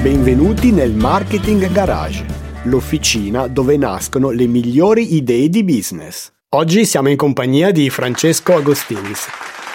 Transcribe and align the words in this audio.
Benvenuti 0.00 0.70
nel 0.70 0.92
Marketing 0.92 1.72
Garage, 1.72 2.24
l'officina 2.66 3.48
dove 3.48 3.76
nascono 3.76 4.30
le 4.30 4.46
migliori 4.46 5.16
idee 5.16 5.48
di 5.48 5.64
business. 5.64 6.30
Oggi 6.50 6.84
siamo 6.84 7.08
in 7.08 7.16
compagnia 7.16 7.72
di 7.72 7.90
Francesco 7.90 8.54
Agostinis. 8.54 9.26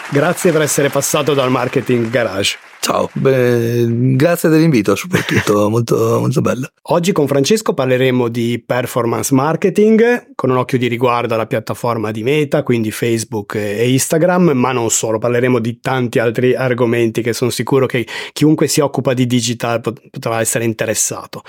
Grazie 0.09 0.53
per 0.53 0.61
essere 0.61 0.87
passato 0.87 1.33
dal 1.33 1.51
Marketing 1.51 2.09
Garage. 2.09 2.57
Ciao, 2.83 3.09
beh, 3.13 3.85
grazie 4.17 4.49
dell'invito, 4.49 4.93
soprattutto 4.97 5.69
molto, 5.71 6.19
molto 6.19 6.41
bello. 6.41 6.67
Oggi 6.87 7.13
con 7.13 7.27
Francesco 7.27 7.73
parleremo 7.73 8.27
di 8.27 8.61
performance 8.63 9.33
marketing 9.33 10.31
con 10.35 10.49
un 10.49 10.57
occhio 10.57 10.77
di 10.77 10.87
riguardo 10.87 11.33
alla 11.33 11.45
piattaforma 11.45 12.11
di 12.11 12.23
Meta, 12.23 12.61
quindi 12.61 12.91
Facebook 12.91 13.55
e 13.55 13.89
Instagram, 13.89 14.51
ma 14.51 14.73
non 14.73 14.89
solo, 14.89 15.17
parleremo 15.17 15.59
di 15.59 15.79
tanti 15.79 16.19
altri 16.19 16.55
argomenti 16.55 17.21
che 17.21 17.31
sono 17.31 17.51
sicuro 17.51 17.85
che 17.85 18.05
chiunque 18.33 18.67
si 18.67 18.81
occupa 18.81 19.13
di 19.13 19.27
digital 19.27 19.79
potrà 19.79 20.41
essere 20.41 20.65
interessato. 20.65 21.41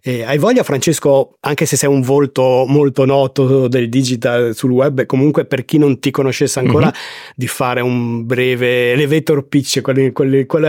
E 0.00 0.22
hai 0.22 0.38
voglia 0.38 0.62
Francesco, 0.62 1.36
anche 1.40 1.66
se 1.66 1.76
sei 1.76 1.88
un 1.88 2.00
volto 2.00 2.64
molto 2.64 3.04
noto 3.04 3.66
del 3.66 3.88
digital 3.88 4.54
sul 4.54 4.70
web, 4.70 5.04
comunque 5.04 5.46
per 5.46 5.64
chi 5.64 5.78
non 5.78 5.98
ti 5.98 6.12
conoscesse 6.12 6.60
ancora, 6.60 6.86
mm-hmm. 6.86 7.32
di 7.34 7.48
fare 7.48 7.80
un 7.80 8.24
breve 8.24 8.92
elevator 8.92 9.48
pitch, 9.48 9.80
quelli, 9.80 10.12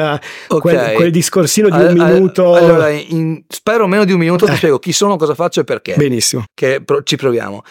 quella 0.07 0.19
okay. 0.47 0.61
quel, 0.61 0.95
quel, 0.95 1.11
discorsino 1.11 1.69
di 1.69 1.83
un 1.83 1.93
minuto. 1.93 2.55
Allora, 2.55 2.89
in, 2.89 3.43
spero 3.47 3.87
meno 3.87 4.05
di 4.05 4.13
un 4.13 4.19
minuto, 4.19 4.45
ti 4.45 4.53
eh. 4.53 4.55
spiego 4.55 4.79
chi 4.79 4.93
sono, 4.93 5.17
cosa 5.17 5.35
faccio 5.35 5.61
e 5.61 5.63
perché. 5.63 5.95
Benissimo. 5.95 6.43
Che 6.53 6.81
pro, 6.83 7.03
ci 7.03 7.15
proviamo. 7.15 7.63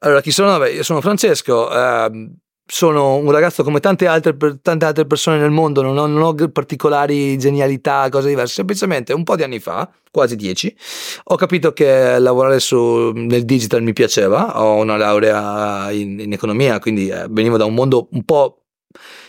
Allora, 0.00 0.20
chi 0.20 0.30
sono? 0.30 0.50
Vabbè, 0.50 0.70
io 0.70 0.82
sono 0.82 1.00
Francesco. 1.00 1.70
Eh, 1.70 2.30
sono 2.70 3.16
un 3.16 3.30
ragazzo 3.30 3.62
come 3.62 3.80
tante 3.80 4.06
altre, 4.06 4.36
tante 4.60 4.84
altre 4.84 5.06
persone 5.06 5.38
nel 5.38 5.50
mondo, 5.50 5.80
non 5.80 5.96
ho, 5.96 6.06
non 6.06 6.20
ho, 6.20 6.34
particolari 6.50 7.38
genialità, 7.38 8.08
cose 8.10 8.28
diverse, 8.28 8.52
semplicemente 8.52 9.14
un 9.14 9.24
po' 9.24 9.36
di 9.36 9.42
anni 9.42 9.58
fa, 9.58 9.90
quasi 10.10 10.36
dieci, 10.36 10.76
ho 11.24 11.36
capito 11.36 11.72
che 11.72 12.18
lavorare 12.18 12.60
su, 12.60 13.10
nel 13.14 13.46
digital 13.46 13.82
mi 13.82 13.94
piaceva, 13.94 14.60
ho 14.60 14.74
una 14.74 14.98
laurea 14.98 15.90
in, 15.92 16.20
in 16.20 16.32
economia, 16.32 16.78
quindi 16.78 17.08
eh, 17.08 17.26
venivo 17.30 17.56
da 17.56 17.64
un 17.64 17.72
mondo 17.72 18.08
un 18.10 18.22
po' 18.24 18.57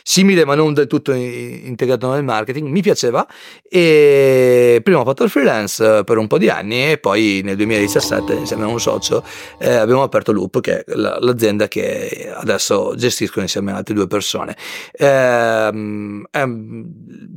simile 0.09 0.43
ma 0.43 0.55
non 0.55 0.73
del 0.73 0.87
tutto 0.87 1.13
integrato 1.13 2.11
nel 2.11 2.23
marketing, 2.23 2.67
mi 2.67 2.81
piaceva 2.81 3.27
e 3.61 4.81
prima 4.83 5.01
ho 5.01 5.05
fatto 5.05 5.23
il 5.23 5.29
freelance 5.29 6.03
per 6.03 6.17
un 6.17 6.25
po' 6.25 6.39
di 6.39 6.49
anni 6.49 6.93
e 6.93 6.97
poi 6.97 7.41
nel 7.43 7.55
2017 7.55 8.33
insieme 8.33 8.63
a 8.63 8.67
un 8.67 8.79
socio 8.79 9.23
eh, 9.59 9.75
abbiamo 9.75 10.01
aperto 10.01 10.31
Loop 10.31 10.61
che 10.61 10.83
è 10.83 10.95
l'azienda 10.95 11.67
che 11.67 12.27
adesso 12.33 12.95
gestisco 12.95 13.39
insieme 13.39 13.71
a 13.71 13.75
altre 13.75 13.93
due 13.93 14.07
persone. 14.07 14.57
Eh, 14.93 16.25
eh, 16.31 16.55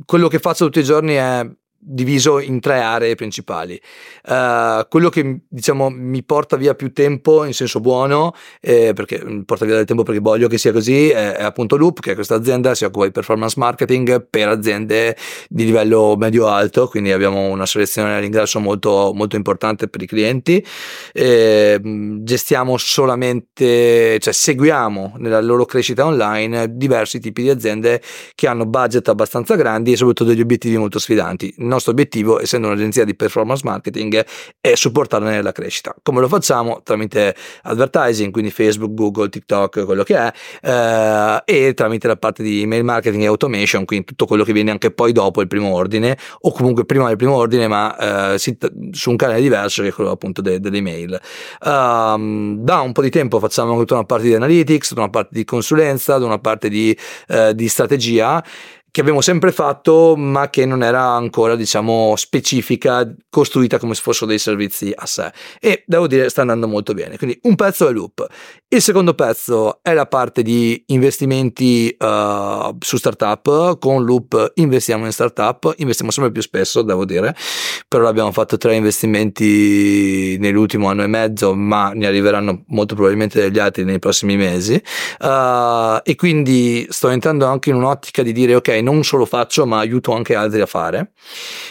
quello 0.05 0.27
che 0.27 0.39
faccio 0.39 0.65
tutti 0.65 0.79
i 0.79 0.83
giorni 0.83 1.13
è 1.13 1.47
diviso 1.85 2.39
in 2.39 2.59
tre 2.59 2.79
aree 2.79 3.15
principali. 3.15 3.79
Uh, 4.25 4.87
quello 4.87 5.09
che 5.09 5.41
diciamo 5.47 5.89
mi 5.89 6.23
porta 6.23 6.55
via 6.55 6.75
più 6.75 6.93
tempo 6.93 7.43
in 7.43 7.53
senso 7.53 7.79
buono, 7.79 8.33
eh, 8.61 8.93
perché 8.93 9.21
mi 9.23 9.43
porta 9.43 9.65
via 9.65 9.75
del 9.75 9.85
tempo 9.85 10.03
perché 10.03 10.21
voglio 10.21 10.47
che 10.47 10.57
sia 10.57 10.71
così, 10.71 11.09
è, 11.09 11.33
è 11.33 11.43
appunto 11.43 11.75
Loop, 11.75 11.99
che 11.99 12.11
è 12.11 12.15
questa 12.15 12.35
azienda, 12.35 12.73
si 12.73 12.85
occupa 12.85 13.05
di 13.05 13.11
performance 13.11 13.59
marketing 13.59 14.27
per 14.29 14.47
aziende 14.47 15.17
di 15.49 15.65
livello 15.65 16.15
medio-alto, 16.17 16.87
quindi 16.87 17.11
abbiamo 17.11 17.49
una 17.49 17.65
selezione 17.65 18.15
all'ingresso 18.15 18.59
molto, 18.59 19.11
molto 19.13 19.35
importante 19.35 19.87
per 19.87 20.01
i 20.01 20.07
clienti. 20.07 20.65
Eh, 21.11 21.79
gestiamo 22.21 22.77
solamente, 22.77 24.19
cioè 24.19 24.33
seguiamo 24.33 25.15
nella 25.17 25.41
loro 25.41 25.65
crescita 25.65 26.05
online 26.05 26.77
diversi 26.77 27.19
tipi 27.19 27.41
di 27.41 27.49
aziende 27.49 28.01
che 28.35 28.47
hanno 28.47 28.65
budget 28.65 29.07
abbastanza 29.09 29.55
grandi 29.55 29.91
e 29.91 29.97
soprattutto 29.97 30.29
degli 30.29 30.41
obiettivi 30.41 30.77
molto 30.77 30.99
sfidanti 30.99 31.53
nostro 31.73 31.91
obiettivo, 31.91 32.39
essendo 32.39 32.67
un'agenzia 32.67 33.03
di 33.03 33.15
performance 33.15 33.61
marketing, 33.65 34.25
è 34.61 34.75
supportarne 34.75 35.31
nella 35.31 35.51
crescita. 35.51 35.95
Come 36.01 36.21
lo 36.21 36.27
facciamo? 36.27 36.81
Tramite 36.83 37.35
advertising, 37.63 38.31
quindi 38.31 38.51
Facebook, 38.51 38.93
Google, 38.93 39.29
TikTok, 39.29 39.85
quello 39.85 40.03
che 40.03 40.15
è, 40.15 40.31
eh, 40.61 41.41
e 41.45 41.73
tramite 41.73 42.07
la 42.07 42.15
parte 42.15 42.43
di 42.43 42.61
email 42.61 42.83
marketing 42.83 43.23
e 43.23 43.27
automation, 43.27 43.85
quindi 43.85 44.05
tutto 44.05 44.25
quello 44.25 44.43
che 44.43 44.53
viene 44.53 44.71
anche 44.71 44.91
poi 44.91 45.11
dopo 45.11 45.41
il 45.41 45.47
primo 45.47 45.73
ordine, 45.73 46.17
o 46.41 46.51
comunque 46.51 46.85
prima 46.85 47.07
del 47.07 47.17
primo 47.17 47.35
ordine, 47.35 47.67
ma 47.67 48.33
eh, 48.33 48.37
su 48.37 49.09
un 49.09 49.15
canale 49.15 49.41
diverso 49.41 49.81
che 49.81 49.89
è 49.89 49.91
quello 49.91 50.11
appunto 50.11 50.41
de- 50.41 50.59
delle 50.59 50.77
email. 50.77 51.19
Um, 51.65 52.57
da 52.57 52.81
un 52.81 52.91
po' 52.91 53.01
di 53.01 53.09
tempo 53.09 53.39
facciamo 53.39 53.77
tutta 53.77 53.95
una 53.95 54.05
parte 54.05 54.27
di 54.27 54.33
analytics, 54.33 54.89
tutta 54.89 55.01
una 55.01 55.09
parte 55.09 55.29
di 55.33 55.43
consulenza, 55.43 56.17
una 56.17 56.39
parte 56.39 56.69
di, 56.69 56.97
eh, 57.27 57.53
di 57.55 57.67
strategia 57.67 58.43
che 58.93 59.01
abbiamo 59.01 59.21
sempre 59.21 59.51
fatto, 59.51 60.13
ma 60.15 60.51
che 60.51 60.67
non 60.67 60.83
era 60.83 61.01
ancora, 61.01 61.55
diciamo, 61.55 62.13
specifica, 62.15 63.11
costruita 63.27 63.79
come 63.79 63.95
se 63.95 64.01
fossero 64.03 64.27
dei 64.27 64.37
servizi 64.37 64.93
a 64.93 65.07
sé. 65.07 65.33
E 65.59 65.83
devo 65.87 66.05
dire, 66.05 66.29
sta 66.29 66.41
andando 66.41 66.67
molto 66.67 66.93
bene. 66.93 67.17
Quindi 67.17 67.39
un 67.41 67.55
pezzo 67.55 67.89
è 67.89 67.91
Loop. 67.91 68.27
Il 68.73 68.81
secondo 68.81 69.13
pezzo 69.13 69.83
è 69.83 69.93
la 69.93 70.07
parte 70.07 70.41
di 70.41 70.85
investimenti 70.87 71.95
uh, 71.99 72.75
su 72.79 72.97
startup. 72.97 73.77
Con 73.77 74.03
Loop 74.03 74.53
investiamo 74.55 75.05
in 75.05 75.11
startup, 75.11 75.75
investiamo 75.77 76.09
sempre 76.09 76.31
più 76.31 76.41
spesso, 76.41 76.81
devo 76.81 77.05
dire. 77.05 77.35
però 77.87 78.07
abbiamo 78.07 78.31
fatto 78.31 78.57
tre 78.57 78.73
investimenti 78.73 80.37
nell'ultimo 80.39 80.89
anno 80.89 81.03
e 81.03 81.07
mezzo, 81.07 81.53
ma 81.53 81.91
ne 81.93 82.07
arriveranno 82.07 82.63
molto 82.69 82.95
probabilmente 82.95 83.39
degli 83.39 83.59
altri 83.59 83.83
nei 83.83 83.99
prossimi 83.99 84.37
mesi. 84.37 84.81
Uh, 85.19 85.99
e 86.01 86.15
quindi 86.15 86.87
sto 86.89 87.09
entrando 87.09 87.45
anche 87.45 87.69
in 87.69 87.75
un'ottica 87.75 88.23
di 88.23 88.31
dire, 88.31 88.55
ok, 88.55 88.69
non 88.81 89.03
solo 89.03 89.25
faccio 89.25 89.67
ma 89.67 89.77
aiuto 89.77 90.13
anche 90.13 90.33
altri 90.33 90.61
a 90.61 90.65
fare. 90.65 91.11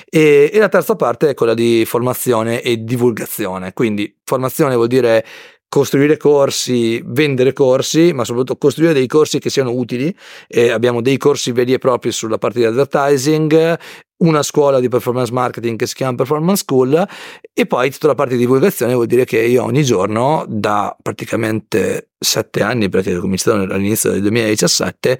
E, 0.08 0.48
e 0.52 0.58
la 0.60 0.68
terza 0.68 0.94
parte 0.94 1.30
è 1.30 1.34
quella 1.34 1.54
di 1.54 1.84
formazione 1.84 2.62
e 2.62 2.84
divulgazione, 2.84 3.72
quindi 3.72 4.14
formazione 4.24 4.76
vuol 4.76 4.86
dire 4.86 5.26
costruire 5.72 6.18
corsi, 6.18 7.02
vendere 7.02 7.54
corsi, 7.54 8.12
ma 8.12 8.24
soprattutto 8.24 8.58
costruire 8.58 8.92
dei 8.92 9.06
corsi 9.06 9.38
che 9.38 9.48
siano 9.48 9.72
utili. 9.72 10.14
E 10.46 10.70
abbiamo 10.70 11.00
dei 11.00 11.16
corsi 11.16 11.50
veri 11.50 11.72
e 11.72 11.78
propri 11.78 12.12
sulla 12.12 12.36
parte 12.36 12.58
di 12.58 12.66
advertising, 12.66 13.78
una 14.18 14.42
scuola 14.42 14.80
di 14.80 14.88
performance 14.88 15.32
marketing 15.32 15.78
che 15.78 15.86
si 15.86 15.94
chiama 15.94 16.14
Performance 16.14 16.64
School 16.64 17.08
e 17.54 17.66
poi 17.66 17.90
tutta 17.90 18.08
la 18.08 18.14
parte 18.14 18.34
di 18.34 18.40
divulgazione 18.40 18.92
vuol 18.92 19.06
dire 19.06 19.24
che 19.24 19.40
io 19.40 19.64
ogni 19.64 19.82
giorno 19.82 20.44
da 20.46 20.94
praticamente 21.00 22.10
sette 22.18 22.62
anni, 22.62 22.90
perché 22.90 23.16
ho 23.16 23.20
cominciato 23.22 23.56
all'inizio 23.56 24.10
del 24.10 24.20
2017, 24.20 25.18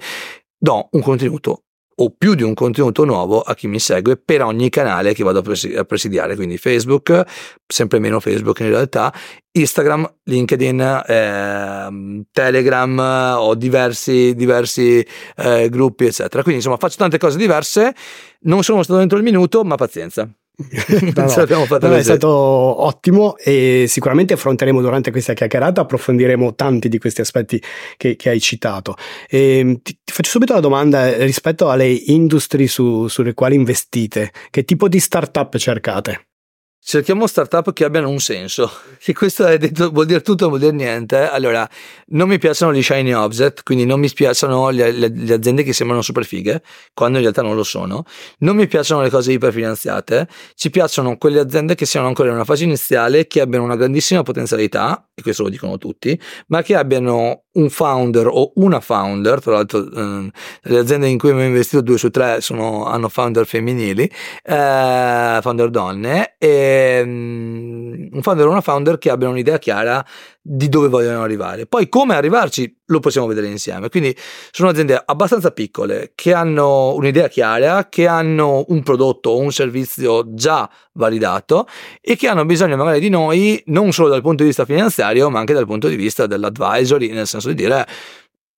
do 0.55 0.87
un 0.91 1.01
contenuto 1.01 1.63
o 1.95 2.13
più 2.17 2.33
di 2.33 2.43
un 2.43 2.53
contenuto 2.53 3.05
nuovo 3.05 3.41
a 3.41 3.53
chi 3.55 3.67
mi 3.67 3.79
segue 3.79 4.17
per 4.17 4.41
ogni 4.43 4.69
canale 4.69 5.13
che 5.13 5.23
vado 5.23 5.39
a, 5.39 5.83
presidiare, 5.83 6.35
quindi 6.35 6.57
Facebook, 6.57 7.23
sempre 7.65 7.99
meno 7.99 8.19
Facebook 8.19 8.59
in 8.59 8.69
realtà, 8.69 9.13
Instagram, 9.51 10.15
LinkedIn, 10.23 11.03
eh, 11.05 12.23
Telegram, 12.31 13.35
ho 13.37 13.55
diversi, 13.55 14.33
diversi 14.35 15.05
eh, 15.35 15.69
gruppi, 15.69 16.05
eccetera. 16.05 16.41
Quindi 16.41 16.61
insomma 16.61 16.77
faccio 16.77 16.97
tante 16.97 17.17
cose 17.17 17.37
diverse, 17.37 17.93
non 18.41 18.63
sono 18.63 18.83
stato 18.83 18.99
dentro 18.99 19.17
il 19.17 19.23
minuto, 19.23 19.63
ma 19.63 19.75
pazienza. 19.75 20.27
no, 21.15 21.67
no, 21.81 21.95
è 21.95 22.03
stato 22.03 22.29
ottimo 22.29 23.35
e 23.37 23.85
sicuramente 23.87 24.33
affronteremo 24.33 24.81
durante 24.81 25.09
questa 25.09 25.33
chiacchierata, 25.33 25.81
approfondiremo 25.81 26.53
tanti 26.53 26.89
di 26.89 26.99
questi 26.99 27.21
aspetti 27.21 27.61
che, 27.97 28.15
che 28.15 28.29
hai 28.29 28.39
citato. 28.39 28.95
E, 29.27 29.57
ehm, 29.57 29.81
ti, 29.81 29.97
ti, 30.03 30.13
faccio 30.13 30.29
subito 30.29 30.53
la 30.53 30.59
domanda 30.59 31.11
rispetto 31.17 31.69
alle 31.69 31.87
industrie 31.87 32.67
su, 32.67 33.07
sulle 33.07 33.33
quali 33.33 33.55
investite, 33.55 34.31
che 34.51 34.63
tipo 34.63 34.87
di 34.87 34.99
startup 34.99 35.57
cercate? 35.57 36.27
Cerchiamo 36.83 37.27
startup 37.27 37.71
che 37.71 37.85
abbiano 37.85 38.09
un 38.09 38.19
senso. 38.19 38.69
Se 38.99 39.13
questo 39.13 39.45
detto, 39.57 39.89
vuol 39.89 40.05
dire 40.05 40.21
tutto, 40.21 40.49
vuol 40.49 40.59
dire 40.59 40.73
niente. 40.73 41.29
Allora, 41.29 41.67
non 42.07 42.27
mi 42.27 42.37
piacciono 42.37 42.73
gli 42.73 42.83
shiny 42.83 43.13
object, 43.13 43.63
quindi 43.63 43.85
non 43.85 43.99
mi 43.99 44.11
piacciono 44.11 44.69
le, 44.69 44.91
le, 44.91 45.07
le, 45.07 45.33
aziende 45.33 45.63
che 45.63 45.71
sembrano 45.71 46.01
super 46.01 46.25
fighe, 46.25 46.61
quando 46.93 47.17
in 47.17 47.23
realtà 47.23 47.41
non 47.41 47.55
lo 47.55 47.63
sono. 47.63 48.03
Non 48.39 48.55
mi 48.55 48.67
piacciono 48.67 49.01
le 49.01 49.09
cose 49.09 49.31
iperfinanziate. 49.31 50.27
Ci 50.55 50.69
piacciono 50.69 51.17
quelle 51.17 51.39
aziende 51.39 51.75
che 51.75 51.85
siano 51.85 52.07
ancora 52.07 52.29
in 52.29 52.35
una 52.35 52.45
fase 52.45 52.65
iniziale, 52.65 53.27
che 53.27 53.39
abbiano 53.39 53.63
una 53.63 53.77
grandissima 53.77 54.21
potenzialità, 54.21 55.07
e 55.13 55.21
questo 55.21 55.43
lo 55.43 55.49
dicono 55.49 55.77
tutti, 55.77 56.19
ma 56.47 56.61
che 56.61 56.75
abbiano 56.75 57.42
un 57.53 57.69
founder 57.69 58.27
o 58.27 58.51
una 58.55 58.79
founder, 58.79 59.39
tra 59.41 59.53
l'altro 59.53 59.79
eh, 59.79 60.31
le 60.61 60.77
aziende 60.77 61.07
in 61.07 61.17
cui 61.17 61.29
abbiamo 61.29 61.47
investito 61.47 61.81
due 61.81 61.97
su 61.97 62.09
tre 62.09 62.41
sono, 62.41 62.85
hanno 62.85 63.09
founder 63.09 63.45
femminili, 63.45 64.09
eh, 64.43 65.39
founder 65.41 65.69
donne, 65.69 66.35
e 66.37 67.01
um, 67.03 68.09
un 68.11 68.21
founder 68.21 68.47
o 68.47 68.49
una 68.49 68.61
founder 68.61 68.97
che 68.97 69.09
abbiano 69.09 69.33
un'idea 69.33 69.57
chiara 69.59 70.03
di 70.45 70.67
dove 70.67 70.89
vogliono 70.89 71.23
arrivare. 71.23 71.65
Poi 71.65 71.87
come 71.87 72.15
arrivarci 72.15 72.81
lo 72.87 72.99
possiamo 72.99 73.27
vedere 73.27 73.47
insieme. 73.47 73.87
Quindi 73.87 74.15
sono 74.51 74.69
aziende 74.69 75.01
abbastanza 75.03 75.51
piccole 75.51 76.11
che 76.15 76.33
hanno 76.33 76.93
un'idea 76.95 77.29
chiara, 77.29 77.87
che 77.87 78.07
hanno 78.07 78.65
un 78.67 78.83
prodotto 78.83 79.29
o 79.29 79.39
un 79.39 79.53
servizio 79.53 80.33
già 80.33 80.69
validato 80.93 81.65
e 82.01 82.17
che 82.17 82.27
hanno 82.27 82.43
bisogno 82.43 82.75
magari 82.75 82.99
di 82.99 83.09
noi 83.09 83.63
non 83.67 83.93
solo 83.93 84.09
dal 84.09 84.21
punto 84.21 84.43
di 84.43 84.49
vista 84.49 84.65
finanziario, 84.65 85.29
ma 85.29 85.39
anche 85.39 85.53
dal 85.53 85.65
punto 85.65 85.87
di 85.87 85.95
vista 85.95 86.27
dell'advisory, 86.27 87.11
nel 87.11 87.25
senso 87.25 87.47
di 87.47 87.55
dire 87.55 87.87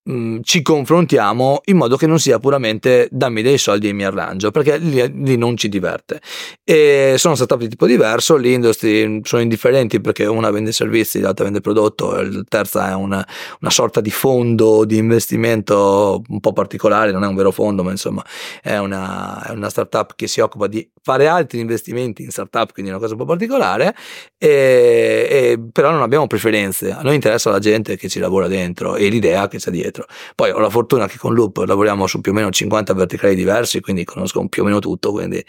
mh, 0.05 0.39
ci 0.43 0.61
confrontiamo 0.61 1.61
in 1.65 1.77
modo 1.77 1.97
che 1.97 2.07
non 2.07 2.19
sia 2.19 2.39
puramente 2.39 3.07
dammi 3.11 3.41
dei 3.41 3.57
soldi 3.57 3.89
e 3.89 3.93
mi 3.93 4.05
arrangio, 4.05 4.51
perché 4.51 4.77
lì, 4.77 5.01
lì 5.23 5.37
non 5.37 5.57
ci 5.57 5.69
diverte. 5.69 6.21
E 6.63 7.15
sono 7.17 7.35
startup 7.35 7.59
di 7.59 7.69
tipo 7.69 7.85
diverso, 7.85 8.37
le 8.37 8.49
industrie 8.49 9.21
sono 9.23 9.41
indifferenti 9.41 9.99
perché 10.01 10.25
una 10.25 10.51
vende 10.51 10.71
servizi, 10.71 11.19
l'altra 11.19 11.45
vende 11.45 11.61
prodotto, 11.61 12.21
la 12.21 12.43
terza 12.47 12.89
è 12.89 12.93
una, 12.93 13.25
una 13.61 13.71
sorta 13.71 14.01
di 14.01 14.11
fondo 14.11 14.85
di 14.85 14.97
investimento 14.97 16.21
un 16.27 16.39
po' 16.39 16.53
particolare, 16.53 17.11
non 17.11 17.23
è 17.23 17.27
un 17.27 17.35
vero 17.35 17.51
fondo, 17.51 17.83
ma 17.83 17.91
insomma 17.91 18.23
è 18.61 18.77
una, 18.77 19.43
è 19.43 19.51
una 19.51 19.69
startup 19.69 20.13
che 20.15 20.27
si 20.27 20.39
occupa 20.39 20.67
di 20.67 20.87
fare 21.01 21.27
altri 21.27 21.59
investimenti 21.59 22.23
in 22.23 22.31
startup, 22.31 22.71
quindi 22.71 22.91
è 22.91 22.93
una 22.93 23.01
cosa 23.01 23.13
un 23.13 23.19
po' 23.19 23.25
particolare, 23.25 23.95
e, 24.37 25.27
e, 25.29 25.59
però 25.71 25.91
non 25.91 26.01
abbiamo 26.01 26.27
preferenze, 26.27 26.91
a 26.91 27.01
noi 27.01 27.15
interessa 27.15 27.49
la 27.49 27.59
gente 27.59 27.95
che 27.95 28.09
ci 28.09 28.19
lavora 28.19 28.47
dentro 28.47 28.95
e 28.95 29.07
l'idea 29.09 29.47
che 29.47 29.57
c'è 29.57 29.71
dietro 29.71 29.94
dietro. 29.95 30.05
Poi 30.35 30.51
ho 30.51 30.59
la 30.59 30.69
fortuna 30.69 31.07
che 31.07 31.17
con 31.17 31.33
Loop 31.33 31.57
lavoriamo 31.65 32.05
su 32.07 32.19
più 32.21 32.31
o 32.31 32.35
meno 32.35 32.49
50 32.49 32.93
verticali 32.93 33.35
diversi, 33.35 33.79
quindi 33.79 34.03
conosco 34.03 34.45
più 34.47 34.63
o 34.63 34.65
meno 34.65 34.79
tutto, 34.79 35.11
quindi 35.11 35.43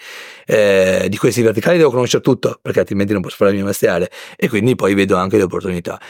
eh, 0.46 1.06
di 1.08 1.16
questi 1.16 1.42
verticali 1.42 1.78
devo 1.78 1.90
conoscere 1.90 2.22
tutto, 2.22 2.58
perché 2.62 2.80
altrimenti 2.80 3.12
non 3.12 3.22
posso 3.22 3.36
fare 3.36 3.50
il 3.50 3.56
mio 3.56 3.66
mestiere 3.66 4.10
e 4.36 4.48
quindi 4.48 4.74
poi 4.74 4.94
vedo 4.94 5.16
anche 5.16 5.36
le 5.36 5.42
opportunità. 5.42 6.00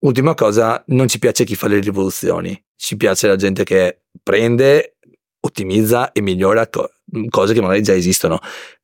Ultima 0.00 0.34
cosa, 0.34 0.82
non 0.88 1.08
ci 1.08 1.18
piace 1.18 1.44
chi 1.44 1.54
fa 1.54 1.66
le 1.68 1.80
rivoluzioni, 1.80 2.60
ci 2.76 2.96
piace 2.96 3.26
la 3.26 3.36
gente 3.36 3.64
che 3.64 4.02
prende, 4.22 4.96
ottimizza 5.40 6.12
e 6.12 6.20
migliora 6.20 6.68
co- 6.68 6.90
cose 7.28 7.52
che 7.52 7.60
magari 7.60 7.82
già 7.82 7.94
esistono, 7.94 8.38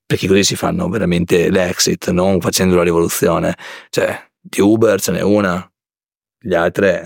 perché 0.04 0.26
così 0.26 0.42
si 0.42 0.56
fanno 0.56 0.88
veramente 0.88 1.50
l'exit, 1.50 2.10
non 2.10 2.40
facendo 2.40 2.74
la 2.74 2.82
rivoluzione. 2.82 3.56
Cioè, 3.90 4.28
di 4.40 4.60
Uber 4.60 5.00
ce 5.00 5.12
n'è 5.12 5.20
una, 5.20 5.72
gli 6.40 6.54
altri 6.54 7.00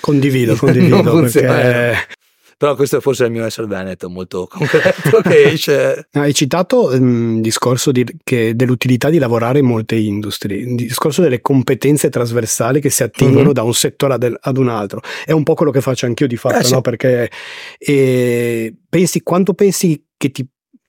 Condivido, 0.00 0.54
condivido. 0.56 1.20
perché... 1.20 2.16
Però 2.58 2.74
questo 2.74 2.96
è 2.96 3.00
forse 3.00 3.24
il 3.24 3.30
mio 3.30 3.44
essere 3.44 3.68
veneto 3.68 4.10
molto 4.10 4.48
concreto 4.50 5.20
che 5.22 5.44
esce. 5.44 6.08
Hai 6.10 6.34
citato 6.34 6.92
il 6.92 7.00
um, 7.00 7.40
discorso 7.40 7.92
di, 7.92 8.04
che, 8.24 8.56
dell'utilità 8.56 9.10
di 9.10 9.18
lavorare 9.18 9.60
in 9.60 9.64
molte 9.64 9.94
industrie, 9.94 10.56
il 10.56 10.74
discorso 10.74 11.22
delle 11.22 11.40
competenze 11.40 12.08
trasversali 12.08 12.80
che 12.80 12.90
si 12.90 13.04
attingono 13.04 13.44
mm-hmm. 13.44 13.52
da 13.52 13.62
un 13.62 13.74
settore 13.74 14.14
ad, 14.14 14.36
ad, 14.40 14.56
un 14.56 14.68
altro. 14.68 15.00
È 15.24 15.30
un 15.30 15.44
po' 15.44 15.54
quello 15.54 15.70
che 15.70 15.80
faccio 15.80 16.06
anch'io 16.06 16.26
di 16.26 16.36
fatto, 16.36 16.58
eh, 16.58 16.64
sì. 16.64 16.72
no? 16.72 16.80
Perché 16.80 17.30
eh, 17.78 18.74
pensi, 18.88 19.22
quanto 19.22 19.54
pensi 19.54 20.04
che 20.16 20.32
ti 20.32 20.44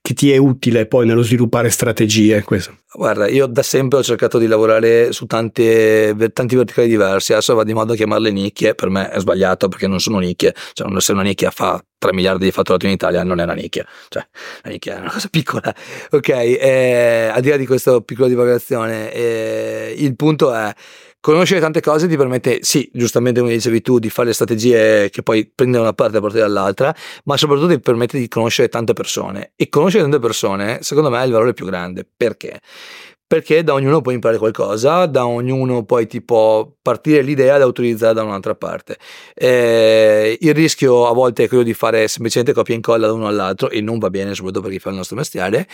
che 0.10 0.16
ti 0.16 0.32
è 0.32 0.38
utile 0.38 0.88
poi 0.88 1.06
nello 1.06 1.22
sviluppare 1.22 1.70
strategie? 1.70 2.42
Questo? 2.42 2.78
Guarda, 2.92 3.28
io 3.28 3.46
da 3.46 3.62
sempre 3.62 4.00
ho 4.00 4.04
cercato 4.04 4.40
di 4.40 4.48
lavorare 4.48 5.12
su 5.12 5.28
tante, 5.28 6.32
tanti 6.34 6.56
verticali 6.56 6.88
diversi, 6.88 7.34
adesso 7.34 7.54
va 7.54 7.64
di 7.64 7.76
modo 7.76 7.94
a 7.94 7.96
chiamarle 7.96 8.32
nicchie, 8.32 8.74
per 8.74 8.90
me 8.90 9.12
è 9.12 9.20
sbagliato 9.20 9.68
perché 9.68 9.86
non 9.86 10.00
sono 10.00 10.18
nicchie, 10.18 10.56
cioè 10.74 11.00
se 11.00 11.12
una 11.12 11.22
nicchia 11.22 11.52
fa 11.52 11.80
3 11.96 12.12
miliardi 12.14 12.46
di 12.46 12.52
fatturato 12.52 12.88
in 12.88 12.94
Italia 12.94 13.22
non 13.24 13.40
è 13.40 13.44
una 13.44 13.54
nicchia, 13.54 13.86
cioè 14.08 14.28
la 14.64 14.72
nicchia 14.72 14.96
è 14.96 15.00
una 15.00 15.12
cosa 15.12 15.28
piccola, 15.30 15.76
ok? 16.10 16.30
Eh, 16.30 17.30
al 17.32 17.42
di 17.42 17.50
là 17.50 17.58
di 17.58 17.68
questa 17.68 18.02
piccola 18.02 18.28
divagazione, 18.28 19.14
eh, 19.14 19.94
il 19.96 20.16
punto 20.16 20.52
è 20.52 20.74
Conoscere 21.22 21.60
tante 21.60 21.82
cose 21.82 22.08
ti 22.08 22.16
permette, 22.16 22.60
sì, 22.62 22.90
giustamente 22.94 23.42
come 23.42 23.52
dicevi 23.52 23.82
tu, 23.82 24.00
di 24.00 24.10
fare 24.10 24.30
le 24.30 24.34
strategie 24.34 25.10
che 25.10 25.22
poi 25.22 25.52
prendono 25.54 25.84
una 25.84 25.94
parte 25.94 26.18
e 26.18 26.20
portare 26.22 26.44
dall'altra, 26.44 26.96
ma 27.26 27.36
soprattutto 27.36 27.68
ti 27.68 27.80
permette 27.82 28.18
di 28.18 28.30
conoscere 28.30 28.70
tante 28.70 28.94
persone. 28.94 29.52
E 29.58 29.68
conoscere 29.68 30.04
tante 30.04 30.20
persone, 30.20 30.80
secondo 30.82 31.10
me, 31.10 31.22
è 31.22 31.26
il 31.26 31.34
valore 31.34 31.54
più 31.54 31.66
grande. 31.66 32.08
Perché? 32.16 32.62
Perché 33.28 33.64
da 33.64 33.74
ognuno 33.74 34.00
puoi 34.00 34.16
imparare 34.16 34.40
qualcosa, 34.40 35.06
da 35.08 35.28
ognuno 35.28 35.84
poi 35.84 36.08
ti 36.08 36.22
può 36.22 36.68
partire 36.82 37.22
l'idea 37.22 37.58
da 37.58 37.66
utilizzare 37.66 38.14
da 38.14 38.24
un'altra 38.24 38.56
parte. 38.56 38.98
Eh, 39.36 40.38
il 40.40 40.54
rischio 40.54 41.06
a 41.06 41.14
volte 41.14 41.44
è 41.44 41.48
quello 41.50 41.64
di 41.64 41.74
fare 41.74 42.08
semplicemente 42.08 42.54
copia 42.54 42.74
e 42.74 42.78
incolla 42.78 43.08
da 43.08 43.14
uno 43.14 43.28
all'altro 43.28 43.70
e 43.70 43.82
non 43.82 44.00
va 44.00 44.10
bene, 44.10 44.34
soprattutto 44.34 44.62
per 44.62 44.72
chi 44.72 44.80
fa 44.80 44.90
il 44.90 44.96
nostro 44.96 45.18
mestiere, 45.18 45.68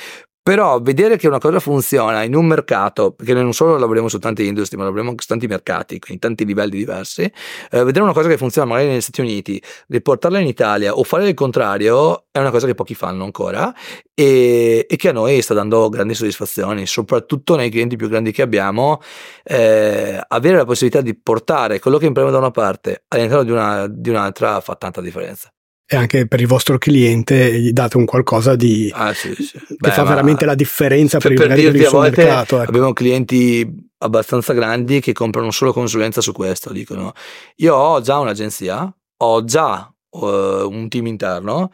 però 0.46 0.80
vedere 0.80 1.18
che 1.18 1.28
una 1.28 1.40
cosa 1.40 1.60
funziona 1.60 2.22
in 2.22 2.36
un 2.36 2.46
mercato, 2.46 3.14
perché 3.14 3.34
noi 3.34 3.42
non 3.42 3.54
solo 3.54 3.80
lavoriamo 3.80 4.08
su 4.08 4.20
tante 4.20 4.44
industrie, 4.44 4.78
ma 4.78 4.84
lavoriamo 4.84 5.16
su 5.18 5.28
tanti 5.28 5.48
mercati, 5.48 5.98
quindi 5.98 6.22
tanti 6.22 6.46
livelli 6.46 6.78
diversi, 6.78 7.24
eh, 7.24 7.84
vedere 7.84 8.02
una 8.02 8.14
cosa 8.14 8.30
che 8.30 8.38
funziona 8.38 8.68
magari 8.68 8.90
negli 8.90 9.02
Stati 9.02 9.22
Uniti, 9.22 9.60
riportarla 9.88 10.38
in 10.38 10.46
Italia 10.46 10.94
o 10.94 11.04
fare 11.04 11.28
il 11.28 11.34
contrario 11.34 12.26
è 12.30 12.38
una 12.38 12.52
cosa 12.52 12.68
che 12.68 12.76
pochi 12.76 12.94
fanno 12.94 13.24
ancora 13.24 13.74
e, 14.14 14.86
e 14.88 14.96
che 14.98 15.10
a 15.10 15.14
noi 15.14 15.42
sta 15.42 15.56
dando 15.56 15.90
grandi 15.90 16.14
soddisfazioni, 16.14 16.86
soprattutto 16.86 17.56
nei 17.56 17.72
clienti 17.72 17.96
più 17.96 18.08
grandi 18.08 18.32
che 18.32 18.44
abbiamo, 18.44 19.02
eh, 19.44 20.22
avere 20.28 20.58
la 20.58 20.66
possibilità 20.66 21.02
di 21.02 21.18
portare 21.18 21.80
quello 21.80 21.98
che 21.98 22.06
impariamo 22.06 22.32
da 22.32 22.40
una 22.40 22.52
parte 22.52 23.06
all'interno 23.08 23.44
di, 23.44 23.50
una, 23.50 23.88
di 23.88 24.10
un'altra 24.12 24.62
fa 24.62 24.76
tanta 24.76 25.02
differenza 25.02 25.55
e 25.88 25.96
anche 25.96 26.28
per 26.28 26.42
il 26.42 26.48
vostro 26.48 26.78
cliente 26.78 27.60
gli 27.60 27.72
date 27.72 27.98
un 27.98 28.06
qualcosa 28.06 28.56
di, 28.56 28.92
ah, 28.94 29.14
sì, 29.14 29.36
sì. 29.36 29.60
che 29.60 29.76
Beh, 29.78 29.92
fa 29.92 30.04
veramente 30.04 30.46
la 30.46 30.56
differenza 30.56 31.20
per, 31.20 31.34
per, 31.36 31.58
il, 31.58 31.72
per 31.72 31.88
suo 31.88 32.00
mercato. 32.00 32.60
Ecco. 32.60 32.70
Abbiamo 32.70 32.94
clienti 32.94 33.84
abbastanza 34.00 34.54
grandi 34.54 35.00
che 35.00 35.14
comprano 35.14 35.52
solo 35.52 35.74
consulenza 35.74 36.22
su 36.22 36.32
questo, 36.32 36.72
dicono 36.72 37.14
io 37.58 37.76
ho 37.76 38.02
già 38.02 38.18
un'agenzia, 38.18 38.92
ho 39.18 39.44
già 39.44 39.94
uh, 40.10 40.26
un 40.26 40.88
team 40.90 41.06
interno, 41.06 41.70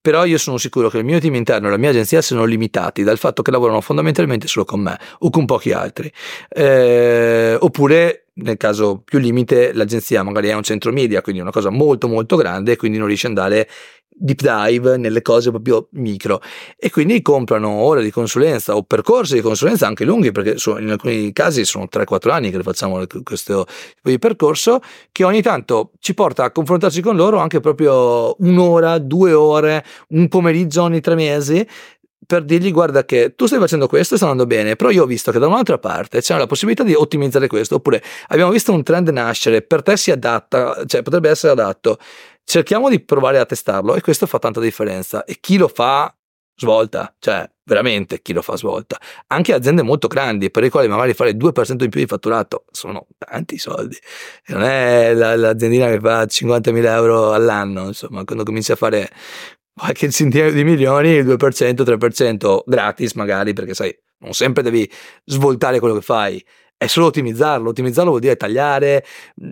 però 0.00 0.24
io 0.24 0.38
sono 0.38 0.58
sicuro 0.58 0.88
che 0.88 0.98
il 0.98 1.04
mio 1.04 1.18
team 1.18 1.34
interno 1.34 1.66
e 1.66 1.70
la 1.70 1.76
mia 1.76 1.90
agenzia 1.90 2.22
siano 2.22 2.44
limitati 2.44 3.02
dal 3.02 3.18
fatto 3.18 3.42
che 3.42 3.50
lavorano 3.50 3.80
fondamentalmente 3.80 4.46
solo 4.46 4.64
con 4.64 4.80
me 4.80 4.96
o 5.18 5.30
con 5.30 5.44
pochi 5.44 5.72
altri. 5.72 6.12
Eh, 6.48 7.56
oppure 7.58 8.25
nel 8.36 8.56
caso 8.56 9.00
più 9.04 9.18
limite 9.18 9.72
l'agenzia 9.72 10.22
magari 10.22 10.48
è 10.48 10.54
un 10.54 10.62
centro 10.62 10.92
media, 10.92 11.22
quindi 11.22 11.40
una 11.40 11.50
cosa 11.50 11.70
molto 11.70 12.08
molto 12.08 12.36
grande 12.36 12.72
e 12.72 12.76
quindi 12.76 12.98
non 12.98 13.06
riesce 13.06 13.26
ad 13.26 13.36
andare 13.36 13.68
deep 14.18 14.40
dive 14.40 14.96
nelle 14.96 15.20
cose 15.22 15.50
proprio 15.50 15.88
micro. 15.92 16.40
E 16.78 16.90
quindi 16.90 17.20
comprano 17.22 17.68
ore 17.68 18.02
di 18.02 18.10
consulenza 18.10 18.74
o 18.74 18.82
percorsi 18.82 19.34
di 19.34 19.40
consulenza 19.40 19.86
anche 19.86 20.04
lunghi 20.04 20.32
perché 20.32 20.56
in 20.80 20.90
alcuni 20.90 21.32
casi 21.32 21.64
sono 21.64 21.86
3-4 21.90 22.30
anni 22.30 22.50
che 22.50 22.62
facciamo 22.62 23.04
questo 23.22 23.66
tipo 23.66 24.08
di 24.08 24.18
percorso 24.18 24.80
che 25.12 25.24
ogni 25.24 25.42
tanto 25.42 25.92
ci 26.00 26.14
porta 26.14 26.44
a 26.44 26.50
confrontarci 26.50 27.02
con 27.02 27.16
loro 27.16 27.38
anche 27.38 27.60
proprio 27.60 28.34
un'ora, 28.38 28.98
due 28.98 29.32
ore, 29.32 29.84
un 30.08 30.28
pomeriggio 30.28 30.82
ogni 30.82 31.00
tre 31.00 31.14
mesi 31.14 31.66
per 32.24 32.44
dirgli 32.44 32.72
guarda 32.72 33.04
che 33.04 33.34
tu 33.34 33.46
stai 33.46 33.58
facendo 33.58 33.86
questo 33.86 34.14
e 34.14 34.16
sta 34.16 34.26
andando 34.28 34.46
bene, 34.46 34.76
però 34.76 34.90
io 34.90 35.04
ho 35.04 35.06
visto 35.06 35.30
che 35.32 35.38
da 35.38 35.46
un'altra 35.46 35.78
parte 35.78 36.20
c'è 36.20 36.36
la 36.36 36.46
possibilità 36.46 36.82
di 36.82 36.94
ottimizzare 36.94 37.46
questo, 37.46 37.76
oppure 37.76 38.02
abbiamo 38.28 38.50
visto 38.50 38.72
un 38.72 38.82
trend 38.82 39.08
nascere, 39.10 39.62
per 39.62 39.82
te 39.82 39.96
si 39.96 40.10
adatta, 40.10 40.84
cioè 40.86 41.02
potrebbe 41.02 41.28
essere 41.30 41.52
adatto, 41.52 41.98
cerchiamo 42.44 42.88
di 42.88 43.00
provare 43.00 43.38
a 43.38 43.44
testarlo 43.44 43.94
e 43.94 44.00
questo 44.00 44.26
fa 44.26 44.38
tanta 44.38 44.60
differenza 44.60 45.24
e 45.24 45.38
chi 45.40 45.56
lo 45.56 45.68
fa 45.68 46.12
svolta, 46.58 47.14
cioè 47.18 47.48
veramente 47.64 48.22
chi 48.22 48.32
lo 48.32 48.42
fa 48.42 48.56
svolta. 48.56 48.98
Anche 49.28 49.52
aziende 49.52 49.82
molto 49.82 50.08
grandi 50.08 50.50
per 50.50 50.62
le 50.62 50.70
quali 50.70 50.88
magari 50.88 51.12
fare 51.14 51.30
il 51.30 51.36
2% 51.36 51.82
in 51.82 51.90
più 51.90 52.00
di 52.00 52.06
fatturato 52.06 52.64
sono 52.70 53.06
tanti 53.18 53.58
soldi. 53.58 53.96
Non 54.46 54.62
è 54.62 55.12
la, 55.12 55.36
l'aziendina 55.36 55.88
che 55.88 56.00
fa 56.00 56.22
50.000 56.22 56.84
euro 56.86 57.32
all'anno, 57.32 57.88
insomma, 57.88 58.24
quando 58.24 58.44
cominci 58.44 58.72
a 58.72 58.76
fare 58.76 59.10
qualche 59.76 60.10
centinaio 60.10 60.52
di 60.52 60.64
milioni, 60.64 61.10
il 61.10 61.26
2%, 61.26 61.82
3% 61.82 62.62
gratis 62.64 63.12
magari, 63.12 63.52
perché 63.52 63.74
sai, 63.74 63.96
non 64.18 64.32
sempre 64.32 64.62
devi 64.62 64.90
svoltare 65.24 65.78
quello 65.78 65.94
che 65.94 66.00
fai, 66.00 66.42
è 66.78 66.86
solo 66.86 67.06
ottimizzarlo. 67.06 67.70
Ottimizzarlo 67.70 68.10
vuol 68.10 68.22
dire 68.22 68.36
tagliare, 68.36 69.04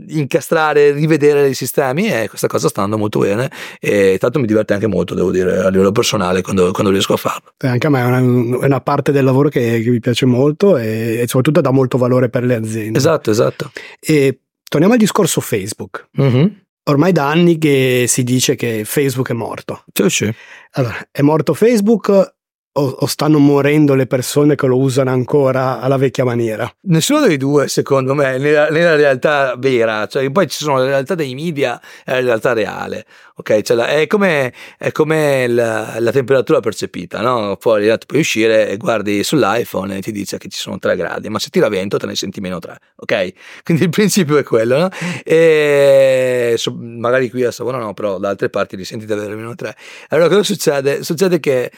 incastrare, 0.08 0.92
rivedere 0.92 1.48
i 1.48 1.54
sistemi 1.54 2.10
e 2.10 2.28
questa 2.28 2.46
cosa 2.46 2.68
sta 2.68 2.82
andando 2.82 3.00
molto 3.00 3.20
bene 3.20 3.50
e 3.80 4.16
tanto 4.18 4.38
mi 4.38 4.46
diverte 4.46 4.74
anche 4.74 4.86
molto, 4.86 5.14
devo 5.14 5.30
dire, 5.30 5.58
a 5.60 5.68
livello 5.68 5.92
personale 5.92 6.42
quando, 6.42 6.70
quando 6.72 6.90
riesco 6.90 7.14
a 7.14 7.18
farlo. 7.18 7.52
E 7.58 7.68
anche 7.68 7.86
a 7.86 7.90
me 7.90 8.00
è 8.00 8.04
una, 8.04 8.18
è 8.18 8.66
una 8.66 8.80
parte 8.80 9.12
del 9.12 9.24
lavoro 9.24 9.48
che, 9.48 9.80
che, 9.82 9.90
mi 9.90 10.00
piace 10.00 10.26
molto 10.26 10.76
e, 10.76 11.18
e, 11.20 11.26
soprattutto 11.26 11.60
dà 11.60 11.70
molto 11.70 11.96
valore 11.96 12.28
per 12.28 12.44
le 12.44 12.56
aziende. 12.56 12.98
Esatto, 12.98 13.30
esatto. 13.30 13.70
E 14.00 14.40
torniamo 14.68 14.94
al 14.94 15.00
discorso 15.00 15.40
Facebook. 15.40 16.08
Mm-hmm 16.20 16.46
ormai 16.84 17.12
da 17.12 17.28
anni 17.28 17.58
che 17.58 18.04
si 18.08 18.22
dice 18.24 18.54
che 18.54 18.84
Facebook 18.84 19.30
è 19.30 19.34
morto. 19.34 19.84
Sì, 19.92 20.08
sì. 20.08 20.34
Allora, 20.72 21.08
è 21.10 21.22
morto 21.22 21.54
Facebook 21.54 22.33
o, 22.76 22.82
o, 22.82 23.06
stanno 23.06 23.38
morendo 23.38 23.94
le 23.94 24.06
persone 24.06 24.56
che 24.56 24.66
lo 24.66 24.78
usano 24.78 25.10
ancora 25.10 25.80
alla 25.80 25.96
vecchia 25.96 26.24
maniera? 26.24 26.68
Nessuno 26.82 27.20
dei 27.20 27.36
due, 27.36 27.68
secondo 27.68 28.14
me, 28.14 28.36
nella, 28.36 28.68
nella 28.68 28.96
realtà 28.96 29.54
vera. 29.56 30.06
Cioè, 30.06 30.28
poi 30.32 30.48
ci 30.48 30.64
sono 30.64 30.78
la 30.78 30.86
realtà 30.86 31.14
dei 31.14 31.34
media 31.34 31.80
e 32.04 32.14
la 32.14 32.20
realtà 32.20 32.52
reale. 32.52 33.06
Ok, 33.36 33.62
cioè 33.62 34.00
è 34.00 34.06
come, 34.08 34.52
è 34.76 34.90
come 34.90 35.46
la, 35.46 35.96
la, 36.00 36.10
temperatura 36.10 36.58
percepita, 36.60 37.20
no? 37.20 37.56
Fuori 37.60 37.88
tu 37.98 38.06
puoi 38.06 38.20
uscire 38.20 38.68
e 38.68 38.76
guardi 38.76 39.22
sull'iPhone 39.22 39.96
e 39.96 40.00
ti 40.00 40.10
dice 40.10 40.38
che 40.38 40.48
ci 40.48 40.58
sono 40.58 40.78
3 40.78 40.96
gradi, 40.96 41.28
ma 41.28 41.38
se 41.38 41.50
tira 41.50 41.68
vento 41.68 41.96
te 41.96 42.06
ne 42.06 42.14
senti 42.16 42.40
meno 42.40 42.58
3, 42.58 42.76
ok? 42.96 43.32
Quindi 43.64 43.84
il 43.84 43.90
principio 43.90 44.36
è 44.36 44.42
quello, 44.42 44.78
no? 44.78 44.88
E 45.24 46.54
so, 46.56 46.76
magari 46.76 47.30
qui 47.30 47.44
a 47.44 47.50
Savona 47.50 47.78
no, 47.78 47.94
però 47.94 48.18
da 48.18 48.30
altre 48.30 48.50
parti 48.50 48.76
li 48.76 48.84
senti 48.84 49.04
davvero 49.06 49.36
meno 49.36 49.54
3. 49.54 49.76
Allora 50.10 50.28
cosa 50.28 50.42
succede? 50.42 51.02
Succede 51.02 51.40
che 51.40 51.70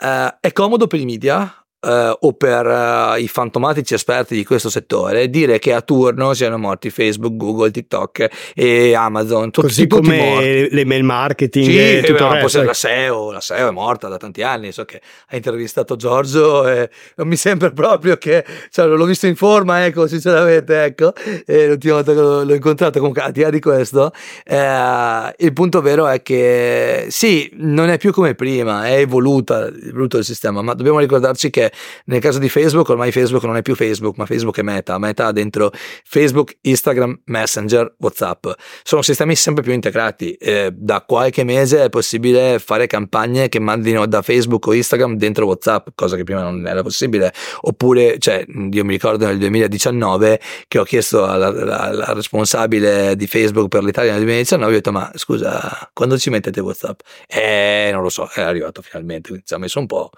Uh, 0.00 0.38
è 0.40 0.52
comodo 0.52 0.86
per 0.86 1.00
i 1.00 1.04
media, 1.04 1.52
Uh, 1.80 2.10
o 2.22 2.32
per 2.32 2.66
uh, 2.66 3.20
i 3.20 3.28
fantomatici 3.28 3.94
esperti 3.94 4.34
di 4.34 4.44
questo 4.44 4.68
settore 4.68 5.30
dire 5.30 5.60
che 5.60 5.72
a 5.72 5.80
turno 5.80 6.34
siano 6.34 6.58
morti 6.58 6.90
Facebook, 6.90 7.36
Google, 7.36 7.70
TikTok 7.70 8.28
e 8.52 8.94
Amazon. 8.94 9.52
Tutti, 9.52 9.68
Così 9.68 9.86
tutti 9.86 10.02
come 10.02 10.16
morti. 10.16 10.68
l'email 10.72 11.04
marketing 11.04 11.66
sì, 11.66 11.78
e 11.78 12.02
tutto 12.04 12.24
il 12.24 12.30
resto. 12.30 12.62
La 12.64 12.74
SEO, 12.74 13.30
la 13.30 13.40
SEO 13.40 13.68
è 13.68 13.70
morta 13.70 14.08
da 14.08 14.16
tanti 14.16 14.42
anni. 14.42 14.72
So 14.72 14.84
che 14.84 15.00
ha 15.28 15.36
intervistato 15.36 15.94
Giorgio 15.94 16.66
e 16.66 16.90
non 17.14 17.28
mi 17.28 17.36
sembra 17.36 17.70
proprio 17.70 18.16
che 18.16 18.44
cioè, 18.70 18.86
l'ho 18.86 19.04
visto 19.04 19.28
in 19.28 19.36
forma, 19.36 19.84
ecco, 19.84 20.08
sinceramente. 20.08 20.82
Ecco, 20.82 21.12
l'ultima 21.46 21.94
volta 21.94 22.12
che 22.12 22.20
l'ho, 22.20 22.42
l'ho 22.42 22.54
incontrato, 22.54 22.98
comunque, 22.98 23.22
al 23.22 23.32
di 23.32 23.42
là 23.42 23.50
di 23.50 23.60
questo, 23.60 24.12
eh, 24.44 25.34
il 25.36 25.52
punto 25.52 25.80
vero 25.80 26.08
è 26.08 26.22
che 26.22 27.06
sì, 27.08 27.50
non 27.54 27.88
è 27.88 27.98
più 27.98 28.12
come 28.12 28.34
prima, 28.34 28.86
è 28.86 28.98
evoluta, 28.98 29.66
è 29.66 29.72
evoluto 29.88 30.18
il 30.18 30.24
sistema, 30.24 30.60
ma 30.62 30.74
dobbiamo 30.74 30.98
ricordarci 30.98 31.50
che 31.50 31.67
nel 32.06 32.20
caso 32.20 32.38
di 32.38 32.48
Facebook 32.48 32.88
ormai 32.88 33.12
Facebook 33.12 33.44
non 33.44 33.56
è 33.56 33.62
più 33.62 33.74
Facebook 33.74 34.16
ma 34.16 34.26
Facebook 34.26 34.58
è 34.58 34.62
Meta, 34.62 34.98
Meta 34.98 35.26
ha 35.26 35.32
dentro 35.32 35.70
Facebook, 36.04 36.56
Instagram, 36.62 37.20
Messenger, 37.24 37.94
Whatsapp, 37.98 38.46
sono 38.82 39.02
sistemi 39.02 39.34
sempre 39.36 39.62
più 39.62 39.72
integrati, 39.72 40.32
eh, 40.32 40.70
da 40.72 41.02
qualche 41.06 41.44
mese 41.44 41.84
è 41.84 41.88
possibile 41.88 42.58
fare 42.58 42.86
campagne 42.86 43.48
che 43.48 43.58
mandino 43.58 44.06
da 44.06 44.22
Facebook 44.22 44.66
o 44.66 44.74
Instagram 44.74 45.16
dentro 45.16 45.46
Whatsapp, 45.46 45.88
cosa 45.94 46.16
che 46.16 46.24
prima 46.24 46.42
non 46.42 46.66
era 46.66 46.82
possibile, 46.82 47.32
oppure 47.62 48.18
cioè 48.18 48.44
io 48.46 48.84
mi 48.84 48.92
ricordo 48.92 49.26
nel 49.26 49.38
2019 49.38 50.40
che 50.66 50.78
ho 50.78 50.84
chiesto 50.84 51.24
alla, 51.24 51.48
alla, 51.48 51.80
alla 51.80 52.12
responsabile 52.12 53.16
di 53.16 53.26
Facebook 53.26 53.68
per 53.68 53.82
l'Italia 53.84 54.12
nel 54.12 54.20
2019 54.22 54.70
ho 54.70 54.74
detto 54.74 54.92
ma 54.92 55.10
scusa 55.14 55.90
quando 55.92 56.18
ci 56.18 56.30
mettete 56.30 56.60
Whatsapp? 56.60 57.00
Eh 57.26 57.90
non 57.92 58.02
lo 58.02 58.08
so, 58.08 58.28
è 58.32 58.40
arrivato 58.40 58.82
finalmente, 58.82 59.42
ci 59.44 59.54
ha 59.54 59.58
messo 59.58 59.78
un 59.78 59.86
po' 59.86 60.10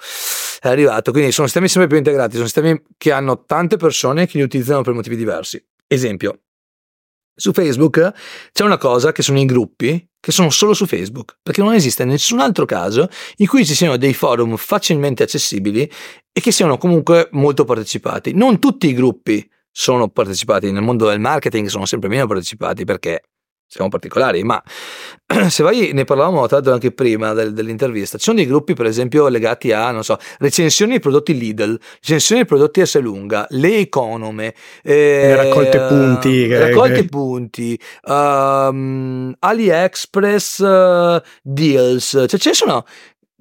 è 0.60 0.68
arrivato. 0.68 1.10
Quindi 1.10 1.32
sono 1.32 1.46
sistemi 1.46 1.68
sempre 1.68 1.88
più 1.88 1.96
integrati, 1.96 2.34
sono 2.34 2.44
sistemi 2.44 2.80
che 2.96 3.12
hanno 3.12 3.44
tante 3.44 3.76
persone 3.76 4.26
che 4.26 4.38
li 4.38 4.44
utilizzano 4.44 4.82
per 4.82 4.92
motivi 4.92 5.16
diversi. 5.16 5.62
Esempio, 5.86 6.40
su 7.34 7.52
Facebook 7.52 8.12
c'è 8.52 8.64
una 8.64 8.76
cosa 8.76 9.12
che 9.12 9.22
sono 9.22 9.40
i 9.40 9.46
gruppi 9.46 10.06
che 10.20 10.32
sono 10.32 10.50
solo 10.50 10.74
su 10.74 10.84
Facebook, 10.84 11.38
perché 11.42 11.62
non 11.62 11.72
esiste 11.72 12.04
nessun 12.04 12.40
altro 12.40 12.66
caso 12.66 13.08
in 13.36 13.46
cui 13.46 13.64
ci 13.64 13.74
siano 13.74 13.96
dei 13.96 14.12
forum 14.12 14.56
facilmente 14.56 15.22
accessibili 15.22 15.90
e 16.30 16.40
che 16.42 16.52
siano 16.52 16.76
comunque 16.76 17.28
molto 17.32 17.64
partecipati. 17.64 18.34
Non 18.34 18.58
tutti 18.58 18.86
i 18.86 18.92
gruppi 18.92 19.48
sono 19.70 20.10
partecipati, 20.10 20.70
nel 20.70 20.82
mondo 20.82 21.08
del 21.08 21.20
marketing 21.20 21.68
sono 21.68 21.86
sempre 21.86 22.10
meno 22.10 22.26
partecipati 22.26 22.84
perché 22.84 23.22
siamo 23.70 23.88
particolari, 23.88 24.42
ma 24.42 24.60
se 25.48 25.62
vai, 25.62 25.92
ne 25.92 26.04
parlavamo 26.04 26.44
l'altro 26.50 26.72
anche 26.72 26.90
prima 26.90 27.32
del, 27.34 27.52
dell'intervista, 27.52 28.18
ci 28.18 28.24
sono 28.24 28.38
dei 28.38 28.46
gruppi 28.46 28.74
per 28.74 28.86
esempio 28.86 29.28
legati 29.28 29.70
a, 29.70 29.92
non 29.92 30.02
so, 30.02 30.18
recensioni 30.40 30.94
di 30.94 30.98
prodotti 30.98 31.38
Lidl, 31.38 31.78
recensioni 32.00 32.42
di 32.42 32.48
prodotti 32.48 32.84
S 32.84 32.98
lunga, 32.98 33.46
le 33.50 33.78
econome, 33.78 34.54
eh, 34.82 35.36
raccolte 35.36 35.78
punti, 35.78 36.52
raccolte 36.52 37.02
che... 37.02 37.04
punti, 37.04 37.80
um, 38.06 39.32
AliExpress 39.38 40.58
uh, 40.58 41.20
deals, 41.40 42.24
cioè 42.26 42.38
ce 42.40 42.48
ne 42.48 42.54
sono 42.54 42.84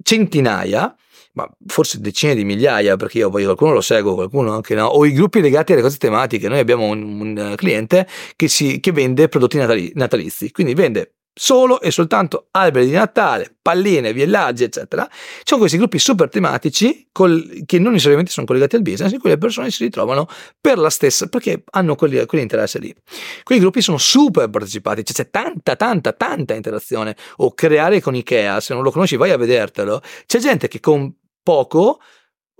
centinaia 0.00 0.94
ma 1.32 1.48
forse 1.66 2.00
decine 2.00 2.34
di 2.34 2.44
migliaia, 2.44 2.96
perché 2.96 3.18
io 3.18 3.30
poi 3.30 3.44
qualcuno 3.44 3.72
lo 3.72 3.80
seguo, 3.80 4.14
qualcuno 4.14 4.52
anche 4.52 4.74
no, 4.74 4.86
o 4.86 5.04
i 5.04 5.12
gruppi 5.12 5.40
legati 5.40 5.72
alle 5.72 5.82
cose 5.82 5.98
tematiche. 5.98 6.48
Noi 6.48 6.58
abbiamo 6.58 6.86
un, 6.86 7.02
un 7.20 7.54
cliente 7.56 8.06
che, 8.36 8.48
si, 8.48 8.80
che 8.80 8.92
vende 8.92 9.28
prodotti 9.28 9.56
natali, 9.56 9.92
natalizi, 9.94 10.50
quindi 10.50 10.74
vende 10.74 11.14
solo 11.32 11.80
e 11.80 11.90
soltanto 11.90 12.48
alberi 12.50 12.86
di 12.86 12.92
Natale, 12.92 13.56
palline, 13.62 14.12
villaggi, 14.12 14.64
eccetera. 14.64 15.08
Ci 15.10 15.42
sono 15.44 15.60
questi 15.60 15.78
gruppi 15.78 15.98
super 15.98 16.28
tematici 16.28 17.08
col, 17.12 17.62
che 17.64 17.78
non 17.78 17.92
necessariamente 17.92 18.30
sono 18.30 18.46
collegati 18.46 18.76
al 18.76 18.82
business, 18.82 19.12
in 19.12 19.20
cui 19.20 19.30
le 19.30 19.38
persone 19.38 19.70
si 19.70 19.84
ritrovano 19.84 20.28
per 20.60 20.76
la 20.76 20.90
stessa, 20.90 21.28
perché 21.28 21.62
hanno 21.70 21.94
quelli, 21.94 22.24
quell'interesse 22.26 22.78
lì. 22.78 22.94
Quei 23.42 23.58
gruppi 23.58 23.80
sono 23.80 23.96
super 23.96 24.50
partecipati, 24.50 25.04
cioè 25.04 25.14
c'è 25.14 25.30
tanta, 25.30 25.76
tanta, 25.76 26.12
tanta 26.12 26.54
interazione. 26.54 27.16
O 27.36 27.54
creare 27.54 28.00
con 28.00 28.14
Ikea, 28.14 28.60
se 28.60 28.74
non 28.74 28.82
lo 28.82 28.90
conosci 28.90 29.16
vai 29.16 29.30
a 29.30 29.38
vedertelo. 29.38 30.02
C'è 30.26 30.38
gente 30.40 30.68
che 30.68 30.80
con 30.80 31.10
poco 31.42 31.98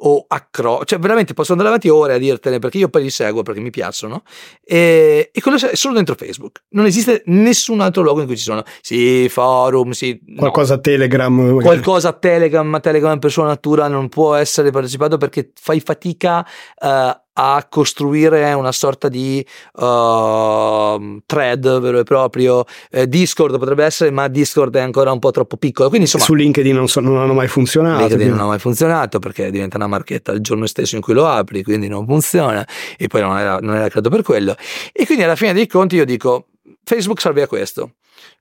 o 0.02 0.24
accro, 0.26 0.84
cioè 0.84 0.98
veramente 0.98 1.34
posso 1.34 1.52
andare 1.52 1.68
avanti 1.68 1.88
ore 1.88 2.14
a 2.14 2.18
dirtene 2.18 2.58
perché 2.58 2.78
io 2.78 2.88
poi 2.88 3.02
li 3.02 3.10
seguo 3.10 3.42
perché 3.42 3.60
mi 3.60 3.70
piacciono 3.70 4.22
e, 4.64 5.30
e 5.32 5.40
quello 5.42 5.58
è 5.58 5.74
solo 5.76 5.94
dentro 5.94 6.14
Facebook 6.14 6.62
non 6.70 6.86
esiste 6.86 7.22
nessun 7.26 7.80
altro 7.80 8.02
luogo 8.02 8.20
in 8.20 8.26
cui 8.26 8.36
ci 8.36 8.44
sono 8.44 8.62
sì 8.80 9.28
forum 9.28 9.90
sì 9.90 10.18
qualcosa 10.36 10.76
no. 10.76 10.80
Telegram 10.80 11.60
qualcosa 11.60 12.14
Telegram 12.14 12.66
ma 12.66 12.80
Telegram 12.80 13.12
in 13.12 13.18
persona 13.18 13.48
natura 13.48 13.88
non 13.88 14.08
può 14.08 14.34
essere 14.34 14.70
partecipato 14.70 15.18
perché 15.18 15.52
fai 15.54 15.80
fatica 15.80 16.46
uh, 16.80 17.20
a 17.34 17.66
costruire 17.68 18.52
una 18.52 18.72
sorta 18.72 19.08
di 19.08 19.44
uh, 19.74 21.20
thread 21.26 21.80
vero 21.80 21.98
e 21.98 22.02
proprio. 22.02 22.64
Eh, 22.90 23.08
Discord 23.08 23.58
potrebbe 23.58 23.84
essere, 23.84 24.10
ma 24.10 24.28
Discord 24.28 24.74
è 24.76 24.80
ancora 24.80 25.12
un 25.12 25.18
po' 25.18 25.30
troppo 25.30 25.56
piccolo. 25.56 25.88
Quindi, 25.88 26.06
insomma, 26.06 26.24
su 26.24 26.34
LinkedIn 26.34 26.74
non, 26.74 26.88
so, 26.88 27.00
non 27.00 27.18
hanno 27.18 27.34
mai 27.34 27.48
funzionato. 27.48 27.98
LinkedIn 27.98 28.16
quindi. 28.18 28.36
non 28.36 28.46
ha 28.46 28.48
mai 28.48 28.58
funzionato 28.58 29.18
perché 29.18 29.50
diventa 29.50 29.76
una 29.76 29.86
marchetta 29.86 30.32
il 30.32 30.40
giorno 30.40 30.66
stesso 30.66 30.96
in 30.96 31.02
cui 31.02 31.14
lo 31.14 31.26
apri, 31.26 31.62
quindi 31.62 31.88
non 31.88 32.06
funziona. 32.06 32.66
E 32.96 33.06
poi 33.06 33.20
non 33.20 33.38
era, 33.38 33.58
non 33.58 33.74
era 33.74 33.88
creato 33.88 34.10
per 34.10 34.22
quello. 34.22 34.56
E 34.92 35.06
quindi 35.06 35.24
alla 35.24 35.36
fine 35.36 35.52
dei 35.52 35.66
conti 35.66 35.96
io 35.96 36.04
dico: 36.04 36.48
Facebook 36.84 37.20
serve 37.20 37.42
a 37.42 37.46
questo. 37.46 37.94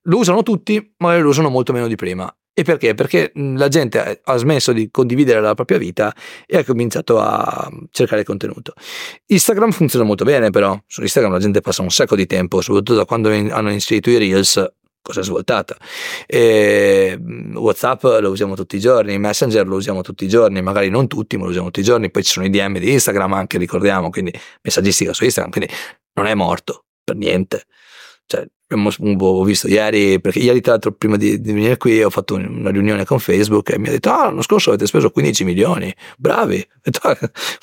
Lo 0.04 0.18
usano 0.18 0.44
tutti, 0.44 0.94
ma 0.98 1.18
lo 1.18 1.30
usano 1.30 1.50
molto 1.50 1.74
meno 1.74 1.88
di 1.88 1.96
prima. 1.96 2.34
E 2.60 2.64
perché? 2.64 2.94
Perché 2.94 3.32
la 3.36 3.70
gente 3.70 4.20
ha 4.22 4.36
smesso 4.36 4.74
di 4.74 4.92
condividere 4.92 5.40
la 5.40 5.54
propria 5.54 5.78
vita 5.78 6.14
e 6.46 6.58
ha 6.58 6.66
cominciato 6.66 7.18
a 7.18 7.72
cercare 7.90 8.26
contenuto. 8.26 8.74
Instagram 9.28 9.72
funziona 9.72 10.04
molto 10.04 10.26
bene, 10.26 10.50
però 10.50 10.78
su 10.86 11.00
Instagram 11.02 11.32
la 11.32 11.40
gente 11.40 11.62
passa 11.62 11.84
un 11.84 11.90
sacco 11.90 12.18
di 12.18 12.26
tempo, 12.26 12.60
soprattutto 12.60 12.96
da 12.96 13.06
quando 13.06 13.30
hanno 13.30 13.72
inserito 13.72 14.10
i 14.10 14.18
Reels, 14.18 14.74
cosa 15.02 15.22
svoltata. 15.22 15.78
E 16.28 17.18
WhatsApp 17.54 18.04
lo 18.20 18.30
usiamo 18.30 18.56
tutti 18.56 18.76
i 18.76 18.82
giorni, 18.82 19.18
Messenger 19.18 19.66
lo 19.66 19.78
usiamo 19.78 20.02
tutti 20.02 20.26
i 20.26 20.28
giorni, 20.28 20.62
magari 20.62 20.90
non 20.90 21.08
tutti, 21.08 21.38
ma 21.38 21.44
lo 21.44 21.52
usiamo 21.52 21.68
tutti 21.68 21.80
i 21.80 21.84
giorni. 21.84 22.12
Poi 22.12 22.24
ci 22.24 22.34
sono 22.34 22.46
i 22.46 22.50
DM 22.50 22.78
di 22.78 22.92
Instagram 22.92 23.32
anche, 23.36 23.58
ricordiamo, 23.58 24.10
quindi 24.10 24.38
messaggistica 24.64 25.14
su 25.14 25.24
Instagram, 25.24 25.50
quindi 25.50 25.72
non 26.16 26.26
è 26.26 26.34
morto 26.34 26.88
per 27.06 27.16
niente. 27.16 27.68
Cioè, 28.26 28.46
ho 28.72 29.44
visto 29.44 29.68
ieri, 29.68 30.20
perché 30.22 30.40
ieri 30.40 30.62
tra 30.62 30.74
l'altro 30.74 30.92
prima 30.92 31.18
di, 31.18 31.42
di, 31.42 31.52
venire 31.54 31.78
qui 31.78 32.04
ho 32.04 32.10
fatto 32.10 32.36
una 32.36 32.70
riunione 32.70 33.06
con 33.06 33.20
Facebook 33.20 33.70
e 33.72 33.80
mi 33.80 33.88
ha 33.88 33.92
detto 33.92 34.12
ah 34.12 34.26
l'anno 34.26 34.42
scorso 34.42 34.70
avete 34.70 34.86
speso 34.86 35.10
15 35.10 35.44
milioni, 35.44 35.94
bravi, 36.18 36.66
detto, 36.82 37.08
ah, 37.08 37.18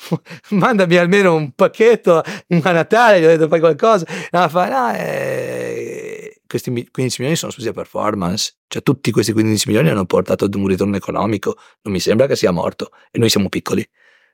mandami 0.51 0.97
almeno 0.97 1.35
un 1.35 1.51
pacchetto 1.51 2.17
a 2.17 2.71
Natale, 2.71 3.21
gli 3.21 3.25
ho 3.25 3.27
detto 3.27 3.47
fai 3.47 3.59
qualcosa, 3.59 4.05
no, 4.31 4.49
fa, 4.49 4.67
no, 4.69 4.93
eh, 4.97 6.41
questi 6.47 6.71
15 6.71 7.15
milioni 7.17 7.35
sono 7.35 7.51
spesi 7.51 7.67
a 7.67 7.73
performance, 7.73 8.55
cioè 8.67 8.81
tutti 8.81 9.11
questi 9.11 9.33
15 9.33 9.67
milioni 9.67 9.89
hanno 9.89 10.05
portato 10.05 10.45
ad 10.45 10.55
un 10.55 10.65
ritorno 10.67 10.95
economico, 10.95 11.57
non 11.81 11.93
mi 11.93 11.99
sembra 11.99 12.25
che 12.25 12.35
sia 12.35 12.51
morto. 12.51 12.91
E 13.11 13.19
noi 13.19 13.29
siamo 13.29 13.49
piccoli. 13.49 13.87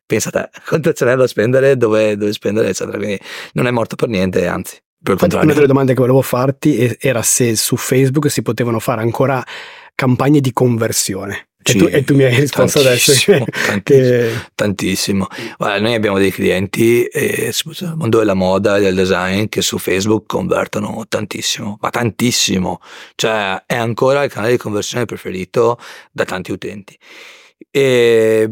Pensa 0.05 0.29
a 0.29 0.31
te, 0.31 0.49
quanto 0.65 0.93
ce 0.93 1.05
n'è 1.05 1.15
da 1.15 1.27
spendere, 1.27 1.75
dove, 1.75 2.15
dove 2.15 2.31
spendere, 2.31 2.69
eccetera. 2.69 2.97
Quindi 2.97 3.19
non 3.53 3.67
è 3.67 3.71
morto 3.71 3.95
per 3.95 4.07
niente, 4.07 4.47
anzi. 4.47 4.77
Una 5.05 5.53
delle 5.53 5.67
domande 5.67 5.93
che 5.93 5.99
volevo 5.99 6.21
farti 6.21 6.95
era 6.99 7.21
se 7.21 7.55
su 7.55 7.75
Facebook 7.75 8.31
si 8.31 8.41
potevano 8.41 8.79
fare 8.79 9.01
ancora 9.01 9.43
campagne 9.95 10.39
di 10.39 10.53
conversione. 10.53 11.49
Sì, 11.61 11.77
e, 11.77 11.79
tu, 11.79 11.85
e, 11.87 12.03
tu, 12.03 12.15
mi 12.15 12.23
hai 12.23 12.35
risposto 12.35 12.79
adesso. 12.79 13.11
Tantissimo. 13.13 13.45
Che... 13.83 14.31
tantissimo. 14.55 15.27
Guarda, 15.57 15.79
noi 15.79 15.93
abbiamo 15.93 16.17
dei 16.17 16.31
clienti 16.31 17.05
eh, 17.05 17.53
nel 17.79 17.93
mondo 17.95 18.19
della 18.19 18.33
moda 18.33 18.77
e 18.77 18.81
del 18.81 18.95
design 18.95 19.47
che 19.47 19.61
su 19.61 19.77
Facebook 19.77 20.25
convertono 20.25 21.05
tantissimo, 21.07 21.77
ma 21.81 21.89
tantissimo. 21.89 22.79
Cioè 23.15 23.63
è 23.65 23.75
ancora 23.75 24.23
il 24.23 24.31
canale 24.31 24.51
di 24.51 24.57
conversione 24.57 25.05
preferito 25.05 25.77
da 26.11 26.25
tanti 26.25 26.51
utenti. 26.51 26.97
E 27.71 28.49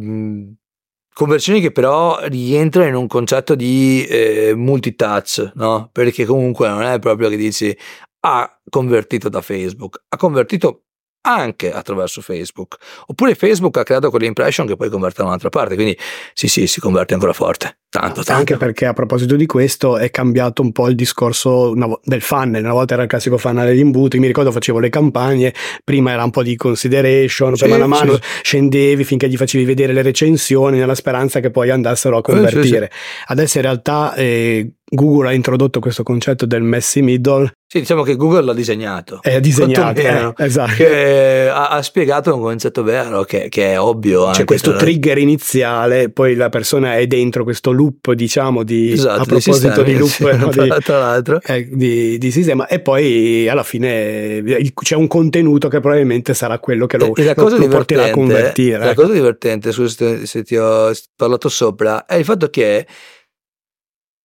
Conversioni 1.14 1.60
che 1.62 1.72
però 1.72 2.26
rientrano 2.28 2.88
in 2.88 2.96
un 2.96 3.08
concetto 3.08 3.54
di 3.56 4.06
eh, 4.06 4.54
multitouch, 4.56 5.52
no? 5.56 5.90
Perché 5.92 6.26
comunque 6.26 6.68
non 6.70 6.84
è 6.84 7.00
proprio 7.00 7.30
che 7.30 7.36
dici 7.38 7.78
ha 8.24 8.62
convertito 8.70 9.30
da 9.30 9.42
Facebook, 9.42 10.04
ha 10.08 10.18
convertito 10.18 10.84
anche 11.22 11.72
attraverso 11.72 12.22
Facebook. 12.22 12.78
Oppure 13.08 13.36
Facebook 13.36 13.78
ha 13.78 13.84
creato 13.84 14.10
quelle 14.10 14.26
impression 14.26 14.66
che 14.66 14.76
poi 14.76 14.90
convertono 14.90 15.26
da 15.26 15.34
un'altra 15.34 15.50
parte, 15.50 15.76
quindi 15.76 15.98
sì 16.34 16.48
sì 16.48 16.68
si 16.68 16.80
converte 16.80 17.14
ancora 17.14 17.34
forte. 17.34 17.78
Tanto, 17.92 18.24
tanto. 18.24 18.32
Anche 18.32 18.56
perché 18.56 18.86
a 18.86 18.94
proposito 18.94 19.36
di 19.36 19.46
questo 19.46 19.98
è 19.98 20.10
cambiato 20.12 20.62
un 20.62 20.72
po' 20.72 20.88
il 20.88 20.96
discorso 20.96 21.74
del 22.04 22.22
funnel, 22.22 22.64
una 22.64 22.72
volta 22.72 22.94
era 22.94 23.04
il 23.04 23.10
classico 23.10 23.38
funnel 23.38 23.74
di 23.74 23.82
imbuto, 23.82 24.16
io 24.16 24.22
mi 24.22 24.28
ricordo 24.28 24.50
facevo 24.50 24.80
le 24.80 24.88
campagne, 24.88 25.54
prima 25.84 26.12
era 26.12 26.24
un 26.24 26.30
po' 26.30 26.42
di 26.42 26.56
consideration, 26.56 27.58
sì, 27.58 27.68
mano 27.68 27.84
a 27.84 27.88
mano 27.88 28.14
sì. 28.14 28.22
scendevi 28.44 29.04
finché 29.04 29.28
gli 29.28 29.36
facevi 29.36 29.66
vedere 29.66 29.92
le 29.92 30.04
recensioni 30.04 30.78
nella 30.78 30.96
speranza 30.96 31.42
che 31.42 31.52
poi 31.52 31.70
andassero 31.70 32.16
a 32.16 32.22
convertire. 32.22 32.90
Sì, 32.90 33.24
Adesso 33.26 33.58
in 33.58 33.64
realtà 33.64 34.14
eh, 34.16 34.72
Google 34.94 35.30
ha 35.30 35.34
introdotto 35.34 35.80
questo 35.80 36.04
concetto 36.04 36.46
del 36.46 36.64
messy 36.64 37.00
middle. 37.02 37.50
Sì, 37.66 37.80
diciamo 37.80 38.04
che 38.04 38.18
Google 38.18 38.42
l'ha 38.42 38.54
disegnato. 38.54 39.20
È 39.22 39.40
disegnato, 39.40 40.02
eh, 40.02 40.34
esatto. 40.44 40.84
Ha, 40.84 41.70
ha, 41.70 41.82
spiegato 41.82 42.36
un 42.36 42.42
concetto 42.42 42.84
vero 42.84 43.24
che, 43.24 43.48
che 43.48 43.72
è 43.72 43.80
ovvio. 43.80 44.32
C'è 44.32 44.44
questo 44.44 44.76
trigger 44.76 45.18
iniziale, 45.18 46.10
poi 46.10 46.36
la 46.36 46.50
persona 46.50 46.98
è 46.98 47.08
dentro 47.08 47.46
questo 47.46 47.72
loop, 47.72 48.12
diciamo, 48.12 48.64
di, 48.64 48.92
esatto, 48.92 49.22
a 49.22 49.24
proposito 49.24 49.82
di, 49.84 49.94
sistemi, 49.94 49.98
loop 49.98 50.10
sì, 50.10 50.24
no, 50.26 50.50
di, 50.50 50.84
tra 50.84 51.00
l'altro. 51.00 51.40
Eh, 51.42 51.70
di, 51.72 52.18
di, 52.18 52.32
sistema, 52.32 52.68
e 52.68 52.82
poi 52.82 53.48
alla 53.48 53.64
fine 53.64 54.44
c'è 54.74 54.96
un 54.96 55.08
contenuto 55.08 55.70
che 55.70 55.80
probabilmente 55.80 56.34
sarà 56.34 56.60
quello 56.60 56.86
che 56.88 56.98
lo, 56.98 57.14
la 57.16 57.34
cosa 57.34 57.56
lo 57.56 57.70
porterà 57.70 58.08
a 58.08 58.12
convertire. 58.12 58.80
La 58.80 58.90
ecco. 58.92 59.04
cosa 59.04 59.14
divertente, 59.14 59.72
scusa 59.72 60.26
se 60.26 60.44
ti 60.44 60.58
ho 60.58 60.92
parlato 61.16 61.48
sopra, 61.48 62.06
è 62.06 62.16
il 62.16 62.26
fatto 62.26 62.50
che 62.50 62.86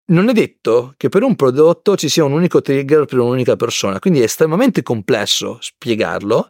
non 0.08 0.30
è 0.30 0.34
detto 0.34 0.94
che 0.98 1.10
per 1.10 1.24
un 1.24 1.36
prodotto 1.36 1.96
ci 1.96 2.10
sia 2.10 2.24
un 2.24 2.34
unico 2.34 2.62
trigger 2.62 3.06
per 3.06 3.20
un'unica 3.20 3.56
persona, 3.56 4.00
quindi 4.00 4.20
è 4.20 4.24
estremamente 4.24 4.84
complesso 4.84 5.58
spiegarlo, 5.62 6.50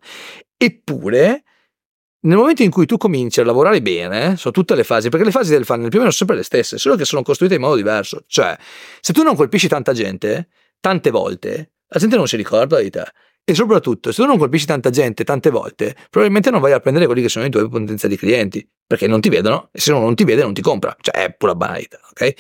eppure 0.58 1.44
nel 2.26 2.38
momento 2.38 2.64
in 2.64 2.72
cui 2.72 2.86
tu 2.86 2.98
cominci 2.98 3.40
a 3.40 3.46
lavorare 3.46 3.82
bene 3.82 4.36
su 4.36 4.50
tutte 4.52 4.76
le 4.76 4.84
fasi, 4.84 5.10
perché 5.10 5.26
le 5.26 5.32
fasi 5.32 5.52
del 5.52 5.64
funnel 5.64 5.90
più 5.90 6.00
o 6.00 6.02
meno 6.02 6.12
sono 6.12 6.30
sempre 6.30 6.36
le 6.38 6.44
stesse, 6.44 6.78
solo 6.78 6.96
che 6.96 7.06
sono 7.06 7.22
costruite 7.22 7.56
in 7.56 7.62
modo 7.62 7.76
diverso, 7.76 8.24
cioè 8.28 8.58
se 9.00 9.14
tu 9.14 9.22
non 9.22 9.36
colpisci 9.36 9.68
tanta 9.68 9.94
gente, 9.94 10.50
tante 10.80 11.12
volte, 11.12 11.74
la 11.88 12.00
gente 12.00 12.16
non 12.16 12.28
si 12.28 12.36
ricorda 12.36 12.80
di 12.80 12.90
te. 12.90 13.04
E 13.48 13.54
soprattutto, 13.54 14.12
se 14.12 14.24
tu 14.24 14.28
non 14.28 14.40
colpisci 14.40 14.66
tanta 14.66 14.90
gente 14.90 15.24
tante 15.24 15.52
volte, 15.52 15.96
probabilmente 16.10 16.50
non 16.50 16.60
vai 16.62 16.72
a 16.72 16.80
prendere 16.80 17.06
quelli 17.06 17.22
che 17.22 17.30
sono 17.30 17.46
i 17.46 17.52
tuoi 17.52 17.70
potenziali 17.70 18.18
clienti, 18.18 18.68
perché 18.88 19.06
non 19.06 19.22
ti 19.22 19.30
vedono 19.30 19.70
e 19.72 19.80
se 19.80 19.92
uno 19.92 20.02
non 20.02 20.16
ti 20.16 20.24
vede 20.24 20.42
non 20.42 20.56
ti 20.56 20.64
compra. 20.64 20.96
Cioè, 21.00 21.26
è 21.26 21.32
pura 21.36 21.54
banalità, 21.54 22.00
ok? 22.10 22.34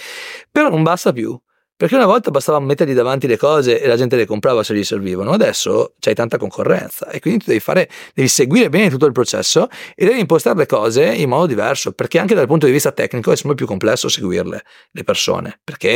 Però 0.52 0.68
non 0.68 0.82
basta 0.82 1.14
più. 1.14 1.40
Perché 1.78 1.96
una 1.96 2.06
volta 2.06 2.32
bastava 2.32 2.58
mettergli 2.62 2.94
davanti 2.94 3.28
le 3.28 3.36
cose 3.36 3.82
e 3.82 3.86
la 3.86 3.98
gente 3.98 4.16
le 4.16 4.26
comprava 4.26 4.64
se 4.64 4.74
gli 4.74 4.84
servivano, 4.86 5.32
adesso 5.32 5.96
c'hai 6.00 6.14
tanta 6.14 6.38
concorrenza 6.38 7.10
e 7.10 7.20
quindi 7.20 7.42
tu 7.42 7.48
devi 7.48 7.60
fare, 7.60 7.90
devi 8.14 8.30
seguire 8.30 8.70
bene 8.70 8.90
tutto 8.90 9.06
il 9.06 9.12
processo 9.12 9.68
e 9.94 10.06
devi 10.06 10.22
impostare 10.22 10.58
le 10.58 10.68
cose 10.68 11.04
in 11.04 11.28
modo 11.28 11.48
diverso, 11.48 11.92
perché 11.92 12.18
anche 12.18 12.34
dal 12.34 12.48
punto 12.48 12.66
di 12.66 12.72
vista 12.72 12.94
tecnico 12.94 13.34
è 13.34 13.36
sempre 13.36 13.56
più 13.56 13.66
complesso 13.66 14.08
seguirle 14.08 14.64
le 14.92 15.04
persone, 15.04 15.60
perché 15.62 15.90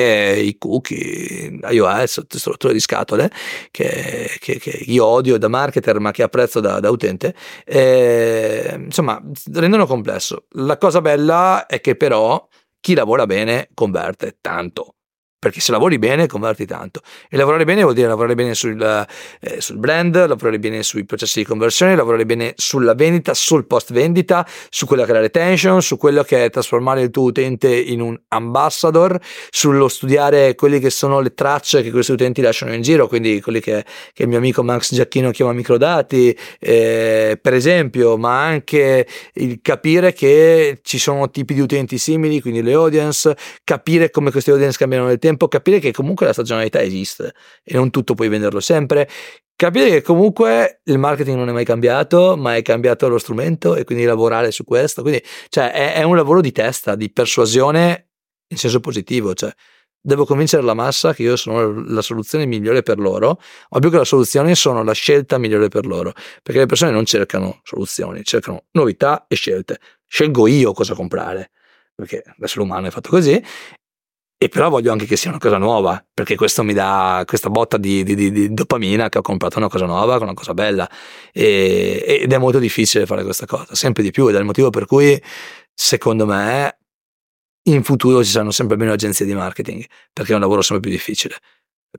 i 0.43 0.57
cookie, 0.57 1.59
iOS, 1.69 2.25
strutture 2.27 2.74
di 2.74 2.81
scatole 2.81 3.31
che, 3.71 4.29
che, 4.38 4.59
che, 4.59 4.83
io 4.86 5.05
odio 5.05 5.38
da 5.38 5.48
marketer 5.48 5.98
ma 6.00 6.12
che 6.12 6.24
apprezzo 6.24 6.59
da, 6.59 6.81
da 6.81 6.89
utente, 6.89 7.33
eh, 7.63 8.75
insomma 8.77 9.21
rendono 9.53 9.86
complesso. 9.86 10.48
La 10.55 10.77
cosa 10.77 11.00
bella 11.00 11.67
è 11.67 11.79
che 11.79 11.95
però 11.95 12.45
chi 12.81 12.95
lavora 12.95 13.25
bene 13.25 13.69
converte 13.74 14.39
tanto 14.41 14.95
perché 15.39 15.62
se 15.62 15.72
lavori 15.72 15.98
bene 15.98 16.27
converti 16.27 16.65
tanto. 16.65 17.00
E 17.29 17.38
lavorare 17.38 17.63
bene 17.63 17.81
vuol 17.81 17.93
dire 17.93 18.08
lavorare 18.08 18.36
bene 18.36 18.53
sul, 18.53 18.79
eh, 19.39 19.62
sul, 19.62 19.77
brand, 19.77 20.13
lavorare 20.27 20.60
bene 20.60 20.84
sui 20.84 21.05
processi 21.05 21.39
di 21.39 21.46
conversione, 21.46 21.96
lavorare 21.96 22.25
bene 22.25 22.53
sulla 22.58 22.93
vendita, 22.93 23.34
sul 23.34 23.65
post 23.65 23.93
vendita, 23.93 24.46
su 24.69 24.86
quello 24.86 25.05
che 25.05 25.12
è 25.12 25.13
la 25.13 25.22
retention, 25.22 25.81
su 25.81 25.98
quello 25.98 26.24
che 26.24 26.46
è 26.46 26.50
trasformare 26.50 27.01
il 27.01 27.10
tuo 27.10 27.24
utente 27.24 27.74
in 27.74 28.01
un 28.01 28.19
ambassador, 28.27 29.17
sullo 29.50 29.88
studiare 29.88 30.55
quelle 30.55 30.79
che 30.79 30.89
sono 30.89 31.22
le 31.22 31.34
tracce 31.34 31.81
che 31.81 31.91
questi 31.91 32.12
utenti 32.12 32.41
lasciano 32.41 32.74
in 32.74 32.81
giro, 32.81 33.08
quindi 33.08 33.39
quelli 33.39 33.62
che, 33.62 33.86
che 34.13 34.24
il 34.24 34.27
mio 34.27 34.38
amico 34.38 34.62
Max 34.62 34.93
Giacchino 34.93 35.31
chiama 35.31 35.53
microdati, 35.53 36.38
eh, 36.60 37.39
per 37.41 37.53
esempio, 37.53 38.17
ma 38.17 38.43
anche 38.43 39.08
il 39.36 39.60
capire 39.62 40.12
che 40.12 40.79
ci 40.84 40.98
sono 41.00 41.29
tipi 41.29 41.53
di 41.53 41.62
utenti 41.62 41.98
simili, 41.98 42.41
quindi 42.41 42.62
le 42.62 42.74
audience, 42.74 43.36
capire 43.63 44.10
come 44.10 44.31
questi 44.31 44.50
audience 44.51 44.77
cambiano 44.77 45.05
nel 45.05 45.17
tempo 45.17 45.27
tempo, 45.29 45.48
capire 45.48 45.79
che 45.79 45.91
comunque 45.91 46.25
la 46.25 46.33
stagionalità 46.33 46.81
esiste 46.81 47.33
e 47.63 47.75
non 47.75 47.89
tutto 47.89 48.15
puoi 48.15 48.27
venderlo 48.27 48.59
sempre, 48.59 49.07
capire 49.55 49.89
che 49.89 50.01
comunque 50.01 50.81
il 50.86 50.98
marketing 50.98 51.38
non 51.38 51.50
è 51.50 51.51
mai 51.51 51.65
cambiato, 51.65 52.38
ma 52.38 52.55
è 52.55 52.62
cambiato 52.62 53.07
lo 53.07 53.17
strumento 53.17 53.75
e 53.75 53.83
quindi 53.83 54.05
lavorare 54.05 54.51
su 54.51 54.63
questo. 54.63 55.01
Quindi, 55.01 55.21
cioè, 55.50 55.71
è, 55.71 55.93
è 55.95 56.03
un 56.03 56.15
lavoro 56.15 56.41
di 56.41 56.51
testa, 56.51 56.95
di 56.95 57.12
persuasione 57.12 58.12
in 58.48 58.57
senso 58.57 58.79
positivo, 58.79 59.33
cioè 59.33 59.53
devo 60.01 60.25
convincere 60.25 60.63
la 60.63 60.74
massa 60.74 61.13
che 61.13 61.24
io 61.24 61.36
sono 61.36 61.83
la 61.88 62.01
soluzione 62.01 62.45
migliore 62.45 62.81
per 62.83 63.00
loro, 63.00 63.39
ma 63.69 63.79
più 63.79 63.89
che 63.89 63.98
la 63.98 64.05
soluzione 64.05 64.55
sono 64.55 64.81
la 64.81 64.93
scelta 64.93 65.38
migliore 65.38 65.67
per 65.67 65.86
loro, 65.86 66.13
perché 66.41 66.62
le 66.62 66.65
persone 66.65 66.91
non 66.91 67.05
cercano 67.05 67.59
soluzioni, 67.63 68.24
cercano 68.24 68.65
novità 68.71 69.25
e 69.27 69.36
scelte. 69.36 69.79
Scelgo 70.07 70.48
io 70.48 70.71
cosa 70.71 70.95
comprare, 70.95 71.51
perché 71.93 72.24
l'essere 72.38 72.62
umano 72.62 72.88
è 72.88 72.91
fatto 72.91 73.10
così 73.10 73.43
e 74.41 74.47
però 74.47 74.69
voglio 74.69 74.93
anche 74.93 75.06
che 75.06 75.17
sia 75.17 75.30
una 75.30 75.38
cosa 75.38 75.58
nuova, 75.58 76.02
perché 76.13 76.38
questo 76.38 76.63
mi 76.63 76.71
dà 76.71 77.23
questa 77.28 77.49
botta 77.49 77.75
di, 77.75 78.04
di, 78.04 78.15
di, 78.15 78.32
di 78.32 78.54
dopamina 78.54 79.10
che 79.10 79.17
ho 79.17 79.21
comprato 79.21 79.58
una 79.58 79.67
cosa 79.67 79.86
nuova, 79.86 80.15
una 80.15 80.34
cosa 80.34 80.54
bella. 80.54 80.89
E, 81.34 82.21
ed 82.21 82.32
è 82.32 82.38
molto 82.38 82.58
difficile 82.58 83.06
fare 83.06 83.23
questa 83.23 83.45
cosa, 83.45 83.75
sempre 83.75 84.02
di 84.02 84.12
più, 84.12 84.30
ed 84.30 84.36
è 84.36 84.39
il 84.39 84.45
motivo 84.45 84.69
per 84.69 84.86
cui, 84.86 85.21
secondo 85.73 86.25
me, 86.25 86.78
in 87.63 87.84
futuro 87.84 88.23
ci 88.23 88.32
saranno 88.32 88.52
sempre 88.52 88.78
meno 88.78 88.93
agenzie 88.93 89.25
di 89.25 89.34
marketing, 89.34 89.84
perché 90.13 90.32
è 90.32 90.36
un 90.36 90.41
lavoro 90.41 90.62
sempre 90.62 90.88
più 90.88 90.97
difficile. 90.97 91.36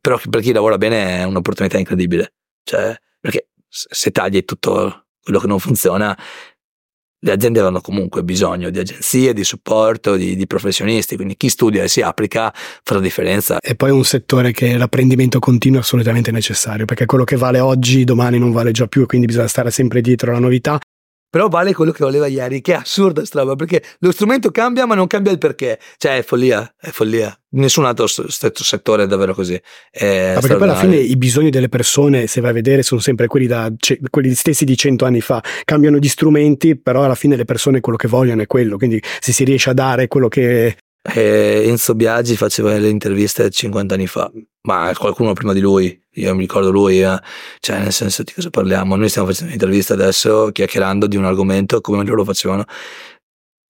Però 0.01 0.19
per 0.31 0.41
chi 0.41 0.53
lavora 0.53 0.79
bene 0.79 1.19
è 1.19 1.25
un'opportunità 1.25 1.77
incredibile. 1.77 2.37
Cioè, 2.63 2.99
perché 3.21 3.51
se 3.69 4.11
tagli 4.13 4.47
tutto 4.47 5.09
quello 5.23 5.39
che 5.41 5.47
non 5.47 5.59
funziona, 5.59 6.17
le 7.23 7.33
aziende 7.33 7.59
avranno 7.59 7.81
comunque 7.81 8.25
bisogno 8.25 8.71
di 8.71 8.79
agenzie, 8.79 9.35
di 9.35 9.45
supporto, 9.45 10.17
di, 10.17 10.37
di, 10.37 10.47
professionisti, 10.47 11.17
quindi 11.17 11.37
chi 11.37 11.49
studia 11.49 11.83
e 11.83 11.89
si 11.89 12.01
applica 12.01 12.53
fa 12.55 12.95
la 12.95 13.01
differenza. 13.01 13.59
E 13.61 13.75
poi 13.75 13.91
un 13.91 14.05
settore 14.05 14.53
che 14.53 14.77
l'apprendimento 14.77 15.39
continuo 15.39 15.79
è 15.79 15.83
assolutamente 15.83 16.31
necessario, 16.31 16.87
perché 16.87 17.07
quello 17.07 17.25
che 17.25 17.37
vale 17.37 17.61
oggi 17.61 18.05
domani 18.05 18.39
non 18.39 18.53
vale 18.53 18.71
già 18.71 18.87
più 18.87 19.03
e 19.03 19.07
quindi 19.07 19.27
bisogna 19.27 19.49
stare 19.49 19.71
sempre 19.71 20.01
dietro 20.01 20.31
alla 20.31 20.41
novità 20.41 20.79
però 21.31 21.49
vale 21.49 21.73
quello 21.73 21.93
che 21.93 22.03
voleva 22.03 22.27
ieri, 22.27 22.61
che 22.61 22.73
è 22.73 22.77
assurda 22.77 23.25
sta 23.25 23.41
roba, 23.41 23.55
perché 23.55 23.83
lo 24.01 24.11
strumento 24.11 24.51
cambia 24.51 24.85
ma 24.85 24.97
non 24.97 25.07
cambia 25.07 25.31
il 25.31 25.39
perché. 25.39 25.79
Cioè 25.97 26.19
è 26.19 26.23
follia, 26.23 26.75
è 26.79 26.91
follia. 26.91 27.35
Nessun 27.53 27.85
altro 27.85 28.07
settore 28.07 29.05
è 29.05 29.07
davvero 29.07 29.33
così. 29.33 29.61
È 29.91 30.35
ah, 30.37 30.41
perché 30.41 30.57
poi 30.57 30.69
alla 30.69 30.77
fine 30.77 30.97
i 30.97 31.17
bisogni 31.17 31.51
delle 31.51 31.69
persone, 31.69 32.27
se 32.27 32.41
vai 32.41 32.51
a 32.51 32.55
vedere, 32.55 32.83
sono 32.83 33.01
sempre 33.01 33.29
quelli, 33.29 33.47
da, 33.47 33.73
quelli 34.11 34.35
stessi 34.35 34.65
di 34.65 34.77
cento 34.77 35.05
anni 35.05 35.21
fa. 35.21 35.43
Cambiano 35.65 35.99
gli 35.99 36.09
strumenti, 36.09 36.77
però 36.77 37.05
alla 37.05 37.15
fine 37.15 37.37
le 37.37 37.45
persone 37.45 37.81
quello 37.81 37.97
che 37.97 38.09
vogliono 38.09 38.43
è 38.43 38.47
quello. 38.47 38.77
Quindi 38.77 39.03
se 39.21 39.33
si 39.33 39.45
riesce 39.45 39.71
a 39.71 39.75
dare 39.75 40.09
quello 40.09 40.29
che 40.29 40.77
e 41.03 41.63
Enzo 41.67 41.95
Biaggi 41.95 42.37
faceva 42.37 42.77
le 42.77 42.89
interviste 42.89 43.49
50 43.49 43.95
anni 43.95 44.07
fa, 44.07 44.31
ma 44.63 44.93
qualcuno 44.97 45.33
prima 45.33 45.53
di 45.53 45.61
lui, 45.61 45.99
io 46.15 46.35
mi 46.35 46.41
ricordo 46.41 46.71
lui, 46.71 47.03
eh. 47.03 47.19
cioè 47.61 47.79
nel 47.79 47.93
senso 47.93 48.23
di 48.23 48.33
cosa 48.33 48.51
parliamo? 48.51 48.97
Noi 48.97 49.09
stiamo 49.09 49.29
facendo 49.29 49.49
un'intervista 49.55 49.95
adesso 49.95 50.51
chiacchierando 50.53 51.07
di 51.07 51.17
un 51.17 51.25
argomento 51.25 51.81
come 51.81 52.05
loro 52.05 52.25
facevano 52.25 52.65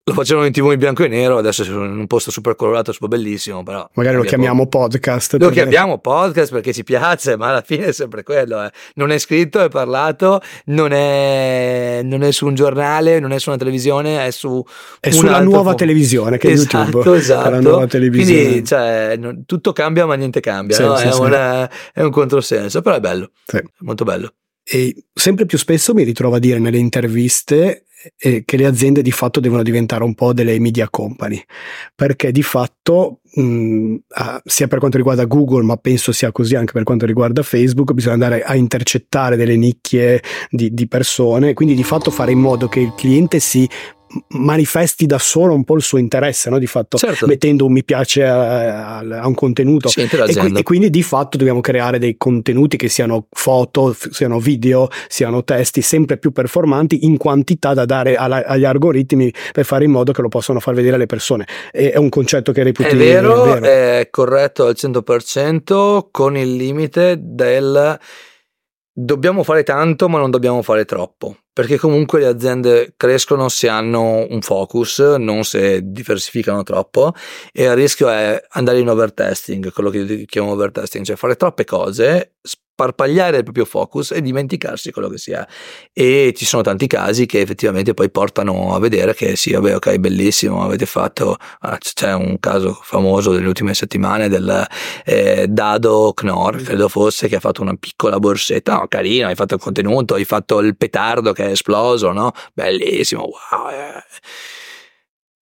lo 0.03 0.13
facevano 0.13 0.47
in 0.47 0.51
tv 0.51 0.71
in 0.71 0.79
bianco 0.79 1.03
e 1.03 1.07
nero, 1.07 1.37
adesso 1.37 1.63
sono 1.63 1.85
in 1.85 1.95
un 1.95 2.07
posto 2.07 2.31
super 2.31 2.55
colorato, 2.55 2.91
super 2.91 3.07
bellissimo, 3.07 3.61
però... 3.61 3.87
Magari 3.93 4.15
lo 4.15 4.23
chiamiamo 4.23 4.65
podcast. 4.65 5.33
Lo 5.33 5.37
perché... 5.37 5.61
chiamiamo 5.61 5.99
podcast 5.99 6.51
perché 6.51 6.73
ci 6.73 6.83
piace, 6.83 7.37
ma 7.37 7.49
alla 7.49 7.61
fine 7.61 7.85
è 7.85 7.91
sempre 7.91 8.23
quello. 8.23 8.63
Eh. 8.63 8.71
Non 8.95 9.11
è 9.11 9.19
scritto, 9.19 9.63
è 9.63 9.69
parlato, 9.69 10.41
non 10.65 10.91
è, 10.91 12.01
non 12.03 12.23
è, 12.23 12.31
su 12.31 12.47
un 12.47 12.55
giornale, 12.55 13.19
non 13.19 13.31
è 13.31 13.39
su 13.39 13.49
una 13.49 13.59
televisione, 13.59 14.25
è 14.25 14.31
su... 14.31 14.63
È 14.99 15.11
sulla 15.11 15.39
nuova 15.39 15.63
form... 15.65 15.75
televisione 15.75 16.37
che 16.39 16.49
esatto, 16.49 16.77
è 16.77 16.85
YouTube. 16.85 17.17
Esatto, 17.17 17.49
la 17.51 17.59
nuova 17.59 17.85
televisione. 17.85 18.41
Quindi 18.41 18.65
cioè, 18.65 19.15
non, 19.19 19.45
tutto 19.45 19.71
cambia 19.71 20.07
ma 20.07 20.15
niente 20.15 20.39
cambia, 20.39 20.77
sì, 20.77 20.81
no? 20.81 20.95
sì, 20.95 21.07
è, 21.07 21.11
sì. 21.11 21.21
Una, 21.21 21.69
è, 21.93 22.01
un 22.01 22.09
controsenso, 22.09 22.81
però 22.81 22.95
è 22.95 22.99
bello, 22.99 23.33
molto 23.81 24.03
bello. 24.03 24.33
E 24.63 25.05
sempre 25.13 25.45
più 25.45 25.59
spesso 25.59 25.93
mi 25.93 26.03
ritrovo 26.03 26.35
a 26.35 26.39
dire 26.39 26.57
nelle 26.57 26.77
interviste 26.77 27.85
eh, 28.17 28.43
che 28.45 28.57
le 28.57 28.65
aziende 28.65 29.01
di 29.01 29.11
fatto 29.11 29.39
devono 29.39 29.63
diventare 29.63 30.03
un 30.03 30.13
po' 30.15 30.33
delle 30.33 30.59
media 30.59 30.89
company, 30.89 31.41
perché 31.95 32.31
di 32.31 32.43
fatto 32.43 33.19
mh, 33.33 33.95
ah, 34.09 34.41
sia 34.43 34.67
per 34.67 34.79
quanto 34.79 34.97
riguarda 34.97 35.25
Google, 35.25 35.63
ma 35.63 35.77
penso 35.77 36.11
sia 36.11 36.31
così 36.31 36.55
anche 36.55 36.73
per 36.73 36.83
quanto 36.83 37.05
riguarda 37.05 37.43
Facebook, 37.43 37.93
bisogna 37.93 38.13
andare 38.13 38.43
a 38.43 38.55
intercettare 38.55 39.35
delle 39.35 39.55
nicchie 39.55 40.21
di, 40.49 40.73
di 40.73 40.87
persone, 40.87 41.53
quindi 41.53 41.75
di 41.75 41.83
fatto 41.83 42.11
fare 42.11 42.31
in 42.31 42.39
modo 42.39 42.67
che 42.67 42.79
il 42.79 42.93
cliente 42.95 43.39
si 43.39 43.67
manifesti 44.29 45.05
da 45.05 45.17
solo 45.17 45.53
un 45.53 45.63
po' 45.63 45.75
il 45.75 45.81
suo 45.81 45.97
interesse, 45.97 46.49
no? 46.49 46.59
di 46.59 46.67
fatto 46.67 46.97
certo. 46.97 47.27
mettendo 47.27 47.65
un 47.65 47.71
mi 47.71 47.83
piace 47.83 48.25
a, 48.25 48.97
a 48.99 49.27
un 49.27 49.33
contenuto 49.33 49.89
sì, 49.89 50.01
e, 50.01 50.07
qui, 50.07 50.51
e, 50.53 50.63
quindi 50.63 50.89
di 50.89 51.03
fatto 51.03 51.37
dobbiamo 51.37 51.61
creare 51.61 51.99
dei 51.99 52.15
contenuti 52.17 52.77
che 52.77 52.89
siano 52.89 53.27
foto, 53.31 53.95
siano 54.11 54.39
video, 54.39 54.89
siano 55.07 55.43
testi 55.43 55.81
sempre 55.81 56.17
più 56.17 56.31
performanti 56.31 57.05
in 57.05 57.17
quantità 57.17 57.73
da 57.73 57.85
dare 57.85 58.15
alla, 58.15 58.45
agli 58.45 58.65
algoritmi 58.65 59.33
per 59.51 59.65
fare 59.65 59.85
in 59.85 59.91
modo 59.91 60.11
che 60.11 60.21
lo 60.21 60.29
possano 60.29 60.59
far 60.59 60.73
vedere 60.73 60.95
alle 60.95 61.05
persone. 61.05 61.47
E, 61.71 61.91
è 61.91 61.97
un 61.97 62.09
concetto 62.09 62.51
che 62.51 62.63
reputi 62.63 62.89
è 62.89 62.95
vero, 62.95 63.45
è, 63.55 63.59
vero. 63.59 63.65
è 63.65 64.07
corretto 64.09 64.65
al 64.65 64.75
100% 64.77 66.07
con 66.11 66.37
il 66.37 66.55
limite 66.55 67.17
del 67.19 67.97
dobbiamo 68.93 69.43
fare 69.43 69.63
tanto 69.63 70.09
ma 70.09 70.19
non 70.19 70.29
dobbiamo 70.29 70.61
fare 70.61 70.83
troppo 70.83 71.37
perché 71.53 71.77
comunque 71.77 72.19
le 72.19 72.27
aziende 72.27 72.93
crescono 72.95 73.49
se 73.49 73.67
hanno 73.67 74.25
un 74.29 74.41
focus, 74.41 74.99
non 75.17 75.43
se 75.43 75.81
diversificano 75.83 76.63
troppo 76.63 77.13
e 77.51 77.63
il 77.63 77.75
rischio 77.75 78.09
è 78.09 78.41
andare 78.51 78.79
in 78.79 78.89
overtesting, 78.89 79.71
quello 79.73 79.89
che 79.89 80.25
chiamo 80.27 80.51
overtesting, 80.51 81.03
cioè 81.05 81.15
fare 81.15 81.35
troppe 81.35 81.65
cose, 81.65 82.35
sparpagliare 82.73 83.37
il 83.37 83.43
proprio 83.43 83.65
focus 83.65 84.11
e 84.11 84.21
dimenticarsi 84.21 84.91
quello 84.91 85.09
che 85.09 85.17
si 85.17 85.31
è. 85.31 85.45
E 85.93 86.33
ci 86.35 86.45
sono 86.45 86.63
tanti 86.63 86.87
casi 86.87 87.25
che 87.25 87.41
effettivamente 87.41 87.93
poi 87.93 88.09
portano 88.09 88.73
a 88.73 88.79
vedere 88.79 89.13
che 89.13 89.35
sì, 89.35 89.51
vabbè, 89.51 89.75
ok, 89.75 89.97
bellissimo, 89.97 90.63
avete 90.63 90.85
fatto, 90.85 91.37
ah, 91.59 91.77
c'è 91.77 92.13
un 92.13 92.39
caso 92.39 92.77
famoso 92.81 93.31
delle 93.31 93.47
ultime 93.47 93.73
settimane 93.73 94.29
del 94.29 94.65
eh, 95.05 95.45
Dado 95.47 96.13
Knorr, 96.13 96.61
credo 96.63 96.87
fosse, 96.87 97.27
che 97.27 97.35
ha 97.35 97.39
fatto 97.39 97.61
una 97.61 97.75
piccola 97.75 98.17
borsetta, 98.19 98.77
no, 98.77 98.87
carino, 98.87 99.27
hai 99.27 99.35
fatto 99.35 99.55
il 99.55 99.61
contenuto, 99.61 100.15
hai 100.15 100.25
fatto 100.25 100.59
il 100.59 100.75
petardo 100.75 101.33
che 101.33 101.45
è 101.45 101.51
esploso, 101.51 102.11
no? 102.11 102.31
Bellissimo, 102.53 103.23
wow. 103.23 103.69
Eh. 103.69 104.03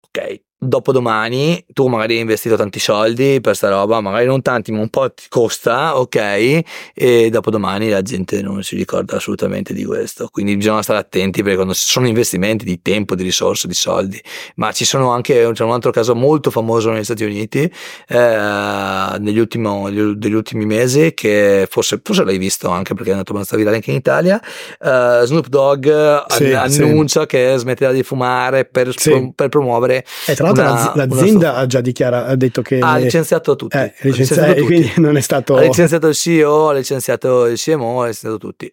Ok, 0.01 0.43
dopodomani 0.65 1.65
tu 1.73 1.87
magari 1.87 2.15
hai 2.15 2.21
investito 2.21 2.57
tanti 2.57 2.79
soldi 2.79 3.41
per 3.41 3.57
sta 3.57 3.69
roba, 3.69 4.01
magari 4.01 4.27
non 4.27 4.43
tanti, 4.43 4.73
ma 4.73 4.81
un 4.81 4.89
po' 4.89 5.13
ti 5.13 5.25
costa, 5.29 5.99
ok? 5.99 6.63
E 6.95 7.31
dopodomani 7.31 7.89
la 7.89 8.03
gente 8.03 8.43
non 8.43 8.63
si 8.63 8.77
ricorda 8.77 9.17
assolutamente 9.17 9.73
di 9.73 9.85
questo. 9.85 10.29
Quindi 10.31 10.57
bisogna 10.57 10.83
stare 10.83 10.99
attenti 10.99 11.41
perché 11.43 11.57
quando 11.57 11.75
sono 11.75 12.07
investimenti 12.07 12.65
di 12.65 12.81
tempo, 12.83 13.15
di 13.15 13.23
risorse, 13.23 13.69
di 13.69 13.75
soldi, 13.75 14.21
ma 14.57 14.73
ci 14.73 14.85
sono 14.85 15.11
anche 15.11 15.51
c'è 15.53 15.65
un 15.65 15.73
altro 15.73 15.91
caso 15.91 16.15
molto 16.15 16.51
famoso 16.51 16.91
negli 16.91 17.05
Stati 17.05 17.25
Uniti 17.25 17.71
eh, 18.09 19.17
negli, 19.19 19.39
ultimo, 19.39 19.89
negli, 19.89 20.33
ultimi 20.33 20.65
mesi 20.65 21.13
che 21.15 21.67
forse, 21.69 22.01
forse, 22.03 22.25
l'hai 22.25 22.39
visto 22.39 22.69
anche 22.69 22.95
perché 22.95 23.11
è 23.11 23.13
andato 23.13 23.33
abbastanza 23.33 23.57
virale 23.57 23.77
anche 23.77 23.91
in 23.91 23.97
Italia. 23.97 24.41
Eh, 24.81 25.23
Snoop 25.25 25.49
Dogg 25.49 25.89
sì, 26.29 26.53
annuncia 26.53 27.21
sì. 27.23 27.27
che 27.27 27.55
smetterà 27.57 27.93
di 27.93 28.03
fumare 28.03 28.65
per, 28.65 28.93
sì. 28.99 29.33
per 29.35 29.49
promuovere. 29.49 30.05
E 30.27 30.35
tra 30.35 30.47
una, 30.63 30.93
l'azienda 30.95 31.55
ha 31.55 31.67
già 31.67 31.81
dichiarato, 31.81 32.31
ha 32.31 32.37
detto 32.37 32.63
che... 32.63 32.79
Ha 32.79 32.97
licenziato 32.97 33.57
tutti. 33.57 33.77
Eh, 33.77 33.93
licenziato, 34.01 34.53
licenziato 34.53 34.65
quindi 34.65 34.93
non 35.01 35.17
è 35.17 35.21
stato... 35.21 35.57
Ha 35.57 35.63
licenziato 35.63 36.09
il 36.09 36.15
CEO, 36.15 36.69
ha 36.69 36.73
licenziato 36.75 37.47
il 37.47 37.59
CMO, 37.59 38.03
ha 38.03 38.07
licenziato 38.07 38.39
tutti. 38.39 38.73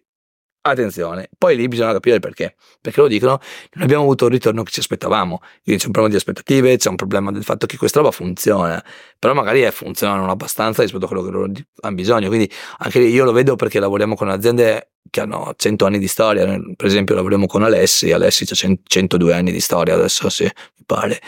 Attenzione, 0.64 1.28
poi 1.36 1.56
lì 1.56 1.66
bisogna 1.66 1.90
capire 1.92 2.14
il 2.14 2.20
perché. 2.20 2.54
Perché 2.80 3.00
lo 3.00 3.08
dicono, 3.08 3.40
non 3.72 3.82
abbiamo 3.82 4.04
avuto 4.04 4.26
il 4.26 4.30
ritorno 4.30 4.62
che 4.62 4.70
ci 4.70 4.78
aspettavamo. 4.78 5.38
Quindi 5.64 5.82
c'è 5.82 5.86
un 5.86 5.92
problema 5.92 6.08
di 6.08 6.14
aspettative, 6.14 6.76
c'è 6.76 6.88
un 6.88 6.94
problema 6.94 7.32
del 7.32 7.42
fatto 7.42 7.66
che 7.66 7.76
questa 7.76 7.98
roba 7.98 8.12
funziona, 8.12 8.80
però 9.18 9.34
magari 9.34 9.64
eh, 9.64 9.72
funziona 9.72 10.14
non 10.14 10.28
abbastanza 10.28 10.82
rispetto 10.82 11.06
a 11.06 11.08
quello 11.08 11.24
che 11.24 11.30
loro 11.30 11.50
hanno 11.80 11.94
bisogno. 11.96 12.28
Quindi 12.28 12.48
anche 12.78 13.00
lì 13.00 13.08
io 13.08 13.24
lo 13.24 13.32
vedo 13.32 13.56
perché 13.56 13.80
lavoriamo 13.80 14.14
con 14.14 14.28
aziende 14.28 14.92
che 15.10 15.20
hanno 15.20 15.52
100 15.56 15.84
anni 15.84 15.98
di 15.98 16.06
storia. 16.06 16.44
Per 16.44 16.86
esempio 16.86 17.16
lavoriamo 17.16 17.46
con 17.46 17.64
Alessi, 17.64 18.12
Alessi 18.12 18.46
ha 18.48 18.76
102 18.84 19.34
anni 19.34 19.50
di 19.50 19.60
storia 19.60 19.94
adesso, 19.94 20.28
sì, 20.28 20.44
mi 20.44 20.84
pare. 20.86 21.20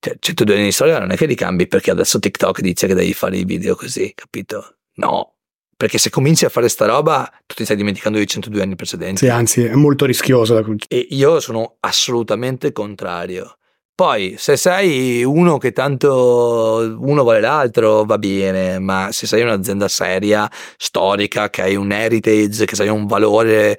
Cioè, 0.00 0.16
102 0.18 0.54
anni 0.54 0.64
di 0.64 0.72
storia 0.72 0.98
non 0.98 1.10
è 1.10 1.16
che 1.16 1.26
li 1.26 1.34
cambi 1.34 1.66
perché 1.66 1.90
adesso 1.90 2.18
TikTok 2.18 2.60
dice 2.60 2.86
che 2.86 2.94
devi 2.94 3.12
fare 3.12 3.36
i 3.36 3.44
video 3.44 3.76
così, 3.76 4.12
capito? 4.14 4.76
No, 4.94 5.34
perché 5.76 5.98
se 5.98 6.08
cominci 6.08 6.46
a 6.46 6.48
fare 6.48 6.68
sta 6.68 6.86
roba 6.86 7.30
tu 7.46 7.54
ti 7.54 7.64
stai 7.64 7.76
dimenticando 7.76 8.16
dei 8.16 8.26
102 8.26 8.62
anni 8.62 8.76
precedenti. 8.76 9.18
Sì, 9.18 9.28
anzi 9.28 9.64
è 9.64 9.74
molto 9.74 10.06
rischioso. 10.06 10.54
Da... 10.54 10.64
E 10.88 11.06
io 11.10 11.38
sono 11.40 11.76
assolutamente 11.80 12.72
contrario. 12.72 13.56
Poi, 13.94 14.36
se 14.38 14.56
sei 14.56 15.22
uno 15.24 15.58
che 15.58 15.72
tanto 15.72 16.96
uno 16.98 17.22
vuole 17.22 17.40
l'altro, 17.40 18.04
va 18.06 18.16
bene, 18.16 18.78
ma 18.78 19.12
se 19.12 19.26
sei 19.26 19.42
un'azienda 19.42 19.88
seria, 19.88 20.50
storica, 20.78 21.50
che 21.50 21.60
hai 21.60 21.76
un 21.76 21.92
heritage, 21.92 22.64
che 22.64 22.82
hai 22.82 22.88
un 22.88 23.06
valore 23.06 23.78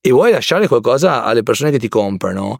e 0.00 0.10
vuoi 0.10 0.30
lasciare 0.30 0.68
qualcosa 0.68 1.22
alle 1.24 1.42
persone 1.42 1.70
che 1.70 1.78
ti 1.78 1.88
comprano, 1.88 2.56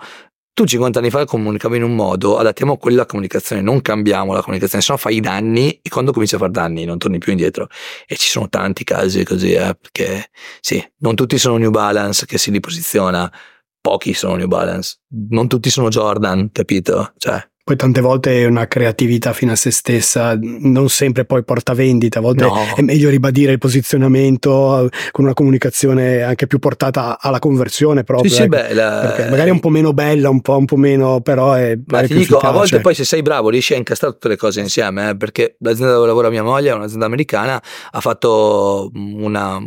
tu 0.58 0.64
50 0.64 0.98
anni 0.98 1.10
fa 1.10 1.24
comunicavi 1.24 1.76
in 1.76 1.84
un 1.84 1.94
modo, 1.94 2.36
adattiamo 2.36 2.78
quella 2.78 3.06
comunicazione, 3.06 3.62
non 3.62 3.80
cambiamo 3.80 4.32
la 4.32 4.42
comunicazione, 4.42 4.82
se 4.82 4.90
no 4.90 4.98
fai 4.98 5.14
i 5.14 5.20
danni 5.20 5.78
e 5.80 5.88
quando 5.88 6.10
cominci 6.10 6.34
a 6.34 6.38
fare 6.38 6.50
danni 6.50 6.84
non 6.84 6.98
torni 6.98 7.18
più 7.18 7.30
indietro. 7.30 7.68
E 8.08 8.16
ci 8.16 8.28
sono 8.28 8.48
tanti 8.48 8.82
casi 8.82 9.22
così, 9.22 9.52
eh, 9.52 9.76
perché 9.80 10.30
sì, 10.58 10.84
non 10.98 11.14
tutti 11.14 11.38
sono 11.38 11.58
New 11.58 11.70
Balance 11.70 12.26
che 12.26 12.38
si 12.38 12.50
riposiziona, 12.50 13.32
pochi 13.80 14.14
sono 14.14 14.34
New 14.34 14.48
Balance, 14.48 14.96
non 15.30 15.46
tutti 15.46 15.70
sono 15.70 15.90
Jordan, 15.90 16.50
capito? 16.50 17.12
Cioè, 17.18 17.40
poi 17.68 17.76
tante 17.76 18.00
volte 18.00 18.44
è 18.44 18.46
una 18.46 18.66
creatività 18.66 19.34
fino 19.34 19.52
a 19.52 19.54
se 19.54 19.70
stessa, 19.70 20.38
non 20.40 20.88
sempre 20.88 21.26
poi 21.26 21.44
porta 21.44 21.74
vendita, 21.74 22.18
a 22.18 22.22
volte 22.22 22.44
no. 22.44 22.56
è 22.74 22.80
meglio 22.80 23.10
ribadire 23.10 23.52
il 23.52 23.58
posizionamento 23.58 24.88
con 25.10 25.26
una 25.26 25.34
comunicazione 25.34 26.22
anche 26.22 26.46
più 26.46 26.60
portata 26.60 27.20
alla 27.20 27.38
conversione 27.38 28.04
proprio. 28.04 28.30
Sì, 28.30 28.36
sì, 28.36 28.42
ecco. 28.44 28.56
beh, 28.56 28.72
la... 28.72 29.26
Magari 29.28 29.50
è 29.50 29.52
un 29.52 29.60
po' 29.60 29.68
meno 29.68 29.92
bella, 29.92 30.30
un 30.30 30.40
po', 30.40 30.56
un 30.56 30.64
po 30.64 30.76
meno, 30.76 31.20
però 31.20 31.52
è... 31.52 31.78
Ma 31.88 32.00
ti 32.00 32.14
dico, 32.14 32.36
efficace. 32.36 32.46
a 32.46 32.50
volte 32.52 32.80
poi 32.80 32.94
se 32.94 33.04
sei 33.04 33.20
bravo 33.20 33.50
riesci 33.50 33.74
a 33.74 33.76
incastrare 33.76 34.14
tutte 34.14 34.28
le 34.28 34.36
cose 34.38 34.60
insieme, 34.60 35.10
eh, 35.10 35.16
perché 35.18 35.56
l'azienda 35.58 35.92
dove 35.92 36.06
lavora 36.06 36.30
mia 36.30 36.42
moglie 36.42 36.70
è 36.70 36.72
un'azienda 36.72 37.04
americana, 37.04 37.62
ha 37.90 38.00
fatto 38.00 38.90
una, 38.94 39.60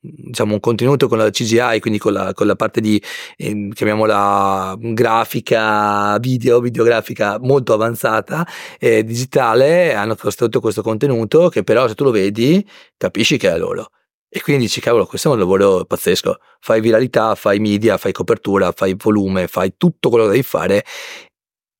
diciamo, 0.00 0.54
un 0.54 0.60
contenuto 0.60 1.06
con 1.06 1.18
la 1.18 1.28
CGI, 1.28 1.80
quindi 1.80 1.98
con 1.98 2.14
la, 2.14 2.32
con 2.32 2.46
la 2.46 2.56
parte 2.56 2.80
di, 2.80 2.98
eh, 3.36 3.68
chiamiamola 3.74 4.74
grafica, 4.78 6.16
video, 6.18 6.60
videografica 6.60 7.36
molto 7.42 7.74
avanzata 7.74 8.46
eh, 8.78 9.04
digitale 9.04 9.94
hanno 9.94 10.16
costruito 10.16 10.60
questo 10.60 10.82
contenuto 10.82 11.48
che 11.48 11.62
però 11.62 11.86
se 11.88 11.94
tu 11.94 12.04
lo 12.04 12.10
vedi 12.10 12.66
capisci 12.96 13.36
che 13.36 13.50
è 13.50 13.58
loro. 13.58 13.88
E 14.34 14.40
quindi 14.40 14.62
dici, 14.62 14.80
cavolo, 14.80 15.04
questo 15.04 15.28
è 15.28 15.32
un 15.32 15.38
lavoro 15.38 15.84
pazzesco. 15.84 16.38
Fai 16.58 16.80
viralità, 16.80 17.34
fai 17.34 17.58
media, 17.58 17.98
fai 17.98 18.12
copertura, 18.12 18.72
fai 18.72 18.94
volume, 18.96 19.46
fai 19.46 19.74
tutto 19.76 20.08
quello 20.08 20.24
che 20.24 20.30
devi 20.30 20.42
fare. 20.42 20.84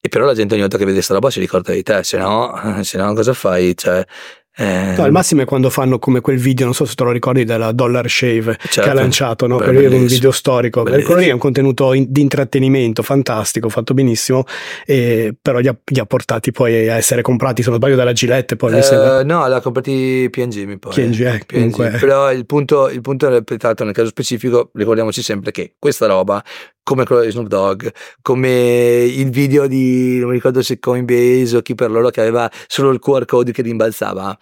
E 0.05 0.09
però 0.09 0.27
la 0.27 0.35
gente 0.35 0.53
ogni 0.53 0.63
volta 0.63 0.77
che 0.77 0.85
vede 0.85 0.97
questa 0.97 1.15
roba 1.15 1.31
si 1.31 1.41
ricorda 1.41 1.73
di 1.73 1.83
te, 1.83 2.03
se 2.03 2.19
no, 2.19 2.53
se 2.83 2.99
no 2.99 3.15
cosa 3.15 3.33
fai? 3.33 3.75
Cioè, 3.75 4.05
eh, 4.55 4.95
no, 4.97 5.05
al 5.05 5.13
massimo 5.13 5.41
è 5.41 5.45
quando 5.47 5.71
fanno 5.71 5.99
come 5.99 6.21
quel 6.21 6.37
video, 6.37 6.67
non 6.67 6.75
so 6.75 6.85
se 6.85 6.95
te 6.95 7.05
lo 7.05 7.11
ricordi, 7.11 7.45
della 7.45 7.73
Dollar 7.73 8.09
Shave 8.09 8.43
certo, 8.43 8.69
che 8.69 8.81
ha 8.81 8.83
certo. 8.83 9.01
lanciato, 9.01 9.47
no? 9.47 9.57
Quello 9.57 9.81
è 9.81 9.87
un 9.89 10.07
video 10.07 10.31
storico. 10.31 10.83
Quello 10.83 11.17
lì 11.17 11.29
è 11.29 11.33
un 11.33 11.39
contenuto 11.39 11.95
in, 11.95 12.07
di 12.09 12.21
intrattenimento 12.21 13.03
fantastico, 13.03 13.71
fatto 13.71 13.95
benissimo, 13.95 14.45
e, 14.85 15.35
però 15.41 15.59
li 15.59 15.69
ha, 15.69 15.77
li 15.85 16.01
ha, 16.01 16.05
portati 16.05 16.53
poi 16.53 16.89
a 16.89 16.97
essere 16.97 17.23
comprati, 17.23 17.63
se 17.63 17.71
non 17.71 17.79
sbaglio, 17.79 17.97
dalla 17.97 18.13
Gillette. 18.13 18.57
Poi 18.57 18.79
eh, 18.79 19.23
no, 19.25 19.47
l'ha 19.47 19.61
comprati 19.61 20.29
PNG, 20.31 20.65
mi 20.65 20.79
pare. 20.79 20.95
PNG, 20.95 21.21
eh, 21.21 21.43
PNG. 21.47 21.99
Però 21.99 22.31
il 22.31 22.45
punto, 22.45 22.91
il 22.91 23.01
punto 23.01 23.27
è 23.29 23.31
repetato 23.31 23.85
nel 23.85 23.95
caso 23.95 24.09
specifico, 24.09 24.71
ricordiamoci 24.75 25.23
sempre 25.23 25.51
che 25.51 25.77
questa 25.79 26.07
roba 26.07 26.43
come 26.83 27.05
quello 27.05 27.23
di 27.23 27.31
Snoop 27.31 27.47
Dogg, 27.47 27.87
come 28.21 29.05
il 29.05 29.31
video 29.31 29.67
di, 29.67 30.19
non 30.19 30.29
mi 30.29 30.35
ricordo 30.35 30.63
se 30.63 30.79
Coinbase 30.79 31.57
o 31.57 31.63
chi 31.63 31.75
per 31.75 31.91
loro 31.91 32.11
che 32.11 32.21
aveva 32.21 32.51
solo 32.67 32.91
il 32.91 32.99
QR 32.99 33.25
code 33.25 33.53
che 33.53 33.63
rimbalzava, 33.63 34.37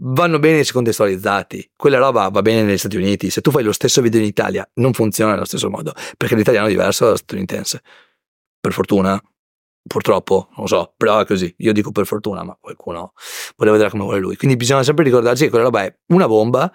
vanno 0.00 0.38
bene 0.38 0.64
se 0.64 0.72
contestualizzati. 0.72 1.72
Quella 1.76 1.98
roba 1.98 2.28
va 2.28 2.42
bene 2.42 2.62
negli 2.62 2.78
Stati 2.78 2.96
Uniti. 2.96 3.30
Se 3.30 3.40
tu 3.40 3.50
fai 3.50 3.62
lo 3.62 3.72
stesso 3.72 4.00
video 4.00 4.20
in 4.20 4.26
Italia, 4.26 4.68
non 4.74 4.92
funziona 4.92 5.32
nello 5.32 5.44
stesso 5.44 5.70
modo, 5.70 5.92
perché 6.16 6.34
l'italiano 6.34 6.66
è 6.66 6.70
diverso 6.70 7.04
dallo 7.04 7.16
statunitense. 7.16 7.82
Per 8.60 8.72
fortuna, 8.72 9.20
purtroppo, 9.86 10.48
non 10.50 10.60
lo 10.62 10.66
so, 10.66 10.94
però 10.96 11.20
è 11.20 11.26
così. 11.26 11.52
Io 11.58 11.72
dico 11.72 11.90
per 11.90 12.06
fortuna, 12.06 12.42
ma 12.42 12.56
qualcuno 12.60 13.12
vuole 13.56 13.72
vedere 13.72 13.90
come 13.90 14.04
vuole 14.04 14.20
lui. 14.20 14.36
Quindi 14.36 14.56
bisogna 14.56 14.82
sempre 14.82 15.04
ricordarci 15.04 15.44
che 15.44 15.50
quella 15.50 15.64
roba 15.64 15.84
è 15.84 15.98
una 16.08 16.26
bomba 16.26 16.72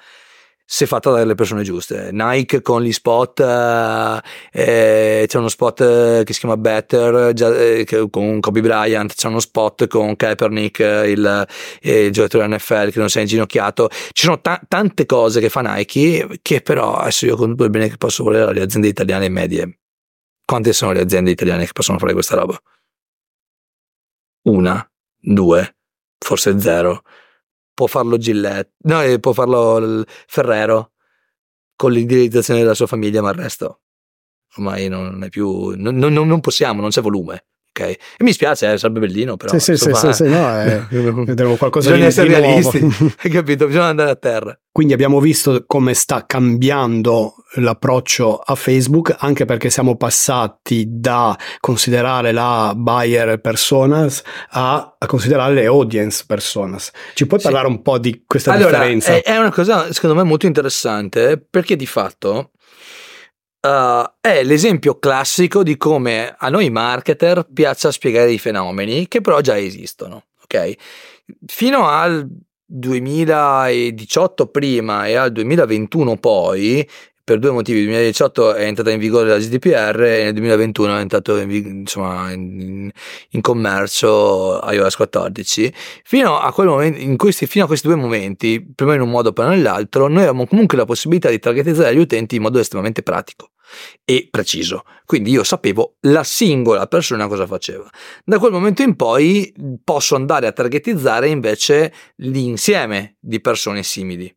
se 0.73 0.87
fatta 0.87 1.11
dalle 1.11 1.35
persone 1.35 1.61
giuste. 1.61 2.09
Nike 2.11 2.63
con 2.63 2.81
gli 2.81 2.91
spot, 2.91 3.41
eh, 3.41 4.21
eh, 4.51 5.25
c'è 5.27 5.37
uno 5.37 5.47
spot 5.47 5.81
eh, 5.81 6.23
che 6.25 6.33
si 6.33 6.39
chiama 6.39 6.57
Better 6.57 7.31
già, 7.33 7.55
eh, 7.55 7.85
con 8.09 8.39
Kobe 8.39 8.61
Bryant, 8.61 9.13
c'è 9.13 9.27
uno 9.27 9.39
spot 9.39 9.85
con 9.85 10.15
Kaepernick, 10.15 10.79
il, 10.79 11.47
il 11.81 12.11
giocatore 12.11 12.47
NFL 12.47 12.89
che 12.89 12.97
non 12.97 13.07
si 13.07 13.19
è 13.19 13.21
inginocchiato. 13.21 13.89
Ci 14.13 14.23
sono 14.23 14.41
ta- 14.41 14.59
tante 14.67 15.05
cose 15.05 15.39
che 15.39 15.49
fa 15.49 15.61
Nike 15.61 16.39
che 16.41 16.61
però 16.61 16.95
adesso 16.95 17.27
io 17.27 17.35
con 17.35 17.49
tutto 17.51 17.65
il 17.65 17.69
bene 17.69 17.87
che 17.87 17.97
posso 17.97 18.23
volere 18.23 18.49
alle 18.49 18.61
aziende 18.61 18.87
italiane 18.87 19.29
medie. 19.29 19.77
Quante 20.43 20.73
sono 20.73 20.91
le 20.91 21.01
aziende 21.01 21.29
italiane 21.29 21.67
che 21.67 21.71
possono 21.71 21.99
fare 21.99 22.13
questa 22.13 22.35
roba? 22.35 22.59
Una, 24.49 24.91
due, 25.19 25.75
forse 26.17 26.59
zero 26.59 27.03
può 27.83 27.87
farlo 27.87 28.17
Gillette, 28.17 28.75
no, 28.83 29.01
eh, 29.01 29.19
può 29.19 29.33
farlo 29.33 30.05
Ferrero 30.27 30.91
con 31.75 31.91
l'idealizzazione 31.91 32.61
della 32.61 32.73
sua 32.73 32.87
famiglia, 32.87 33.21
ma 33.21 33.29
il 33.31 33.35
resto 33.35 33.81
ormai 34.55 34.87
non 34.87 35.23
è 35.23 35.29
più, 35.29 35.73
non, 35.75 35.97
non, 35.97 36.13
non 36.13 36.39
possiamo, 36.39 36.79
non 36.81 36.91
c'è 36.91 37.01
volume. 37.01 37.45
Okay. 37.75 37.93
E 38.17 38.23
mi 38.23 38.31
spiace, 38.33 38.71
eh, 38.71 38.77
sarebbe 38.77 38.99
bellino, 38.99 39.35
però. 39.35 39.57
Sì, 39.57 39.75
sì, 39.75 39.91
sì, 39.91 40.13
sì, 40.13 40.23
no, 40.25 40.61
eh, 40.61 40.85
vedremo 41.25 41.55
qualcosa 41.55 41.89
Bisogna 41.89 42.03
di 42.03 42.09
essere 42.11 42.27
realisti, 42.27 42.77
hai 43.23 43.31
capito? 43.31 43.65
Bisogna 43.65 43.87
andare 43.87 44.11
a 44.11 44.15
terra. 44.15 44.55
Quindi 44.71 44.93
abbiamo 44.93 45.19
visto 45.19 45.63
come 45.65 45.95
sta 45.95 46.27
cambiando 46.27 47.33
l'approccio 47.55 48.37
a 48.37 48.53
Facebook, 48.53 49.15
anche 49.17 49.45
perché 49.45 49.71
siamo 49.71 49.95
passati 49.97 50.85
da 50.87 51.35
considerare 51.59 52.31
la 52.31 52.73
buyer 52.75 53.41
personas 53.41 54.21
a, 54.51 54.95
a 54.95 55.05
considerare 55.07 55.55
le 55.55 55.65
audience 55.65 56.25
personas. 56.27 56.91
Ci 57.15 57.25
puoi 57.25 57.39
sì. 57.39 57.47
parlare 57.47 57.67
un 57.67 57.81
po' 57.81 57.97
di 57.97 58.23
questa 58.27 58.51
allora, 58.51 58.77
differenza? 58.77 59.13
È, 59.13 59.23
è 59.23 59.37
una 59.37 59.51
cosa, 59.51 59.91
secondo 59.91 60.15
me, 60.15 60.21
molto 60.21 60.45
interessante, 60.45 61.43
perché 61.49 61.75
di 61.75 61.87
fatto 61.87 62.51
uh, 63.67 64.11
è 64.19 64.43
l'esempio 64.43 64.99
classico 64.99 65.63
di 65.63 65.77
come 65.77 66.35
a 66.37 66.49
noi 66.49 66.69
marketer 66.69 67.47
piaccia 67.51 67.91
spiegare 67.91 68.31
i 68.31 68.39
fenomeni 68.39 69.07
che 69.07 69.21
però 69.21 69.41
già 69.41 69.57
esistono. 69.57 70.25
Ok? 70.43 70.73
Fino 71.45 71.87
al 71.87 72.27
2018 72.65 74.47
prima 74.47 75.07
e 75.07 75.15
al 75.15 75.31
2021 75.31 76.17
poi 76.17 76.87
per 77.23 77.39
due 77.39 77.51
motivi. 77.51 77.79
Nel 77.79 77.87
2018 77.87 78.53
è 78.55 78.65
entrata 78.65 78.91
in 78.91 78.99
vigore 78.99 79.29
la 79.29 79.37
GDPR 79.37 80.01
e 80.01 80.23
nel 80.23 80.33
2021 80.33 80.97
è 80.97 80.99
entrato 80.99 81.37
in, 81.37 81.51
insomma, 81.51 82.31
in, 82.31 82.91
in 83.29 83.41
commercio 83.41 84.59
iOS 84.69 84.95
14. 84.95 85.73
Fino 86.03 86.37
a, 86.37 86.53
momento, 86.57 87.15
questi, 87.15 87.45
fino 87.47 87.63
a 87.65 87.67
questi 87.67 87.87
due 87.87 87.95
momenti, 87.95 88.65
prima 88.75 88.95
in 88.95 89.01
un 89.01 89.09
modo 89.09 89.31
poi 89.31 89.47
nell'altro, 89.47 90.07
noi 90.07 90.17
avevamo 90.17 90.45
comunque 90.47 90.77
la 90.77 90.85
possibilità 90.85 91.29
di 91.29 91.39
targetizzare 91.39 91.95
gli 91.95 91.99
utenti 91.99 92.35
in 92.35 92.41
modo 92.41 92.59
estremamente 92.59 93.03
pratico 93.03 93.51
e 94.05 94.27
preciso. 94.29 94.83
Quindi 95.05 95.31
io 95.31 95.43
sapevo 95.43 95.97
la 96.01 96.23
singola 96.23 96.87
persona 96.87 97.27
cosa 97.27 97.47
faceva. 97.47 97.89
Da 98.23 98.39
quel 98.39 98.51
momento 98.51 98.81
in 98.81 98.95
poi 98.95 99.53
posso 99.83 100.15
andare 100.15 100.47
a 100.47 100.51
targetizzare 100.51 101.27
invece 101.29 101.93
l'insieme 102.17 103.17
di 103.19 103.39
persone 103.41 103.83
simili. 103.83 104.35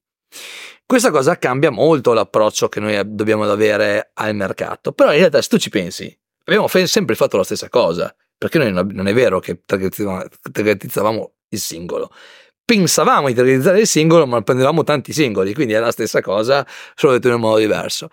Questa 0.84 1.10
cosa 1.10 1.36
cambia 1.36 1.70
molto 1.70 2.12
l'approccio 2.12 2.68
che 2.68 2.78
noi 2.78 3.00
dobbiamo 3.04 3.42
avere 3.50 4.10
al 4.14 4.36
mercato, 4.36 4.92
però 4.92 5.10
in 5.12 5.18
realtà 5.18 5.42
se 5.42 5.48
tu 5.48 5.58
ci 5.58 5.68
pensi, 5.68 6.16
abbiamo 6.44 6.68
sempre 6.68 7.16
fatto 7.16 7.36
la 7.36 7.42
stessa 7.42 7.68
cosa, 7.68 8.14
perché 8.38 8.58
noi 8.58 8.72
non 8.72 9.08
è 9.08 9.12
vero 9.12 9.40
che 9.40 9.62
targetizzavamo 9.64 11.32
il 11.48 11.58
singolo. 11.58 12.10
Pensavamo 12.64 13.26
di 13.28 13.34
targetizzare 13.34 13.80
il 13.80 13.86
singolo, 13.86 14.26
ma 14.26 14.42
prendevamo 14.42 14.84
tanti 14.84 15.12
singoli, 15.12 15.54
quindi 15.54 15.72
è 15.72 15.78
la 15.80 15.90
stessa 15.90 16.20
cosa, 16.20 16.64
solo 16.94 17.14
detto 17.14 17.28
in 17.28 17.34
un 17.34 17.40
modo 17.40 17.58
diverso. 17.58 18.08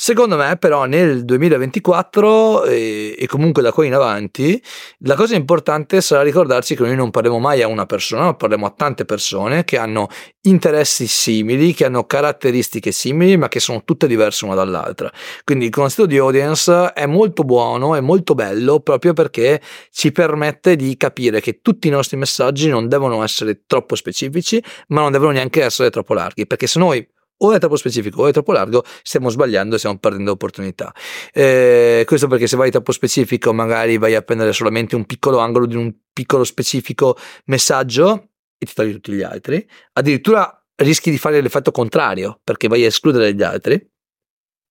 Secondo 0.00 0.36
me, 0.36 0.56
però, 0.56 0.84
nel 0.84 1.24
2024 1.24 2.66
e, 2.66 3.16
e, 3.18 3.26
comunque 3.26 3.62
da 3.62 3.72
qui 3.72 3.88
in 3.88 3.94
avanti, 3.94 4.62
la 4.98 5.16
cosa 5.16 5.34
importante 5.34 6.00
sarà 6.00 6.22
ricordarci 6.22 6.76
che 6.76 6.84
noi 6.84 6.94
non 6.94 7.10
parliamo 7.10 7.40
mai 7.40 7.62
a 7.62 7.66
una 7.66 7.84
persona, 7.84 8.22
ma 8.22 8.34
parliamo 8.34 8.64
a 8.64 8.70
tante 8.70 9.04
persone 9.04 9.64
che 9.64 9.76
hanno 9.76 10.06
interessi 10.42 11.08
simili, 11.08 11.74
che 11.74 11.84
hanno 11.84 12.04
caratteristiche 12.04 12.92
simili, 12.92 13.36
ma 13.36 13.48
che 13.48 13.58
sono 13.58 13.82
tutte 13.82 14.06
diverse 14.06 14.44
una 14.44 14.54
dall'altra. 14.54 15.10
Quindi 15.42 15.64
il 15.64 15.72
concetto 15.72 16.06
di 16.06 16.16
audience 16.16 16.92
è 16.92 17.06
molto 17.06 17.42
buono, 17.42 17.96
è 17.96 18.00
molto 18.00 18.36
bello, 18.36 18.78
proprio 18.78 19.14
perché 19.14 19.60
ci 19.90 20.12
permette 20.12 20.76
di 20.76 20.96
capire 20.96 21.40
che 21.40 21.60
tutti 21.60 21.88
i 21.88 21.90
nostri 21.90 22.16
messaggi 22.16 22.68
non 22.68 22.86
devono 22.86 23.24
essere 23.24 23.62
troppo 23.66 23.96
specifici, 23.96 24.62
ma 24.88 25.00
non 25.00 25.10
devono 25.10 25.32
neanche 25.32 25.64
essere 25.64 25.90
troppo 25.90 26.14
larghi, 26.14 26.46
perché 26.46 26.68
se 26.68 26.78
noi 26.78 27.04
o 27.38 27.52
è 27.52 27.58
troppo 27.58 27.76
specifico 27.76 28.22
o 28.22 28.26
è 28.28 28.32
troppo 28.32 28.52
largo, 28.52 28.84
stiamo 29.02 29.28
sbagliando 29.28 29.74
e 29.74 29.78
stiamo 29.78 29.98
perdendo 29.98 30.32
opportunità. 30.32 30.94
Eh, 31.32 32.04
questo 32.06 32.26
perché 32.26 32.46
se 32.46 32.56
vai 32.56 32.70
troppo 32.70 32.92
specifico, 32.92 33.52
magari 33.52 33.98
vai 33.98 34.14
a 34.14 34.22
prendere 34.22 34.52
solamente 34.52 34.96
un 34.96 35.04
piccolo 35.04 35.38
angolo 35.38 35.66
di 35.66 35.76
un 35.76 35.92
piccolo 36.12 36.44
specifico 36.44 37.16
messaggio 37.46 38.30
e 38.58 38.66
ti 38.66 38.72
togli 38.74 38.92
tutti 38.92 39.12
gli 39.12 39.22
altri. 39.22 39.66
Addirittura 39.92 40.52
rischi 40.76 41.10
di 41.10 41.18
fare 41.18 41.40
l'effetto 41.40 41.70
contrario 41.70 42.40
perché 42.42 42.68
vai 42.68 42.84
a 42.84 42.86
escludere 42.86 43.34
gli 43.34 43.42
altri. 43.42 43.90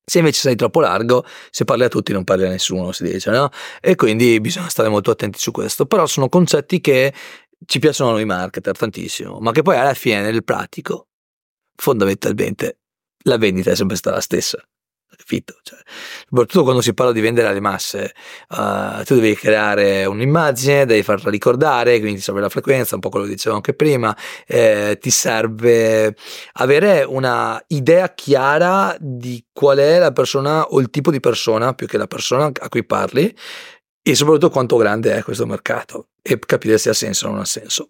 Se 0.10 0.20
invece 0.20 0.40
sei 0.40 0.56
troppo 0.56 0.80
largo, 0.80 1.26
se 1.50 1.66
parli 1.66 1.84
a 1.84 1.90
tutti 1.90 2.14
non 2.14 2.24
parli 2.24 2.46
a 2.46 2.50
nessuno, 2.50 2.94
si 2.94 3.04
dice, 3.04 3.30
no? 3.30 3.50
E 3.82 3.96
quindi 3.96 4.40
bisogna 4.40 4.70
stare 4.70 4.88
molto 4.88 5.12
attenti 5.12 5.38
su 5.38 5.52
questo. 5.52 5.86
Però 5.86 6.06
sono 6.06 6.30
concetti 6.30 6.80
che 6.80 7.14
ci 7.66 7.80
piacciono 7.80 8.12
noi 8.12 8.24
marketer 8.24 8.78
tantissimo, 8.78 9.40
ma 9.40 9.52
che 9.52 9.64
poi 9.64 9.76
alla 9.76 9.94
fine 9.94 10.22
nel 10.22 10.46
pratico 10.46 11.08
fondamentalmente 11.78 12.80
la 13.24 13.38
vendita 13.38 13.72
è 13.72 13.76
sempre 13.76 13.96
stata 13.96 14.18
la 14.18 14.22
stessa. 14.22 14.62
Capito? 15.16 15.56
Cioè, 15.64 15.80
soprattutto 16.28 16.64
quando 16.64 16.82
si 16.82 16.94
parla 16.94 17.12
di 17.12 17.22
vendere 17.22 17.48
alle 17.48 17.60
masse, 17.60 18.14
uh, 18.50 19.04
tu 19.04 19.16
devi 19.16 19.36
creare 19.36 20.06
un'immagine, 20.06 20.86
devi 20.86 21.02
farla 21.02 21.32
ricordare, 21.32 21.98
quindi 22.00 22.18
ti 22.18 22.24
serve 22.24 22.42
la 22.42 22.50
frequenza, 22.50 22.96
un 22.96 23.02
po' 23.02 23.10
quello 23.10 23.26
che 23.26 23.32
dicevo 23.32 23.56
anche 23.56 23.74
prima, 23.74 24.16
eh, 24.46 24.98
ti 25.02 25.10
serve 25.10 26.16
avere 26.54 27.04
una 27.04 27.62
idea 27.68 28.14
chiara 28.14 28.96
di 29.00 29.44
qual 29.52 29.80
è 29.80 29.98
la 29.98 30.12
persona 30.12 30.66
o 30.68 30.80
il 30.80 30.90
tipo 30.90 31.10
di 31.10 31.20
persona, 31.20 31.74
più 31.74 31.88
che 31.88 31.98
la 31.98 32.08
persona 32.08 32.52
a 32.54 32.70
cui 32.70 32.86
parli, 32.86 33.36
e 34.02 34.16
soprattutto 34.16 34.50
quanto 34.50 34.78
grande 34.78 35.16
è 35.16 35.24
questo 35.24 35.46
mercato 35.46 36.10
e 36.22 36.38
capire 36.40 36.78
se 36.78 36.90
ha 36.90 36.94
senso 36.94 37.28
o 37.28 37.32
non 37.32 37.40
ha 37.40 37.46
senso. 37.46 37.88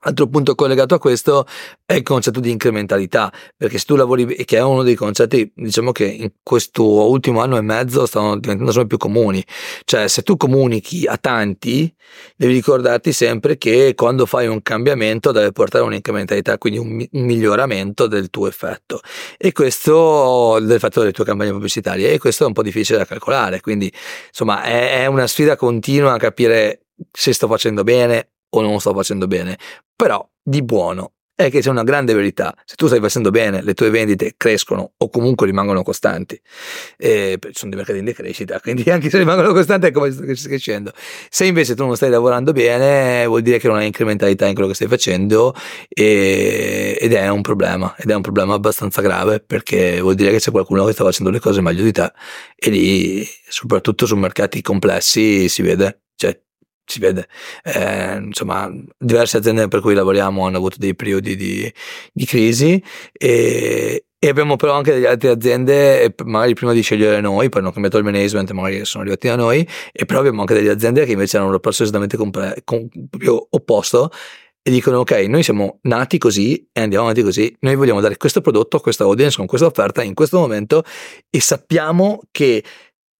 Altro 0.00 0.28
punto 0.28 0.54
collegato 0.54 0.94
a 0.94 0.98
questo 1.00 1.44
è 1.84 1.94
il 1.94 2.04
concetto 2.04 2.38
di 2.38 2.52
incrementalità, 2.52 3.32
perché 3.56 3.78
se 3.78 3.84
tu 3.84 3.96
lavori, 3.96 4.44
che 4.44 4.56
è 4.56 4.62
uno 4.62 4.84
dei 4.84 4.94
concetti, 4.94 5.50
diciamo 5.56 5.90
che 5.90 6.04
in 6.04 6.30
questo 6.40 7.10
ultimo 7.10 7.40
anno 7.40 7.56
e 7.56 7.62
mezzo 7.62 8.06
stanno 8.06 8.38
diventando 8.38 8.70
sempre 8.70 8.96
più 8.96 8.96
comuni, 8.96 9.44
cioè 9.84 10.06
se 10.06 10.22
tu 10.22 10.36
comunichi 10.36 11.04
a 11.06 11.16
tanti, 11.16 11.92
devi 12.36 12.52
ricordarti 12.52 13.12
sempre 13.12 13.58
che 13.58 13.94
quando 13.96 14.24
fai 14.24 14.46
un 14.46 14.62
cambiamento 14.62 15.32
deve 15.32 15.50
portare 15.50 15.82
un'incrementalità, 15.82 16.58
quindi 16.58 16.78
un, 16.78 17.04
un 17.10 17.24
miglioramento 17.24 18.06
del 18.06 18.30
tuo 18.30 18.46
effetto. 18.46 19.00
E 19.36 19.50
questo 19.50 20.58
dell'effetto 20.60 21.00
delle 21.00 21.12
tue 21.12 21.24
campagne 21.24 21.50
pubblicitarie 21.50 22.12
e 22.12 22.18
questo 22.18 22.44
è 22.44 22.46
un 22.46 22.52
po' 22.52 22.62
difficile 22.62 22.98
da 22.98 23.04
calcolare, 23.04 23.60
quindi 23.60 23.92
insomma 24.28 24.62
è, 24.62 25.02
è 25.02 25.06
una 25.06 25.26
sfida 25.26 25.56
continua 25.56 26.12
a 26.12 26.18
capire 26.18 26.82
se 27.10 27.32
sto 27.32 27.48
facendo 27.48 27.82
bene 27.82 28.28
o 28.50 28.60
non 28.60 28.80
sto 28.80 28.94
facendo 28.94 29.26
bene, 29.26 29.58
però 29.94 30.26
di 30.42 30.62
buono 30.62 31.12
è 31.38 31.50
che 31.50 31.60
c'è 31.60 31.70
una 31.70 31.84
grande 31.84 32.14
verità. 32.14 32.52
Se 32.64 32.74
tu 32.74 32.88
stai 32.88 32.98
facendo 32.98 33.30
bene, 33.30 33.62
le 33.62 33.74
tue 33.74 33.90
vendite 33.90 34.34
crescono 34.36 34.94
o 34.96 35.08
comunque 35.08 35.46
rimangono 35.46 35.84
costanti. 35.84 36.40
E 36.96 37.38
sono 37.52 37.70
dei 37.70 37.78
mercati 37.78 38.00
in 38.00 38.06
decrescita, 38.06 38.58
quindi 38.60 38.90
anche 38.90 39.08
se 39.08 39.18
rimangono 39.18 39.52
costanti 39.52 39.86
è 39.86 39.92
come 39.92 40.10
se 40.10 40.34
stai 40.34 40.48
crescendo. 40.48 40.92
Se 41.30 41.44
invece 41.44 41.76
tu 41.76 41.86
non 41.86 41.94
stai 41.94 42.10
lavorando 42.10 42.50
bene, 42.50 43.24
vuol 43.26 43.42
dire 43.42 43.58
che 43.60 43.68
non 43.68 43.76
hai 43.76 43.86
incrementalità 43.86 44.46
in 44.46 44.54
quello 44.54 44.68
che 44.68 44.74
stai 44.74 44.88
facendo 44.88 45.54
e, 45.88 46.98
ed 47.00 47.12
è 47.12 47.28
un 47.28 47.42
problema. 47.42 47.94
Ed 47.96 48.10
è 48.10 48.14
un 48.16 48.22
problema 48.22 48.54
abbastanza 48.54 49.00
grave 49.00 49.38
perché 49.38 50.00
vuol 50.00 50.16
dire 50.16 50.32
che 50.32 50.38
c'è 50.38 50.50
qualcuno 50.50 50.86
che 50.86 50.92
sta 50.92 51.04
facendo 51.04 51.30
le 51.30 51.38
cose 51.38 51.60
meglio 51.60 51.84
di 51.84 51.92
te 51.92 52.12
e 52.56 52.68
lì, 52.68 53.24
soprattutto 53.48 54.06
su 54.06 54.16
mercati 54.16 54.60
complessi, 54.60 55.48
si 55.48 55.62
vede. 55.62 56.02
Cioè, 56.16 56.36
si 56.88 56.98
vede. 57.00 57.28
Eh, 57.62 58.16
insomma, 58.16 58.70
diverse 58.98 59.36
aziende 59.36 59.68
per 59.68 59.80
cui 59.80 59.94
lavoriamo 59.94 60.46
hanno 60.46 60.56
avuto 60.56 60.76
dei 60.78 60.94
periodi 60.94 61.36
di, 61.36 61.72
di 62.12 62.24
crisi 62.24 62.82
e, 63.12 64.04
e, 64.18 64.28
abbiamo 64.28 64.56
però 64.56 64.74
anche 64.74 64.92
delle 64.94 65.08
altre 65.08 65.28
aziende, 65.28 66.14
magari 66.24 66.54
prima 66.54 66.72
di 66.72 66.80
scegliere 66.80 67.20
noi, 67.20 67.50
poi 67.50 67.60
hanno 67.60 67.72
cambiato 67.72 67.98
il 67.98 68.04
management, 68.04 68.50
magari 68.52 68.84
sono 68.84 69.02
arrivati 69.02 69.28
da 69.28 69.36
noi, 69.36 69.68
e 69.92 70.04
però 70.06 70.20
abbiamo 70.20 70.40
anche 70.40 70.54
delle 70.54 70.70
aziende 70.70 71.04
che 71.04 71.12
invece 71.12 71.36
hanno 71.36 71.48
un 71.48 71.54
approccio 71.54 71.82
esattamente 71.82 72.16
compre- 72.16 72.62
com- 72.64 72.88
proprio 73.10 73.46
opposto 73.50 74.10
e 74.62 74.70
dicono 74.70 74.98
ok, 74.98 75.12
noi 75.28 75.42
siamo 75.42 75.78
nati 75.82 76.18
così 76.18 76.68
e 76.72 76.82
andiamo 76.82 77.04
avanti 77.04 77.22
così, 77.22 77.54
noi 77.60 77.74
vogliamo 77.74 78.00
dare 78.00 78.16
questo 78.16 78.40
prodotto 78.40 78.76
a 78.76 78.80
questa 78.80 79.04
audience 79.04 79.36
con 79.36 79.46
questa 79.46 79.66
offerta 79.66 80.02
in 80.02 80.14
questo 80.14 80.38
momento 80.38 80.82
e 81.30 81.40
sappiamo 81.40 82.20
che 82.30 82.62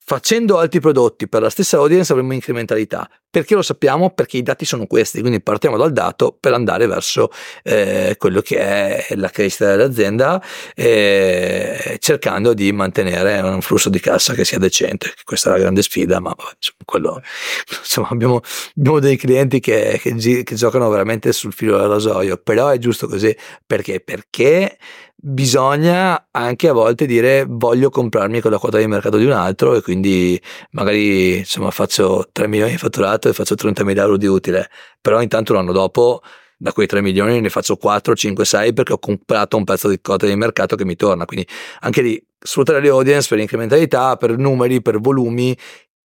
Facendo 0.09 0.57
altri 0.57 0.81
prodotti 0.81 1.29
per 1.29 1.42
la 1.42 1.51
stessa 1.51 1.77
audience 1.77 2.11
avremo 2.12 2.33
incrementalità. 2.33 3.07
Perché 3.29 3.55
lo 3.55 3.61
sappiamo? 3.61 4.09
Perché 4.09 4.38
i 4.38 4.42
dati 4.42 4.64
sono 4.64 4.87
questi, 4.87 5.21
quindi 5.21 5.42
partiamo 5.42 5.77
dal 5.77 5.92
dato 5.92 6.35
per 6.40 6.55
andare 6.55 6.87
verso 6.87 7.31
eh, 7.62 8.14
quello 8.16 8.40
che 8.40 8.57
è 8.57 9.14
la 9.16 9.29
crescita 9.29 9.66
dell'azienda, 9.66 10.42
eh, 10.75 11.99
cercando 12.01 12.55
di 12.55 12.73
mantenere 12.73 13.38
un 13.40 13.61
flusso 13.61 13.90
di 13.90 14.01
cassa 14.01 14.33
che 14.33 14.47
sia 14.47 14.57
decente. 14.57 15.12
Questa 15.25 15.51
è 15.51 15.53
la 15.53 15.59
grande 15.59 15.83
sfida, 15.83 16.21
ma 16.21 16.31
insomma, 16.31 16.85
quello, 16.87 17.21
insomma, 17.79 18.09
abbiamo, 18.09 18.40
abbiamo, 18.79 19.01
dei 19.01 19.18
clienti 19.18 19.61
che, 19.61 20.01
che, 20.01 20.42
che 20.42 20.55
giocano 20.55 20.88
veramente 20.88 21.33
sul 21.35 21.53
filo 21.53 21.77
del 21.77 21.88
rasoio, 21.88 22.38
però 22.38 22.68
è 22.68 22.79
giusto 22.79 23.09
così. 23.09 23.37
Perché? 23.66 24.01
Perché 24.01 24.79
bisogna 25.20 26.28
anche 26.31 26.68
a 26.68 26.72
volte 26.72 27.04
dire 27.04 27.44
voglio 27.48 27.90
comprarmi 27.90 28.40
quella 28.40 28.59
quota 28.59 28.78
di 28.78 28.87
mercato 28.87 29.16
di 29.16 29.24
un 29.24 29.33
altro 29.33 29.74
e 29.74 29.83
quindi 29.83 30.40
magari 30.70 31.38
insomma 31.38 31.72
faccio 31.72 32.28
3 32.31 32.46
milioni 32.46 32.72
di 32.72 32.78
fatturato 32.78 33.28
e 33.28 33.33
faccio 33.33 33.57
30 33.57 33.85
mila 33.85 34.02
euro 34.02 34.16
di 34.16 34.26
utile. 34.26 34.70
Però 35.00 35.20
intanto 35.20 35.52
l'anno 35.54 35.72
dopo 35.72 36.22
da 36.57 36.72
quei 36.72 36.87
3 36.87 37.00
milioni 37.00 37.40
ne 37.40 37.50
faccio 37.50 37.76
4, 37.76 38.14
5, 38.14 38.44
6 38.44 38.72
perché 38.72 38.92
ho 38.92 38.98
comprato 38.98 39.57
un 39.57 39.64
pezzo 39.64 39.88
di 39.88 40.00
quota 40.00 40.26
di 40.26 40.37
mercato 40.37 40.76
che 40.76 40.85
mi 40.85 40.94
torna. 40.94 41.24
Quindi 41.24 41.46
anche 41.81 42.02
lì 42.02 42.26
sfruttare 42.38 42.81
le 42.81 42.88
audience 42.88 43.28
per 43.28 43.38
incrementalità, 43.38 44.16
per 44.16 44.37
numeri, 44.37 44.81
per 44.81 45.00
volumi 45.00 45.57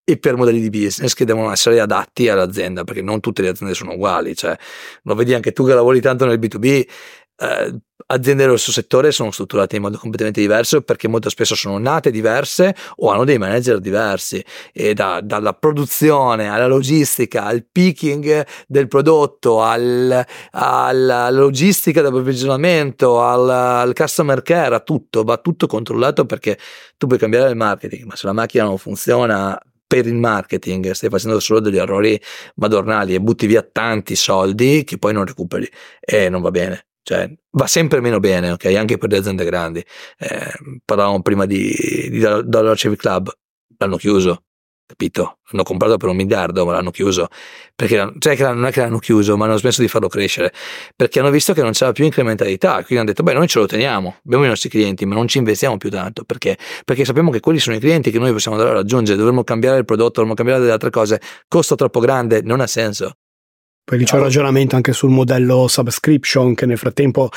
e 0.05 0.18
per 0.18 0.37
modelli 0.37 0.61
di 0.61 0.68
business 0.68 1.12
che 1.12 1.25
devono 1.25 1.53
essere 1.53 1.79
adatti 1.79 2.29
all'azienda 2.29 2.83
perché 2.83 3.03
non 3.03 3.20
tutte 3.20 3.40
le 3.42 3.48
aziende 3.48 3.75
sono 3.75 3.92
uguali. 3.92 4.35
Cioè 4.35 4.57
lo 5.03 5.14
vedi 5.14 5.35
anche 5.35 5.53
tu 5.53 5.66
che 5.66 5.75
lavori 5.75 6.01
tanto 6.01 6.25
nel 6.25 6.38
B2B 6.38 6.87
eh, 7.37 7.81
aziende 8.07 8.47
del 8.47 8.59
suo 8.59 8.73
settore 8.73 9.11
sono 9.11 9.31
strutturate 9.31 9.77
in 9.77 9.83
modo 9.83 9.97
completamente 9.97 10.40
diverso 10.40 10.83
perché 10.83 11.09
molto 11.09 11.29
spesso 11.31 11.55
sono 11.55 11.79
nate 11.79 12.11
diverse 12.11 12.75
o 12.97 13.11
hanno 13.11 13.25
dei 13.25 13.38
manager 13.38 13.79
diversi. 13.79 14.45
E 14.73 14.95
da, 14.95 15.21
dalla 15.23 15.55
produzione 15.55 16.49
alla 16.49 16.66
logistica 16.66 17.45
al 17.45 17.64
picking 17.71 18.47
del 18.66 18.88
prodotto 18.88 19.62
al, 19.62 20.25
alla 20.51 21.31
logistica 21.31 22.01
dell'approvvigionamento 22.01 23.23
al, 23.23 23.49
al 23.49 23.95
customer 23.95 24.42
care 24.42 24.75
a 24.75 24.81
tutto 24.81 25.23
va 25.25 25.38
tutto 25.38 25.66
controllato 25.66 26.25
perché 26.27 26.59
tu 26.97 27.07
puoi 27.07 27.18
cambiare 27.18 27.51
il 27.51 27.57
marketing 27.57 28.05
ma 28.05 28.16
se 28.16 28.27
la 28.27 28.33
macchina 28.33 28.64
non 28.64 28.79
funziona 28.79 29.59
per 29.87 30.07
il 30.07 30.14
marketing 30.14 30.90
stai 30.92 31.11
facendo 31.11 31.38
solo 31.40 31.61
degli 31.61 31.77
errori 31.77 32.21
madornali 32.57 33.14
e 33.14 33.21
butti 33.21 33.47
via 33.47 33.62
tanti 33.62 34.16
soldi 34.16 34.85
che 34.85 34.97
poi 34.99 35.12
non 35.12 35.27
recuperi. 35.27 35.71
E 36.01 36.29
non 36.31 36.40
va 36.40 36.51
bene 36.51 36.87
cioè 37.03 37.31
va 37.51 37.67
sempre 37.67 38.01
meno 38.01 38.21
bene, 38.21 38.53
ok? 38.53 38.67
Anche 38.77 38.99
per 38.99 39.11
le 39.11 39.19
aziende 39.19 39.45
grandi. 39.45 39.85
Eh, 40.19 40.53
parlavamo 40.85 41.23
prima 41.23 41.47
di, 41.47 41.71
di 42.11 42.21
Dollar 42.21 42.77
Civic 42.77 43.01
Club, 43.01 43.31
l'hanno 43.79 43.97
chiuso, 43.97 44.45
capito? 44.87 45.38
L'hanno 45.51 45.65
comprato 45.65 45.97
per 45.97 46.09
un 46.09 46.17
miliardo, 46.17 46.65
ma 46.65 46.73
l'hanno 46.73 46.91
chiuso. 46.91 47.29
Perché 47.75 48.12
cioè, 48.19 48.53
non 48.53 48.67
è 48.67 48.71
che 48.71 48.81
l'hanno 48.81 48.99
chiuso, 48.99 49.37
ma 49.37 49.47
hanno 49.47 49.57
smesso 49.57 49.81
di 49.81 49.88
farlo 49.88 50.09
crescere. 50.09 50.53
Perché 50.95 51.19
hanno 51.21 51.31
visto 51.31 51.53
che 51.53 51.62
non 51.62 51.73
c'era 51.73 51.93
più 51.93 52.05
incrementalità. 52.05 52.75
Quindi 52.77 52.97
hanno 52.97 53.05
detto, 53.07 53.23
beh, 53.23 53.33
noi 53.33 53.49
ce 53.49 53.59
lo 53.59 53.67
teniamo, 53.67 54.17
abbiamo 54.25 54.45
i 54.45 54.49
nostri 54.49 54.69
clienti, 54.69 55.05
ma 55.07 55.15
non 55.15 55.27
ci 55.29 55.38
investiamo 55.38 55.77
più 55.79 55.91
tanto. 55.91 56.25
Perché? 56.25 56.57
Perché 56.85 57.05
sappiamo 57.05 57.31
che 57.31 57.41
quelli 57.41 57.59
sono 57.59 57.77
i 57.77 57.81
clienti 57.81 58.11
che 58.11 58.19
noi 58.19 58.33
possiamo 58.33 58.57
andare 58.57 58.77
a 58.77 58.79
raggiungere. 58.79 59.17
Dovremmo 59.19 59.45
cambiare 59.45 59.79
il 59.79 59.85
prodotto, 59.85 60.23
dovremmo 60.23 60.35
cambiare 60.35 60.61
delle 60.61 60.73
altre 60.73 60.91
cose. 60.91 61.21
Costo 61.49 61.75
troppo 61.75 62.01
grande, 62.01 62.43
non 62.43 62.61
ha 62.61 62.67
senso. 62.67 63.17
Lì 63.96 64.05
c'è 64.05 64.16
un 64.16 64.22
ragionamento 64.22 64.76
anche 64.76 64.92
sul 64.92 65.11
modello 65.11 65.68
subscription 65.68 66.55
che 66.55 66.66
nel 66.66 66.78
frattempo 66.78 67.28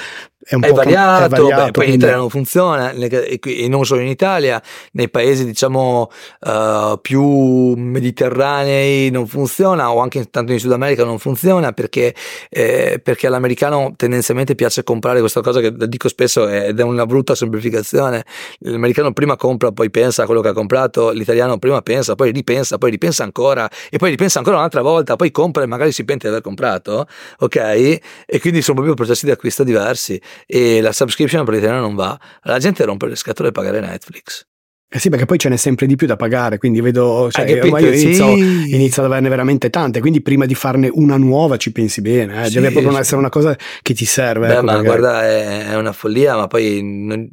è 0.47 0.53
un 0.53 0.63
è 0.63 0.67
po' 0.69 0.75
variato, 0.75 1.25
è 1.25 1.27
variato 1.29 1.63
beh, 1.65 1.71
poi 1.71 1.88
in 1.88 1.93
Italia 1.93 2.17
non 2.17 2.29
funziona 2.29 2.91
e 2.91 3.67
non 3.67 3.84
solo 3.84 4.01
in 4.01 4.08
Italia, 4.08 4.62
nei 4.91 5.10
paesi 5.10 5.43
diciamo 5.43 6.12
uh, 6.41 6.99
più 7.01 7.73
mediterranei 7.73 9.10
non 9.10 9.25
funziona 9.25 9.91
o 9.91 10.01
anche 10.01 10.29
tanto 10.29 10.51
in 10.51 10.60
Sud 10.60 10.71
America 10.71 11.03
non 11.03 11.17
funziona 11.17 11.71
perché, 11.71 12.13
eh, 12.49 12.99
perché 13.03 13.25
all'americano 13.25 13.93
tendenzialmente 13.95 14.53
piace 14.53 14.84
comprare 14.84 15.19
questa 15.19 15.41
cosa 15.41 15.62
che 15.62 15.73
dico 15.88 16.08
spesso 16.10 16.47
ed 16.47 16.79
è 16.79 16.84
una 16.84 17.08
brutta 17.08 17.34
semplificazione, 17.34 18.23
l'americano 18.60 19.13
prima 19.13 19.36
compra 19.38 19.71
poi 19.71 19.89
pensa 19.89 20.23
a 20.23 20.25
quello 20.27 20.41
che 20.41 20.49
ha 20.49 20.53
comprato, 20.53 21.10
l'italiano 21.10 21.58
prima 21.58 21.81
pensa, 21.81 22.13
poi 22.13 22.31
ripensa, 22.31 22.77
poi 22.77 22.91
ripensa 22.91 23.23
ancora 23.23 23.67
e 23.89 23.97
poi 23.97 24.12
ripensa 24.12 24.38
ancora 24.38 24.58
un'altra 24.58 24.84
volta, 24.84 25.15
poi 25.15 25.31
compra 25.31 25.63
e 25.63 25.65
magari 25.65 25.91
si 25.91 26.05
pente 26.05 26.27
di 26.27 26.34
aver 26.34 26.43
comprato, 26.43 27.08
ok? 27.39 27.55
E 27.55 28.39
quindi 28.39 28.62
sono 28.62 28.75
proprio 28.75 28.93
processi 28.93 29.25
di 29.25 29.31
acquisto 29.31 29.63
diversi 29.63 30.21
e 30.45 30.82
la 30.82 30.91
subscription 30.91 31.45
per 31.45 31.54
l'italiano 31.56 31.82
non 31.82 31.95
va, 31.95 32.19
la 32.43 32.60
gente 32.60 32.84
rompe 32.86 33.08
le 33.08 33.15
scatole 33.15 33.50
a 33.50 33.52
pagare 33.52 33.80
Netflix. 33.80 34.48
Eh 34.95 34.99
sì, 34.99 35.10
perché 35.10 35.25
poi 35.25 35.38
ce 35.38 35.49
n'è 35.49 35.58
sempre 35.58 35.88
di 35.88 35.97
più 35.97 36.08
da 36.08 36.15
pagare, 36.15 36.58
quindi 36.58 36.79
vedo, 36.79 37.27
cioè, 37.29 37.60
ormai 37.62 37.84
io 37.84 37.91
inizio, 37.91 38.34
sì. 38.34 38.73
inizio, 38.73 39.01
ad 39.03 39.12
averne 39.12 39.27
veramente 39.27 39.69
tante, 39.69 39.99
quindi 39.99 40.21
prima 40.21 40.45
di 40.45 40.55
farne 40.55 40.89
una 40.89 41.17
nuova 41.17 41.58
ci 41.58 41.73
pensi 41.73 41.99
bene, 41.99 42.45
eh? 42.45 42.49
deve 42.49 42.71
proprio 42.71 42.93
sì. 42.93 42.99
essere 42.99 43.17
una 43.17 43.27
cosa 43.27 43.58
che 43.81 43.93
ti 43.93 44.05
serve. 44.05 44.47
Beh, 44.47 44.53
ecco, 44.53 44.63
ma 44.63 44.71
perché... 44.71 44.88
guarda, 44.88 45.23
è, 45.25 45.67
è, 45.71 45.75
una 45.75 45.91
follia, 45.91 46.38
ma 46.38 46.47
poi 46.47 46.81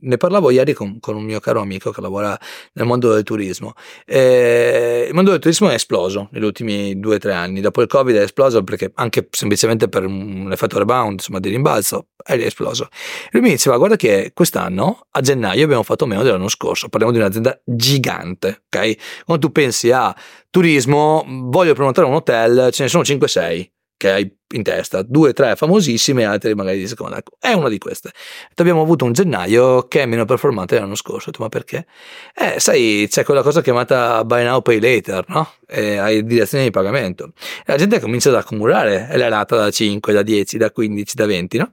ne 0.01 0.17
parlavo 0.17 0.51
ieri 0.51 0.73
con, 0.73 0.99
con, 0.99 1.15
un 1.15 1.23
mio 1.23 1.39
caro 1.39 1.61
amico 1.61 1.93
che 1.93 2.01
lavora 2.01 2.37
nel 2.73 2.85
mondo 2.85 3.15
del 3.15 3.23
turismo. 3.23 3.75
E 4.07 5.07
il 5.07 5.15
mondo 5.15 5.31
del 5.31 5.39
turismo 5.39 5.71
è 5.71 5.75
esploso 5.75 6.31
negli 6.33 6.43
ultimi 6.43 6.99
due 6.99 7.15
o 7.15 7.19
tre 7.19 7.33
anni, 7.33 7.61
dopo 7.61 7.81
il 7.81 7.87
Covid 7.87 8.17
è 8.17 8.23
esploso 8.23 8.65
perché 8.65 8.91
anche 8.97 9.29
semplicemente 9.31 9.89
per 9.89 10.05
un 10.05 10.49
effetto 10.51 10.79
rebound, 10.79 11.13
insomma, 11.13 11.39
di 11.39 11.49
rimbalzo, 11.49 12.07
è 12.25 12.33
esploso. 12.33 12.89
Lui 13.31 13.43
mi 13.43 13.51
diceva, 13.51 13.77
guarda 13.77 13.95
che 13.95 14.33
quest'anno, 14.35 15.07
a 15.13 15.21
gennaio, 15.21 15.63
abbiamo 15.63 15.85
fatto 15.85 16.07
meno 16.07 16.25
dell'anno 16.25 16.49
scorso, 16.49 16.89
parliamo 16.89 17.15
di 17.15 17.21
un'azienda 17.21 17.52
gigante, 17.65 18.65
ok? 18.67 19.25
Quando 19.25 19.47
tu 19.47 19.53
pensi 19.53 19.91
a 19.91 20.15
turismo, 20.51 21.25
voglio 21.27 21.75
prenotare 21.75 22.07
un 22.07 22.15
hotel, 22.15 22.71
ce 22.73 22.85
ne 22.85 22.89
sono 22.89 23.03
5-6 23.03 23.71
che 24.03 24.11
hai 24.11 24.37
in 24.55 24.65
testa, 24.65 25.03
due, 25.03 25.33
tre 25.33 25.55
famosissime, 25.55 26.25
altre 26.25 26.57
magari 26.57 26.79
di 26.79 26.89
seconda. 26.89 27.19
Ecco, 27.19 27.37
è 27.39 27.53
una 27.53 27.69
di 27.69 27.79
queste. 27.79 28.11
Abbiamo 28.57 28.83
avuto 28.83 29.05
un 29.05 29.13
gennaio 29.13 29.87
che 29.87 30.03
è 30.03 30.07
meno 30.07 30.25
performante 30.25 30.75
dell'anno 30.75 30.97
scorso. 30.97 31.31
Ma 31.39 31.49
perché? 31.49 31.87
Eh, 32.35 32.59
sai, 32.59 33.07
c'è 33.09 33.23
quella 33.23 33.43
cosa 33.43 33.63
chiamata 33.63 34.25
buy 34.25 34.43
now, 34.43 34.61
pay 34.61 34.81
later, 34.81 35.25
no? 35.29 35.53
E 35.69 35.99
hai 35.99 36.25
direzione 36.25 36.65
di 36.65 36.71
pagamento. 36.71 37.33
E 37.61 37.65
la 37.67 37.77
gente 37.77 38.01
comincia 38.01 38.31
ad 38.31 38.35
accumulare 38.35 39.09
la 39.17 39.29
rata 39.29 39.55
da 39.55 39.71
5, 39.71 40.13
da 40.13 40.23
10, 40.23 40.59
da 40.59 40.73
15, 40.73 41.15
da 41.15 41.27
20, 41.27 41.59
no? 41.59 41.71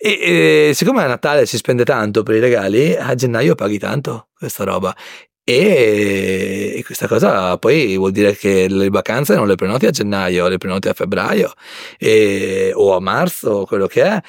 E, 0.00 0.68
e, 0.68 0.74
siccome 0.74 1.02
a 1.02 1.08
Natale 1.08 1.44
si 1.44 1.56
spende 1.56 1.84
tanto 1.84 2.22
per 2.22 2.36
i 2.36 2.40
regali, 2.40 2.94
a 2.94 3.14
gennaio 3.16 3.56
paghi 3.56 3.78
tanto 3.78 4.28
questa 4.38 4.62
roba. 4.62 4.94
E 5.42 6.82
questa 6.84 7.08
cosa 7.08 7.56
poi 7.58 7.96
vuol 7.96 8.12
dire 8.12 8.36
che 8.36 8.68
le 8.68 8.90
vacanze 8.90 9.34
non 9.34 9.48
le 9.48 9.54
prenoti 9.56 9.86
a 9.86 9.90
gennaio, 9.90 10.46
le 10.46 10.58
prenoti 10.58 10.88
a 10.88 10.92
febbraio 10.92 11.52
e, 11.98 12.70
o 12.74 12.94
a 12.94 13.00
marzo, 13.00 13.64
quello 13.64 13.86
che 13.86 14.02
è. 14.04 14.20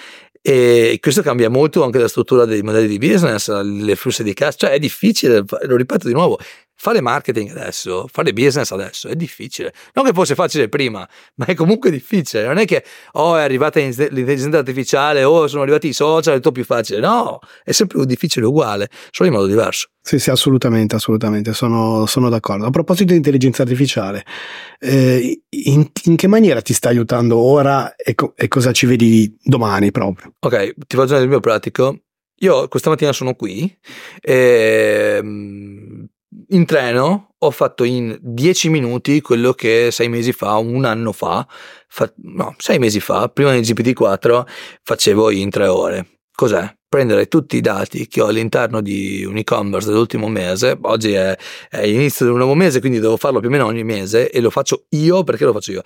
E 0.41 0.97
questo 1.01 1.21
cambia 1.21 1.49
molto 1.49 1.83
anche 1.83 1.99
la 1.99 2.07
struttura 2.07 2.45
dei 2.45 2.61
modelli 2.63 2.87
di 2.87 2.97
business, 2.97 3.51
le 3.61 3.95
flussi 3.95 4.23
di 4.23 4.33
cassa, 4.33 4.57
cioè 4.59 4.69
è 4.71 4.79
difficile, 4.79 5.43
lo 5.67 5.75
ripeto 5.75 6.07
di 6.07 6.13
nuovo, 6.13 6.39
fare 6.81 7.01
marketing 7.01 7.49
adesso, 7.49 8.07
fare 8.09 8.31
business 8.31 8.71
adesso 8.71 9.09
è 9.09 9.15
difficile. 9.15 9.73
Non 9.93 10.05
che 10.05 10.13
fosse 10.13 10.33
facile 10.33 10.69
prima, 10.69 11.07
ma 11.35 11.45
è 11.45 11.53
comunque 11.53 11.91
difficile. 11.91 12.45
Non 12.45 12.57
è 12.57 12.65
che 12.65 12.85
oh, 13.13 13.35
è 13.35 13.41
arrivata 13.41 13.79
l'intelligenza 13.81 14.59
artificiale 14.59 15.25
o 15.25 15.41
oh, 15.41 15.47
sono 15.47 15.63
arrivati 15.63 15.89
i 15.89 15.93
social, 15.93 16.35
è 16.35 16.37
tutto 16.37 16.53
più 16.53 16.63
facile. 16.63 17.01
No, 17.01 17.39
è 17.63 17.73
sempre 17.73 18.05
difficile 18.05 18.45
uguale, 18.45 18.89
solo 19.11 19.27
in 19.27 19.35
modo 19.35 19.47
diverso. 19.47 19.89
Sì, 20.01 20.17
sì, 20.19 20.29
assolutamente, 20.29 20.95
assolutamente, 20.95 21.53
sono, 21.53 22.05
sono 22.05 22.29
d'accordo. 22.29 22.65
A 22.65 22.69
proposito 22.69 23.11
di 23.11 23.17
intelligenza 23.17 23.63
artificiale, 23.63 24.23
eh, 24.79 25.43
in, 25.49 25.91
in, 26.05 26.15
che 26.15 26.27
maniera 26.27 26.61
ti 26.61 26.73
sta 26.73 26.87
aiutando 26.87 27.37
ora 27.37 27.93
e, 27.95 28.15
co- 28.15 28.33
e 28.37 28.47
cosa 28.47 28.71
ci 28.71 28.85
vedi 28.85 29.37
domani 29.43 29.91
proprio? 29.91 30.33
Ok, 30.39 30.75
ti 30.87 30.95
faccio 30.95 31.11
un 31.11 31.17
esempio 31.17 31.41
pratico. 31.41 31.99
Io 32.41 32.69
questa 32.69 32.89
mattina 32.89 33.11
sono 33.11 33.33
qui 33.33 33.77
e 34.21 35.17
ehm, 35.19 36.07
in 36.49 36.65
treno 36.65 37.35
ho 37.37 37.51
fatto 37.51 37.83
in 37.83 38.17
10 38.21 38.69
minuti 38.69 39.21
quello 39.21 39.53
che 39.53 39.89
sei 39.91 40.09
mesi 40.09 40.33
fa, 40.33 40.55
un 40.57 40.85
anno 40.85 41.11
fa, 41.11 41.47
fa, 41.87 42.11
no, 42.23 42.55
sei 42.57 42.79
mesi 42.79 42.99
fa, 42.99 43.29
prima 43.29 43.51
del 43.51 43.61
GPT-4 43.61 44.45
facevo 44.83 45.31
in 45.31 45.49
tre 45.49 45.67
ore. 45.67 46.07
Cos'è? 46.31 46.75
Prendere 46.87 47.27
tutti 47.27 47.55
i 47.57 47.61
dati 47.61 48.07
che 48.07 48.21
ho 48.21 48.27
all'interno 48.27 48.81
di 48.81 49.23
un 49.23 49.37
e-commerce 49.37 49.89
dell'ultimo 49.89 50.27
mese, 50.27 50.77
oggi 50.81 51.13
è, 51.13 51.37
è 51.69 51.85
l'inizio 51.85 52.25
del 52.25 52.35
nuovo 52.35 52.55
mese, 52.55 52.79
quindi 52.79 52.99
devo 52.99 53.15
farlo 53.15 53.39
più 53.39 53.49
o 53.49 53.51
meno 53.51 53.65
ogni 53.65 53.83
mese 53.83 54.29
e 54.29 54.41
lo 54.41 54.49
faccio 54.49 54.85
io 54.89 55.23
perché 55.23 55.45
lo 55.45 55.53
faccio 55.53 55.71
io 55.71 55.83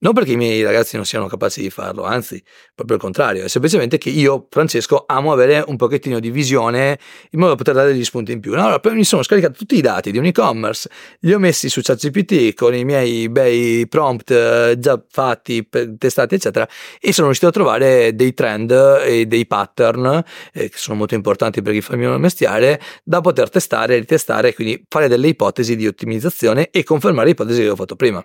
non 0.00 0.12
perché 0.12 0.32
i 0.32 0.36
miei 0.36 0.62
ragazzi 0.62 0.96
non 0.96 1.04
siano 1.04 1.26
capaci 1.26 1.60
di 1.60 1.70
farlo, 1.70 2.04
anzi, 2.04 2.42
proprio 2.74 2.96
il 2.96 3.02
contrario, 3.02 3.44
è 3.44 3.48
semplicemente 3.48 3.98
che 3.98 4.10
io, 4.10 4.46
Francesco, 4.48 5.04
amo 5.06 5.32
avere 5.32 5.64
un 5.66 5.76
pochettino 5.76 6.20
di 6.20 6.30
visione 6.30 6.98
in 7.30 7.38
modo 7.38 7.52
da 7.52 7.56
poter 7.56 7.74
dare 7.74 7.92
degli 7.92 8.04
spunti 8.04 8.32
in 8.32 8.40
più. 8.40 8.52
Allora, 8.54 8.78
poi 8.78 8.94
mi 8.94 9.04
sono 9.04 9.22
scaricato 9.22 9.54
tutti 9.58 9.76
i 9.76 9.80
dati 9.80 10.10
di 10.12 10.18
un 10.18 10.26
e-commerce, 10.26 10.88
li 11.20 11.32
ho 11.32 11.38
messi 11.38 11.68
su 11.68 11.80
ChatGPT 11.82 12.54
con 12.54 12.74
i 12.74 12.84
miei 12.84 13.28
bei 13.28 13.86
prompt 13.88 14.30
eh, 14.30 14.76
già 14.78 15.02
fatti, 15.08 15.68
testati, 15.98 16.36
eccetera, 16.36 16.68
e 17.00 17.12
sono 17.12 17.26
riuscito 17.26 17.48
a 17.48 17.52
trovare 17.52 18.14
dei 18.14 18.34
trend 18.34 18.70
e 19.04 19.26
dei 19.26 19.46
pattern 19.46 20.22
eh, 20.52 20.68
che 20.68 20.76
sono 20.76 20.96
molto 20.96 21.14
importanti 21.14 21.60
per 21.62 21.72
chi 21.72 21.80
fa 21.80 21.94
il 21.94 21.98
mio 21.98 22.18
mestiere 22.18 22.80
da 23.02 23.20
poter 23.20 23.50
testare, 23.50 23.98
ritestare, 23.98 24.54
quindi 24.54 24.84
fare 24.88 25.08
delle 25.08 25.28
ipotesi 25.28 25.74
di 25.74 25.86
ottimizzazione 25.86 26.70
e 26.70 26.84
confermare 26.84 27.26
le 27.26 27.32
ipotesi 27.32 27.62
che 27.62 27.70
ho 27.70 27.76
fatto 27.76 27.96
prima. 27.96 28.24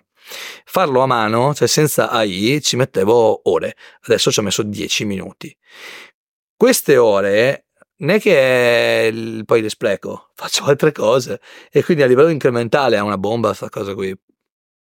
Farlo 0.64 1.00
a 1.00 1.06
mano, 1.06 1.54
cioè 1.54 1.68
senza 1.68 2.10
AI, 2.10 2.60
ci 2.62 2.76
mettevo 2.76 3.48
ore, 3.50 3.76
adesso 4.02 4.30
ci 4.30 4.40
ho 4.40 4.42
messo 4.42 4.62
10 4.62 5.04
minuti. 5.04 5.56
Queste 6.56 6.96
ore 6.96 7.66
non 7.96 8.10
è 8.10 8.20
che 8.20 9.08
è 9.08 9.12
poi 9.44 9.60
le 9.62 9.68
spreco, 9.68 10.30
faccio 10.34 10.64
altre 10.64 10.92
cose 10.92 11.40
e 11.70 11.84
quindi 11.84 12.02
a 12.02 12.06
livello 12.06 12.28
incrementale 12.28 12.96
è 12.96 13.00
una 13.00 13.18
bomba 13.18 13.48
questa 13.48 13.68
cosa 13.68 13.94
qui. 13.94 14.16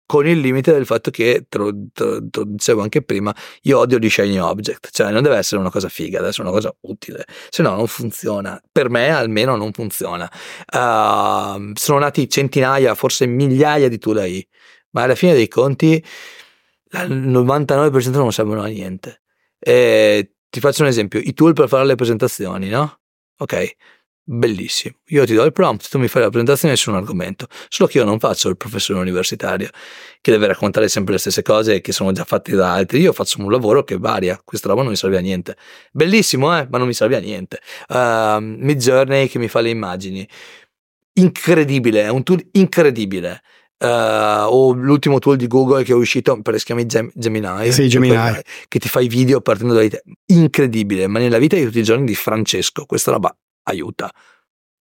Con 0.05 0.27
il 0.27 0.39
limite 0.39 0.73
del 0.73 0.85
fatto 0.85 1.09
che, 1.11 1.45
te 1.49 1.57
lo, 1.57 1.71
te, 1.91 2.27
te 2.29 2.39
lo, 2.39 2.45
dicevo 2.45 2.81
anche 2.81 3.01
prima, 3.01 3.33
io 3.61 3.79
odio 3.79 3.97
gli 3.97 4.09
shiny 4.09 4.37
object, 4.37 4.89
cioè 4.91 5.11
non 5.11 5.23
deve 5.23 5.37
essere 5.37 5.61
una 5.61 5.71
cosa 5.71 5.87
figa, 5.89 6.17
deve 6.17 6.29
essere 6.29 6.43
una 6.47 6.55
cosa 6.55 6.75
utile, 6.81 7.25
se 7.49 7.63
no 7.63 7.73
non 7.75 7.87
funziona. 7.87 8.61
Per 8.71 8.89
me 8.89 9.09
almeno 9.09 9.55
non 9.55 9.71
funziona. 9.71 10.29
Uh, 10.71 11.71
sono 11.73 11.99
nati 11.99 12.29
centinaia, 12.29 12.93
forse 12.95 13.25
migliaia 13.25 13.87
di 13.87 13.97
tool 13.97 14.17
AI 14.17 14.47
ma 14.93 15.03
alla 15.03 15.15
fine 15.15 15.33
dei 15.33 15.47
conti 15.47 16.03
il 16.91 17.29
99% 17.29 18.11
non 18.11 18.31
servono 18.33 18.61
a 18.61 18.67
niente. 18.67 19.21
E 19.59 20.35
ti 20.49 20.59
faccio 20.59 20.81
un 20.81 20.87
esempio, 20.87 21.19
i 21.19 21.33
tool 21.33 21.53
per 21.53 21.67
fare 21.67 21.85
le 21.85 21.95
presentazioni, 21.95 22.69
no? 22.69 22.99
Ok, 23.37 23.75
Bellissimo. 24.25 24.95
Io 25.07 25.25
ti 25.25 25.33
do 25.33 25.43
il 25.43 25.51
prompt, 25.51 25.89
tu 25.89 25.99
mi 25.99 26.07
fai 26.07 26.21
la 26.21 26.29
presentazione 26.29 26.77
su 26.77 26.89
un 26.89 26.95
argomento. 26.95 27.47
Solo 27.67 27.89
che 27.89 27.97
io 27.97 28.05
non 28.05 28.19
faccio 28.19 28.47
il 28.47 28.55
professore 28.55 28.99
universitario 29.01 29.69
che 30.21 30.31
deve 30.31 30.47
raccontare 30.47 30.87
sempre 30.87 31.13
le 31.13 31.19
stesse 31.19 31.41
cose 31.41 31.81
che 31.81 31.91
sono 31.91 32.13
già 32.13 32.23
fatte 32.23 32.55
da 32.55 32.71
altri. 32.71 33.01
Io 33.01 33.11
faccio 33.11 33.41
un 33.41 33.51
lavoro 33.51 33.83
che 33.83 33.97
varia. 33.97 34.39
Questa 34.41 34.69
roba 34.69 34.81
non 34.81 34.91
mi 34.91 34.95
serve 34.95 35.17
a 35.17 35.19
niente. 35.19 35.57
Bellissimo, 35.91 36.57
eh? 36.57 36.65
Ma 36.69 36.77
non 36.77 36.87
mi 36.87 36.93
serve 36.93 37.17
a 37.17 37.19
niente. 37.19 37.59
Uh, 37.89 38.39
Midjourney 38.39 39.27
che 39.27 39.39
mi 39.39 39.49
fa 39.49 39.59
le 39.59 39.71
immagini. 39.71 40.25
Incredibile, 41.15 42.03
è 42.03 42.09
un 42.09 42.23
tool 42.23 42.47
incredibile. 42.53 43.41
Uh, 43.83 44.47
o 44.47 44.71
l'ultimo 44.71 45.19
tool 45.19 45.35
di 45.35 45.45
Google 45.45 45.83
che 45.83 45.91
è 45.91 45.95
uscito 45.95 46.41
per 46.41 46.57
si 46.57 46.63
chiama 46.63 46.85
Gem- 46.85 47.11
Gemini, 47.13 47.69
sì, 47.69 47.89
Gemini. 47.89 48.15
che 48.69 48.79
ti 48.79 48.87
fa 48.87 49.01
i 49.01 49.09
video 49.09 49.41
partendo 49.41 49.73
da 49.73 49.85
te. 49.85 50.01
Incredibile, 50.27 51.07
ma 51.07 51.19
nella 51.19 51.37
vita 51.37 51.57
di 51.57 51.65
tutti 51.65 51.79
i 51.79 51.83
giorni 51.83 52.05
di 52.05 52.15
Francesco 52.15 52.85
questa 52.85 53.11
roba 53.11 53.35
aiuta 53.63 54.09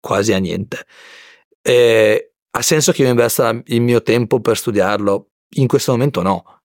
quasi 0.02 0.34
a 0.34 0.38
niente. 0.38 0.86
E 1.62 2.34
ha 2.52 2.62
senso 2.62 2.92
che 2.92 3.04
io 3.04 3.10
investa 3.10 3.58
il 3.68 3.82
mio 3.82 4.02
tempo 4.02 4.42
per 4.42 4.58
studiarlo? 4.58 5.30
In 5.56 5.68
questo 5.68 5.94
momento 5.94 6.22
no. 6.22 6.62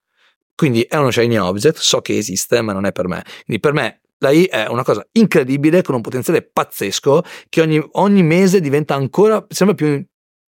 Quindi 0.56 0.82
è 0.82 0.96
uno 0.96 1.12
shiny 1.12 1.36
object, 1.36 1.78
so 1.78 2.00
che 2.00 2.16
esiste, 2.16 2.60
ma 2.62 2.72
non 2.72 2.84
è 2.84 2.92
per 2.92 3.06
me. 3.06 3.22
Quindi 3.44 3.60
per 3.60 3.72
me 3.72 4.00
la 4.18 4.30
I 4.30 4.44
è 4.44 4.66
una 4.68 4.82
cosa 4.82 5.06
incredibile 5.12 5.82
con 5.82 5.94
un 5.94 6.00
potenziale 6.00 6.42
pazzesco 6.42 7.22
che 7.48 7.60
ogni, 7.60 7.80
ogni 7.92 8.22
mese 8.22 8.60
diventa 8.60 8.94
ancora, 8.94 9.44
sembra 9.48 9.76
più 9.76 10.04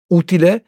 utile 0.07 0.65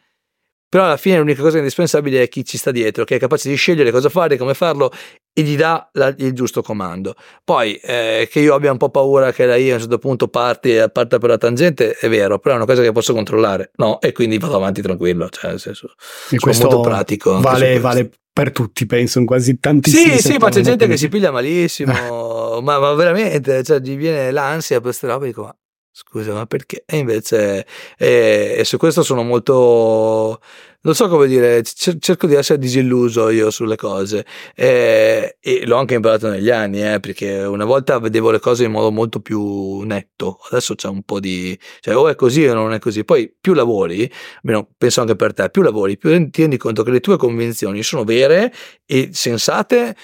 però 0.69 0.85
alla 0.85 0.97
fine 0.97 1.17
l'unica 1.17 1.41
cosa 1.41 1.57
indispensabile 1.57 2.23
è 2.23 2.27
chi 2.27 2.43
ci 2.43 2.57
sta 2.57 2.71
dietro, 2.71 3.03
che 3.05 3.15
è 3.15 3.19
capace 3.19 3.49
di 3.49 3.55
scegliere 3.55 3.91
cosa 3.91 4.09
fare, 4.09 4.37
come 4.37 4.53
farlo 4.53 4.91
e 5.33 5.41
gli 5.41 5.55
dà 5.55 5.87
la, 5.93 6.13
il 6.17 6.33
giusto 6.33 6.61
comando. 6.61 7.15
Poi 7.43 7.75
eh, 7.75 8.27
che 8.29 8.39
io 8.39 8.53
abbia 8.53 8.71
un 8.71 8.77
po' 8.77 8.89
paura 8.89 9.31
che 9.31 9.45
la 9.45 9.55
IA 9.55 9.71
a 9.71 9.73
un 9.75 9.81
certo 9.81 9.97
punto 9.97 10.27
parti 10.27 10.75
e 10.75 10.89
parta 10.89 11.19
per 11.19 11.29
la 11.29 11.37
tangente 11.37 11.93
è 11.93 12.09
vero, 12.09 12.39
però 12.39 12.55
è 12.55 12.57
una 12.57 12.65
cosa 12.65 12.81
che 12.81 12.91
posso 12.91 13.13
controllare, 13.13 13.71
no? 13.75 14.01
E 14.01 14.11
quindi 14.11 14.37
vado 14.37 14.55
avanti 14.55 14.81
tranquillo, 14.81 15.29
cioè 15.29 15.51
nel 15.51 15.59
senso, 15.59 15.93
e 16.31 16.37
sono 16.37 16.53
molto 16.53 16.81
pratico. 16.81 17.39
Vale, 17.39 17.79
vale 17.79 18.09
per 18.33 18.51
tutti, 18.51 18.85
penso, 18.85 19.19
in 19.19 19.25
quasi 19.25 19.59
tantissimi 19.59 20.19
Sì, 20.19 20.33
sì, 20.33 20.37
ma 20.37 20.49
c'è 20.49 20.61
gente 20.61 20.87
che 20.87 20.97
si 20.97 21.07
piglia 21.07 21.31
malissimo, 21.31 21.93
ma, 22.61 22.77
ma, 22.77 22.93
veramente, 22.93 23.63
cioè 23.63 23.79
gli 23.79 23.95
viene 23.95 24.31
l'ansia 24.31 24.75
per 24.75 24.89
queste 24.89 25.07
robe, 25.07 25.27
dico, 25.27 25.43
ma 25.43 25.55
scusa, 25.99 26.31
ma 26.31 26.45
perché? 26.45 26.83
E 26.85 26.97
invece, 26.97 27.65
e, 27.97 28.55
e 28.59 28.63
su 28.65 28.77
questo 28.77 29.01
sono 29.01 29.23
molto, 29.23 30.39
non 30.81 30.93
so 30.93 31.07
come 31.07 31.25
dire, 31.25 31.63
cerco 31.63 32.27
di 32.27 32.35
essere 32.35 32.59
disilluso 32.59 33.29
io 33.29 33.49
sulle 33.49 33.75
cose 33.75 34.23
e, 34.53 35.37
e 35.41 35.65
l'ho 35.65 35.75
anche 35.77 35.95
imparato 35.95 36.29
negli 36.29 36.51
anni, 36.51 36.83
eh, 36.83 36.99
perché 36.99 37.39
una 37.39 37.65
volta 37.65 37.97
vedevo 37.97 38.29
le 38.29 38.39
cose 38.39 38.65
in 38.65 38.71
modo 38.71 38.91
molto 38.91 39.21
più 39.21 39.79
netto, 39.79 40.37
adesso 40.51 40.75
c'è 40.75 40.87
un 40.87 41.01
po' 41.01 41.19
di, 41.19 41.57
cioè 41.79 41.95
o 41.97 42.07
è 42.07 42.13
così 42.15 42.45
o 42.45 42.53
non 42.53 42.73
è 42.73 42.79
così, 42.79 43.03
poi 43.03 43.33
più 43.41 43.53
lavori, 43.53 44.07
almeno 44.43 44.69
penso 44.77 45.01
anche 45.01 45.15
per 45.15 45.33
te, 45.33 45.49
più 45.49 45.63
lavori, 45.63 45.97
più 45.97 46.11
ti 46.29 46.41
rendi 46.41 46.57
conto 46.57 46.83
che 46.83 46.91
le 46.91 46.99
tue 46.99 47.17
convinzioni 47.17 47.81
sono 47.81 48.03
vere 48.03 48.53
e 48.85 49.09
sensate, 49.13 49.95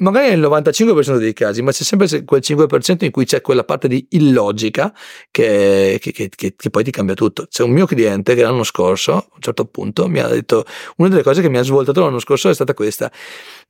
magari 0.00 0.30
nel 0.30 0.40
95% 0.40 1.16
dei 1.16 1.32
casi, 1.32 1.62
ma 1.62 1.72
c'è 1.72 1.82
sempre 1.82 2.24
quel 2.24 2.40
5% 2.44 3.04
in 3.04 3.10
cui 3.10 3.24
c'è 3.24 3.40
quella 3.40 3.64
parte 3.64 3.88
di 3.88 4.06
illogica 4.10 4.92
che, 5.30 5.98
che, 6.00 6.12
che, 6.12 6.54
che, 6.56 6.70
poi 6.70 6.84
ti 6.84 6.90
cambia 6.90 7.14
tutto. 7.14 7.46
C'è 7.46 7.62
un 7.62 7.70
mio 7.70 7.86
cliente 7.86 8.34
che 8.34 8.42
l'anno 8.42 8.64
scorso, 8.64 9.12
a 9.12 9.26
un 9.34 9.40
certo 9.40 9.64
punto, 9.66 10.08
mi 10.08 10.20
ha 10.20 10.28
detto, 10.28 10.64
una 10.96 11.08
delle 11.08 11.22
cose 11.22 11.40
che 11.42 11.48
mi 11.48 11.58
ha 11.58 11.62
svoltato 11.62 12.00
l'anno 12.00 12.18
scorso 12.18 12.48
è 12.48 12.54
stata 12.54 12.74
questa. 12.74 13.10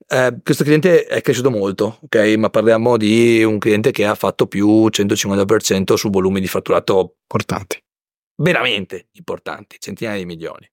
Eh, 0.09 0.37
questo 0.43 0.65
cliente 0.65 1.07
è 1.07 1.21
cresciuto 1.21 1.51
molto, 1.51 1.99
ok? 2.03 2.35
Ma 2.39 2.51
parliamo 2.51 2.97
di 2.97 3.43
un 3.45 3.59
cliente 3.59 3.91
che 3.91 4.05
ha 4.05 4.15
fatto 4.15 4.47
più 4.47 4.87
150% 4.87 5.95
su 5.95 6.11
volumi 6.11 6.41
di 6.41 6.49
fatturato 6.49 7.17
importanti. 7.23 7.83
Veramente 8.37 9.09
importanti, 9.13 9.77
centinaia 9.79 10.19
di 10.19 10.25
milioni. 10.25 10.69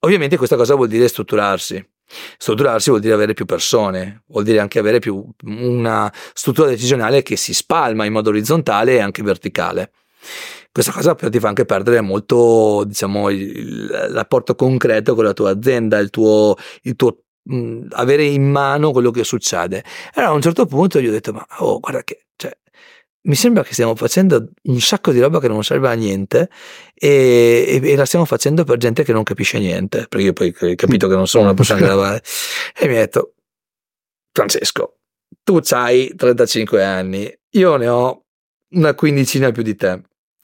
Ovviamente 0.00 0.36
questa 0.36 0.56
cosa 0.56 0.74
vuol 0.74 0.88
dire 0.88 1.08
strutturarsi 1.08 1.84
Strutturarsi 2.38 2.90
vuol 2.90 3.00
dire 3.00 3.14
avere 3.14 3.34
più 3.34 3.44
persone, 3.44 4.24
vuol 4.26 4.44
dire 4.44 4.58
anche 4.58 4.78
avere 4.78 4.98
più 4.98 5.24
una 5.44 6.12
struttura 6.32 6.68
decisionale 6.68 7.22
che 7.22 7.36
si 7.36 7.54
spalma 7.54 8.04
in 8.04 8.12
modo 8.12 8.30
orizzontale 8.30 8.94
e 8.94 9.00
anche 9.00 9.22
verticale. 9.22 9.92
Questa 10.72 10.92
cosa 10.92 11.14
ti 11.14 11.40
fa 11.40 11.48
anche 11.48 11.64
perdere 11.64 12.00
molto, 12.00 12.84
diciamo, 12.86 13.28
rapporto 14.12 14.54
concreto 14.54 15.14
con 15.14 15.24
la 15.24 15.32
tua 15.32 15.50
azienda, 15.50 15.98
il 15.98 16.10
tuo, 16.10 16.54
il 16.82 16.94
tuo 16.94 17.24
mh, 17.42 17.86
avere 17.90 18.24
in 18.24 18.48
mano 18.50 18.92
quello 18.92 19.10
che 19.10 19.24
succede. 19.24 19.84
Allora 20.14 20.32
a 20.32 20.34
un 20.34 20.42
certo 20.42 20.66
punto 20.66 21.00
gli 21.00 21.08
ho 21.08 21.10
detto, 21.10 21.32
ma 21.32 21.44
oh, 21.58 21.80
guarda 21.80 22.02
che, 22.02 22.26
mi 23.22 23.34
sembra 23.34 23.62
che 23.62 23.72
stiamo 23.72 23.94
facendo 23.94 24.50
un 24.62 24.80
sacco 24.80 25.12
di 25.12 25.20
roba 25.20 25.40
che 25.40 25.48
non 25.48 25.62
serve 25.62 25.88
a 25.88 25.92
niente 25.92 26.48
e, 26.94 27.80
e, 27.82 27.96
la 27.96 28.06
stiamo 28.06 28.24
facendo 28.24 28.64
per 28.64 28.78
gente 28.78 29.04
che 29.04 29.12
non 29.12 29.24
capisce 29.24 29.58
niente, 29.58 30.06
perché 30.08 30.26
io 30.26 30.32
poi 30.32 30.54
ho 30.58 30.74
capito 30.74 31.08
che 31.08 31.14
non 31.14 31.26
sono 31.26 31.44
una 31.44 31.54
persona 31.54 31.80
che 31.80 31.86
lavora. 31.88 32.20
E 32.76 32.88
mi 32.88 32.96
ha 32.96 33.00
detto, 33.00 33.34
Francesco, 34.32 34.98
tu 35.42 35.60
hai 35.70 36.14
35 36.16 36.82
anni, 36.82 37.32
io 37.50 37.76
ne 37.76 37.88
ho 37.88 38.24
una 38.74 38.94
quindicina 38.94 39.50
più 39.50 39.62
di 39.62 39.76
te. 39.76 40.02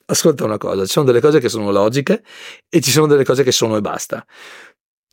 Ascolta 0.08 0.44
una 0.44 0.58
cosa, 0.58 0.84
ci 0.84 0.92
sono 0.92 1.06
delle 1.06 1.20
cose 1.20 1.40
che 1.40 1.48
sono 1.48 1.72
logiche 1.72 2.22
e 2.68 2.80
ci 2.80 2.92
sono 2.92 3.06
delle 3.06 3.24
cose 3.24 3.42
che 3.42 3.50
sono 3.50 3.76
e 3.76 3.80
basta 3.80 4.24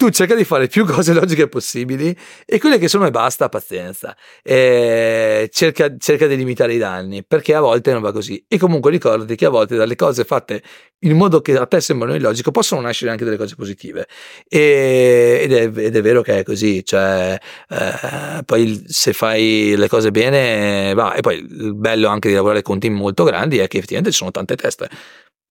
tu 0.03 0.09
cerca 0.09 0.35
di 0.35 0.43
fare 0.43 0.67
più 0.67 0.83
cose 0.85 1.13
logiche 1.13 1.47
possibili 1.47 2.15
e 2.45 2.59
quelle 2.59 2.77
che 2.77 2.89
sono 2.89 3.05
e 3.05 3.11
basta, 3.11 3.47
pazienza. 3.47 4.15
E 4.41 5.49
cerca, 5.51 5.95
cerca, 5.97 6.27
di 6.27 6.35
limitare 6.35 6.73
i 6.73 6.77
danni 6.77 7.23
perché 7.23 7.55
a 7.55 7.61
volte 7.61 7.93
non 7.93 8.01
va 8.01 8.11
così. 8.11 8.43
E 8.49 8.57
comunque 8.57 8.91
ricordati 8.91 9.35
che 9.35 9.45
a 9.45 9.49
volte 9.49 9.77
dalle 9.77 9.95
cose 9.95 10.25
fatte 10.25 10.61
in 10.99 11.15
modo 11.15 11.41
che 11.41 11.55
a 11.57 11.65
te 11.65 11.79
sembrano 11.79 12.15
illogico 12.15 12.51
possono 12.51 12.81
nascere 12.81 13.11
anche 13.11 13.23
delle 13.23 13.37
cose 13.37 13.55
positive. 13.55 14.07
E, 14.49 15.39
ed, 15.43 15.53
è, 15.53 15.63
ed, 15.63 15.95
è, 15.95 16.01
vero 16.01 16.21
che 16.21 16.39
è 16.39 16.43
così. 16.43 16.83
Cioè, 16.83 17.37
eh, 17.69 18.43
poi 18.43 18.83
se 18.85 19.13
fai 19.13 19.75
le 19.77 19.87
cose 19.87 20.11
bene, 20.11 20.93
va. 20.93 21.13
E 21.13 21.21
poi 21.21 21.37
il 21.37 21.75
bello 21.75 22.09
anche 22.09 22.27
di 22.27 22.35
lavorare 22.35 22.61
con 22.61 22.79
team 22.79 22.93
molto 22.95 23.23
grandi 23.23 23.59
è 23.59 23.67
che 23.67 23.77
effettivamente 23.77 24.11
ci 24.11 24.17
sono 24.17 24.31
tante 24.31 24.55
teste 24.57 24.89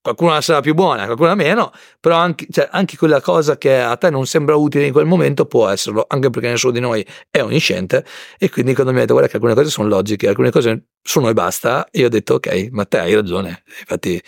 qualcuno 0.02 0.38
sarà 0.40 0.60
più 0.60 0.74
buona, 0.74 1.04
qualcuno 1.04 1.34
meno, 1.36 1.70
però 2.00 2.16
anche, 2.16 2.46
cioè, 2.50 2.68
anche, 2.70 2.96
quella 2.96 3.20
cosa 3.20 3.56
che 3.56 3.78
a 3.78 3.96
te 3.96 4.10
non 4.10 4.26
sembra 4.26 4.56
utile 4.56 4.86
in 4.86 4.92
quel 4.92 5.06
momento 5.06 5.46
può 5.46 5.68
esserlo, 5.68 6.04
anche 6.08 6.28
perché 6.28 6.48
nessuno 6.48 6.72
di 6.72 6.80
noi 6.80 7.06
è 7.30 7.40
onnisciente 7.40 8.04
e 8.36 8.50
quindi 8.50 8.74
quando 8.74 8.92
mi 8.92 8.98
ha 8.98 9.02
detto 9.02 9.12
guarda 9.12 9.30
che 9.30 9.36
alcune 9.36 9.54
cose 9.54 9.70
sono 9.70 9.88
logiche, 9.88 10.28
alcune 10.28 10.50
cose 10.50 10.86
sono 11.00 11.28
e 11.28 11.32
basta, 11.32 11.86
io 11.92 12.06
ho 12.06 12.08
detto 12.08 12.34
ok, 12.34 12.68
ma 12.72 12.84
te 12.84 12.98
hai 12.98 13.14
ragione, 13.14 13.62
infatti 13.80 14.20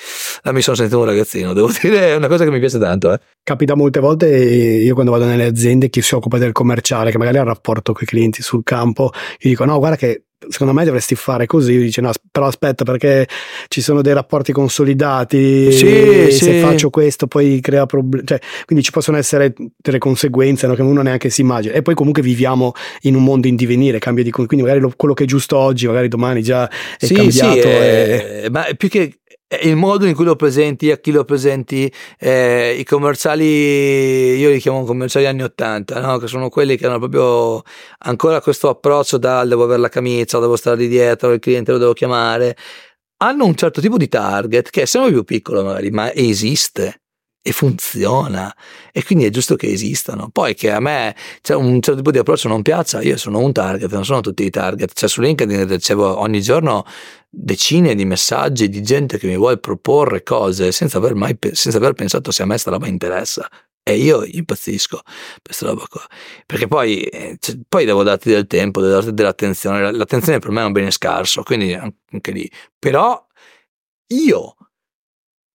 mi 0.45 0.63
sono 0.63 0.77
sentito 0.77 1.01
un 1.01 1.07
ragazzino, 1.07 1.53
devo 1.53 1.71
dire 1.83 2.11
è 2.11 2.15
una 2.15 2.29
cosa 2.29 2.45
che 2.45 2.51
mi 2.51 2.61
piace 2.61 2.79
tanto. 2.79 3.13
Eh. 3.13 3.19
Capita 3.43 3.75
molte 3.75 4.01
volte, 4.01 4.29
io 4.29 4.95
quando 4.95 5.11
vado 5.11 5.25
nelle 5.25 5.45
aziende, 5.45 5.91
chi 5.91 6.01
si 6.03 6.15
occupa 6.15 6.39
del 6.39 6.53
commerciale, 6.53 7.11
che 7.11 7.19
magari 7.19 7.39
ha 7.39 7.43
un 7.43 7.49
rapporto 7.49 7.93
con 7.93 8.03
i 8.05 8.07
clienti 8.07 8.43
sul 8.43 8.63
campo, 8.63 9.11
gli 9.39 9.49
dico 9.49 9.65
no 9.65 9.79
guarda 9.79 9.97
che 9.97 10.25
secondo 10.49 10.73
me 10.73 10.85
dovresti 10.85 11.15
fare 11.15 11.47
così. 11.47 11.79
Dice, 11.79 12.01
no, 12.01 12.11
però 12.31 12.47
aspetta, 12.47 12.85
perché 12.85 13.27
ci 13.69 13.81
sono 13.81 14.03
dei 14.03 14.13
rapporti 14.13 14.53
consolidati. 14.53 15.73
Sì, 15.73 16.31
sì. 16.31 16.45
Se 16.45 16.61
faccio 16.61 16.91
questo, 16.91 17.27
poi 17.27 17.61
crea 17.61 17.87
problemi. 17.87 18.27
Cioè, 18.27 18.39
quindi 18.65 18.85
ci 18.85 18.91
possono 18.91 19.17
essere 19.17 19.55
delle 19.77 19.99
conseguenze 19.99 20.67
no, 20.67 20.75
che 20.75 20.83
uno 20.83 21.03
neanche 21.03 21.31
si 21.31 21.41
immagina. 21.41 21.75
E 21.75 21.83
poi, 21.83 21.95
comunque, 21.95 22.23
viviamo 22.23 22.73
in 23.03 23.15
un 23.15 23.25
mondo 23.25 23.47
in 23.47 23.57
divenire, 23.57 23.99
cambia 23.99 24.25
di. 24.25 24.31
Quindi, 24.31 24.63
magari 24.63 24.81
lo, 24.81 24.93
quello 24.97 25.15
che 25.15 25.25
è 25.25 25.27
giusto 25.27 25.57
oggi, 25.57 25.87
magari 25.87 26.09
domani 26.09 26.43
già 26.43 26.69
è 26.99 27.07
sì, 27.07 27.15
cambiato. 27.15 27.61
Sì, 27.61 27.69
è, 27.69 28.43
e... 28.45 28.51
ma 28.51 28.67
più 28.77 28.89
che 28.89 29.19
il 29.63 29.77
modo 29.77 30.07
in 30.07 30.15
cui 30.15 30.25
lo 30.25 30.37
presenti, 30.37 30.91
a 30.91 30.99
chi 30.99 31.11
lo 31.11 31.25
presenti, 31.25 31.93
eh, 32.19 32.75
i 32.79 32.85
commerciali, 32.85 33.45
io 34.37 34.51
li 34.51 34.59
chiamo 34.59 34.85
commerciali 34.85 35.27
anni 35.27 35.43
80, 35.43 36.01
no? 36.01 36.19
che 36.19 36.27
sono 36.27 36.49
quelli 36.49 36.77
che 36.77 36.87
hanno 36.87 36.99
proprio 36.99 37.63
ancora 37.99 38.41
questo 38.41 38.69
approccio 38.69 39.19
da 39.19 39.45
devo 39.45 39.65
avere 39.65 39.81
la 39.81 39.89
camicia, 39.89 40.39
devo 40.39 40.57
stare 40.57 40.77
di 40.77 40.89
dietro, 40.89 41.33
il 41.33 41.41
cliente 41.41 41.73
lo 41.73 41.79
devo 41.79 41.93
chiamare, 41.93 42.57
hanno 43.19 43.45
un 43.45 43.55
certo 43.55 43.81
tipo 43.81 43.97
di 43.97 44.09
target 44.09 44.71
che 44.71 44.83
è 44.83 44.85
sempre 44.87 45.13
più 45.13 45.25
piccolo 45.25 45.63
magari, 45.65 45.91
ma 45.91 46.13
esiste 46.13 47.04
e 47.47 47.53
funziona 47.53 48.55
e 48.91 49.05
quindi 49.05 49.27
è 49.27 49.31
giusto 49.31 49.55
che 49.55 49.71
esistano. 49.71 50.31
Poi 50.33 50.55
che 50.55 50.71
a 50.71 50.81
me 50.81 51.15
cioè, 51.43 51.59
un 51.59 51.75
certo 51.83 51.97
tipo 51.97 52.11
di 52.11 52.17
approccio 52.17 52.49
non 52.49 52.63
piaccia, 52.63 53.03
io 53.03 53.19
sono 53.19 53.39
un 53.39 53.53
target, 53.53 53.93
non 53.93 54.05
sono 54.07 54.23
tutti 54.23 54.45
i 54.45 54.51
target. 54.51 54.95
Cioè 54.95 55.09
su 55.11 55.21
LinkedIn 55.21 55.69
ricevo 55.69 56.19
ogni 56.21 56.41
giorno 56.41 56.87
decine 57.29 57.95
di 57.95 58.07
messaggi 58.07 58.71
di 58.71 58.83
gente 58.83 59.19
che 59.19 59.27
mi 59.27 59.37
vuole 59.37 59.59
proporre 59.59 60.23
cose 60.23 60.73
senza 60.73 60.97
aver 60.97 61.15
mai 61.15 61.37
senza 61.53 61.77
aver 61.77 61.93
pensato 61.93 62.31
se 62.31 62.43
a 62.43 62.47
me 62.47 62.57
sta 62.57 62.71
roba 62.71 62.87
interessa. 62.87 63.47
E 63.83 63.97
io 63.99 64.25
impazzisco 64.25 65.03
per 65.05 65.43
questa 65.43 65.67
roba 65.67 65.85
qua. 65.87 66.01
Perché 66.47 66.67
poi, 66.67 67.07
cioè, 67.39 67.59
poi 67.69 67.85
devo 67.85 68.03
darti 68.03 68.31
del 68.31 68.47
tempo, 68.47 68.81
devo 68.81 68.95
darti 68.95 69.13
dell'attenzione. 69.13 69.93
L'attenzione 69.93 70.39
per 70.39 70.51
me 70.51 70.63
è 70.63 70.65
un 70.65 70.73
bene 70.73 70.91
scarso, 70.91 71.43
quindi 71.43 71.75
anche 71.75 72.31
lì. 72.33 72.51
Però 72.79 73.23
io 74.07 74.57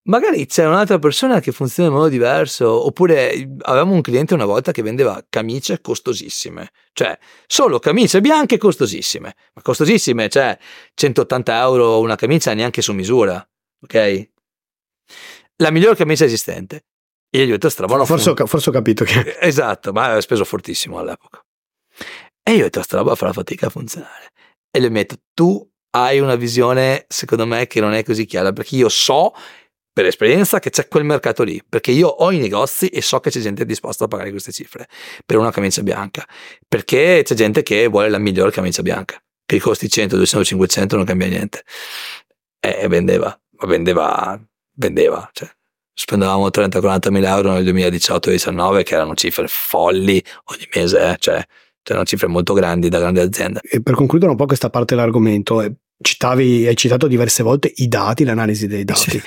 magari 0.09 0.45
c'è 0.45 0.65
un'altra 0.65 0.99
persona 0.99 1.39
che 1.39 1.51
funziona 1.51 1.89
in 1.89 1.95
modo 1.95 2.09
diverso, 2.09 2.85
oppure 2.85 3.55
avevamo 3.61 3.93
un 3.93 4.01
cliente 4.01 4.33
una 4.33 4.45
volta 4.45 4.71
che 4.71 4.81
vendeva 4.81 5.23
camicie 5.29 5.79
costosissime, 5.81 6.71
cioè 6.93 7.17
solo 7.47 7.79
camicie 7.79 8.19
bianche 8.19 8.57
costosissime, 8.57 9.35
ma 9.53 9.61
costosissime, 9.61 10.27
cioè 10.27 10.57
180 10.93 11.59
euro 11.61 11.99
una 11.99 12.15
camicia 12.15 12.53
neanche 12.53 12.81
su 12.81 12.93
misura, 12.93 13.47
ok? 13.81 14.29
la 15.61 15.71
migliore 15.71 15.95
camicia 15.95 16.25
esistente. 16.25 16.85
E 17.29 17.39
io 17.39 17.45
ho 17.45 17.57
detto, 17.57 17.69
strava, 17.69 18.03
forse, 18.05 18.31
ho, 18.31 18.45
forse 18.47 18.69
ho 18.69 18.73
capito 18.73 19.03
che... 19.03 19.37
Esatto, 19.39 19.91
ma 19.91 20.05
aveva 20.05 20.21
speso 20.21 20.43
fortissimo 20.43 20.97
all'epoca. 20.97 21.43
E 22.41 22.53
io 22.53 22.65
ho 22.65 22.69
detto, 22.69 22.83
roba 22.89 23.15
farà 23.15 23.33
fatica 23.33 23.67
a 23.67 23.69
funzionare. 23.69 24.31
E 24.71 24.79
le 24.79 24.89
metto, 24.89 25.15
tu 25.33 25.67
hai 25.91 26.19
una 26.19 26.35
visione, 26.35 27.05
secondo 27.07 27.45
me, 27.45 27.67
che 27.67 27.81
non 27.81 27.93
è 27.93 28.03
così 28.03 28.25
chiara, 28.25 28.51
perché 28.51 28.75
io 28.77 28.89
so 28.89 29.33
per 29.99 30.07
esperienza 30.07 30.59
che 30.59 30.69
c'è 30.69 30.87
quel 30.87 31.03
mercato 31.03 31.43
lì, 31.43 31.61
perché 31.67 31.91
io 31.91 32.07
ho 32.07 32.31
i 32.31 32.37
negozi 32.37 32.87
e 32.87 33.01
so 33.01 33.19
che 33.19 33.29
c'è 33.29 33.41
gente 33.41 33.65
disposta 33.65 34.05
a 34.05 34.07
pagare 34.07 34.31
queste 34.31 34.53
cifre 34.53 34.87
per 35.25 35.35
una 35.35 35.51
camicia 35.51 35.83
bianca, 35.83 36.25
perché 36.65 37.21
c'è 37.25 37.35
gente 37.35 37.63
che 37.63 37.85
vuole 37.87 38.07
la 38.07 38.17
migliore 38.17 38.49
camicia 38.49 38.81
bianca, 38.81 39.21
che 39.45 39.57
i 39.57 39.59
costi 39.59 39.89
100, 39.89 40.15
200, 40.15 40.45
500 40.45 40.95
non 40.95 41.03
cambia 41.03 41.27
niente. 41.27 41.65
E 42.61 42.87
vendeva, 42.87 43.37
ma 43.57 43.67
vendeva, 43.67 44.41
vendeva, 44.75 45.29
cioè 45.33 45.49
spendevamo 45.93 46.47
30-40 46.47 47.11
mila 47.11 47.35
euro 47.35 47.51
nel 47.51 47.65
2018-19 47.65 48.83
che 48.83 48.93
erano 48.93 49.15
cifre 49.15 49.47
folli 49.49 50.23
ogni 50.45 50.69
mese, 50.75 51.09
eh? 51.11 51.15
cioè 51.19 51.45
erano 51.83 52.05
cifre 52.05 52.27
molto 52.27 52.53
grandi 52.53 52.87
da 52.87 52.99
grandi 52.99 53.19
aziende. 53.19 53.59
E 53.69 53.81
per 53.81 53.95
concludere 53.95 54.31
un 54.31 54.37
po' 54.37 54.45
questa 54.45 54.69
parte 54.69 54.95
dell'argomento, 54.95 55.61
eh, 55.61 55.73
citavi, 56.01 56.67
hai 56.67 56.77
citato 56.77 57.07
diverse 57.07 57.43
volte 57.43 57.73
i 57.75 57.89
dati, 57.89 58.23
l'analisi 58.23 58.65
dei 58.65 58.85
dati. 58.85 59.09
Sì. 59.09 59.21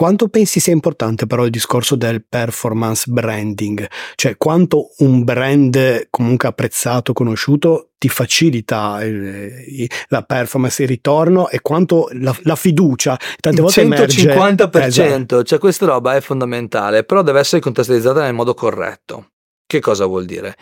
Quanto 0.00 0.28
pensi 0.28 0.60
sia 0.60 0.72
importante 0.72 1.26
però 1.26 1.44
il 1.44 1.50
discorso 1.50 1.94
del 1.94 2.24
performance 2.26 3.04
branding? 3.06 3.86
Cioè 4.14 4.38
quanto 4.38 4.92
un 5.00 5.24
brand 5.24 6.06
comunque 6.08 6.48
apprezzato, 6.48 7.12
conosciuto, 7.12 7.90
ti 7.98 8.08
facilita 8.08 9.04
il, 9.04 9.86
la 10.08 10.22
performance, 10.22 10.80
il 10.80 10.88
ritorno 10.88 11.50
e 11.50 11.60
quanto 11.60 12.08
la, 12.12 12.34
la 12.44 12.56
fiducia 12.56 13.18
tante 13.40 13.60
volte 13.60 13.82
150%, 13.82 13.86
emerge. 13.86 15.04
Esatto. 15.04 15.42
cioè 15.42 15.58
questa 15.58 15.84
roba 15.84 16.16
è 16.16 16.22
fondamentale, 16.22 17.04
però 17.04 17.20
deve 17.20 17.40
essere 17.40 17.60
contestualizzata 17.60 18.22
nel 18.22 18.32
modo 18.32 18.54
corretto. 18.54 19.32
Che 19.66 19.80
cosa 19.80 20.06
vuol 20.06 20.24
dire? 20.24 20.56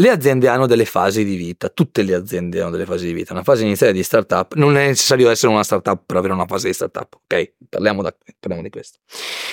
Le 0.00 0.10
aziende 0.10 0.46
hanno 0.46 0.66
delle 0.66 0.84
fasi 0.84 1.24
di 1.24 1.34
vita, 1.34 1.70
tutte 1.70 2.02
le 2.02 2.14
aziende 2.14 2.60
hanno 2.60 2.70
delle 2.70 2.84
fasi 2.84 3.06
di 3.06 3.12
vita. 3.12 3.32
Una 3.32 3.42
fase 3.42 3.64
iniziale 3.64 3.92
di 3.92 4.04
startup 4.04 4.54
non 4.54 4.76
è 4.76 4.86
necessario 4.86 5.28
essere 5.28 5.50
una 5.50 5.64
startup 5.64 6.00
per 6.06 6.16
avere 6.16 6.34
una 6.34 6.46
fase 6.46 6.68
di 6.68 6.72
startup, 6.72 7.18
ok? 7.24 7.52
Parliamo, 7.68 8.02
da, 8.02 8.14
parliamo 8.38 8.62
di 8.62 8.70
questo. 8.70 9.00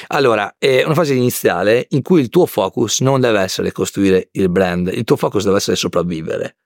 Allora, 0.08 0.54
è 0.60 0.84
una 0.84 0.94
fase 0.94 1.16
iniziale 1.16 1.88
in 1.90 2.04
cui 2.04 2.22
il 2.22 2.30
tuo 2.30 2.46
focus 2.46 3.00
non 3.00 3.22
deve 3.22 3.40
essere 3.40 3.72
costruire 3.72 4.30
il 4.34 4.50
brand, 4.50 4.92
il 4.94 5.04
tuo 5.04 5.16
focus 5.16 5.46
deve 5.46 5.58
essere 5.58 5.76
sopravvivere 5.76 6.58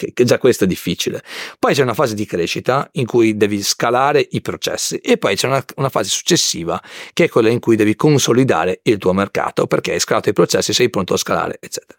che, 0.00 0.12
che, 0.14 0.24
già 0.24 0.38
questo 0.38 0.64
è 0.64 0.66
difficile. 0.66 1.22
Poi 1.58 1.74
c'è 1.74 1.82
una 1.82 1.92
fase 1.92 2.14
di 2.14 2.24
crescita 2.24 2.88
in 2.92 3.04
cui 3.04 3.36
devi 3.36 3.62
scalare 3.62 4.26
i 4.30 4.40
processi 4.40 4.96
e 4.96 5.18
poi 5.18 5.36
c'è 5.36 5.46
una, 5.46 5.62
una, 5.76 5.90
fase 5.90 6.08
successiva 6.08 6.80
che 7.12 7.24
è 7.24 7.28
quella 7.28 7.50
in 7.50 7.60
cui 7.60 7.76
devi 7.76 7.94
consolidare 7.94 8.80
il 8.84 8.96
tuo 8.96 9.12
mercato 9.12 9.66
perché 9.66 9.92
hai 9.92 10.00
scalato 10.00 10.30
i 10.30 10.32
processi, 10.32 10.72
sei 10.72 10.88
pronto 10.88 11.12
a 11.12 11.16
scalare, 11.18 11.58
eccetera. 11.60 11.98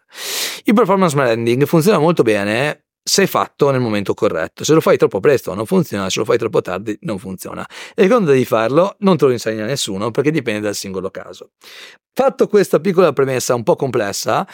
Il 0.64 0.74
performance 0.74 1.14
branding 1.14 1.64
funziona 1.64 1.98
molto 1.98 2.24
bene 2.24 2.86
se 3.04 3.26
fatto 3.26 3.70
nel 3.70 3.80
momento 3.80 4.14
corretto. 4.14 4.64
Se 4.64 4.74
lo 4.74 4.80
fai 4.80 4.96
troppo 4.96 5.20
presto 5.20 5.54
non 5.54 5.66
funziona, 5.66 6.10
se 6.10 6.18
lo 6.18 6.24
fai 6.24 6.38
troppo 6.38 6.60
tardi 6.60 6.96
non 7.02 7.18
funziona. 7.18 7.64
E 7.94 8.08
quando 8.08 8.32
devi 8.32 8.44
farlo 8.44 8.96
non 9.00 9.16
te 9.16 9.26
lo 9.26 9.30
insegna 9.30 9.64
nessuno 9.64 10.10
perché 10.10 10.32
dipende 10.32 10.60
dal 10.60 10.74
singolo 10.74 11.10
caso. 11.10 11.50
Fatto 12.14 12.46
questa 12.46 12.78
piccola 12.78 13.14
premessa 13.14 13.54
un 13.54 13.62
po' 13.62 13.74
complessa, 13.74 14.46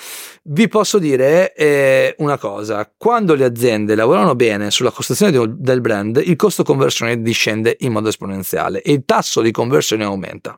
vi 0.44 0.68
posso 0.68 1.00
dire 1.00 1.52
eh, 1.54 2.14
una 2.18 2.38
cosa. 2.38 2.88
Quando 2.96 3.34
le 3.34 3.44
aziende 3.44 3.96
lavorano 3.96 4.36
bene 4.36 4.70
sulla 4.70 4.92
costruzione 4.92 5.32
del 5.56 5.80
brand, 5.80 6.22
il 6.24 6.36
costo 6.36 6.62
conversione 6.62 7.20
discende 7.20 7.76
in 7.80 7.90
modo 7.90 8.10
esponenziale 8.10 8.80
e 8.80 8.92
il 8.92 9.02
tasso 9.04 9.40
di 9.40 9.50
conversione 9.50 10.04
aumenta. 10.04 10.56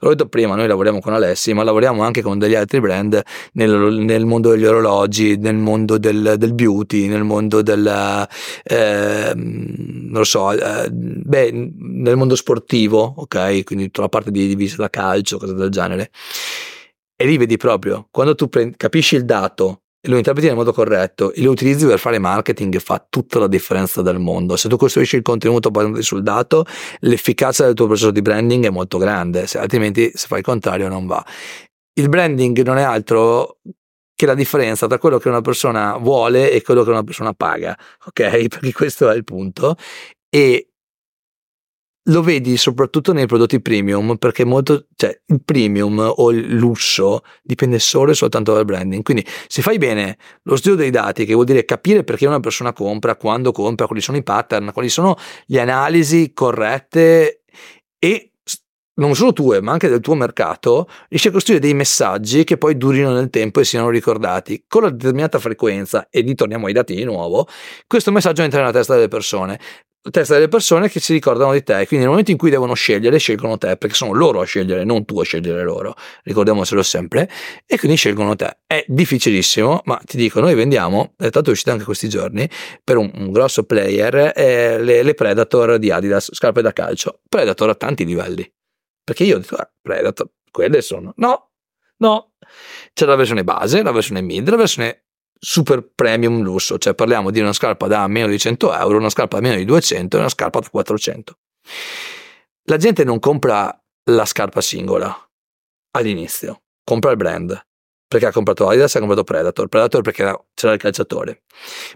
L'ho 0.00 0.10
detto 0.10 0.28
prima, 0.28 0.54
noi 0.54 0.66
lavoriamo 0.66 1.00
con 1.00 1.14
Alessi, 1.14 1.54
ma 1.54 1.62
lavoriamo 1.62 2.02
anche 2.02 2.20
con 2.20 2.38
degli 2.38 2.54
altri 2.54 2.80
brand 2.80 3.22
nel, 3.52 3.70
nel 3.70 4.26
mondo 4.26 4.50
degli 4.50 4.66
orologi, 4.66 5.38
nel 5.38 5.56
mondo 5.56 5.96
del, 5.96 6.34
del 6.36 6.52
beauty, 6.52 7.06
nel 7.06 7.24
mondo 7.24 7.62
del... 7.62 8.28
Eh, 8.62 9.32
non 9.34 10.24
so, 10.26 10.52
eh, 10.52 10.90
beh, 10.90 11.50
nel 11.50 12.16
mondo 12.16 12.36
sportivo, 12.36 13.14
ok? 13.16 13.64
Quindi 13.64 13.86
tutta 13.86 14.02
la 14.02 14.08
parte 14.10 14.30
di 14.30 14.48
divisa 14.48 14.76
da 14.76 14.90
calcio, 14.90 15.38
cose 15.38 15.54
del 15.54 15.70
genere. 15.70 16.10
E 17.22 17.24
lì 17.24 17.36
vedi 17.36 17.56
proprio, 17.56 18.08
quando 18.10 18.34
tu 18.34 18.48
prendi, 18.48 18.76
capisci 18.76 19.14
il 19.14 19.24
dato 19.24 19.82
e 20.00 20.08
lo 20.08 20.16
interpreti 20.16 20.48
nel 20.48 20.56
modo 20.56 20.72
corretto 20.72 21.32
e 21.32 21.40
lo 21.42 21.52
utilizzi 21.52 21.86
per 21.86 22.00
fare 22.00 22.18
marketing 22.18 22.80
fa 22.80 23.06
tutta 23.08 23.38
la 23.38 23.46
differenza 23.46 24.02
del 24.02 24.18
mondo. 24.18 24.56
Se 24.56 24.68
tu 24.68 24.76
costruisci 24.76 25.14
il 25.14 25.22
contenuto 25.22 25.70
basando 25.70 26.02
sul 26.02 26.24
dato, 26.24 26.64
l'efficacia 26.98 27.64
del 27.64 27.74
tuo 27.74 27.86
processo 27.86 28.10
di 28.10 28.22
branding 28.22 28.66
è 28.66 28.70
molto 28.70 28.98
grande, 28.98 29.46
se, 29.46 29.58
altrimenti 29.58 30.10
se 30.12 30.26
fai 30.26 30.38
il 30.38 30.44
contrario 30.44 30.88
non 30.88 31.06
va. 31.06 31.24
Il 31.92 32.08
branding 32.08 32.60
non 32.62 32.78
è 32.78 32.82
altro 32.82 33.58
che 34.16 34.26
la 34.26 34.34
differenza 34.34 34.88
tra 34.88 34.98
quello 34.98 35.18
che 35.18 35.28
una 35.28 35.42
persona 35.42 35.96
vuole 35.98 36.50
e 36.50 36.60
quello 36.60 36.82
che 36.82 36.90
una 36.90 37.04
persona 37.04 37.34
paga, 37.34 37.78
ok? 38.06 38.48
Perché 38.50 38.72
questo 38.72 39.08
è 39.08 39.14
il 39.14 39.22
punto. 39.22 39.76
E 40.28 40.71
lo 42.06 42.22
vedi 42.22 42.56
soprattutto 42.56 43.12
nei 43.12 43.26
prodotti 43.26 43.60
premium 43.60 44.16
perché 44.16 44.44
molto, 44.44 44.86
cioè, 44.96 45.16
il 45.26 45.42
premium 45.44 45.98
o 46.16 46.32
il 46.32 46.54
lusso 46.54 47.22
dipende 47.42 47.78
solo 47.78 48.10
e 48.10 48.14
soltanto 48.14 48.52
dal 48.54 48.64
branding. 48.64 49.02
Quindi 49.02 49.24
se 49.46 49.62
fai 49.62 49.78
bene 49.78 50.16
lo 50.42 50.56
studio 50.56 50.76
dei 50.76 50.90
dati, 50.90 51.24
che 51.24 51.34
vuol 51.34 51.46
dire 51.46 51.64
capire 51.64 52.02
perché 52.02 52.26
una 52.26 52.40
persona 52.40 52.72
compra, 52.72 53.16
quando 53.16 53.52
compra, 53.52 53.86
quali 53.86 54.02
sono 54.02 54.16
i 54.16 54.22
pattern, 54.22 54.72
quali 54.72 54.88
sono 54.88 55.16
le 55.46 55.60
analisi 55.60 56.32
corrette 56.32 57.42
e 57.98 58.32
non 58.94 59.14
solo 59.14 59.32
tue, 59.32 59.60
ma 59.62 59.72
anche 59.72 59.88
del 59.88 60.00
tuo 60.00 60.14
mercato, 60.14 60.86
riesci 61.08 61.28
a 61.28 61.30
costruire 61.30 61.62
dei 61.62 61.72
messaggi 61.72 62.44
che 62.44 62.58
poi 62.58 62.76
durino 62.76 63.12
nel 63.12 63.30
tempo 63.30 63.60
e 63.60 63.64
siano 63.64 63.88
ricordati 63.88 64.64
con 64.68 64.82
la 64.82 64.90
determinata 64.90 65.38
frequenza. 65.38 66.08
E 66.10 66.20
lì 66.20 66.34
torniamo 66.34 66.66
ai 66.66 66.72
dati 66.72 66.94
di 66.94 67.04
nuovo. 67.04 67.46
Questo 67.86 68.12
messaggio 68.12 68.42
entra 68.42 68.60
nella 68.60 68.72
testa 68.72 68.94
delle 68.94 69.08
persone 69.08 69.58
testa 70.10 70.34
delle 70.34 70.48
persone 70.48 70.88
che 70.88 71.00
si 71.00 71.12
ricordano 71.12 71.52
di 71.52 71.62
te. 71.62 71.74
Quindi 71.86 71.98
nel 71.98 72.08
momento 72.08 72.30
in 72.30 72.36
cui 72.36 72.50
devono 72.50 72.74
scegliere, 72.74 73.18
scelgono 73.18 73.56
te, 73.58 73.76
perché 73.76 73.94
sono 73.94 74.12
loro 74.12 74.40
a 74.40 74.44
scegliere, 74.44 74.84
non 74.84 75.04
tu 75.04 75.20
a 75.20 75.24
scegliere 75.24 75.62
loro. 75.62 75.94
Ricordiamocelo 76.24 76.82
sempre. 76.82 77.30
E 77.66 77.78
quindi 77.78 77.96
scelgono 77.96 78.34
te. 78.34 78.58
È 78.66 78.84
difficilissimo, 78.88 79.82
ma 79.84 80.00
ti 80.04 80.16
dico, 80.16 80.40
noi 80.40 80.54
vendiamo, 80.54 81.14
è 81.16 81.28
stato 81.28 81.50
uscito 81.50 81.70
anche 81.70 81.84
questi 81.84 82.08
giorni, 82.08 82.48
per 82.82 82.96
un, 82.96 83.10
un 83.14 83.30
grosso 83.30 83.64
player, 83.64 84.32
eh, 84.34 84.82
le, 84.82 85.02
le, 85.02 85.14
Predator 85.14 85.78
di 85.78 85.90
Adidas, 85.90 86.34
scarpe 86.34 86.62
da 86.62 86.72
calcio. 86.72 87.20
Predator 87.28 87.68
a 87.68 87.74
tanti 87.74 88.04
livelli. 88.04 88.50
Perché 89.04 89.24
io 89.24 89.36
ho 89.36 89.38
detto, 89.38 89.56
ah, 89.56 89.70
Predator, 89.80 90.30
quelle 90.50 90.82
sono. 90.82 91.12
No, 91.16 91.50
no. 91.98 92.32
C'è 92.92 93.06
la 93.06 93.14
versione 93.14 93.44
base, 93.44 93.82
la 93.82 93.92
versione 93.92 94.20
mid, 94.20 94.48
la 94.48 94.56
versione 94.56 95.01
super 95.44 95.84
premium 95.92 96.40
lusso, 96.40 96.78
cioè 96.78 96.94
parliamo 96.94 97.32
di 97.32 97.40
una 97.40 97.52
scarpa 97.52 97.88
da 97.88 98.06
meno 98.06 98.28
di 98.28 98.38
100 98.38 98.72
euro, 98.74 98.98
una 98.98 99.10
scarpa 99.10 99.40
da 99.40 99.42
meno 99.42 99.56
di 99.56 99.64
200 99.64 100.16
e 100.16 100.20
una 100.20 100.28
scarpa 100.28 100.60
da 100.60 100.68
400. 100.70 101.38
La 102.66 102.76
gente 102.76 103.02
non 103.02 103.18
compra 103.18 103.76
la 104.04 104.24
scarpa 104.24 104.60
singola 104.60 105.12
all'inizio, 105.96 106.62
compra 106.84 107.10
il 107.10 107.16
brand 107.16 107.66
perché 108.12 108.26
ha 108.26 108.32
comprato 108.32 108.68
Adidas, 108.68 108.94
ha 108.94 108.98
comprato 108.98 109.24
Predator, 109.24 109.68
Predator 109.68 110.02
perché 110.02 110.44
c'era 110.52 110.74
il 110.74 110.78
calciatore. 110.78 111.44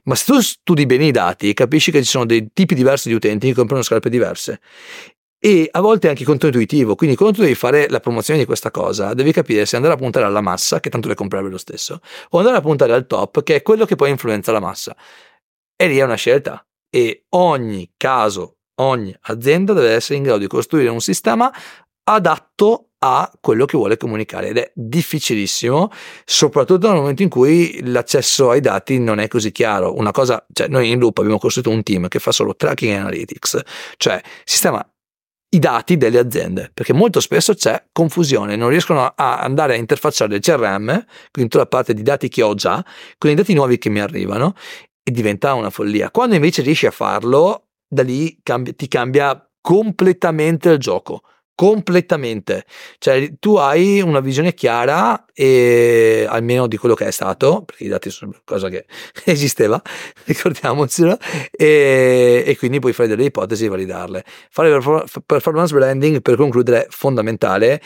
Ma 0.05 0.15
se 0.15 0.25
tu 0.25 0.41
studi 0.41 0.87
bene 0.87 1.07
i 1.07 1.11
dati, 1.11 1.53
capisci 1.53 1.91
che 1.91 2.03
ci 2.03 2.09
sono 2.09 2.25
dei 2.25 2.49
tipi 2.55 2.75
diversi 2.75 3.11
di 3.11 3.15
utenti 3.15 3.49
che 3.49 3.55
comprano 3.55 3.83
scarpe 3.83 4.09
diverse 4.09 4.61
e 5.39 5.69
a 5.71 5.81
volte 5.81 6.09
anche 6.09 6.25
controintuitivo. 6.25 6.95
Quindi 6.95 7.17
quando 7.17 7.37
tu 7.37 7.43
devi 7.43 7.55
fare 7.55 7.89
la 7.89 8.01
promozione 8.01 8.41
di 8.41 8.47
questa 8.47 8.71
cosa, 8.71 9.15
devi 9.15 9.33
capire 9.33 9.67
se 9.67 9.77
andare 9.77 9.95
a 9.95 9.97
puntare 9.97 10.27
alla 10.27 10.41
massa, 10.41 10.81
che 10.81 10.91
tanto 10.91 11.09
le 11.09 11.15
compravi 11.15 11.51
lo 11.51 11.59
stesso, 11.59 12.01
o 12.31 12.39
andare 12.39 12.57
a 12.57 12.61
puntare 12.61 12.93
al 12.93 13.07
top, 13.07 13.43
che 13.43 13.57
è 13.57 13.63
quello 13.63 13.85
che 13.85 13.97
poi 13.97 14.11
influenza 14.11 14.53
la 14.53 14.61
massa. 14.61 14.97
E 15.77 15.89
lì 15.89 15.99
è 15.99 16.03
una 16.03 16.15
scelta. 16.15 16.65
E 16.91 17.27
ogni 17.31 17.93
caso, 17.97 18.59
ogni 18.81 19.15
azienda 19.23 19.73
deve 19.73 19.91
essere 19.91 20.17
in 20.17 20.23
grado 20.23 20.39
di 20.39 20.47
costruire 20.47 20.89
un 20.89 21.01
sistema 21.01 21.53
adatto 22.05 22.91
a 22.99 23.31
quello 23.41 23.67
che 23.67 23.77
vuole 23.77 23.97
comunicare 23.97 24.49
ed 24.49 24.57
è 24.57 24.73
difficilissimo, 24.75 25.91
soprattutto 26.25 26.89
nel 26.89 26.97
momento 26.97 27.23
in 27.23 27.29
cui 27.29 27.81
l'accesso 27.85 28.51
ai 28.51 28.61
dati 28.61 28.99
non 28.99 29.19
è 29.19 29.29
così 29.29 29.53
chiaro. 29.53 29.95
Una 29.97 30.13
cosa, 30.13 30.45
cioè 30.53 30.69
noi 30.69 30.91
in 30.91 30.99
Loop 30.99 31.19
abbiamo 31.19 31.39
costruito 31.39 31.71
un 31.71 31.83
team 31.83 32.09
che 32.09 32.19
fa 32.19 32.33
solo 32.33 32.57
tracking 32.57 32.95
analytics, 32.95 33.61
cioè 33.97 34.21
sistema 34.45 34.85
i 35.57 35.59
dati 35.59 35.97
delle 35.97 36.19
aziende, 36.19 36.71
perché 36.73 36.93
molto 36.93 37.19
spesso 37.21 37.55
c'è 37.55 37.87
confusione, 37.91 38.57
non 38.57 38.69
riescono 38.69 39.07
a 39.07 39.39
andare 39.41 39.75
a 39.75 39.77
interfacciare 39.77 40.37
il 40.37 40.41
CRM, 40.43 41.05
quindi 41.31 41.51
tutta 41.51 41.59
la 41.59 41.67
parte 41.67 41.95
di 41.95 42.03
dati 42.03 42.29
che 42.29 42.43
ho 42.43 42.55
già, 42.55 42.85
con 43.17 43.31
i 43.31 43.35
dati 43.35 43.55
nuovi 43.55 43.79
che 43.79 43.89
mi 43.89 44.01
arrivano 44.01 44.55
e 45.03 45.11
diventa 45.11 45.55
una 45.55 45.71
follia. 45.71 46.11
Quando 46.11 46.35
invece 46.35 46.61
riesci 46.61 46.87
a 46.87 46.91
farlo, 46.91 47.69
da 47.89 48.03
lì 48.03 48.39
cambi, 48.43 48.77
ti 48.77 48.87
cambia 48.87 49.51
completamente 49.61 50.71
il 50.71 50.79
gioco 50.79 51.23
completamente. 51.57 52.67
Cioè, 52.99 53.39
tu 53.41 53.57
hai 53.57 54.01
una 54.01 54.21
visione 54.21 54.55
chiara, 54.55 55.25
e, 55.33 56.25
almeno 56.29 56.69
di 56.69 56.77
quello 56.77 56.95
che 56.95 57.07
è 57.07 57.11
stato, 57.11 57.63
perché 57.63 57.85
i 57.85 57.89
dati 57.89 58.11
sono 58.11 58.33
cosa 58.45 58.69
che 58.69 58.87
esisteva, 59.25 59.83
ricordiamocelo, 60.25 61.19
e, 61.51 62.45
e, 62.47 62.57
quindi 62.59 62.79
puoi 62.79 62.93
fare 62.93 63.09
delle 63.09 63.25
ipotesi 63.25 63.65
e 63.65 63.69
validarle. 63.69 64.25
Fare 64.51 64.79
performance 65.25 65.75
branding, 65.75 66.21
per 66.21 66.37
concludere, 66.37 66.85
è 66.85 66.87
fondamentale 66.91 67.83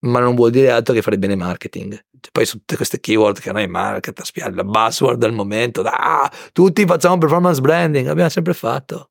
ma 0.00 0.20
non 0.20 0.36
vuol 0.36 0.52
dire 0.52 0.70
altro 0.70 0.94
che 0.94 1.02
fare 1.02 1.18
bene 1.18 1.34
marketing. 1.34 1.90
Cioè, 1.90 2.30
poi 2.30 2.46
su 2.46 2.58
tutte 2.58 2.76
queste 2.76 3.00
keyword 3.00 3.40
che 3.40 3.50
noi 3.50 3.66
market, 3.66 4.22
la 4.54 4.62
buzzword 4.62 5.18
del 5.18 5.32
momento, 5.32 5.82
ah, 5.82 6.30
tutti 6.52 6.86
facciamo 6.86 7.18
performance 7.18 7.60
branding, 7.60 8.06
l'abbiamo 8.06 8.30
sempre 8.30 8.54
fatto 8.54 9.10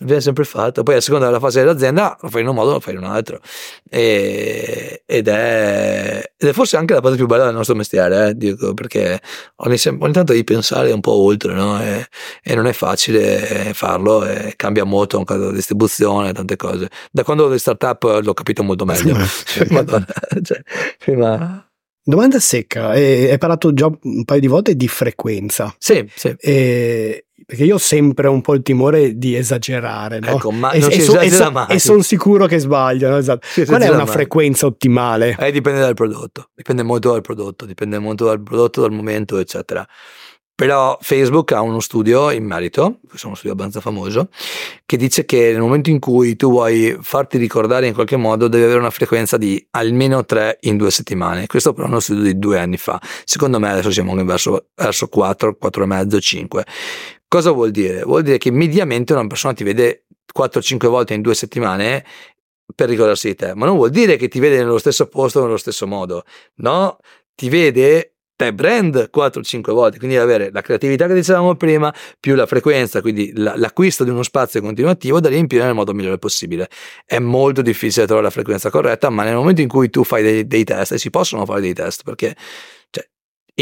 viene 0.00 0.20
sempre 0.20 0.44
fatto. 0.44 0.82
Poi 0.82 0.96
a 0.96 1.00
seconda 1.00 1.26
della 1.26 1.40
fase 1.40 1.60
dell'azienda 1.60 2.16
lo 2.20 2.28
fai 2.28 2.42
in 2.42 2.48
un 2.48 2.54
modo, 2.54 2.72
lo 2.72 2.80
fai 2.80 2.94
in 2.94 3.00
un 3.00 3.06
altro. 3.06 3.40
E, 3.88 5.02
ed, 5.04 5.28
è, 5.28 6.32
ed, 6.36 6.48
è, 6.48 6.52
forse 6.52 6.76
anche 6.76 6.94
la 6.94 7.00
cosa 7.00 7.16
più 7.16 7.26
bella 7.26 7.44
del 7.44 7.54
nostro 7.54 7.74
mestiere, 7.74 8.28
eh, 8.28 8.36
dico, 8.36 8.74
perché 8.74 9.20
ogni, 9.56 9.76
ogni, 9.86 10.12
tanto 10.12 10.32
devi 10.32 10.44
pensare 10.44 10.92
un 10.92 11.00
po' 11.00 11.12
oltre, 11.12 11.54
no? 11.54 11.80
e, 11.80 12.06
e, 12.42 12.54
non 12.54 12.66
è 12.66 12.72
facile 12.72 13.72
farlo, 13.74 14.26
cambia 14.56 14.84
molto 14.84 15.18
anche 15.18 15.36
la 15.36 15.52
distribuzione, 15.52 16.32
tante 16.32 16.56
cose. 16.56 16.88
Da 17.10 17.24
quando 17.24 17.48
le 17.48 17.58
startup 17.58 18.20
l'ho 18.22 18.34
capito 18.34 18.62
molto 18.62 18.84
meglio. 18.84 19.16
Madonna, 19.70 20.06
cioè, 20.42 20.60
prima... 20.98 21.62
Domanda 22.08 22.38
secca, 22.38 22.88
hai 22.88 23.36
parlato 23.36 23.74
già 23.74 23.84
un 23.84 24.24
paio 24.24 24.40
di 24.40 24.46
volte 24.46 24.74
di 24.74 24.88
frequenza. 24.88 25.74
Sì, 25.76 26.10
sì. 26.14 26.34
E 26.38 27.27
perché 27.46 27.64
io 27.64 27.76
ho 27.76 27.78
sempre 27.78 28.28
un 28.28 28.40
po' 28.40 28.54
il 28.54 28.62
timore 28.62 29.16
di 29.16 29.34
esagerare, 29.34 30.18
no? 30.18 30.28
Ecco, 30.28 30.50
ma 30.50 30.70
e, 30.72 30.80
non 30.80 30.90
e, 30.90 30.94
si 30.94 31.00
so, 31.02 31.18
e, 31.18 31.30
so, 31.30 31.68
e 31.68 31.78
sono 31.78 32.02
sicuro 32.02 32.46
che 32.46 32.58
sbaglio, 32.58 33.08
no? 33.08 33.16
esatto. 33.16 33.46
Qual 33.64 33.80
è 33.80 33.88
una 33.88 34.04
mai. 34.04 34.06
frequenza 34.06 34.66
ottimale? 34.66 35.36
Eh, 35.38 35.50
dipende 35.50 35.80
dal 35.80 35.94
prodotto, 35.94 36.50
dipende 36.54 36.82
molto 36.82 37.12
dal 37.12 37.22
prodotto, 37.22 37.64
dipende 37.64 37.98
molto 37.98 38.24
dal 38.24 38.42
prodotto, 38.42 38.80
dal 38.80 38.92
momento, 38.92 39.38
eccetera. 39.38 39.86
Però 40.58 40.98
Facebook 41.00 41.52
ha 41.52 41.60
uno 41.60 41.78
studio 41.78 42.32
in 42.32 42.44
merito, 42.44 42.98
questo 43.06 43.26
è 43.26 43.28
uno 43.28 43.36
studio 43.36 43.52
abbastanza 43.52 43.80
famoso, 43.80 44.28
che 44.84 44.96
dice 44.96 45.24
che 45.24 45.52
nel 45.52 45.60
momento 45.60 45.88
in 45.88 46.00
cui 46.00 46.34
tu 46.34 46.50
vuoi 46.50 46.98
farti 47.00 47.38
ricordare 47.38 47.86
in 47.86 47.94
qualche 47.94 48.16
modo 48.16 48.48
devi 48.48 48.64
avere 48.64 48.80
una 48.80 48.90
frequenza 48.90 49.36
di 49.36 49.64
almeno 49.70 50.24
3 50.24 50.58
in 50.62 50.76
due 50.76 50.90
settimane. 50.90 51.46
Questo 51.46 51.72
però 51.72 51.86
è 51.86 51.90
uno 51.90 52.00
studio 52.00 52.24
di 52.24 52.40
due 52.40 52.58
anni 52.58 52.76
fa. 52.76 53.00
Secondo 53.24 53.60
me 53.60 53.70
adesso 53.70 53.92
siamo 53.92 54.16
verso, 54.24 54.70
verso 54.74 55.06
4, 55.06 55.54
4 55.54 55.82
e 55.84 55.86
mezzo, 55.86 56.20
5. 56.20 56.66
Cosa 57.28 57.50
vuol 57.50 57.70
dire? 57.70 58.02
Vuol 58.04 58.22
dire 58.22 58.38
che 58.38 58.50
mediamente 58.50 59.12
una 59.12 59.26
persona 59.26 59.52
ti 59.52 59.62
vede 59.62 60.04
4-5 60.34 60.86
volte 60.88 61.12
in 61.12 61.20
due 61.20 61.34
settimane 61.34 62.04
per 62.74 62.88
ricordarsi 62.88 63.28
di 63.28 63.34
te, 63.34 63.54
ma 63.54 63.66
non 63.66 63.76
vuol 63.76 63.90
dire 63.90 64.16
che 64.16 64.28
ti 64.28 64.40
vede 64.40 64.56
nello 64.56 64.78
stesso 64.78 65.06
posto, 65.08 65.42
nello 65.42 65.58
stesso 65.58 65.86
modo. 65.86 66.24
No, 66.56 66.96
ti 67.34 67.50
vede 67.50 68.14
te 68.38 68.54
brand 68.54 69.10
4-5 69.12 69.72
volte, 69.72 69.98
quindi 69.98 70.16
avere 70.16 70.50
la 70.52 70.60
creatività 70.60 71.08
che 71.08 71.14
dicevamo 71.14 71.56
prima, 71.56 71.92
più 72.20 72.36
la 72.36 72.46
frequenza, 72.46 73.00
quindi 73.00 73.32
l'acquisto 73.34 74.04
di 74.04 74.10
uno 74.10 74.22
spazio 74.22 74.60
continuativo 74.60 75.18
da 75.18 75.28
riempire 75.28 75.64
nel 75.64 75.74
modo 75.74 75.92
migliore 75.92 76.18
possibile. 76.18 76.68
È 77.04 77.18
molto 77.18 77.62
difficile 77.62 78.06
trovare 78.06 78.28
la 78.28 78.32
frequenza 78.32 78.70
corretta, 78.70 79.10
ma 79.10 79.24
nel 79.24 79.34
momento 79.34 79.60
in 79.60 79.68
cui 79.68 79.90
tu 79.90 80.04
fai 80.04 80.22
dei, 80.22 80.46
dei 80.46 80.62
test, 80.62 80.92
e 80.92 80.98
si 80.98 81.10
possono 81.10 81.44
fare 81.44 81.60
dei 81.60 81.74
test, 81.74 82.04
perché 82.04 82.36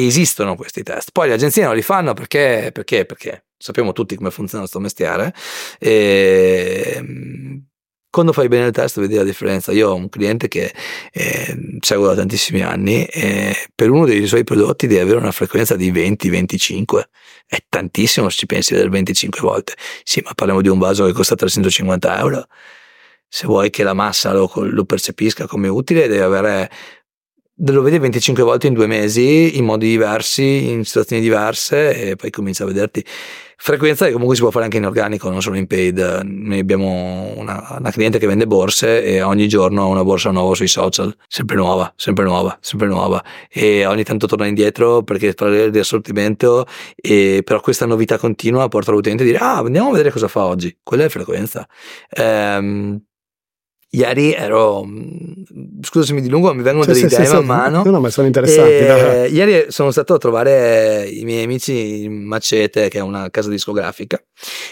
esistono 0.04 0.56
questi 0.56 0.82
test. 0.82 1.10
Poi 1.12 1.28
le 1.28 1.34
agenzie 1.34 1.64
non 1.64 1.74
li 1.74 1.82
fanno 1.82 2.12
perché, 2.14 2.70
perché, 2.72 3.06
perché 3.06 3.46
sappiamo 3.56 3.92
tutti 3.92 4.16
come 4.16 4.30
funziona 4.30 4.60
questo 4.60 4.80
mestiere. 4.80 5.32
E 5.78 7.64
quando 8.10 8.32
fai 8.32 8.48
bene 8.48 8.66
il 8.66 8.72
test 8.72 8.98
vedi 8.98 9.14
la 9.14 9.24
differenza. 9.24 9.72
Io 9.72 9.90
ho 9.90 9.94
un 9.94 10.08
cliente 10.08 10.48
che 10.48 10.72
eh, 11.12 11.78
seguo 11.80 12.06
da 12.06 12.14
tantissimi 12.14 12.62
anni 12.62 13.04
e 13.04 13.54
per 13.74 13.90
uno 13.90 14.06
dei 14.06 14.26
suoi 14.26 14.42
prodotti 14.42 14.86
deve 14.86 15.02
avere 15.02 15.18
una 15.18 15.32
frequenza 15.32 15.76
di 15.76 15.92
20-25. 15.92 17.02
È 17.46 17.58
tantissimo 17.68 18.28
se 18.30 18.38
ci 18.38 18.46
pensi 18.46 18.74
del 18.74 18.88
25 18.88 19.40
volte. 19.40 19.74
Sì, 20.02 20.22
ma 20.24 20.32
parliamo 20.34 20.62
di 20.62 20.68
un 20.68 20.78
vaso 20.78 21.04
che 21.04 21.12
costa 21.12 21.34
350 21.34 22.18
euro. 22.18 22.46
Se 23.28 23.46
vuoi 23.46 23.68
che 23.70 23.82
la 23.82 23.92
massa 23.92 24.32
lo, 24.32 24.50
lo 24.54 24.84
percepisca 24.84 25.46
come 25.46 25.68
utile, 25.68 26.08
deve 26.08 26.22
avere 26.22 26.70
lo 27.58 27.82
vedi 27.82 27.98
25 27.98 28.42
volte 28.42 28.66
in 28.66 28.74
due 28.74 28.86
mesi 28.86 29.56
in 29.56 29.64
modi 29.64 29.88
diversi, 29.88 30.68
in 30.70 30.84
situazioni 30.84 31.22
diverse 31.22 32.10
e 32.10 32.16
poi 32.16 32.30
comincia 32.30 32.64
a 32.64 32.66
vederti 32.66 33.04
frequenza 33.58 34.04
che 34.04 34.12
comunque 34.12 34.36
si 34.36 34.42
può 34.42 34.50
fare 34.50 34.64
anche 34.64 34.76
in 34.76 34.84
organico, 34.84 35.30
non 35.30 35.40
solo 35.40 35.56
in 35.56 35.66
paid. 35.66 35.98
Noi 36.24 36.58
abbiamo 36.58 37.32
una, 37.36 37.76
una 37.78 37.90
cliente 37.90 38.18
che 38.18 38.26
vende 38.26 38.46
borse 38.46 39.02
e 39.02 39.22
ogni 39.22 39.48
giorno 39.48 39.82
ha 39.82 39.86
una 39.86 40.04
borsa 40.04 40.30
nuova 40.30 40.54
sui 40.54 40.68
social, 40.68 41.16
sempre 41.26 41.56
nuova, 41.56 41.92
sempre 41.96 42.24
nuova, 42.24 42.56
sempre 42.60 42.86
nuova 42.88 43.24
e 43.48 43.86
ogni 43.86 44.04
tanto 44.04 44.26
torna 44.26 44.46
indietro 44.46 45.02
perché 45.02 45.32
parla 45.32 45.68
di 45.68 45.78
assortimento 45.78 46.66
e 46.94 47.40
però 47.44 47.60
questa 47.60 47.86
novità 47.86 48.18
continua 48.18 48.68
porta 48.68 48.90
l'utente 48.90 49.22
a 49.22 49.26
dire 49.26 49.38
ah 49.38 49.58
andiamo 49.58 49.88
a 49.88 49.92
vedere 49.92 50.10
cosa 50.10 50.28
fa 50.28 50.44
oggi, 50.44 50.76
quella 50.82 51.04
è 51.04 51.08
frequenza. 51.08 51.66
Ehm, 52.10 53.00
Ieri 53.96 54.34
ero, 54.34 54.84
mm, 54.84 55.80
scusa 55.80 56.04
se 56.04 56.12
mi 56.12 56.20
dilungo, 56.20 56.52
mi 56.52 56.60
vengono 56.60 56.84
sì, 56.84 56.92
delle 56.92 57.08
sì, 57.08 57.14
idee 57.14 57.26
sì, 57.26 57.32
man 57.32 57.44
mano. 57.46 57.82
No, 57.82 57.90
no, 57.92 58.00
ma 58.00 58.10
sono 58.10 58.26
interessanti. 58.26 59.34
Ieri 59.34 59.66
sono 59.68 59.90
stato 59.90 60.14
a 60.14 60.18
trovare 60.18 61.08
i 61.08 61.24
miei 61.24 61.44
amici 61.44 62.02
in 62.04 62.26
Macete, 62.26 62.90
che 62.90 62.98
è 62.98 63.00
una 63.00 63.30
casa 63.30 63.48
discografica, 63.48 64.22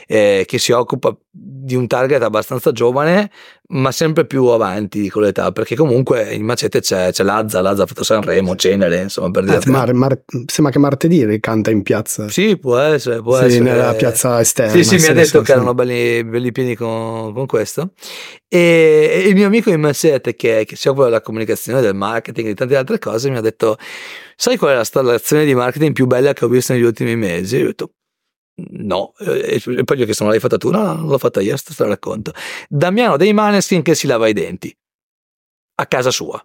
eh, 0.07 0.45
che 0.47 0.59
si 0.59 0.72
occupa 0.72 1.16
di 1.31 1.75
un 1.75 1.87
target 1.87 2.22
abbastanza 2.22 2.70
giovane, 2.70 3.31
ma 3.68 3.91
sempre 3.93 4.27
più 4.27 4.45
avanti 4.47 5.09
con 5.09 5.22
l'età, 5.22 5.51
perché 5.53 5.75
comunque 5.75 6.35
in 6.35 6.45
Macete 6.45 6.81
c'è, 6.81 7.11
c'è 7.11 7.25
Lazza, 7.25 7.62
Lazza 7.62 7.85
ha 7.85 7.87
fatto 7.87 8.05
Sanremo, 8.05 8.57
Cenere, 8.57 9.03
insomma, 9.03 9.31
per 9.31 9.45
dire. 9.45 9.57
Eh, 9.57 9.70
mar, 9.70 9.95
mar, 9.95 10.20
sembra 10.45 10.70
che 10.70 10.79
martedì 10.79 11.41
canta 11.41 11.70
in 11.70 11.83
piazza. 11.83 12.29
Sì, 12.29 12.59
può 12.59 12.77
essere, 12.77 13.22
può 13.22 13.39
sì, 13.39 13.47
essere. 13.47 13.64
nella 13.64 13.95
piazza 13.95 14.39
esterna. 14.39 14.72
Sì, 14.72 14.85
sì, 14.85 14.97
mi 14.97 15.07
ha 15.07 15.14
detto 15.14 15.41
che 15.41 15.53
erano 15.53 15.72
belli, 15.72 16.22
belli 16.25 16.53
pieni 16.53 16.75
con, 16.75 17.33
con 17.33 17.47
questo. 17.47 17.93
E, 18.47 19.14
il 19.17 19.35
mio 19.35 19.47
amico 19.47 19.71
in 19.71 19.81
Macete, 19.81 20.35
che, 20.35 20.65
che 20.67 20.77
si 20.77 20.89
occupa 20.89 21.05
della 21.05 21.21
comunicazione, 21.21 21.81
del 21.81 21.95
marketing 21.95 22.47
e 22.47 22.51
di 22.51 22.57
tante 22.57 22.77
altre 22.77 22.99
cose, 22.99 23.31
mi 23.31 23.37
ha 23.37 23.41
detto, 23.41 23.77
sai 24.37 24.57
qual 24.57 24.71
è 24.71 24.75
la 24.75 24.81
installazione 24.81 25.45
di 25.45 25.55
marketing 25.55 25.93
più 25.93 26.07
bella 26.07 26.33
che 26.33 26.45
ho 26.45 26.49
visto 26.49 26.73
negli 26.73 26.83
ultimi 26.83 27.17
mesi? 27.17 27.57
Io 27.57 27.65
ho 27.65 27.67
detto, 27.67 27.93
No, 28.57 29.15
e 29.19 29.61
poi 29.85 29.97
gli 29.97 30.03
ho 30.03 30.05
chiesto: 30.05 30.25
Ma 30.25 30.31
l'hai 30.31 30.39
fatta 30.39 30.57
tu? 30.57 30.71
No, 30.71 30.83
no, 30.83 30.95
non 30.95 31.09
l'ho 31.09 31.19
fatta 31.19 31.41
io. 31.41 31.57
Sto 31.57 31.75
te 31.75 31.83
la 31.83 31.89
racconto. 31.91 32.33
Damiano 32.69 33.17
dei 33.17 33.33
Maneskin 33.33 33.83
che 33.83 33.95
si 33.97 34.07
lava 34.07 34.29
i 34.29 34.33
denti 34.33 34.73
a 35.77 35.87
casa 35.87 36.12
sua 36.12 36.45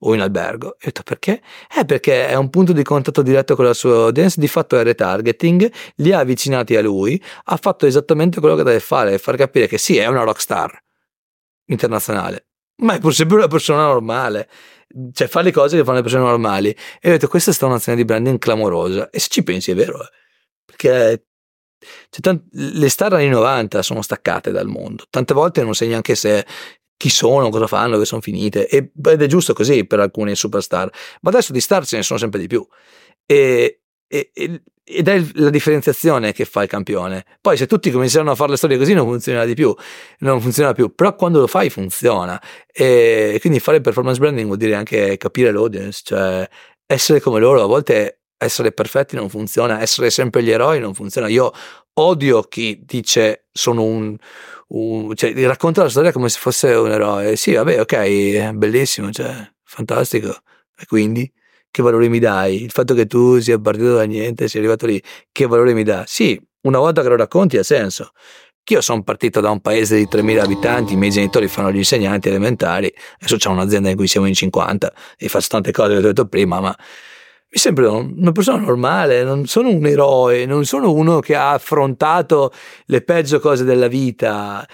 o 0.00 0.14
in 0.14 0.20
albergo. 0.20 0.74
E 0.74 0.74
ho 0.74 0.76
detto 0.84 1.02
perché? 1.02 1.42
Eh, 1.76 1.84
perché 1.84 2.28
è 2.28 2.34
un 2.34 2.50
punto 2.50 2.72
di 2.72 2.84
contatto 2.84 3.22
diretto 3.22 3.56
con 3.56 3.64
la 3.64 3.74
sua 3.74 4.04
audience. 4.04 4.38
Di 4.38 4.46
fatto 4.46 4.78
è 4.78 4.84
retargeting, 4.84 5.72
li 5.96 6.12
ha 6.12 6.20
avvicinati 6.20 6.76
a 6.76 6.82
lui, 6.82 7.20
ha 7.44 7.56
fatto 7.56 7.86
esattamente 7.86 8.38
quello 8.38 8.54
che 8.54 8.62
deve 8.62 8.80
fare, 8.80 9.18
far 9.18 9.36
capire 9.36 9.66
che 9.66 9.78
sì, 9.78 9.96
è 9.96 10.06
una 10.06 10.22
rockstar 10.22 10.80
internazionale, 11.68 12.48
ma 12.82 12.94
è 12.94 13.00
pur 13.00 13.14
sempre 13.14 13.36
una 13.36 13.48
persona 13.48 13.82
normale. 13.82 14.48
Cioè, 15.12 15.28
fa 15.28 15.42
le 15.42 15.52
cose 15.52 15.76
che 15.76 15.84
fanno 15.84 15.96
le 15.96 16.02
persone 16.02 16.24
normali. 16.24 16.70
E 17.00 17.08
ho 17.08 17.12
detto: 17.12 17.28
Questa 17.28 17.50
è 17.50 17.54
stata 17.54 17.72
un'azione 17.72 17.96
di 17.96 18.04
branding 18.04 18.38
clamorosa. 18.38 19.10
E 19.10 19.18
se 19.18 19.28
ci 19.30 19.42
pensi, 19.42 19.70
è 19.70 19.74
vero, 19.74 20.02
eh. 20.02 20.08
perché 20.64 21.26
cioè, 22.10 22.20
tant- 22.20 22.44
le 22.52 22.88
star 22.88 23.12
anni 23.12 23.28
90 23.28 23.82
sono 23.82 24.02
staccate 24.02 24.50
dal 24.50 24.66
mondo. 24.66 25.04
Tante 25.10 25.34
volte 25.34 25.62
non 25.62 25.74
sai 25.74 25.88
neanche 25.88 26.14
se 26.14 26.46
chi 26.96 27.10
sono, 27.10 27.50
cosa 27.50 27.66
fanno, 27.66 27.92
dove 27.92 28.04
sono 28.04 28.20
finite. 28.20 28.66
ed 28.66 28.90
è 29.02 29.26
giusto 29.26 29.52
così 29.52 29.86
per 29.86 30.00
alcune 30.00 30.34
superstar. 30.34 30.90
Ma 31.22 31.30
adesso 31.30 31.52
di 31.52 31.60
star 31.60 31.86
ce 31.86 31.96
ne 31.96 32.02
sono 32.02 32.18
sempre 32.18 32.40
di 32.40 32.46
più. 32.46 32.66
E, 33.24 33.82
e, 34.06 34.32
ed 34.90 35.06
è 35.08 35.22
la 35.34 35.50
differenziazione 35.50 36.32
che 36.32 36.46
fa 36.46 36.62
il 36.62 36.68
campione. 36.68 37.24
Poi 37.40 37.56
se 37.56 37.66
tutti 37.66 37.90
cominciano 37.90 38.30
a 38.30 38.34
fare 38.34 38.52
le 38.52 38.56
storie 38.56 38.78
così 38.78 38.94
non 38.94 39.06
funziona 39.06 39.44
di 39.44 39.54
più, 39.54 39.74
non 40.20 40.40
funziona 40.40 40.72
più, 40.72 40.94
però 40.94 41.14
quando 41.14 41.40
lo 41.40 41.46
fai 41.46 41.68
funziona. 41.68 42.40
E 42.72 43.36
quindi 43.40 43.60
fare 43.60 43.80
performance 43.80 44.18
branding 44.18 44.46
vuol 44.46 44.58
dire 44.58 44.74
anche 44.74 45.16
capire 45.18 45.52
l'audience, 45.52 46.00
cioè 46.04 46.48
essere 46.86 47.20
come 47.20 47.38
loro, 47.38 47.62
a 47.62 47.66
volte 47.66 48.22
essere 48.38 48.72
perfetti 48.72 49.16
non 49.16 49.28
funziona, 49.28 49.80
essere 49.80 50.10
sempre 50.10 50.42
gli 50.42 50.50
eroi 50.50 50.80
non 50.80 50.94
funziona. 50.94 51.28
Io 51.28 51.52
odio 51.94 52.42
chi 52.44 52.80
dice 52.84 53.46
sono 53.52 53.82
un, 53.82 54.16
un 54.68 55.14
cioè 55.14 55.34
racconta 55.46 55.82
la 55.82 55.90
storia 55.90 56.12
come 56.12 56.28
se 56.30 56.38
fosse 56.38 56.72
un 56.72 56.90
eroe. 56.90 57.36
Sì, 57.36 57.52
vabbè, 57.52 57.80
ok, 57.80 58.52
bellissimo, 58.52 59.10
cioè, 59.10 59.34
fantastico. 59.64 60.30
E 60.80 60.86
quindi 60.86 61.30
che 61.70 61.82
valore 61.82 62.08
mi 62.08 62.18
dai? 62.18 62.62
Il 62.62 62.70
fatto 62.70 62.94
che 62.94 63.06
tu 63.06 63.38
sia 63.40 63.58
partito 63.58 63.94
da 63.94 64.04
niente, 64.04 64.48
sia 64.48 64.60
arrivato 64.60 64.86
lì, 64.86 65.02
che 65.32 65.46
valore 65.46 65.74
mi 65.74 65.84
dà? 65.84 66.04
Sì, 66.06 66.40
una 66.62 66.78
volta 66.78 67.02
che 67.02 67.08
lo 67.08 67.16
racconti 67.16 67.56
ha 67.56 67.62
senso. 67.62 68.10
Io 68.70 68.80
sono 68.82 69.02
partito 69.02 69.40
da 69.40 69.50
un 69.50 69.60
paese 69.60 69.96
di 69.96 70.06
3.000 70.10 70.40
abitanti, 70.40 70.92
i 70.92 70.96
miei 70.96 71.10
genitori 71.10 71.48
fanno 71.48 71.72
gli 71.72 71.78
insegnanti 71.78 72.28
elementari, 72.28 72.92
adesso 73.16 73.36
c'è 73.36 73.48
un'azienda 73.48 73.88
in 73.88 73.96
cui 73.96 74.06
siamo 74.06 74.26
in 74.26 74.34
50 74.34 74.92
e 75.16 75.28
faccio 75.28 75.48
tante 75.48 75.72
cose 75.72 75.92
che 75.92 75.98
ho 75.98 76.02
detto 76.02 76.26
prima, 76.26 76.60
ma 76.60 76.76
mi 77.50 77.58
sembra 77.58 77.90
una 77.90 78.32
persona 78.32 78.58
normale, 78.62 79.22
non 79.22 79.46
sono 79.46 79.70
un 79.70 79.86
eroe, 79.86 80.44
non 80.44 80.66
sono 80.66 80.92
uno 80.92 81.20
che 81.20 81.34
ha 81.34 81.52
affrontato 81.52 82.52
le 82.86 83.00
peggio 83.00 83.40
cose 83.40 83.64
della 83.64 83.88
vita. 83.88 84.68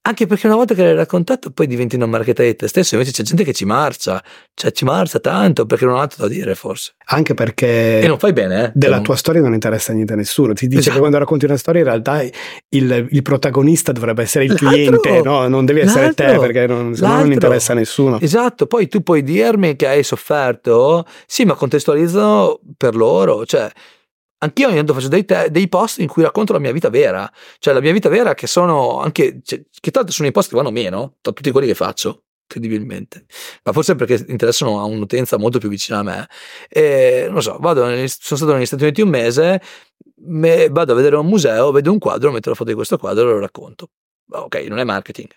Anche 0.00 0.26
perché 0.26 0.46
una 0.46 0.56
volta 0.56 0.74
che 0.74 0.82
l'hai 0.82 0.94
raccontato 0.94 1.50
poi 1.50 1.66
diventi 1.66 1.96
una 1.96 2.06
marchetta 2.06 2.42
di 2.42 2.56
te 2.56 2.66
stesso, 2.66 2.94
invece 2.94 3.12
c'è 3.12 3.22
gente 3.24 3.44
che 3.44 3.52
ci 3.52 3.66
marcia, 3.66 4.22
cioè 4.54 4.70
ci 4.70 4.86
marcia 4.86 5.18
tanto 5.18 5.66
perché 5.66 5.84
non 5.84 5.96
ha 5.96 6.00
altro 6.00 6.22
da 6.26 6.32
dire 6.32 6.54
forse. 6.54 6.94
Anche 7.06 7.34
perché... 7.34 8.00
E 8.00 8.06
non 8.06 8.18
fai 8.18 8.32
bene, 8.32 8.64
eh? 8.66 8.72
Della 8.74 8.94
non... 8.96 9.04
tua 9.04 9.16
storia 9.16 9.42
non 9.42 9.52
interessa 9.52 9.92
niente 9.92 10.14
a 10.14 10.16
nessuno. 10.16 10.54
Ti 10.54 10.66
dice 10.66 10.78
Esatto. 10.80 10.94
che 10.94 11.00
quando 11.00 11.18
racconti 11.18 11.44
una 11.44 11.58
storia 11.58 11.80
in 11.82 11.86
realtà 11.88 12.22
il, 12.22 13.06
il 13.10 13.22
protagonista 13.22 13.92
dovrebbe 13.92 14.22
essere 14.22 14.44
il 14.44 14.56
L'altro! 14.58 14.68
cliente, 15.00 15.20
no? 15.22 15.46
Non 15.46 15.66
devi 15.66 15.80
essere 15.80 16.14
te 16.14 16.22
L'altro! 16.24 16.40
perché 16.40 16.66
non, 16.66 16.94
non 16.96 17.30
interessa 17.32 17.72
a 17.72 17.74
nessuno. 17.76 18.18
Esatto, 18.20 18.66
poi 18.66 18.88
tu 18.88 19.02
puoi 19.02 19.22
dirmi 19.22 19.76
che 19.76 19.88
hai 19.88 20.02
sofferto, 20.02 21.04
sì, 21.26 21.44
ma 21.44 21.54
contestualizzano 21.54 22.60
per 22.78 22.94
loro, 22.96 23.44
cioè 23.44 23.70
anch'io 24.38 24.66
ogni 24.66 24.76
tanto 24.76 24.94
faccio 24.94 25.08
dei, 25.08 25.24
te- 25.24 25.50
dei 25.50 25.68
post 25.68 25.98
in 25.98 26.08
cui 26.08 26.22
racconto 26.22 26.52
la 26.52 26.58
mia 26.58 26.72
vita 26.72 26.90
vera, 26.90 27.30
cioè 27.58 27.74
la 27.74 27.80
mia 27.80 27.92
vita 27.92 28.08
vera 28.08 28.34
che 28.34 28.46
sono 28.46 29.00
anche, 29.00 29.40
cioè, 29.42 29.62
che 29.80 29.90
l'altro 29.92 30.12
sono 30.12 30.28
i 30.28 30.32
post 30.32 30.50
che 30.50 30.56
vanno 30.56 30.70
meno 30.70 31.16
tra 31.20 31.32
tutti 31.32 31.50
quelli 31.50 31.66
che 31.66 31.74
faccio, 31.74 32.24
incredibilmente, 32.42 33.26
ma 33.64 33.72
forse 33.72 33.94
perché 33.94 34.24
interessano 34.28 34.80
a 34.80 34.84
un'utenza 34.84 35.38
molto 35.38 35.58
più 35.58 35.68
vicina 35.68 35.98
a 35.98 36.02
me. 36.02 36.28
E, 36.68 37.28
non 37.30 37.42
so, 37.42 37.58
vado 37.60 37.84
sono 37.84 38.06
stato 38.06 38.54
negli 38.54 38.66
Stati 38.66 38.84
Uniti 38.84 39.02
un 39.02 39.08
mese, 39.10 39.60
me- 40.26 40.68
vado 40.68 40.92
a 40.92 40.94
vedere 40.96 41.16
un 41.16 41.26
museo, 41.26 41.70
vedo 41.70 41.92
un 41.92 41.98
quadro, 41.98 42.30
metto 42.32 42.50
la 42.50 42.54
foto 42.54 42.70
di 42.70 42.76
questo 42.76 42.98
quadro 42.98 43.28
e 43.28 43.32
lo 43.32 43.40
racconto. 43.40 43.90
Ok, 44.30 44.56
non 44.68 44.78
è 44.78 44.84
marketing. 44.84 45.28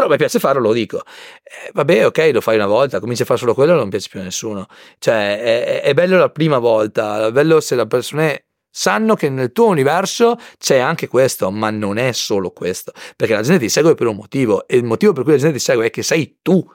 Però 0.00 0.12
mi 0.12 0.16
piace 0.16 0.38
farlo, 0.38 0.62
lo 0.62 0.72
dico. 0.72 1.02
Eh, 1.42 1.70
vabbè, 1.74 2.06
ok, 2.06 2.30
lo 2.32 2.40
fai 2.40 2.56
una 2.56 2.66
volta, 2.66 3.00
cominci 3.00 3.20
a 3.20 3.26
fare 3.26 3.38
solo 3.38 3.52
quello, 3.52 3.74
non 3.74 3.90
piace 3.90 4.08
più 4.08 4.18
a 4.20 4.22
nessuno. 4.22 4.66
Cioè, 4.98 5.38
è, 5.38 5.82
è- 5.82 5.92
bello 5.92 6.16
la 6.16 6.30
prima 6.30 6.56
volta, 6.56 7.26
è 7.26 7.32
bello 7.32 7.60
se 7.60 7.74
le 7.76 7.86
persone 7.86 8.46
sanno 8.70 9.14
che 9.14 9.28
nel 9.28 9.52
tuo 9.52 9.66
universo 9.66 10.38
c'è 10.56 10.78
anche 10.78 11.06
questo, 11.06 11.50
ma 11.50 11.68
non 11.68 11.98
è 11.98 12.12
solo 12.12 12.50
questo, 12.50 12.92
perché 13.14 13.34
la 13.34 13.42
gente 13.42 13.60
ti 13.60 13.68
segue 13.68 13.94
per 13.94 14.06
un 14.06 14.16
motivo 14.16 14.66
e 14.66 14.76
il 14.76 14.84
motivo 14.84 15.12
per 15.12 15.24
cui 15.24 15.32
la 15.32 15.38
gente 15.38 15.58
ti 15.58 15.62
segue 15.62 15.84
è 15.86 15.90
che 15.90 16.02
sei 16.02 16.38
tu. 16.40 16.66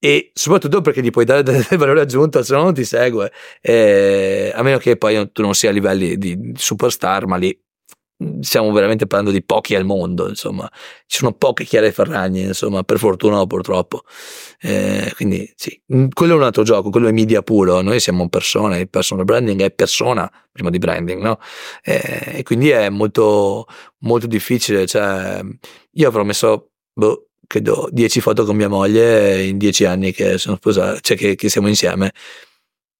E 0.00 0.30
soprattutto 0.32 0.80
perché 0.80 1.02
gli 1.02 1.10
puoi 1.10 1.26
dare 1.26 1.42
del 1.42 1.66
valore 1.76 2.00
aggiunto, 2.00 2.42
se 2.42 2.54
no 2.54 2.62
non 2.62 2.72
ti 2.72 2.84
segue. 2.84 3.30
Eh, 3.60 4.50
a 4.54 4.62
meno 4.62 4.78
che 4.78 4.96
poi 4.96 5.30
tu 5.32 5.42
non 5.42 5.54
sia 5.54 5.68
a 5.68 5.72
livelli 5.72 6.16
di 6.16 6.52
superstar, 6.56 7.26
ma 7.26 7.36
lì 7.36 7.54
stiamo 8.40 8.72
veramente 8.72 9.06
parlando 9.06 9.32
di 9.32 9.44
pochi 9.44 9.74
al 9.74 9.84
mondo, 9.84 10.28
insomma, 10.28 10.68
ci 11.06 11.18
sono 11.18 11.32
poche 11.32 11.64
Chiare 11.64 11.92
Ferragni, 11.92 12.42
insomma, 12.42 12.82
per 12.82 12.98
fortuna 12.98 13.40
o 13.40 13.46
purtroppo. 13.46 14.02
Eh, 14.60 15.12
quindi 15.16 15.50
sì, 15.56 15.80
Mm, 15.94 16.08
quello 16.12 16.34
è 16.34 16.36
un 16.36 16.42
altro 16.42 16.62
gioco, 16.64 16.90
quello 16.90 17.08
è 17.08 17.12
media 17.12 17.42
puro, 17.42 17.80
noi 17.80 17.98
siamo 17.98 18.28
persone, 18.28 18.78
il 18.80 18.90
personal 18.90 19.24
branding 19.24 19.62
è 19.62 19.70
persona 19.70 20.30
prima 20.52 20.68
di 20.68 20.76
branding, 20.78 21.22
no? 21.22 21.38
Eh, 21.82 22.38
e 22.38 22.42
quindi 22.42 22.68
è 22.68 22.90
molto, 22.90 23.66
molto 24.00 24.26
difficile, 24.26 24.86
cioè 24.86 25.40
io 25.92 26.08
avrò 26.08 26.24
messo, 26.24 26.72
boh, 26.92 27.28
credo 27.46 27.88
10 27.90 28.20
foto 28.20 28.44
con 28.44 28.54
mia 28.56 28.68
moglie 28.68 29.44
in 29.44 29.56
10 29.56 29.84
anni 29.86 30.12
che 30.12 30.36
sono 30.36 30.56
sposati, 30.56 31.00
cioè 31.02 31.16
che, 31.16 31.34
che 31.36 31.48
siamo 31.48 31.68
insieme, 31.68 32.12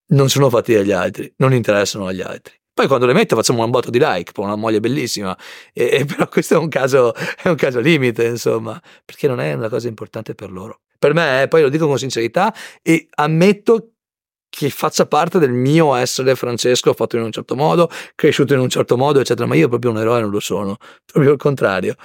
non 0.08 0.28
sono 0.30 0.48
fatti 0.48 0.72
dagli 0.74 0.92
altri, 0.92 1.30
non 1.36 1.52
interessano 1.52 2.06
agli 2.06 2.22
altri. 2.22 2.57
Poi 2.78 2.86
quando 2.86 3.06
le 3.06 3.12
metto 3.12 3.34
facciamo 3.34 3.64
un 3.64 3.70
botto 3.72 3.90
di 3.90 3.98
like, 4.00 4.30
poi 4.30 4.44
una 4.44 4.54
moglie 4.54 4.78
bellissima, 4.78 5.36
e, 5.72 5.88
e 5.90 6.04
però 6.04 6.28
questo 6.28 6.54
è 6.54 6.58
un, 6.58 6.68
caso, 6.68 7.12
è 7.12 7.48
un 7.48 7.56
caso 7.56 7.80
limite, 7.80 8.24
insomma, 8.24 8.80
perché 9.04 9.26
non 9.26 9.40
è 9.40 9.52
una 9.52 9.68
cosa 9.68 9.88
importante 9.88 10.36
per 10.36 10.52
loro. 10.52 10.82
Per 10.96 11.12
me, 11.12 11.42
eh, 11.42 11.48
poi 11.48 11.62
lo 11.62 11.70
dico 11.70 11.88
con 11.88 11.98
sincerità 11.98 12.54
e 12.80 13.08
ammetto 13.16 13.94
che 14.48 14.70
faccia 14.70 15.06
parte 15.06 15.40
del 15.40 15.50
mio 15.50 15.92
essere 15.96 16.36
Francesco, 16.36 16.92
fatto 16.92 17.16
in 17.16 17.22
un 17.24 17.32
certo 17.32 17.56
modo, 17.56 17.90
cresciuto 18.14 18.54
in 18.54 18.60
un 18.60 18.68
certo 18.68 18.96
modo, 18.96 19.18
eccetera, 19.18 19.48
ma 19.48 19.56
io 19.56 19.66
proprio 19.68 19.90
un 19.90 19.98
eroe 19.98 20.20
non 20.20 20.30
lo 20.30 20.38
sono, 20.38 20.76
proprio 21.04 21.32
il 21.32 21.38
contrario, 21.38 21.96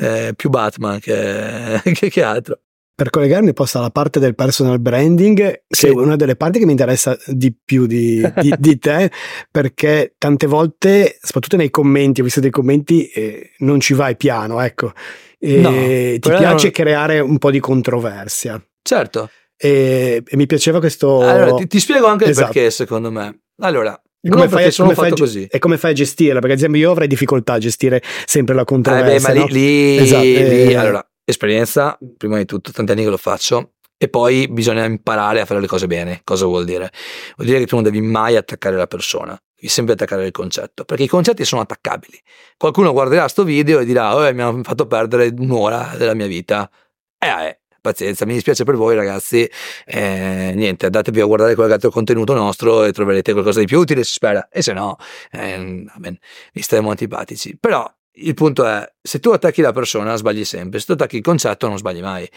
Eh, 0.00 0.32
più 0.36 0.48
Batman 0.50 0.98
che, 0.98 1.80
che, 1.94 2.08
che 2.10 2.22
altro. 2.24 2.58
Per 2.98 3.10
collegarmi 3.10 3.52
poi 3.52 3.66
alla 3.74 3.90
parte 3.90 4.18
del 4.18 4.34
personal 4.34 4.80
branding, 4.80 5.36
che 5.36 5.62
Sì. 5.68 5.86
è 5.86 5.90
una 5.90 6.16
delle 6.16 6.34
parti 6.34 6.58
che 6.58 6.64
mi 6.64 6.72
interessa 6.72 7.16
di 7.26 7.54
più 7.64 7.86
di, 7.86 8.20
di- 8.40 8.52
di 8.58 8.76
te, 8.80 9.08
perché 9.52 10.16
tante 10.18 10.48
volte, 10.48 11.16
soprattutto 11.22 11.54
nei 11.56 11.70
commenti, 11.70 12.22
ho 12.22 12.24
visto 12.24 12.40
dei 12.40 12.50
commenti, 12.50 13.06
eh, 13.06 13.52
non 13.58 13.78
ci 13.78 13.94
vai 13.94 14.16
piano, 14.16 14.60
ecco. 14.60 14.92
E 15.38 15.60
No, 15.60 15.70
ti 15.70 16.18
piace 16.18 16.64
non- 16.64 16.70
creare 16.72 17.20
un 17.20 17.38
po' 17.38 17.52
di 17.52 17.60
controversia. 17.60 18.60
Certo, 18.82 19.30
E, 19.56 20.22
e 20.26 20.36
mi 20.36 20.46
piaceva 20.46 20.80
questo... 20.80 21.20
allora 21.20 21.54
ti, 21.54 21.68
ti 21.68 21.78
spiego 21.78 22.06
anche 22.06 22.24
il 22.24 22.30
Esatto. 22.30 22.52
perché 22.52 22.70
secondo 22.72 23.12
me. 23.12 23.42
Allora, 23.60 23.92
E 24.20 24.28
come 24.28 24.48
fai 24.48 24.64
a 24.64 24.68
ge- 24.70 25.14
così. 25.14 25.46
E 25.48 25.58
come 25.60 25.78
fai 25.78 25.92
a 25.92 25.94
gestirla? 25.94 26.40
Perché 26.40 26.54
ad 26.54 26.58
esempio 26.58 26.80
io 26.80 26.90
avrei 26.90 27.06
difficoltà 27.06 27.52
a 27.52 27.58
gestire 27.58 28.02
sempre 28.26 28.56
la 28.56 28.62
Eh, 28.62 28.64
controversia. 28.64 29.28
beh, 29.32 29.34
ma 29.38 29.40
no? 29.40 29.46
lì, 29.46 29.52
lì- 29.52 29.96
Esatto, 29.98 30.22
lì- 30.24 30.34
eh. 30.34 30.74
allora, 30.74 31.07
esperienza, 31.28 31.98
prima 32.16 32.38
di 32.38 32.46
tutto, 32.46 32.72
tanti 32.72 32.92
anni 32.92 33.04
che 33.04 33.10
lo 33.10 33.18
faccio, 33.18 33.74
e 33.98 34.08
poi 34.08 34.48
bisogna 34.48 34.84
imparare 34.84 35.40
a 35.40 35.44
fare 35.44 35.60
le 35.60 35.66
cose 35.66 35.86
bene. 35.86 36.22
Cosa 36.24 36.46
vuol 36.46 36.64
dire? 36.64 36.90
Vuol 37.36 37.48
dire 37.48 37.58
che 37.58 37.66
tu 37.66 37.74
non 37.74 37.84
devi 37.84 38.00
mai 38.00 38.36
attaccare 38.36 38.76
la 38.76 38.86
persona, 38.86 39.38
devi 39.54 39.68
sempre 39.68 39.94
attaccare 39.94 40.24
il 40.24 40.32
concetto, 40.32 40.84
perché 40.84 41.02
i 41.02 41.08
concetti 41.08 41.44
sono 41.44 41.60
attaccabili. 41.60 42.18
Qualcuno 42.56 42.92
guarderà 42.92 43.28
sto 43.28 43.44
video 43.44 43.80
e 43.80 43.84
dirà, 43.84 44.16
oh, 44.16 44.32
mi 44.32 44.40
hanno 44.40 44.62
fatto 44.62 44.86
perdere 44.86 45.32
un'ora 45.36 45.94
della 45.98 46.14
mia 46.14 46.26
vita. 46.26 46.70
Eh, 47.18 47.26
eh, 47.26 47.60
pazienza, 47.80 48.24
mi 48.24 48.34
dispiace 48.34 48.64
per 48.64 48.76
voi 48.76 48.94
ragazzi, 48.94 49.48
eh, 49.84 50.52
niente, 50.54 50.86
andatevi 50.86 51.20
a 51.20 51.24
guardare 51.26 51.54
qualche 51.54 51.74
altro 51.74 51.90
contenuto 51.90 52.32
nostro 52.34 52.84
e 52.84 52.92
troverete 52.92 53.32
qualcosa 53.32 53.60
di 53.60 53.66
più 53.66 53.80
utile, 53.80 54.04
si 54.04 54.12
spera, 54.12 54.48
e 54.48 54.62
se 54.62 54.72
no, 54.72 54.96
eh, 55.32 55.52
amen, 55.52 56.18
vi 56.52 56.62
staremo 56.62 56.90
antipatici. 56.90 57.58
Però 57.58 57.90
il 58.20 58.34
punto 58.34 58.64
è, 58.64 58.86
se 59.00 59.20
tu 59.20 59.30
attacchi 59.30 59.60
la 59.60 59.72
persona 59.72 60.16
sbagli 60.16 60.44
sempre, 60.44 60.78
se 60.78 60.86
tu 60.86 60.92
attacchi 60.92 61.16
il 61.16 61.22
concetto 61.22 61.68
non 61.68 61.78
sbagli 61.78 62.00
mai. 62.00 62.28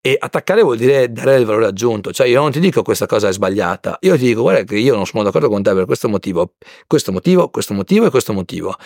E 0.00 0.16
attaccare 0.18 0.62
vuol 0.62 0.76
dire 0.76 1.10
dare 1.10 1.36
del 1.36 1.44
valore 1.44 1.66
aggiunto, 1.66 2.12
cioè 2.12 2.28
io 2.28 2.40
non 2.40 2.52
ti 2.52 2.60
dico 2.60 2.82
questa 2.82 3.06
cosa 3.06 3.28
è 3.28 3.32
sbagliata, 3.32 3.98
io 4.00 4.16
ti 4.16 4.26
dico 4.26 4.42
guarda 4.42 4.62
che 4.62 4.76
io 4.76 4.94
non 4.94 5.04
sono 5.06 5.24
d'accordo 5.24 5.48
con 5.48 5.62
te 5.62 5.74
per 5.74 5.86
questo 5.86 6.08
motivo, 6.08 6.54
questo 6.86 7.10
motivo, 7.10 7.50
questo 7.50 7.74
motivo 7.74 8.06
e 8.06 8.10
questo 8.10 8.32
motivo. 8.32 8.76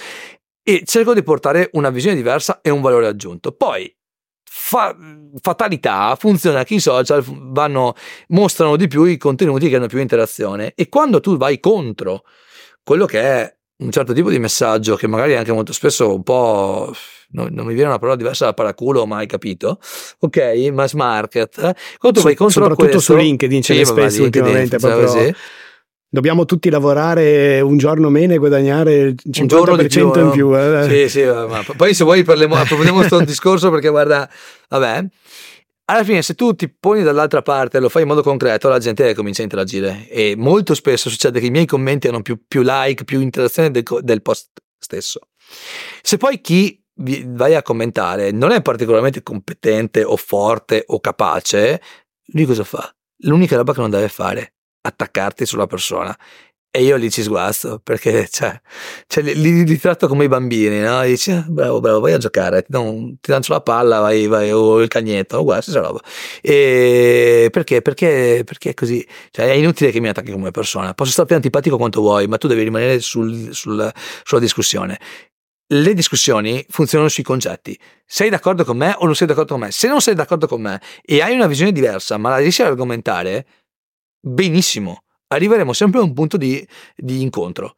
E 0.63 0.83
cerco 0.87 1.13
di 1.13 1.23
portare 1.23 1.69
una 1.75 1.91
visione 1.91 2.17
diversa 2.17 2.61
e 2.63 2.71
un 2.71 2.81
valore 2.81 3.09
aggiunto. 3.09 3.53
Poi 3.53 3.95
fa- 4.43 4.97
fatalità 5.41 6.17
funziona 6.17 6.65
che 6.65 6.75
i 6.75 6.81
social 6.81 7.23
vanno, 7.27 7.95
mostrano 8.29 8.77
di 8.77 8.87
più 8.89 9.05
i 9.05 9.17
contenuti 9.17 9.69
che 9.69 9.77
hanno 9.77 9.89
più 9.89 9.99
interazione 9.99 10.73
e 10.75 10.89
quando 10.89 11.21
tu 11.21 11.37
vai 11.37 11.61
contro 11.61 12.25
quello 12.83 13.07
che 13.07 13.21
è 13.21 13.57
un 13.79 13.91
certo 13.91 14.13
tipo 14.13 14.31
di 14.31 14.39
messaggio 14.39 14.95
che 14.97 15.07
magari 15.07 15.35
anche 15.35 15.53
molto 15.53 15.73
spesso 15.73 16.15
un 16.15 16.23
po' 16.23 16.93
non, 17.31 17.49
non 17.53 17.67
mi 17.67 17.73
viene 17.75 17.89
una 17.89 17.99
parola 17.99 18.17
diversa 18.17 18.45
da 18.45 18.53
paraculo 18.55 19.07
ma 19.07 19.17
hai 19.19 19.27
capito 19.27 19.79
ok 20.21 20.71
mass 20.73 20.93
market 20.93 21.57
eh? 21.59 21.75
quando 21.99 22.13
tu 22.13 22.21
Su- 22.21 22.23
vai 22.27 22.35
contro 22.37 22.61
soprattutto 22.61 22.85
questo 22.91 23.01
su 23.01 23.17
LinkedIn 23.17 23.63
ce 23.63 23.73
Sì, 23.73 23.79
ne 23.81 23.85
spesso 23.85 24.23
ultimamente, 24.23 24.77
proprio- 24.79 25.07
così. 25.07 25.35
Dobbiamo 26.15 26.45
tutti 26.45 26.69
lavorare 26.69 27.63
un 27.63 27.79
giorno 27.79 28.11
meno 28.11 28.35
e 28.35 28.37
guadagnare 28.37 28.95
il 28.99 29.15
50% 29.31 29.41
Un 29.41 29.47
giorno 29.49 29.77
di 29.77 29.87
più, 29.89 30.21
in 30.21 30.31
più. 30.31 30.55
eh. 30.59 31.09
Sì, 31.09 31.09
sì, 31.09 31.25
ma 31.25 31.47
ma 31.47 31.65
poi 31.75 31.95
se 31.95 32.05
vuoi 32.05 32.23
parliamo, 32.23 32.55
approfondiamo 32.61 32.99
questo 32.99 33.21
discorso 33.25 33.71
perché 33.71 33.89
guarda, 33.89 34.29
vabbè, 34.69 35.07
alla 35.93 36.05
fine 36.05 36.23
se 36.23 36.35
tu 36.35 36.55
ti 36.55 36.69
poni 36.69 37.03
dall'altra 37.03 37.43
parte 37.43 37.77
e 37.77 37.81
lo 37.81 37.89
fai 37.89 38.03
in 38.03 38.09
modo 38.09 38.23
concreto, 38.23 38.69
la 38.69 38.79
gente 38.79 39.15
comincia 39.15 39.43
a 39.43 39.45
interagire 39.45 40.09
e 40.09 40.35
molto 40.37 40.75
spesso 40.75 41.11
succede 41.11 41.39
che 41.39 41.47
i 41.47 41.51
miei 41.51 41.67
commenti 41.67 42.09
hanno 42.09 42.23
più, 42.23 42.41
più 42.47 42.63
like, 42.65 43.05
più 43.05 43.21
interazione 43.21 43.71
del, 43.71 43.85
del 44.01 44.23
post 44.23 44.51
stesso. 44.79 45.21
Se 46.01 46.17
poi 46.17 46.41
chi 46.41 46.83
vai 46.95 47.55
a 47.55 47.63
commentare 47.63 48.31
non 48.31 48.53
è 48.53 48.63
particolarmente 48.63 49.23
competente 49.23 50.03
o 50.03 50.17
forte 50.17 50.85
o 50.87 51.01
capace, 51.01 51.81
lui 52.33 52.47
cosa 52.47 52.65
fa? 52.65 52.95
L'unica 53.25 53.57
roba 53.57 53.75
che 53.75 53.81
non 53.81 53.91
deve 53.91 54.09
fare, 54.09 54.55
attaccarti 54.81 55.45
sulla 55.45 55.67
persona. 55.67 56.17
E 56.75 56.83
io 56.85 56.97
lì 56.97 57.11
ci 57.11 57.23
sguazzo 57.23 57.81
perché 57.83 58.27
cioè, 58.31 58.59
cioè, 59.07 59.23
li, 59.23 59.63
li- 59.65 59.79
tratto 59.79 60.09
come 60.09 60.25
i 60.25 60.29
bambini, 60.29 60.81
no? 60.81 61.03
Dici, 61.03 61.31
"Ah, 61.31 61.45
bravo, 61.47 61.81
bravo, 61.81 62.01
vai 62.01 62.15
a 62.15 62.17
giocare, 62.19 62.63
ti, 62.63 62.69
do 62.71 62.81
un- 62.81 63.21
ti 63.21 63.31
lancio 63.31 63.53
la 63.53 63.61
palla, 63.61 63.99
vai, 64.01 64.27
vai, 64.27 64.51
o 64.53 64.81
il 64.81 64.89
cagnetto, 64.89 65.39
uguale, 65.41 65.61
stessa 65.61 65.81
roba. 65.81 66.01
E 66.41 67.49
perché? 67.53 67.83
Perché, 67.83 68.43
perché 68.47 68.71
è 68.71 68.75
così? 68.75 69.07
Cioè, 69.31 69.49
è 69.51 69.53
inutile 69.53 69.91
che 69.91 70.01
mi 70.01 70.09
attacchi 70.09 70.33
come 70.33 70.51
persona. 70.51 70.95
Posso 70.95 71.11
starti 71.11 71.35
antipatico 71.35 71.77
quanto 71.77 72.01
vuoi, 72.01 72.27
ma 72.27 72.39
tu 72.39 72.49
devi 72.49 72.63
rimanere 72.63 73.01
sul- 73.01 73.53
sul- 73.53 73.93
sulla 74.25 74.41
discussione. 74.41 74.99
Le 75.75 75.93
discussioni 75.95 76.65
funzionano 76.71 77.11
sui 77.11 77.23
concetti. 77.23 77.79
Sei 78.07 78.31
d'accordo 78.31 78.65
con 78.65 78.79
me 78.79 78.95
o 78.99 79.05
non 79.05 79.15
sei 79.15 79.27
d'accordo 79.27 79.53
con 79.55 79.61
me? 79.65 79.71
Se 79.73 79.89
non 79.89 80.01
sei 80.01 80.15
d'accordo 80.15 80.47
con 80.47 80.63
me 80.63 80.81
e 81.05 81.21
hai 81.21 81.35
una 81.35 81.47
visione 81.47 81.73
diversa, 81.73 82.17
ma 82.17 82.31
la 82.31 82.37
riesci 82.39 82.63
ad 82.63 82.69
argomentare, 82.69 83.47
benissimo. 84.21 85.03
Arriveremo 85.35 85.73
sempre 85.73 86.01
a 86.01 86.03
un 86.03 86.13
punto 86.13 86.37
di, 86.37 86.67
di 86.97 87.23
incontro. 87.23 87.75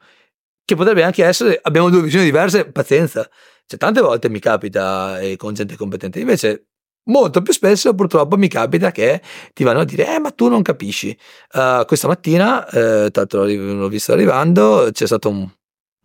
Che 0.65 0.77
potrebbe 0.77 1.03
anche 1.03 1.25
essere, 1.25 1.59
abbiamo 1.63 1.91
due 1.91 2.03
visioni 2.03 2.25
diverse, 2.25 2.71
pazienza. 2.71 3.29
Cioè, 3.67 3.79
tante 3.79 4.01
volte 4.01 4.29
mi 4.29 4.39
capita 4.41 5.21
eh, 5.21 5.37
con 5.37 5.55
gente 5.55 5.77
competente, 5.77 6.21
invece 6.21 6.69
molto 7.05 7.43
più 7.43 7.53
spesso 7.53 7.95
purtroppo 7.95 8.37
mi 8.37 8.49
capita 8.49 8.91
che 8.91 9.21
ti 9.53 9.65
vanno 9.65 9.81
a 9.81 9.85
dire, 9.85 10.15
eh 10.15 10.19
ma 10.19 10.31
tu 10.31 10.49
non 10.49 10.63
capisci. 10.63 11.17
Uh, 11.53 11.85
questa 11.85 12.09
mattina, 12.09 12.67
eh, 12.69 13.11
tanto 13.11 13.45
l'ho 13.45 13.75
l'ho 13.75 13.89
visto 13.89 14.13
arrivando, 14.13 14.89
c'è 14.93 15.07
stato 15.07 15.29
un, 15.29 15.49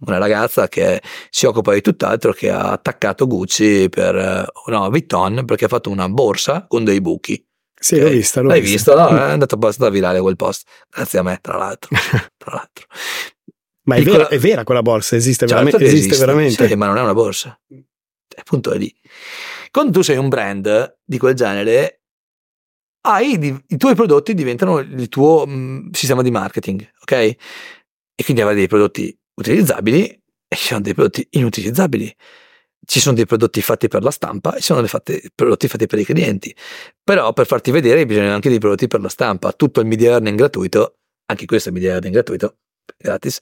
una 0.06 0.18
ragazza 0.18 0.68
che 0.68 1.02
si 1.30 1.45
occupa 1.45 1.74
di 1.74 1.82
tutt'altro 1.82 2.32
che 2.32 2.50
ha 2.50 2.72
attaccato 2.72 3.28
Gucci 3.28 3.89
per 3.89 4.16
eh, 4.16 4.72
no, 4.72 4.89
Vuitton 4.89 5.45
perché 5.45 5.66
ha 5.66 5.70
fatto 5.70 5.89
una 5.89 6.10
borsa 6.10 6.66
con 6.68 6.84
dei 6.84 7.02
buchi. 7.02 7.43
Sì, 7.80 7.95
okay. 7.95 8.05
l'ho 8.05 8.13
vista. 8.13 8.41
L'ho 8.41 8.49
L'hai 8.49 8.61
vista. 8.61 8.93
visto? 8.93 9.11
No? 9.11 9.17
È 9.17 9.32
andato 9.32 9.55
abbastanza 9.55 9.91
virale 9.91 10.19
quel 10.19 10.36
post. 10.36 10.67
Grazie 10.89 11.19
a 11.19 11.23
me, 11.23 11.39
tra 11.41 11.57
l'altro. 11.57 11.89
tra 12.38 12.53
l'altro. 12.53 12.86
Ma 13.84 13.95
è, 13.95 14.03
vera, 14.03 14.27
è, 14.27 14.38
vera, 14.38 14.63
quella 14.63 14.82
borsa? 14.82 15.15
Esiste, 15.15 15.47
certo 15.47 15.63
veramente, 15.63 15.86
esiste, 15.86 16.07
esiste 16.07 16.25
veramente? 16.25 16.67
Sì, 16.67 16.75
ma 16.75 16.88
non 16.88 16.97
è 16.97 17.01
una 17.01 17.13
borsa. 17.13 17.57
Appunto 18.38 18.71
è 18.71 18.77
lì. 18.77 18.93
Quando 19.71 19.91
tu 19.91 20.01
sei 20.01 20.17
un 20.17 20.27
brand 20.30 20.97
di 21.03 21.17
quel 21.17 21.34
genere, 21.34 22.01
hai, 23.01 23.63
i 23.67 23.77
tuoi 23.77 23.95
prodotti 23.95 24.34
diventano 24.34 24.80
il 24.80 25.07
tuo 25.07 25.45
mh, 25.45 25.51
mm, 25.51 25.89
sistema 25.91 26.21
di 26.21 26.32
marketing, 26.32 26.91
ok? 27.01 27.11
E 27.11 28.23
quindi 28.23 28.41
avrai 28.41 28.57
dei 28.57 28.67
prodotti 28.67 29.17
utilizzabili 29.36 30.07
e 30.47 30.55
ci 30.55 30.67
sono 30.67 30.82
dei 30.82 30.93
prodotti 30.93 31.25
inutilizzabili. 31.32 32.13
Ci 32.89 32.99
sono 32.99 33.13
dei 33.13 33.27
prodotti 33.27 33.61
fatti 33.61 33.87
per 33.87 34.01
la 34.01 34.09
stampa 34.09 34.55
e 34.55 34.61
ci 34.61 34.73
sono 34.73 34.81
dei 34.81 34.89
prodotti 35.35 35.67
fatti 35.67 35.85
per 35.85 35.99
i 35.99 36.03
clienti. 36.03 36.55
Però 37.03 37.31
per 37.33 37.45
farti 37.45 37.69
vedere 37.69 38.03
bisogna 38.07 38.33
anche 38.33 38.49
dei 38.49 38.57
prodotti 38.57 38.87
per 38.87 38.99
la 38.99 39.09
stampa. 39.09 39.51
Tutto 39.51 39.79
il 39.79 39.85
media 39.85 40.13
earning 40.13 40.35
gratuito, 40.35 40.95
anche 41.27 41.45
questo 41.45 41.69
è 41.69 41.71
media 41.71 41.91
earning 41.91 42.11
gratuito, 42.11 42.57
gratis, 42.97 43.37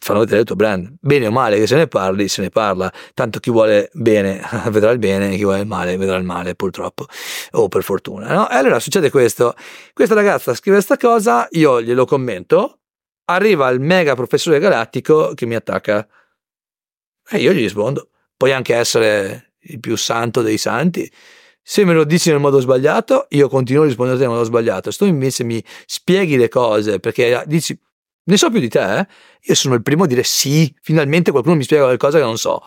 fanno 0.00 0.18
vedere 0.18 0.40
il 0.40 0.46
tuo 0.46 0.56
brand. 0.56 0.96
Bene 1.00 1.28
o 1.28 1.30
male 1.30 1.58
che 1.58 1.68
se 1.68 1.76
ne 1.76 1.86
parli, 1.86 2.26
se 2.26 2.42
ne 2.42 2.48
parla. 2.50 2.92
Tanto 3.14 3.38
chi 3.38 3.50
vuole 3.50 3.88
bene 3.92 4.42
vedrà 4.70 4.90
il 4.90 4.98
bene, 4.98 5.36
chi 5.36 5.44
vuole 5.44 5.60
il 5.60 5.66
male 5.68 5.96
vedrà 5.96 6.16
il 6.16 6.24
male, 6.24 6.56
purtroppo, 6.56 7.06
o 7.52 7.68
per 7.68 7.84
fortuna. 7.84 8.34
No? 8.34 8.50
E 8.50 8.56
allora 8.56 8.80
succede 8.80 9.10
questo. 9.10 9.54
Questa 9.92 10.16
ragazza 10.16 10.54
scrive 10.54 10.78
questa 10.78 10.96
cosa, 10.96 11.46
io 11.52 11.80
glielo 11.80 12.04
commento, 12.04 12.80
arriva 13.26 13.68
il 13.68 13.78
mega 13.78 14.16
professore 14.16 14.58
galattico 14.58 15.34
che 15.34 15.46
mi 15.46 15.54
attacca 15.54 16.04
e 17.30 17.38
io 17.38 17.52
gli 17.52 17.60
rispondo. 17.60 18.08
Puoi 18.42 18.54
anche 18.54 18.74
essere 18.74 19.52
il 19.60 19.78
più 19.78 19.94
santo 19.94 20.42
dei 20.42 20.58
santi. 20.58 21.08
Se 21.62 21.84
me 21.84 21.94
lo 21.94 22.02
dici 22.02 22.28
nel 22.28 22.40
modo 22.40 22.58
sbagliato, 22.58 23.28
io 23.28 23.48
continuo 23.48 23.84
a 23.84 23.86
rispondere 23.86 24.18
nel 24.18 24.30
modo 24.30 24.42
sbagliato. 24.42 24.90
Se 24.90 24.98
tu 24.98 25.04
invece 25.04 25.44
mi 25.44 25.62
spieghi 25.86 26.36
le 26.36 26.48
cose 26.48 26.98
perché 26.98 27.44
dici 27.46 27.78
ne 28.24 28.36
so 28.36 28.50
più 28.50 28.58
di 28.58 28.68
te, 28.68 28.98
eh? 28.98 29.06
io 29.42 29.54
sono 29.54 29.76
il 29.76 29.82
primo 29.82 30.02
a 30.02 30.06
dire 30.08 30.24
sì, 30.24 30.74
finalmente 30.82 31.30
qualcuno 31.30 31.54
mi 31.54 31.62
spiega 31.62 31.84
qualcosa 31.84 32.18
che 32.18 32.24
non 32.24 32.36
so. 32.36 32.66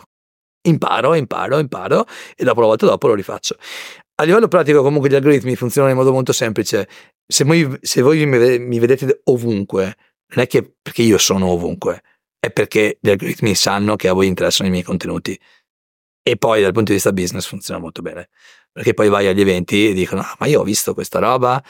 Imparo, 0.61 1.13
imparo, 1.13 1.57
imparo 1.59 2.05
e 2.37 2.45
dopo 2.45 2.61
la 2.61 2.67
volta 2.67 2.85
dopo 2.85 3.07
lo 3.07 3.13
rifaccio. 3.13 3.57
A 4.15 4.23
livello 4.23 4.47
pratico 4.47 4.81
comunque 4.81 5.09
gli 5.09 5.15
algoritmi 5.15 5.57
funzionano 5.57 5.91
in 5.91 5.99
modo 5.99 6.13
molto 6.13 6.31
semplice. 6.31 6.87
Se 7.27 7.43
voi, 7.43 7.77
se 7.81 8.01
voi 8.01 8.25
mi 8.25 8.79
vedete 8.79 9.19
ovunque, 9.25 9.83
non 10.27 10.45
è 10.45 10.47
che 10.47 10.75
perché 10.81 11.01
io 11.01 11.17
sono 11.17 11.47
ovunque, 11.47 12.01
è 12.39 12.49
perché 12.49 12.97
gli 13.01 13.09
algoritmi 13.09 13.55
sanno 13.55 13.97
che 13.97 14.07
a 14.07 14.13
voi 14.13 14.27
interessano 14.27 14.69
i 14.69 14.71
miei 14.71 14.83
contenuti. 14.83 15.37
E 16.27 16.37
poi 16.37 16.59
dal 16.59 16.71
punto 16.71 16.87
di 16.89 16.95
vista 16.95 17.13
business 17.13 17.45
funziona 17.45 17.79
molto 17.79 18.01
bene. 18.01 18.29
Perché 18.71 18.95
poi 18.95 19.09
vai 19.09 19.27
agli 19.27 19.41
eventi 19.41 19.89
e 19.89 19.93
dicono, 19.93 20.21
ah, 20.21 20.35
ma 20.39 20.47
io 20.47 20.61
ho 20.61 20.63
visto 20.63 20.95
questa 20.95 21.19
roba, 21.19 21.63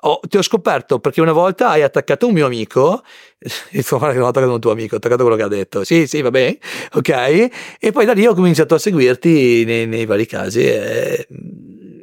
oh, 0.00 0.20
ti 0.28 0.36
ho 0.36 0.42
scoperto 0.42 0.98
perché 0.98 1.22
una 1.22 1.32
volta 1.32 1.70
hai 1.70 1.82
attaccato 1.82 2.26
un 2.26 2.34
mio 2.34 2.44
amico, 2.44 3.02
e 3.70 3.82
fa 3.82 4.12
che 4.12 4.18
non 4.18 4.28
attaccato 4.28 4.52
un 4.52 4.60
tuo 4.60 4.72
amico, 4.72 4.94
ho 4.94 4.98
attaccato 4.98 5.22
quello 5.22 5.36
che 5.36 5.42
ha 5.42 5.48
detto, 5.48 5.84
sì, 5.84 6.06
sì, 6.06 6.20
va 6.20 6.30
bene, 6.30 6.58
ok, 6.92 7.48
e 7.80 7.92
poi 7.92 8.04
da 8.04 8.12
lì 8.12 8.26
ho 8.26 8.34
cominciato 8.34 8.74
a 8.74 8.78
seguirti 8.78 9.64
nei, 9.64 9.86
nei 9.86 10.04
vari 10.04 10.26
casi 10.26 10.64
e 10.64 11.26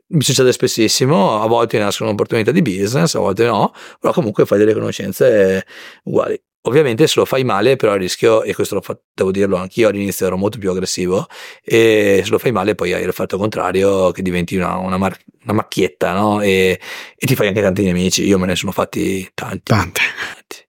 mi 0.08 0.22
succede 0.24 0.52
spessissimo, 0.52 1.39
a 1.39 1.47
volte 1.47 1.78
nascono 1.78 2.10
opportunità 2.10 2.52
di 2.52 2.64
business, 2.64 3.14
a 3.14 3.20
volte 3.20 3.45
no, 3.45 3.72
però 3.99 4.12
comunque 4.12 4.45
fai 4.45 4.58
delle 4.58 4.74
conoscenze 4.74 5.66
uguali. 6.04 6.41
Ovviamente 6.64 7.07
se 7.07 7.20
lo 7.20 7.26
fai 7.26 7.43
male, 7.43 7.76
però 7.76 7.95
il 7.95 8.01
rischio, 8.01 8.43
e 8.43 8.53
questo 8.53 8.76
lo 8.76 8.82
fa, 8.82 8.97
devo 9.14 9.32
dirlo 9.32 9.55
anch'io, 9.57 9.88
all'inizio 9.88 10.28
ero 10.28 10.38
molto 10.38 10.59
più 10.59 10.70
aggressivo, 10.70 11.26
e 11.64 12.22
se 12.24 12.30
lo 12.30 12.38
fai 12.38 12.51
male 12.51 12.76
poi 12.76 12.93
hai 12.93 13.03
l'effetto 13.03 13.38
contrario 13.38 14.12
che 14.12 14.22
diventi 14.22 14.55
una, 14.55 14.78
una, 14.78 14.97
mar- 14.97 15.18
una 15.43 15.53
macchietta, 15.53 16.14
no? 16.14 16.39
E, 16.41 16.80
e, 17.16 17.26
ti 17.26 17.36
fai 17.36 17.47
anche 17.47 17.62
tanti 17.62 17.84
nemici, 17.84 18.24
io 18.26 18.38
me 18.38 18.45
ne 18.45 18.55
sono 18.55 18.72
fatti 18.72 19.28
tanti. 19.34 19.64
Tante. 19.64 20.01
Tanti. 20.01 20.68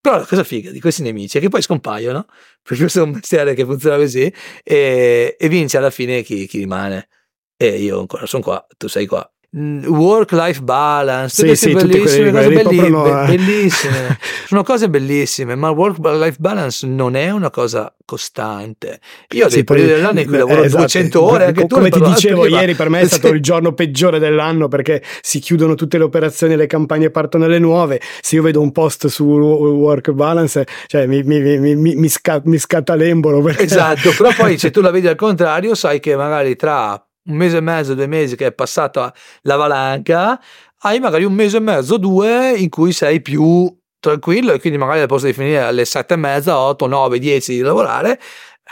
Però 0.00 0.16
la 0.18 0.26
cosa 0.26 0.42
figa 0.42 0.70
di 0.70 0.80
questi 0.80 1.02
nemici 1.02 1.38
è 1.38 1.40
che 1.40 1.48
poi 1.48 1.62
scompaiono, 1.62 2.26
perché 2.62 2.80
questo 2.80 2.98
è 3.00 3.02
un 3.02 3.10
mestiere 3.10 3.54
che 3.54 3.64
funziona 3.64 3.96
così, 3.96 4.32
e, 4.64 5.36
e 5.38 5.48
vince 5.48 5.76
alla 5.76 5.90
fine 5.90 6.22
chi, 6.22 6.46
chi 6.46 6.58
rimane 6.58 7.08
e 7.56 7.78
io 7.80 8.00
ancora 8.00 8.26
sono 8.26 8.42
qua, 8.42 8.66
tu 8.76 8.88
sei 8.88 9.06
qua. 9.06 9.28
Mm, 9.56 9.86
work-life 9.86 10.62
balance, 10.62 11.46
sì, 11.46 11.54
sì, 11.54 11.72
bellissime, 11.74 12.32
cose 12.32 12.48
belli, 12.48 12.90
be- 12.90 13.24
bellissime. 13.28 14.18
sono 14.48 14.64
cose 14.64 14.90
bellissime, 14.90 15.54
ma 15.54 15.70
work-life 15.70 16.38
balance 16.40 16.84
non 16.84 17.14
è 17.14 17.30
una 17.30 17.50
cosa 17.50 17.94
costante. 18.04 18.98
Io 19.30 19.46
ho 19.46 19.48
sì, 19.48 19.54
dei 19.54 19.64
periodi 19.64 19.92
dell'anno 19.92 20.18
in 20.18 20.26
cui 20.26 20.38
lavoro 20.38 20.62
eh, 20.62 20.66
esatto. 20.66 20.82
200 20.82 21.22
ore. 21.22 21.44
Anche 21.44 21.68
come 21.68 21.88
ti 21.88 22.00
dicevo 22.00 22.48
ieri, 22.48 22.74
per 22.74 22.88
me 22.88 23.02
è 23.02 23.06
stato 23.06 23.28
il 23.28 23.40
giorno 23.40 23.74
peggiore 23.74 24.18
dell'anno 24.18 24.66
perché 24.66 25.00
si 25.20 25.38
chiudono 25.38 25.76
tutte 25.76 25.98
le 25.98 26.04
operazioni, 26.04 26.56
le 26.56 26.66
campagne 26.66 27.10
partono 27.10 27.46
le 27.46 27.60
nuove. 27.60 28.00
Se 28.22 28.34
io 28.34 28.42
vedo 28.42 28.60
un 28.60 28.72
post 28.72 29.06
su 29.06 29.24
work 29.24 30.10
balance, 30.10 30.66
cioè 30.88 31.06
mi, 31.06 31.22
mi, 31.22 31.58
mi, 31.58 31.94
mi, 31.94 32.08
sca- 32.08 32.42
scatta 32.56 32.96
l'embolo. 32.96 33.40
Perché... 33.40 33.62
Esatto, 33.62 34.10
però 34.16 34.30
poi 34.36 34.58
se 34.58 34.72
tu 34.72 34.80
la 34.80 34.90
vedi 34.90 35.06
al 35.06 35.14
contrario, 35.14 35.76
sai 35.76 36.00
che 36.00 36.16
magari 36.16 36.56
tra 36.56 37.00
un 37.26 37.36
mese 37.36 37.58
e 37.58 37.60
mezzo, 37.60 37.94
due 37.94 38.06
mesi 38.06 38.36
che 38.36 38.46
è 38.46 38.52
passata 38.52 39.12
la 39.42 39.56
valanca, 39.56 40.40
hai 40.80 41.00
magari 41.00 41.24
un 41.24 41.32
mese 41.32 41.58
e 41.58 41.60
mezzo, 41.60 41.96
due 41.96 42.54
in 42.56 42.68
cui 42.68 42.92
sei 42.92 43.20
più 43.20 43.74
tranquillo 43.98 44.52
e 44.52 44.60
quindi 44.60 44.78
magari 44.78 45.00
al 45.00 45.06
posto 45.06 45.26
di 45.26 45.32
finire 45.32 45.60
alle 45.60 45.84
sette 45.84 46.14
e 46.14 46.16
mezza, 46.18 46.58
otto, 46.58 46.86
nove, 46.86 47.18
dieci 47.18 47.54
di 47.54 47.60
lavorare, 47.60 48.12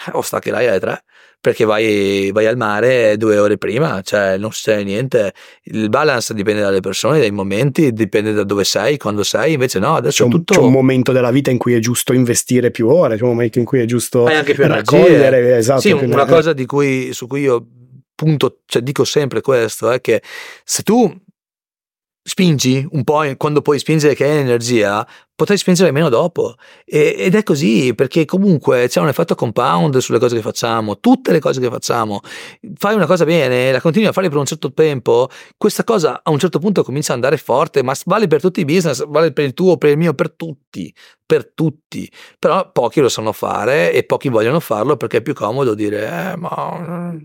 eh, 0.06 0.10
o 0.12 0.20
staccherai 0.20 0.68
alle 0.68 0.80
tre 0.80 1.04
perché 1.42 1.64
vai, 1.64 2.30
vai, 2.32 2.46
al 2.46 2.56
mare 2.56 3.16
due 3.16 3.36
ore 3.36 3.58
prima, 3.58 4.00
cioè 4.02 4.38
non 4.38 4.52
succede 4.52 4.84
niente. 4.84 5.32
Il 5.64 5.88
balance 5.88 6.32
dipende 6.34 6.60
dalle 6.60 6.78
persone, 6.78 7.18
dai 7.18 7.32
momenti, 7.32 7.92
dipende 7.92 8.32
da 8.32 8.44
dove 8.44 8.62
sei, 8.62 8.96
quando 8.96 9.24
sei, 9.24 9.54
invece 9.54 9.80
no, 9.80 9.96
adesso 9.96 10.18
c'è 10.18 10.24
un, 10.24 10.30
tutto... 10.30 10.54
c'è 10.54 10.60
un 10.60 10.70
momento 10.70 11.10
della 11.10 11.32
vita 11.32 11.50
in 11.50 11.58
cui 11.58 11.74
è 11.74 11.80
giusto 11.80 12.12
investire 12.12 12.70
più 12.70 12.86
ore, 12.88 13.16
c'è 13.16 13.24
un 13.24 13.30
momento 13.30 13.58
in 13.58 13.64
cui 13.64 13.80
è 13.80 13.86
giusto 13.86 14.26
Hai 14.26 14.36
anche 14.36 14.54
più 14.54 14.68
raccogliere. 14.68 15.56
Esatto, 15.56 15.80
sì, 15.80 15.90
una 15.90 16.26
cosa 16.26 16.54
cui, 16.64 17.12
su 17.12 17.26
cui 17.26 17.40
io 17.40 17.66
punto, 18.22 18.60
cioè 18.66 18.82
dico 18.82 19.04
sempre 19.04 19.40
questo, 19.40 19.90
è 19.90 20.00
che 20.00 20.22
se 20.64 20.82
tu 20.82 21.12
spingi 22.24 22.86
un 22.92 23.02
po' 23.02 23.24
quando 23.36 23.62
puoi 23.62 23.80
spingere 23.80 24.14
che 24.14 24.24
hai 24.24 24.38
energia, 24.38 25.06
potrai 25.34 25.58
spingere 25.58 25.90
meno 25.90 26.08
dopo. 26.08 26.54
E, 26.84 27.16
ed 27.18 27.34
è 27.34 27.42
così, 27.42 27.94
perché 27.94 28.24
comunque 28.24 28.86
c'è 28.88 29.00
un 29.00 29.08
effetto 29.08 29.34
compound 29.34 29.98
sulle 29.98 30.20
cose 30.20 30.36
che 30.36 30.42
facciamo, 30.42 31.00
tutte 31.00 31.32
le 31.32 31.40
cose 31.40 31.60
che 31.60 31.68
facciamo. 31.68 32.20
Fai 32.76 32.94
una 32.94 33.06
cosa 33.06 33.24
bene, 33.24 33.72
la 33.72 33.80
continui 33.80 34.08
a 34.08 34.12
fare 34.12 34.28
per 34.28 34.38
un 34.38 34.46
certo 34.46 34.72
tempo, 34.72 35.28
questa 35.56 35.82
cosa 35.84 36.20
a 36.22 36.30
un 36.30 36.38
certo 36.38 36.60
punto 36.60 36.84
comincia 36.84 37.10
ad 37.12 37.16
andare 37.16 37.36
forte, 37.38 37.82
ma 37.82 37.94
vale 38.04 38.28
per 38.28 38.40
tutti 38.40 38.60
i 38.60 38.64
business, 38.64 39.04
vale 39.06 39.32
per 39.32 39.44
il 39.44 39.54
tuo, 39.54 39.76
per 39.76 39.90
il 39.90 39.98
mio, 39.98 40.14
per 40.14 40.30
tutti, 40.32 40.94
per 41.26 41.52
tutti. 41.52 42.10
Però 42.38 42.70
pochi 42.70 43.00
lo 43.00 43.08
sanno 43.08 43.32
fare 43.32 43.92
e 43.92 44.04
pochi 44.04 44.28
vogliono 44.28 44.60
farlo 44.60 44.96
perché 44.96 45.18
è 45.18 45.22
più 45.22 45.34
comodo 45.34 45.74
dire, 45.74 46.32
eh, 46.32 46.36
ma 46.36 47.18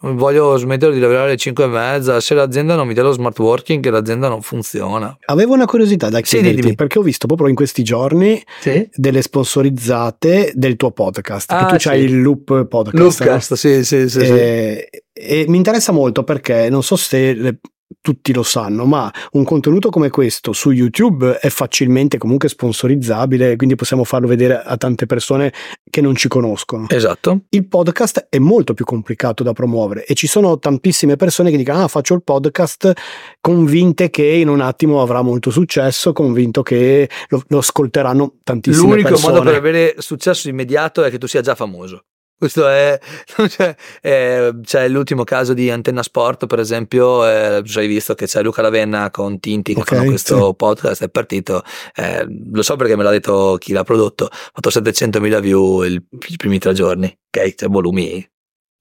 voglio 0.00 0.56
smettere 0.56 0.92
di 0.92 1.00
lavorare 1.00 1.28
alle 1.28 1.36
5 1.36 1.64
e 1.64 1.66
mezza, 1.66 2.20
se 2.20 2.34
l'azienda 2.34 2.74
non 2.74 2.86
mi 2.86 2.94
dà 2.94 3.02
lo 3.02 3.12
smart 3.12 3.38
working 3.38 3.88
l'azienda 3.88 4.28
non 4.28 4.42
funziona. 4.42 5.16
Avevo 5.26 5.54
una 5.54 5.64
curiosità 5.64 6.08
da 6.08 6.20
chiederti 6.20 6.68
sì, 6.68 6.74
perché 6.74 6.98
ho 6.98 7.02
visto 7.02 7.26
proprio 7.26 7.48
in 7.48 7.54
questi 7.54 7.82
giorni 7.82 8.42
sì? 8.60 8.88
delle 8.92 9.22
sponsorizzate 9.22 10.52
del 10.54 10.76
tuo 10.76 10.90
podcast, 10.90 11.50
ah, 11.52 11.66
che 11.66 11.72
tu 11.72 11.78
sì. 11.80 11.88
hai 11.88 12.02
il 12.02 12.20
Loop 12.20 12.66
Podcast. 12.66 13.20
Loopcast, 13.20 13.50
no? 13.50 13.56
sì, 13.56 13.84
sì, 13.84 14.08
sì, 14.08 14.18
e, 14.18 14.88
sì. 14.90 15.02
E 15.18 15.44
mi 15.48 15.56
interessa 15.56 15.92
molto 15.92 16.24
perché 16.24 16.68
non 16.68 16.82
so 16.82 16.96
se 16.96 17.32
le 17.32 17.58
tutti 18.00 18.32
lo 18.32 18.42
sanno, 18.42 18.84
ma 18.84 19.12
un 19.32 19.44
contenuto 19.44 19.90
come 19.90 20.10
questo 20.10 20.52
su 20.52 20.70
YouTube 20.70 21.38
è 21.38 21.48
facilmente 21.48 22.18
comunque 22.18 22.48
sponsorizzabile, 22.48 23.56
quindi 23.56 23.74
possiamo 23.74 24.04
farlo 24.04 24.26
vedere 24.26 24.60
a 24.62 24.76
tante 24.76 25.06
persone 25.06 25.52
che 25.88 26.00
non 26.00 26.14
ci 26.14 26.28
conoscono. 26.28 26.86
Esatto. 26.88 27.42
Il 27.50 27.66
podcast 27.68 28.26
è 28.28 28.38
molto 28.38 28.74
più 28.74 28.84
complicato 28.84 29.42
da 29.42 29.52
promuovere 29.52 30.04
e 30.04 30.14
ci 30.14 30.26
sono 30.26 30.58
tantissime 30.58 31.16
persone 31.16 31.50
che 31.50 31.56
dicono 31.56 31.82
"Ah, 31.82 31.88
faccio 31.88 32.14
il 32.14 32.22
podcast 32.22 32.92
convinte 33.40 34.10
che 34.10 34.24
in 34.24 34.48
un 34.48 34.60
attimo 34.60 35.00
avrà 35.00 35.22
molto 35.22 35.50
successo, 35.50 36.12
convinto 36.12 36.62
che 36.62 37.08
lo, 37.28 37.42
lo 37.48 37.58
ascolteranno 37.58 38.36
tantissime 38.42 38.90
L'unico 38.90 39.08
persone". 39.08 39.32
L'unico 39.32 39.44
modo 39.44 39.50
per 39.50 39.58
avere 39.58 39.94
successo 39.98 40.48
immediato 40.48 41.04
è 41.04 41.10
che 41.10 41.18
tu 41.18 41.26
sia 41.26 41.40
già 41.40 41.54
famoso. 41.54 42.02
Questo 42.38 42.68
è, 42.68 42.98
cioè, 43.48 43.74
è, 44.00 44.50
c'è 44.62 44.88
l'ultimo 44.88 45.24
caso 45.24 45.54
di 45.54 45.70
Antenna 45.70 46.02
Sport, 46.02 46.46
per 46.46 46.58
esempio, 46.58 47.26
eh, 47.26 47.62
hai 47.74 47.86
visto 47.86 48.14
che 48.14 48.26
c'è 48.26 48.42
Luca 48.42 48.60
Lavenna 48.60 49.10
con 49.10 49.40
Tinti 49.40 49.72
che 49.72 49.80
okay, 49.80 49.96
fanno 49.96 50.10
questo 50.10 50.46
sì. 50.48 50.54
podcast, 50.54 51.04
è 51.04 51.08
partito, 51.08 51.62
eh, 51.94 52.26
lo 52.52 52.62
so 52.62 52.76
perché 52.76 52.94
me 52.94 53.04
l'ha 53.04 53.10
detto 53.10 53.56
chi 53.58 53.72
l'ha 53.72 53.84
prodotto, 53.84 54.26
ha 54.26 54.50
fatto 54.52 54.68
700.000 54.68 55.40
view 55.40 55.82
il, 55.82 56.04
i 56.28 56.36
primi 56.36 56.58
tre 56.58 56.74
giorni, 56.74 57.06
ok? 57.06 57.54
Cioè 57.54 57.68
volumi 57.70 58.28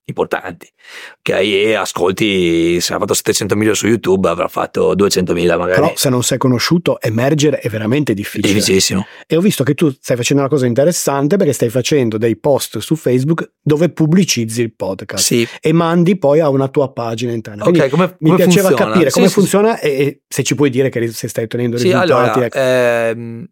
importanti. 0.06 0.70
Ok, 1.20 1.30
e 1.30 1.74
ascolti, 1.74 2.80
se 2.80 2.94
ha 2.94 3.00
fatto 3.00 3.14
700.000 3.14 3.72
su 3.72 3.88
YouTube, 3.88 4.30
avrà 4.30 4.48
fatto 4.48 4.94
200.000 4.96 5.58
magari. 5.58 5.80
Però 5.82 5.94
se 5.96 6.10
non 6.10 6.24
sei 6.24 6.38
conosciuto, 6.38 7.00
emergere 7.02 7.60
è 7.60 7.70
veramente 7.70 8.14
difficile. 8.14 8.54
Difficilissimo. 8.54 9.06
E 9.28 9.36
ho 9.36 9.42
visto 9.42 9.64
che 9.64 9.74
tu 9.74 9.90
stai 10.00 10.16
facendo 10.16 10.42
una 10.44 10.52
cosa 10.52 10.66
interessante 10.68 11.38
perché 11.38 11.54
stai 11.54 11.70
facendo 11.70 12.18
dei 12.18 12.38
post 12.38 12.78
su 12.80 12.96
Facebook 12.96 13.54
dove 13.62 13.90
pubblicizzi 13.90 14.62
il 14.62 14.76
podcast 14.76 15.24
Sì, 15.24 15.48
e 15.60 15.74
mandi 15.74 16.18
poi 16.18 16.40
a 16.40 16.50
una 16.50 16.68
tua 16.68 16.92
pagina 16.94 17.32
interna. 17.32 17.64
Quindi 17.64 17.80
ok, 17.82 17.90
come, 17.90 18.16
mi 18.20 18.30
come 18.32 18.44
piaceva 18.44 18.68
funziona? 18.70 18.92
capire 18.92 19.10
Sì, 19.10 19.16
come 19.16 19.28
sì, 19.28 19.34
funziona 19.34 19.80
e, 19.80 19.90
e 19.90 20.22
se 20.28 20.44
ci 20.44 20.56
puoi 20.56 20.70
dire 20.70 20.90
che 20.90 21.08
se 21.12 21.28
stai 21.28 21.46
ottenendo 21.46 21.78
Sì, 21.78 21.84
risultati. 21.86 22.12
allora, 22.12 22.46
ecco. 22.46 22.58
ehm, 22.58 23.46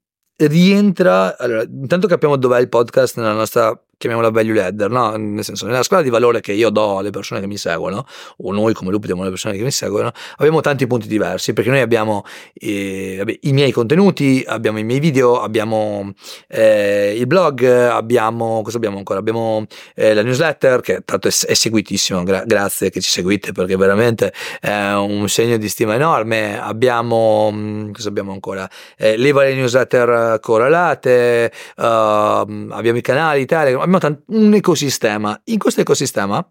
rientra, 0.48 1.38
allora, 1.38 1.64
intanto 1.64 2.08
capiamo 2.08 2.36
dov'è 2.38 2.60
il 2.60 2.70
podcast 2.70 3.18
nella 3.18 3.34
nostra, 3.34 3.78
chiamiamola 3.98 4.32
value 4.32 4.54
ladder, 4.54 4.90
no? 4.90 5.16
Nel 5.16 5.44
senso, 5.44 5.66
nella 5.66 5.84
scala 5.84 6.02
di 6.02 6.10
valore 6.10 6.42
che 6.42 6.52
io 6.54 6.70
do 6.70 6.98
alle 6.98 7.10
persone 7.10 7.40
che 7.40 7.48
mi 7.48 7.58
seguono, 7.58 8.06
o 8.38 8.52
noi 8.52 8.74
come 8.74 8.92
Lupi 8.92 9.08
diamo 9.08 9.22
alle 9.22 9.30
persone 9.30 9.56
che 9.56 9.64
mi 9.64 9.72
seguono, 9.72 10.12
abbiamo 10.38 10.62
tanti 10.62 10.88
punti 10.88 11.08
diversi, 11.08 11.54
perché 11.54 11.70
noi 11.70 11.80
abbiamo 11.80 12.24
eh, 12.54 13.40
i 13.42 13.54
miei 13.54 13.72
contenuti, 13.72 14.44
abbiamo 14.46 14.80
i 14.80 14.84
miei 14.84 15.00
video, 15.00 15.42
abbiamo 15.42 16.14
eh, 16.48 17.14
il 17.18 17.28
blog, 17.28 17.64
abbiamo, 17.64 18.62
cosa 18.62 18.78
abbiamo 18.78 18.98
ancora? 18.98 19.20
Abbiamo 19.20 19.66
eh, 19.96 20.14
la 20.14 20.22
newsletter, 20.22 20.82
che 20.82 21.02
tanto 21.06 21.28
è, 21.28 21.32
è 21.32 21.54
seguitissimo, 21.54 22.24
gra- 22.24 22.44
grazie 22.46 22.90
che 22.90 23.02
ci 23.02 23.10
seguite, 23.10 23.52
perché 23.52 23.76
veramente 23.78 24.34
è 24.60 24.94
un 24.94 25.28
segno 25.30 25.58
di 25.58 25.70
stima 25.70 25.96
enorme. 25.96 26.60
Abbiamo, 26.60 27.52
mh, 27.52 27.92
cosa 27.94 28.10
abbiamo 28.10 28.32
ancora? 28.32 28.70
Eh, 28.98 29.18
le 29.18 29.32
varie 29.32 29.56
newsletter 29.56 30.40
correlate, 30.40 31.52
ehm, 31.78 32.72
abbiamo 32.72 32.98
i 32.98 33.02
canali 33.02 33.46
Telegram, 33.46 33.82
abbiamo 33.94 34.00
tant- 34.00 34.24
un 34.28 34.54
ecosistema. 34.54 35.40
In 35.46 35.58
questo 35.58 35.82
ecosistema, 35.82 36.46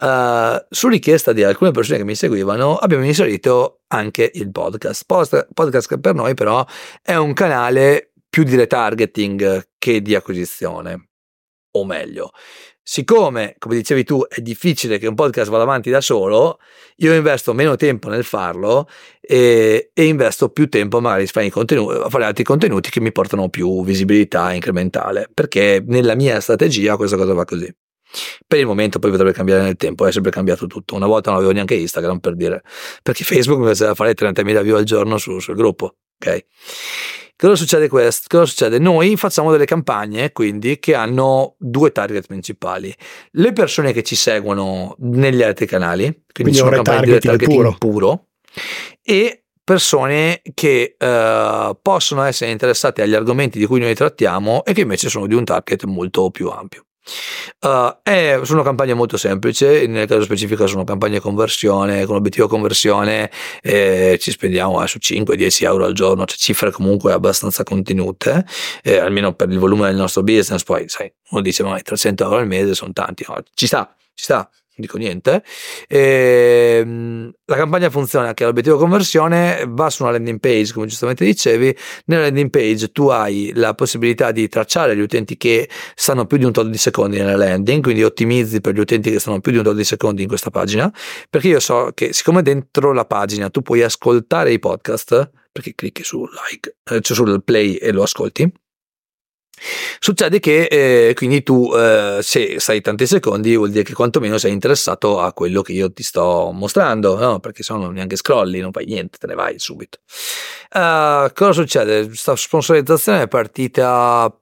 eh, 0.00 0.66
su 0.68 0.88
richiesta 0.88 1.32
di 1.32 1.42
alcune 1.42 1.70
persone 1.70 1.98
che 1.98 2.04
mi 2.04 2.14
seguivano, 2.14 2.76
abbiamo 2.76 3.04
inserito 3.04 3.82
anche 3.88 4.30
il 4.34 4.50
podcast. 4.50 5.02
Post- 5.06 5.48
podcast 5.52 5.98
per 5.98 6.14
noi 6.14 6.34
però 6.34 6.64
è 7.02 7.14
un 7.14 7.32
canale 7.32 8.12
più 8.28 8.42
di 8.42 8.56
retargeting 8.56 9.68
che 9.78 10.02
di 10.02 10.14
acquisizione. 10.14 11.08
O 11.72 11.84
meglio, 11.84 12.30
siccome, 12.90 13.56
come 13.58 13.74
dicevi 13.74 14.02
tu, 14.02 14.24
è 14.26 14.40
difficile 14.40 14.96
che 14.96 15.06
un 15.06 15.14
podcast 15.14 15.50
vada 15.50 15.64
avanti 15.64 15.90
da 15.90 16.00
solo, 16.00 16.58
io 16.96 17.12
investo 17.12 17.52
meno 17.52 17.76
tempo 17.76 18.08
nel 18.08 18.24
farlo 18.24 18.88
e, 19.20 19.90
e 19.92 20.04
investo 20.06 20.48
più 20.48 20.70
tempo 20.70 20.98
magari 20.98 21.24
a 21.24 22.08
fare, 22.08 22.24
altri 22.24 22.44
contenuti 22.44 22.88
che 22.88 23.00
mi 23.00 23.12
portano 23.12 23.50
più 23.50 23.84
visibilità 23.84 24.54
incrementale, 24.54 25.28
perché 25.34 25.84
nella 25.86 26.14
mia 26.14 26.40
strategia 26.40 26.96
questa 26.96 27.18
cosa 27.18 27.34
va 27.34 27.44
così. 27.44 27.70
Per 28.46 28.58
il 28.58 28.64
momento 28.64 28.98
poi 28.98 29.10
potrebbe 29.10 29.32
cambiare 29.32 29.64
nel 29.64 29.76
tempo, 29.76 30.06
è 30.06 30.10
sempre 30.12 30.30
cambiato 30.30 30.66
tutto. 30.66 30.94
Una 30.94 31.06
volta 31.06 31.28
non 31.28 31.40
avevo 31.40 31.52
neanche 31.52 31.74
Instagram 31.74 32.20
per 32.20 32.36
dire, 32.36 32.62
perché 33.02 33.22
Facebook 33.22 33.60
mi 33.60 33.66
faceva 33.66 33.94
fare 33.94 34.14
30.000 34.14 34.62
view 34.62 34.76
al 34.76 34.84
giorno 34.84 35.18
su- 35.18 35.40
sul 35.40 35.56
gruppo, 35.56 35.96
ok? 36.18 36.46
Cosa 37.40 37.54
succede 37.54 37.86
questo? 37.86 38.24
Cosa 38.26 38.46
succede? 38.46 38.80
Noi 38.80 39.16
facciamo 39.16 39.52
delle 39.52 39.64
campagne 39.64 40.32
quindi 40.32 40.80
che 40.80 40.96
hanno 40.96 41.54
due 41.56 41.92
target 41.92 42.26
principali. 42.26 42.92
Le 43.30 43.52
persone 43.52 43.92
che 43.92 44.02
ci 44.02 44.16
seguono 44.16 44.96
negli 44.98 45.44
altri 45.44 45.66
canali, 45.66 46.02
quindi, 46.02 46.32
Quindi 46.32 46.54
sono 46.54 46.70
campagne 46.70 47.04
di 47.04 47.12
retargeting 47.12 47.62
retargeting 47.62 47.78
puro. 47.78 48.26
e 49.04 49.44
persone 49.62 50.42
che 50.52 50.96
eh, 50.98 51.78
possono 51.80 52.22
essere 52.24 52.50
interessate 52.50 53.02
agli 53.02 53.14
argomenti 53.14 53.60
di 53.60 53.66
cui 53.66 53.78
noi 53.78 53.94
trattiamo 53.94 54.64
e 54.64 54.72
che 54.72 54.80
invece 54.80 55.08
sono 55.08 55.28
di 55.28 55.34
un 55.34 55.44
target 55.44 55.84
molto 55.84 56.30
più 56.30 56.48
ampio. 56.48 56.86
Uh, 57.60 57.96
è, 58.02 58.40
sono 58.42 58.62
campagne 58.62 58.94
molto 58.94 59.16
semplici, 59.16 59.86
nel 59.86 60.06
caso 60.06 60.22
specifico 60.22 60.66
sono 60.66 60.84
campagne 60.84 61.20
conversione, 61.20 62.04
con 62.06 62.16
obiettivo 62.16 62.48
conversione 62.48 63.30
eh, 63.62 64.16
ci 64.20 64.30
spendiamo 64.30 64.82
eh, 64.82 64.86
su 64.86 64.98
5-10 65.00 65.64
euro 65.64 65.84
al 65.84 65.92
giorno, 65.92 66.24
cioè 66.24 66.36
cifre 66.36 66.70
comunque 66.70 67.12
abbastanza 67.12 67.62
contenute, 67.62 68.44
eh, 68.82 68.98
almeno 68.98 69.34
per 69.34 69.50
il 69.50 69.58
volume 69.58 69.88
del 69.88 69.96
nostro 69.96 70.22
business, 70.22 70.62
poi 70.62 70.88
sai, 70.88 71.12
uno 71.30 71.42
dice 71.42 71.62
ma 71.62 71.78
300 71.78 72.24
euro 72.24 72.36
al 72.36 72.46
mese 72.46 72.74
sono 72.74 72.92
tanti, 72.92 73.24
no, 73.28 73.42
ci 73.54 73.66
sta, 73.66 73.94
ci 74.14 74.24
sta, 74.24 74.48
dico 74.78 74.98
niente. 74.98 75.42
Ehm, 75.88 77.32
la 77.44 77.56
campagna 77.56 77.90
funziona 77.90 78.34
che 78.34 78.44
l'obiettivo 78.44 78.76
conversione 78.76 79.64
va 79.68 79.90
su 79.90 80.02
una 80.02 80.12
landing 80.12 80.40
page, 80.40 80.72
come 80.72 80.86
giustamente 80.86 81.24
dicevi, 81.24 81.76
nella 82.06 82.22
landing 82.22 82.50
page 82.50 82.92
tu 82.92 83.08
hai 83.08 83.52
la 83.54 83.74
possibilità 83.74 84.32
di 84.32 84.48
tracciare 84.48 84.96
gli 84.96 85.00
utenti 85.00 85.36
che 85.36 85.68
stanno 85.94 86.26
più 86.26 86.36
di 86.36 86.44
un 86.44 86.52
tot 86.52 86.68
di 86.68 86.78
secondi 86.78 87.18
nella 87.18 87.36
landing, 87.36 87.82
quindi 87.82 88.02
ottimizzi 88.02 88.60
per 88.60 88.74
gli 88.74 88.80
utenti 88.80 89.10
che 89.10 89.18
stanno 89.18 89.40
più 89.40 89.52
di 89.52 89.58
un 89.58 89.64
tot 89.64 89.74
di 89.74 89.84
secondi 89.84 90.22
in 90.22 90.28
questa 90.28 90.50
pagina, 90.50 90.92
perché 91.28 91.48
io 91.48 91.60
so 91.60 91.90
che 91.94 92.12
siccome 92.12 92.42
dentro 92.42 92.92
la 92.92 93.04
pagina 93.04 93.50
tu 93.50 93.62
puoi 93.62 93.82
ascoltare 93.82 94.52
i 94.52 94.58
podcast, 94.58 95.30
perché 95.50 95.74
clicchi 95.74 96.04
su 96.04 96.24
like, 96.50 96.76
eh, 96.90 97.00
cioè 97.00 97.16
sul 97.16 97.42
play 97.42 97.74
e 97.74 97.92
lo 97.92 98.02
ascolti, 98.02 98.50
Succede 99.98 100.38
che 100.38 100.64
eh, 100.64 101.14
quindi 101.14 101.42
tu 101.42 101.72
eh, 101.74 102.18
se 102.22 102.60
stai 102.60 102.80
tanti 102.80 103.06
secondi 103.06 103.56
vuol 103.56 103.70
dire 103.70 103.84
che 103.84 103.92
quantomeno 103.92 104.38
sei 104.38 104.52
interessato 104.52 105.20
a 105.20 105.32
quello 105.32 105.62
che 105.62 105.72
io 105.72 105.92
ti 105.92 106.02
sto 106.02 106.50
mostrando, 106.52 107.18
no? 107.18 107.40
perché 107.40 107.62
se 107.62 107.74
no 107.74 107.90
neanche 107.90 108.16
scrolli, 108.16 108.60
non 108.60 108.72
fai 108.72 108.86
niente, 108.86 109.18
te 109.18 109.26
ne 109.26 109.34
vai 109.34 109.58
subito. 109.58 109.98
Uh, 110.72 111.32
cosa 111.34 111.52
succede? 111.52 112.06
Questa 112.06 112.36
sponsorizzazione 112.36 113.22
è 113.22 113.28
partita 113.28 114.32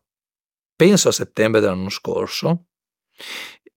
penso 0.77 1.09
a 1.09 1.13
settembre 1.13 1.61
dell'anno 1.61 1.89
scorso, 1.89 2.67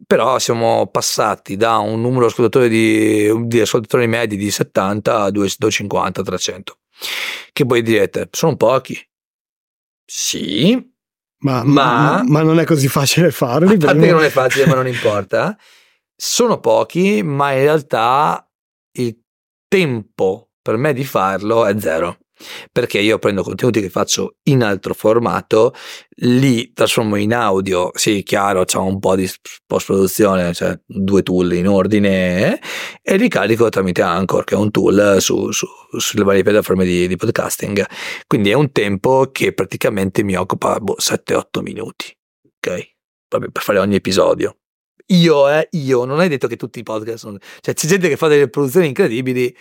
però 0.06 0.38
siamo 0.38 0.88
passati 0.88 1.56
da 1.56 1.78
un 1.78 2.02
numero 2.02 2.28
ascoltatori, 2.28 2.70
di, 2.70 3.48
di 3.48 3.62
ascoltatori 3.62 4.06
medi 4.08 4.36
di 4.36 4.52
70 4.52 5.22
a 5.22 5.32
250, 5.32 6.22
300, 6.22 6.78
che 7.54 7.64
voi 7.64 7.82
direte 7.82 8.28
sono 8.32 8.56
pochi. 8.58 8.98
Sì, 10.06 10.92
Ma, 11.40 11.64
Ma- 11.64 12.24
ma 12.26 12.42
non 12.42 12.60
è 12.60 12.66
così 12.66 12.88
facile 12.88 13.32
farli. 13.32 13.76
A 13.76 13.78
parte 13.78 14.00
che 14.00 14.12
non 14.12 14.24
è 14.26 14.30
facile, 14.30 14.66
ma 14.66 14.76
non 14.76 14.88
importa. 14.88 15.58
Sono 16.16 16.60
pochi, 16.60 17.24
ma 17.24 17.52
in 17.54 17.60
realtà 17.60 18.46
il 18.98 19.18
tempo 19.68 20.50
per 20.62 20.76
me 20.78 20.94
di 20.94 21.06
farlo 21.06 21.66
è 21.66 21.80
zero. 21.80 22.19
Perché 22.72 23.00
io 23.00 23.20
prendo 23.20 23.44
contenuti 23.44 23.82
che 23.82 23.90
faccio 23.90 24.36
in 24.44 24.64
altro 24.64 24.94
formato, 24.94 25.74
li 26.22 26.72
trasformo 26.74 27.16
in 27.16 27.34
audio. 27.34 27.92
Sì, 27.94 28.24
chiaro, 28.24 28.66
c'è 28.66 28.78
un 28.78 29.00
po' 29.00 29.16
di 29.16 29.30
post 29.66 29.86
produzione, 29.86 30.54
cioè 30.54 30.80
due 30.86 31.24
tool 31.24 31.54
in 31.54 31.68
ordine, 31.68 32.60
e 33.02 33.18
li 33.18 33.28
carico 33.28 33.70
tramite 33.70 34.02
Anchor, 34.02 34.44
che 34.44 34.56
è 34.56 34.58
un 34.58 34.72
tool 34.72 35.18
su- 35.20 35.52
su- 35.52 35.68
sulle 35.98 36.24
varie 36.24 36.44
piattaforme 36.44 36.86
di, 36.86 37.08
di 37.08 37.16
podcasting. 37.16 37.86
Quindi 38.28 38.50
è 38.50 38.54
un 38.54 38.72
tempo 38.72 39.30
che 39.32 39.54
praticamente 39.54 40.24
mi 40.24 40.36
occupa 40.36 40.80
boh, 40.80 40.96
7-8 41.00 41.62
minuti 41.62 42.18
ok? 42.60 42.96
Proprio 43.28 43.52
per 43.52 43.62
fare 43.62 43.80
ogni 43.80 43.96
episodio. 43.96 44.58
Io, 45.08 45.50
eh, 45.50 45.68
io, 45.72 46.06
non 46.06 46.20
hai 46.20 46.30
detto 46.30 46.48
che 46.48 46.56
tutti 46.56 46.80
i 46.80 46.84
podcast 46.84 47.18
sono... 47.18 47.38
Cioè, 47.62 47.74
c'è 47.74 47.88
gente 47.88 48.10
che 48.10 48.18
fa 48.18 48.28
delle 48.28 48.50
produzioni 48.50 48.88
incredibili 48.88 49.56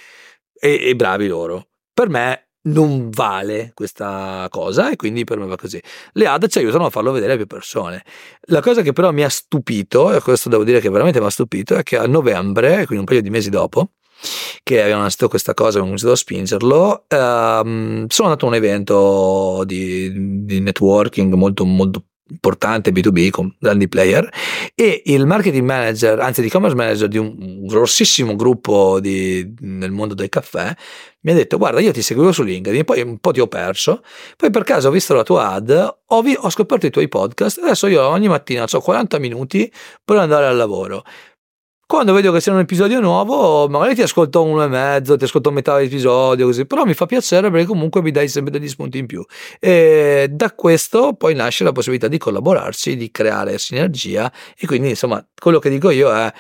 e, 0.53 0.89
e 0.89 0.97
bravi 0.97 1.27
loro. 1.27 1.71
Per 1.93 2.09
me 2.09 2.48
non 2.73 3.11
vale 3.11 3.73
questa 3.75 4.47
cosa 4.51 4.91
e 4.91 4.97
quindi 4.97 5.25
per 5.25 5.39
me 5.39 5.47
va 5.47 5.57
così. 5.57 5.81
Le 6.13 6.27
ad 6.27 6.47
ci 6.49 6.59
aiutano 6.59 6.87
a 6.87 6.91
farlo 6.91 7.13
vedere 7.13 7.35
a 7.35 7.37
più 7.37 7.47
persone. 7.47 8.05
La 8.47 8.61
cosa 8.61 8.83
che 8.83 8.93
però 8.93 9.11
mi 9.13 9.23
ha 9.23 9.29
stupito, 9.29 10.13
e 10.13 10.21
questo 10.21 10.49
devo 10.49 10.65
dire 10.65 10.81
che 10.81 10.91
veramente 10.91 11.21
mi 11.21 11.27
ha 11.27 11.31
stupito, 11.31 11.77
è 11.77 11.83
che 11.83 11.97
a 11.97 12.07
novembre, 12.07 12.87
quindi 12.87 12.99
un 12.99 13.05
paio 13.05 13.23
di 13.23 13.31
mesi 13.31 13.51
dopo, 13.51 13.91
che 14.63 14.81
avevano 14.81 15.03
iniziato 15.03 15.29
questa 15.29 15.55
cosa, 15.55 15.79
abbiamo 15.79 15.89
iniziato 15.89 16.15
a 16.15 16.17
spingerlo, 16.17 17.05
ehm, 17.09 18.07
sono 18.09 18.29
andato 18.29 18.47
a 18.47 18.49
un 18.49 18.55
evento 18.55 19.63
di, 19.65 20.45
di 20.45 20.61
networking 20.61 21.33
molto, 21.35 21.65
molto 21.65 22.05
importante 22.31 22.91
B2B 22.93 23.31
con 23.31 23.55
grandi 23.59 23.89
player 23.89 24.29
e 24.75 25.03
il 25.07 25.27
marketing 25.27 25.65
manager, 25.65 26.21
anzi 26.21 26.43
l'e-commerce 26.43 26.77
manager 26.77 27.09
di 27.09 27.19
un 27.19 27.67
grossissimo 27.67 28.37
gruppo 28.37 29.01
di- 29.01 29.55
nel 29.61 29.91
mondo 29.91 30.15
del 30.15 30.29
caffè 30.29 30.75
mi 31.21 31.33
ha 31.33 31.35
detto 31.35 31.59
guarda 31.59 31.81
io 31.81 31.93
ti 31.93 32.01
seguivo 32.03 32.31
su 32.33 32.43
LinkedIn 32.43 32.85
poi 32.85 33.01
un 33.01 33.19
po' 33.19 33.33
ti 33.33 33.41
ho 33.41 33.49
perso 33.49 34.03
poi 34.37 34.51
per 34.51 34.63
caso 34.63 34.89
ho 34.89 34.91
visto 34.91 35.15
la 35.15 35.23
tua 35.25 35.51
ad 35.53 35.95
ho, 36.07 36.23
vi- 36.23 36.37
ho 36.39 36.49
scoperto 36.51 36.87
i 36.87 36.91
tuoi 36.91 37.09
podcast 37.09 37.59
adesso 37.59 37.87
io 37.89 38.07
ogni 38.07 38.29
mattina 38.29 38.65
ho 38.71 38.81
40 38.81 39.19
minuti 39.19 39.71
per 40.05 40.17
andare 40.19 40.47
al 40.47 40.57
lavoro 40.57 41.03
quando 41.89 42.13
vedo 42.13 42.33
che 42.33 42.41
c'è 42.41 42.51
un 42.51 42.59
episodio 42.59 43.01
nuovo, 43.01 43.67
magari 43.67 43.95
ti 43.95 44.03
ascolto 44.03 44.43
uno 44.45 44.63
e 44.63 44.69
mezzo, 44.69 45.17
ti 45.17 45.25
ascolto 45.25 45.51
metà 45.51 45.75
dell'episodio, 45.75 46.45
così, 46.45 46.67
però 46.67 46.85
mi 46.85 46.93
fa 46.93 47.07
piacere 47.07 47.51
perché 47.51 47.65
comunque 47.65 48.03
mi 48.03 48.11
dai 48.11 48.29
sempre 48.29 48.53
degli 48.53 48.69
spunti 48.69 48.99
in 48.99 49.07
più. 49.07 49.25
E 49.59 50.29
da 50.31 50.53
questo 50.53 51.15
poi 51.15 51.35
nasce 51.35 51.65
la 51.65 51.73
possibilità 51.73 52.07
di 52.07 52.19
collaborarci, 52.19 52.95
di 52.95 53.11
creare 53.11 53.57
sinergia 53.57 54.31
e 54.59 54.67
quindi 54.67 54.91
insomma 54.91 55.27
quello 55.41 55.59
che 55.61 55.71
dico 55.71 55.89
io 55.89 56.13
è 56.13 56.31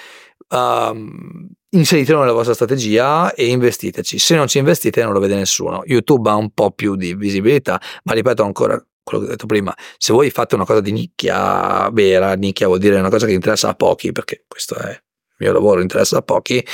um, 0.50 1.48
inseritelo 1.70 2.20
nella 2.20 2.32
vostra 2.32 2.52
strategia 2.52 3.32
e 3.32 3.46
investiteci. 3.46 4.18
Se 4.18 4.36
non 4.36 4.48
ci 4.48 4.58
investite 4.58 5.02
non 5.02 5.14
lo 5.14 5.18
vede 5.18 5.36
nessuno. 5.36 5.80
YouTube 5.86 6.28
ha 6.28 6.34
un 6.34 6.50
po' 6.50 6.72
più 6.72 6.94
di 6.94 7.14
visibilità, 7.14 7.80
ma 8.04 8.12
ripeto 8.12 8.42
ancora 8.42 8.78
quello 9.02 9.24
che 9.24 9.30
ho 9.30 9.32
detto 9.32 9.46
prima, 9.46 9.74
se 9.96 10.12
voi 10.12 10.28
fate 10.28 10.56
una 10.56 10.66
cosa 10.66 10.82
di 10.82 10.92
nicchia 10.92 11.88
vera, 11.90 12.34
nicchia 12.34 12.66
vuol 12.66 12.80
dire 12.80 12.98
una 12.98 13.08
cosa 13.08 13.24
che 13.24 13.32
interessa 13.32 13.70
a 13.70 13.74
pochi, 13.74 14.12
perché 14.12 14.44
questo 14.46 14.74
è 14.74 15.00
mio 15.38 15.52
lavoro 15.52 15.80
interessa 15.80 16.18
a 16.18 16.22
pochi, 16.22 16.64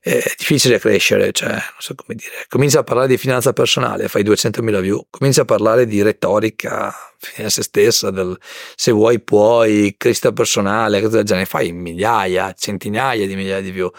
è 0.00 0.22
difficile 0.36 0.78
crescere, 0.78 1.32
cioè, 1.32 1.50
non 1.50 1.60
so 1.78 1.94
come 1.94 2.14
dire, 2.14 2.46
comincia 2.48 2.80
a 2.80 2.84
parlare 2.84 3.08
di 3.08 3.18
finanza 3.18 3.52
personale, 3.52 4.08
fai 4.08 4.22
200.000 4.22 4.80
view, 4.80 5.06
comincia 5.10 5.42
a 5.42 5.44
parlare 5.44 5.86
di 5.86 6.02
retorica 6.02 6.94
fine 7.18 7.48
a 7.48 7.50
se 7.50 7.62
stessa, 7.62 8.10
del 8.10 8.38
se 8.74 8.92
vuoi 8.92 9.20
puoi, 9.20 9.94
crescita 9.96 10.32
personale, 10.32 11.00
cose 11.00 11.16
del 11.16 11.24
genere, 11.24 11.46
fai 11.46 11.72
migliaia, 11.72 12.52
centinaia 12.52 13.26
di 13.26 13.34
migliaia 13.34 13.60
di 13.60 13.70
view. 13.70 13.90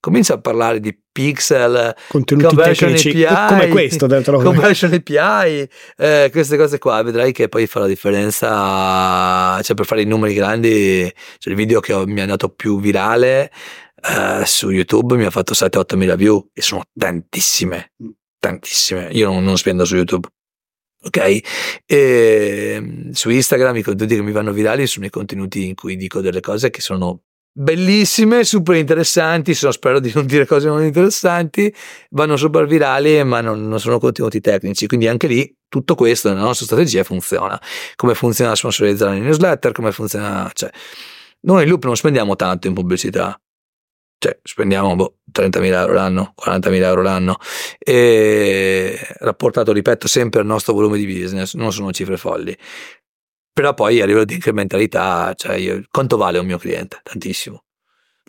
Comincia 0.00 0.34
a 0.34 0.40
parlare 0.40 0.78
di 0.78 0.96
pixel, 1.10 1.94
contenuti 2.08 2.54
tecnici 2.54 3.24
API, 3.24 3.48
come 3.48 3.68
questo 3.68 4.06
dentro 4.06 4.38
conversion 4.40 4.92
API, 4.92 5.68
eh, 5.96 6.28
queste 6.30 6.56
cose 6.56 6.78
qua, 6.78 7.02
vedrai 7.02 7.32
che 7.32 7.48
poi 7.48 7.66
fa 7.66 7.80
la 7.80 7.88
differenza, 7.88 9.60
cioè 9.60 9.74
per 9.74 9.86
fare 9.86 10.02
i 10.02 10.06
numeri 10.06 10.34
grandi, 10.34 11.12
cioè 11.38 11.52
il 11.52 11.58
video 11.58 11.80
che 11.80 11.92
ho, 11.92 12.06
mi 12.06 12.18
è 12.18 12.20
andato 12.20 12.48
più 12.48 12.80
virale 12.80 13.50
uh, 14.02 14.44
su 14.44 14.70
YouTube 14.70 15.16
mi 15.16 15.24
ha 15.24 15.30
fatto 15.30 15.54
7-8 15.54 15.96
mila 15.96 16.14
view 16.14 16.50
e 16.52 16.62
sono 16.62 16.84
tantissime, 16.96 17.92
mm. 18.02 18.08
tantissime. 18.38 19.08
Io 19.12 19.30
non, 19.32 19.42
non 19.42 19.56
spendo 19.56 19.84
su 19.84 19.96
YouTube. 19.96 20.28
Ok? 21.00 21.40
E, 21.86 23.08
su 23.12 23.30
Instagram 23.30 23.76
i 23.76 23.82
contenuti 23.82 24.16
che 24.16 24.22
mi 24.22 24.32
vanno 24.32 24.52
virali 24.52 24.86
sono 24.86 25.06
i 25.06 25.10
contenuti 25.10 25.66
in 25.66 25.74
cui 25.74 25.96
dico 25.96 26.20
delle 26.20 26.40
cose 26.40 26.70
che 26.70 26.80
sono 26.80 27.22
bellissime, 27.60 28.44
super 28.44 28.76
interessanti, 28.76 29.52
sono, 29.52 29.72
spero 29.72 29.98
di 29.98 30.12
non 30.14 30.26
dire 30.26 30.46
cose 30.46 30.68
non 30.68 30.84
interessanti, 30.84 31.74
vanno 32.10 32.36
super 32.36 32.66
virali 32.66 33.24
ma 33.24 33.40
non, 33.40 33.66
non, 33.66 33.80
sono 33.80 33.98
contenuti 33.98 34.40
tecnici, 34.40 34.86
quindi 34.86 35.08
anche 35.08 35.26
lì 35.26 35.56
tutto 35.68 35.96
questo 35.96 36.28
nella 36.28 36.42
nostra 36.42 36.66
strategia 36.66 37.02
funziona, 37.02 37.60
come 37.96 38.14
funziona 38.14 38.54
sponsorizzare 38.54 39.14
le 39.14 39.20
newsletter, 39.20 39.72
come 39.72 39.90
funziona, 39.90 40.48
cioè 40.54 40.70
noi 41.40 41.64
in 41.64 41.68
Loop 41.68 41.84
non 41.84 41.96
spendiamo 41.96 42.36
tanto 42.36 42.68
in 42.68 42.74
pubblicità, 42.74 43.40
cioè 44.20 44.36
spendiamo 44.42 44.96
boh, 44.96 45.18
30.000 45.32 45.64
euro 45.72 45.92
l'anno, 45.92 46.34
40.000 46.40 46.82
euro 46.82 47.02
l'anno. 47.02 47.36
E 47.78 48.98
rapportato, 49.20 49.72
ripeto, 49.72 50.08
sempre 50.08 50.40
al 50.40 50.46
nostro 50.46 50.72
volume 50.72 50.98
di 50.98 51.06
business, 51.06 51.54
non 51.54 51.72
sono 51.72 51.92
cifre 51.92 52.16
folli. 52.16 52.56
Però 53.58 53.74
poi 53.74 54.00
a 54.00 54.06
livello 54.06 54.24
di 54.24 54.34
incrementalità, 54.34 55.34
cioè 55.34 55.56
io, 55.56 55.82
quanto 55.90 56.16
vale 56.16 56.38
un 56.38 56.46
mio 56.46 56.58
cliente? 56.58 57.00
Tantissimo. 57.02 57.64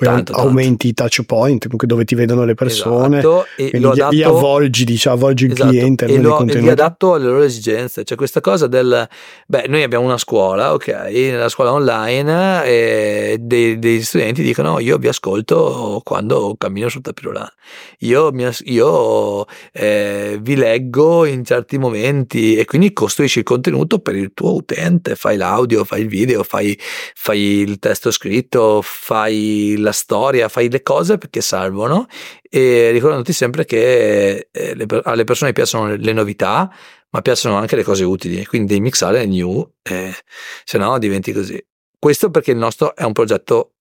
Tanto, 0.05 0.33
aumenti 0.33 0.69
tanto. 0.69 0.87
i 0.87 0.93
touch 0.93 1.25
point, 1.25 1.61
comunque 1.63 1.87
dove 1.87 2.05
ti 2.05 2.15
vedono 2.15 2.45
le 2.45 2.55
persone, 2.55 3.19
esatto, 3.19 3.45
e 3.57 3.79
lo 3.79 3.91
adatto, 3.91 4.15
li 4.15 4.23
avvolgi, 4.23 4.83
diciamo, 4.85 5.15
avvolgi 5.15 5.45
il 5.45 5.51
esatto, 5.51 5.69
cliente 5.69 6.05
e 6.05 6.19
lo, 6.19 6.39
e 6.39 6.59
li 6.59 6.69
adatto 6.69 7.13
alle 7.13 7.25
loro 7.25 7.43
esigenze. 7.43 8.03
C'è 8.03 8.15
questa 8.15 8.41
cosa 8.41 8.67
del, 8.67 9.07
beh, 9.47 9.65
noi 9.67 9.83
abbiamo 9.83 10.05
una 10.05 10.17
scuola, 10.17 10.73
ok, 10.73 10.87
nella 10.87 11.49
scuola 11.49 11.73
online 11.73 12.63
e 12.65 13.37
dei, 13.39 13.77
degli 13.77 14.01
studenti 14.01 14.41
dicono 14.41 14.79
io 14.79 14.97
vi 14.97 15.07
ascolto 15.07 16.01
quando 16.03 16.55
cammino 16.57 16.89
sul 16.89 17.01
tapirulano, 17.01 17.51
io, 17.99 18.31
mi, 18.31 18.47
io 18.65 19.45
eh, 19.73 20.39
vi 20.41 20.55
leggo 20.55 21.25
in 21.25 21.43
certi 21.43 21.77
momenti 21.77 22.55
e 22.55 22.65
quindi 22.65 22.93
costruisci 22.93 23.39
il 23.39 23.45
contenuto 23.45 23.99
per 23.99 24.15
il 24.15 24.31
tuo 24.33 24.55
utente, 24.55 25.15
fai 25.15 25.37
l'audio, 25.37 25.83
fai 25.83 26.01
il 26.01 26.07
video, 26.07 26.43
fai, 26.43 26.77
fai 26.79 27.39
il 27.39 27.79
testo 27.79 28.11
scritto, 28.11 28.81
fai 28.81 29.75
la 29.77 29.88
la 29.89 29.91
storia, 29.91 30.49
fai 30.49 30.69
le 30.69 30.81
cose 30.81 31.17
perché 31.17 31.41
servono 31.41 32.07
e 32.41 32.91
ricordandoti 32.91 33.33
sempre 33.33 33.65
che 33.65 34.49
eh, 34.51 34.75
le, 34.75 34.85
alle 35.03 35.23
persone 35.23 35.51
piacciono 35.51 35.95
le, 35.95 36.13
novità, 36.13 36.71
ma 37.09 37.21
piacciono 37.21 37.57
anche 37.57 37.75
le 37.75 37.83
cose 37.83 38.03
utili, 38.03 38.45
quindi 38.45 38.67
devi 38.69 38.81
mixare 38.81 39.19
le 39.19 39.25
new, 39.25 39.73
eh, 39.83 40.13
se 40.63 40.77
no 40.77 40.97
diventi 40.99 41.33
così. 41.33 41.63
Questo 41.97 42.29
perché 42.29 42.51
il 42.51 42.57
nostro 42.57 42.95
è 42.95 43.03
un 43.03 43.13
progetto, 43.13 43.73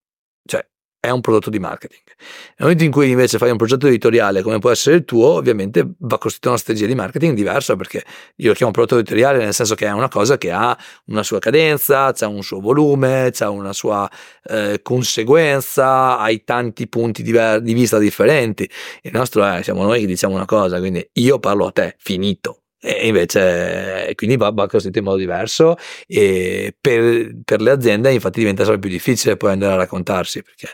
cioè 0.44 0.66
è 0.98 1.11
un 1.11 1.20
prodotto 1.20 1.50
di 1.50 1.59
marketing. 1.59 2.07
Nel 2.18 2.56
momento 2.58 2.84
in 2.84 2.90
cui 2.90 3.10
invece 3.10 3.38
fai 3.38 3.50
un 3.50 3.56
progetto 3.56 3.86
editoriale 3.86 4.42
come 4.42 4.58
può 4.58 4.70
essere 4.70 4.96
il 4.96 5.04
tuo, 5.04 5.28
ovviamente 5.28 5.86
va 5.98 6.18
costruita 6.18 6.48
una 6.48 6.58
strategia 6.58 6.86
di 6.86 6.94
marketing 6.94 7.34
diversa 7.34 7.76
perché 7.76 8.04
io 8.36 8.48
lo 8.48 8.54
chiamo 8.54 8.72
prodotto 8.72 8.96
editoriale 8.96 9.38
nel 9.38 9.54
senso 9.54 9.74
che 9.74 9.86
è 9.86 9.92
una 9.92 10.08
cosa 10.08 10.36
che 10.36 10.50
ha 10.50 10.76
una 11.06 11.22
sua 11.22 11.38
cadenza, 11.38 12.12
ha 12.18 12.26
un 12.26 12.42
suo 12.42 12.60
volume, 12.60 13.32
ha 13.38 13.50
una 13.50 13.72
sua 13.72 14.10
eh, 14.44 14.80
conseguenza, 14.82 16.18
hai 16.18 16.42
tanti 16.44 16.88
punti 16.88 17.22
diver- 17.22 17.60
di 17.60 17.72
vista 17.72 17.98
differenti. 17.98 18.68
Il 19.02 19.12
nostro 19.12 19.44
è, 19.44 19.62
siamo 19.62 19.84
noi 19.84 20.00
che 20.00 20.06
diciamo 20.06 20.34
una 20.34 20.46
cosa, 20.46 20.78
quindi 20.78 21.08
io 21.14 21.38
parlo 21.38 21.66
a 21.66 21.72
te, 21.72 21.94
finito 21.98 22.62
e 22.80 23.08
invece 23.08 24.12
quindi 24.14 24.36
va, 24.36 24.50
va 24.50 24.66
costruito 24.68 24.98
in 24.98 25.04
modo 25.04 25.16
diverso. 25.16 25.76
E 26.06 26.76
per, 26.80 27.36
per, 27.44 27.60
le 27.60 27.70
aziende 27.70 28.12
infatti 28.12 28.38
diventa 28.38 28.62
sempre 28.64 28.80
più 28.80 28.90
difficile 28.90 29.36
poi 29.36 29.52
andare 29.52 29.72
a 29.74 29.76
raccontarsi 29.76 30.42
perché 30.42 30.68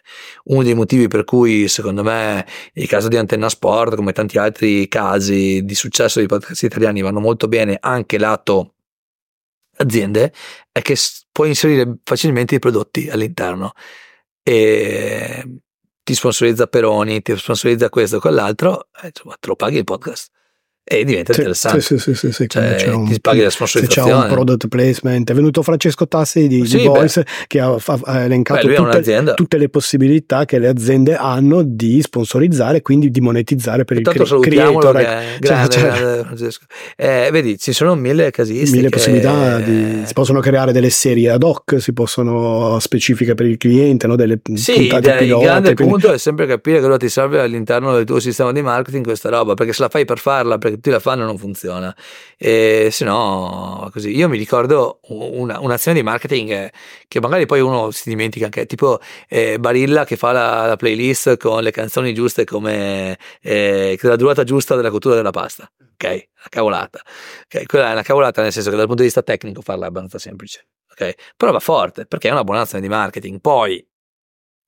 uno 0.44 0.62
dei 0.62 0.74
motivi 0.74 1.08
per 1.08 1.24
cui 1.24 1.68
secondo 1.68 2.02
me 2.02 2.46
il 2.74 2.86
caso 2.88 3.08
di 3.08 3.16
Antenna 3.16 3.48
Sport 3.48 3.96
come 3.96 4.12
tanti 4.12 4.38
altri 4.38 4.86
casi 4.88 5.64
di 5.64 5.74
successo 5.74 6.18
dei 6.18 6.28
podcast 6.28 6.62
italiani 6.62 7.00
vanno 7.02 7.20
molto 7.20 7.48
bene 7.48 7.76
anche 7.80 8.18
lato 8.18 8.74
aziende 9.76 10.32
è 10.70 10.82
che 10.82 10.96
puoi 11.32 11.48
inserire 11.48 11.98
facilmente 12.04 12.54
i 12.56 12.58
prodotti 12.58 13.08
all'interno. 13.08 13.72
E 14.42 15.60
ti 16.02 16.14
sponsorizza 16.14 16.66
Peroni, 16.66 17.22
ti 17.22 17.36
sponsorizza 17.36 17.88
questo 17.88 18.16
o 18.18 18.20
quell'altro, 18.20 18.88
eh, 19.02 19.08
insomma, 19.08 19.36
te 19.40 19.48
lo 19.48 19.56
paghi 19.56 19.78
il 19.78 19.84
podcast 19.84 20.30
e 20.86 21.02
diventa 21.04 21.32
sì, 21.32 21.38
interessante. 21.38 21.80
Sì, 21.80 21.96
sì, 21.96 22.14
sì, 22.14 22.30
sì, 22.30 22.46
cioè, 22.46 22.74
c'è 22.74 22.92
un, 22.92 23.10
ti 23.10 23.18
paghi 23.18 23.40
la 23.40 23.48
sponsorizzazione. 23.48 24.10
Se 24.10 24.16
c'è 24.16 24.22
un 24.22 24.30
product 24.30 24.68
placement. 24.68 25.30
È 25.30 25.34
venuto 25.34 25.62
Francesco 25.62 26.06
Tassi 26.06 26.46
di, 26.46 26.66
sì, 26.66 26.76
di 26.76 26.84
Voice 26.84 27.24
che 27.46 27.58
ha, 27.58 27.74
ha 28.02 28.20
elencato 28.20 28.66
beh, 28.66 28.74
tutte, 28.74 29.34
tutte, 29.34 29.56
le 29.56 29.70
possibilità 29.70 30.44
che 30.44 30.58
le 30.58 30.68
aziende 30.68 31.16
hanno 31.16 31.62
di 31.62 32.02
sponsorizzare, 32.02 32.82
quindi 32.82 33.10
di 33.10 33.22
monetizzare 33.22 33.84
per 33.84 33.96
Intanto 33.96 34.22
il 34.24 34.40
cre- 34.42 34.50
creator. 34.50 34.96
Che 34.96 35.06
è 35.06 35.38
grande, 35.40 35.70
cioè, 35.72 35.82
grande 35.82 36.22
Francesco. 36.24 36.64
Eh, 36.96 37.28
vedi, 37.32 37.58
ci 37.58 37.72
sono 37.72 37.94
mille 37.94 38.30
casistiche. 38.30 38.76
Mille 38.76 38.88
possibilità. 38.90 39.58
Di, 39.60 40.02
si 40.04 40.12
possono 40.12 40.40
creare 40.40 40.72
delle 40.72 40.90
serie 40.90 41.30
ad 41.30 41.42
hoc, 41.44 41.80
si 41.80 41.94
possono 41.94 42.78
specifiche 42.78 43.34
per 43.34 43.46
il 43.46 43.56
cliente, 43.56 44.06
no? 44.06 44.16
delle 44.16 44.38
sì, 44.52 44.74
puntate 44.74 45.16
pilota. 45.16 45.40
Il 45.40 45.48
grande 45.48 45.74
quindi... 45.74 45.92
punto 45.92 46.12
è 46.12 46.18
sempre 46.18 46.46
capire 46.46 46.82
cosa 46.82 46.98
ti 46.98 47.08
serve 47.08 47.40
all'interno 47.40 47.94
del 47.94 48.04
tuo 48.04 48.20
sistema 48.20 48.52
di 48.52 48.60
marketing 48.60 49.02
questa 49.02 49.30
roba, 49.30 49.54
perché 49.54 49.72
se 49.72 49.80
la 49.80 49.88
fai 49.88 50.04
per 50.04 50.18
farla, 50.18 50.58
perché 50.58 50.73
tutti 50.74 50.90
la 50.90 50.98
fanno 50.98 51.24
non 51.24 51.38
funziona. 51.38 51.94
E 52.36 52.88
se 52.90 53.04
no, 53.04 53.88
così. 53.92 54.14
Io 54.14 54.28
mi 54.28 54.38
ricordo 54.38 55.00
una, 55.08 55.60
un'azione 55.60 55.98
di 55.98 56.04
marketing 56.04 56.70
che 57.08 57.20
magari 57.20 57.46
poi 57.46 57.60
uno 57.60 57.90
si 57.90 58.08
dimentica 58.08 58.46
anche, 58.46 58.66
tipo 58.66 59.00
eh, 59.28 59.58
Barilla 59.58 60.04
che 60.04 60.16
fa 60.16 60.32
la, 60.32 60.66
la, 60.66 60.76
playlist 60.76 61.36
con 61.36 61.62
le 61.62 61.70
canzoni 61.70 62.14
giuste 62.14 62.44
come 62.44 63.18
eh, 63.40 63.98
la 64.00 64.16
durata 64.16 64.44
giusta 64.44 64.76
della 64.76 64.90
cottura 64.90 65.14
della 65.14 65.30
pasta. 65.30 65.70
Ok, 65.94 66.04
una 66.04 66.48
cavolata. 66.50 67.00
Okay? 67.44 67.64
Quella 67.66 67.88
è 67.88 67.92
una 67.92 68.02
cavolata 68.02 68.42
nel 68.42 68.52
senso 68.52 68.70
che 68.70 68.76
dal 68.76 68.86
punto 68.86 69.02
di 69.02 69.08
vista 69.08 69.22
tecnico 69.22 69.62
farla 69.62 69.84
è 69.84 69.88
abbastanza 69.88 70.18
semplice. 70.18 70.66
Ok, 70.90 71.14
però 71.36 71.50
va 71.50 71.60
forte 71.60 72.06
perché 72.06 72.28
è 72.28 72.32
una 72.32 72.44
buona 72.44 72.62
azione 72.62 72.82
di 72.82 72.88
marketing. 72.88 73.40
Poi 73.40 73.84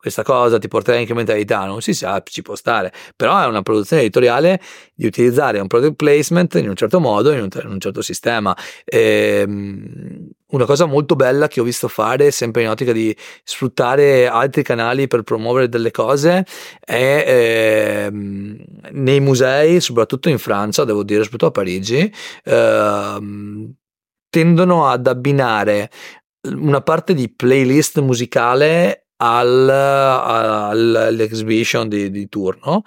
questa 0.07 0.23
cosa 0.23 0.61
ti 0.61 0.69
porterà 0.69 0.95
in 0.95 1.01
incrementalità, 1.01 1.65
non 1.65 1.81
si 1.81 1.93
sa, 1.93 2.23
ci 2.25 2.41
può 2.41 2.55
stare, 2.55 2.93
però 3.17 3.43
è 3.43 3.47
una 3.47 3.63
produzione 3.63 4.03
editoriale 4.03 4.61
di 4.95 5.05
utilizzare 5.05 5.59
un 5.59 5.67
product 5.67 5.97
placement 5.97 6.55
in 6.55 6.69
un 6.69 6.77
certo 6.77 7.01
modo, 7.01 7.33
in 7.33 7.41
un, 7.41 7.49
in 7.61 7.69
un 7.69 7.81
certo 7.81 8.03
sistema. 8.03 8.57
Ehm, 8.85 10.29
una 10.51 10.65
cosa 10.65 10.85
molto 10.85 11.17
bella 11.17 11.49
che 11.49 11.61
ho 11.61 11.65
visto 11.65 11.89
fare, 11.89 12.31
sempre 12.31 12.63
in 12.63 12.69
ottica 12.69 12.93
di 12.93 13.15
sfruttare 13.43 14.29
altri 14.29 14.63
canali 14.63 15.09
per 15.09 15.23
promuovere 15.23 15.69
delle 15.69 15.91
cose, 15.91 16.47
è 16.79 17.25
eh, 17.27 18.09
nei 18.13 19.19
musei, 19.19 19.81
soprattutto 19.81 20.29
in 20.29 20.39
Francia, 20.39 20.85
devo 20.85 21.03
dire, 21.03 21.25
soprattutto 21.25 21.51
a 21.51 21.51
Parigi, 21.51 22.13
eh, 22.45 23.19
tendono 24.31 24.87
ad 24.87 25.07
abbinare 25.09 25.91
una 26.43 26.81
parte 26.81 27.13
di 27.13 27.29
playlist 27.29 27.99
musicale 27.99 29.06
al, 29.19 29.69
all'exhibition 29.69 31.89
di, 31.89 32.11
di 32.11 32.29
turno 32.29 32.83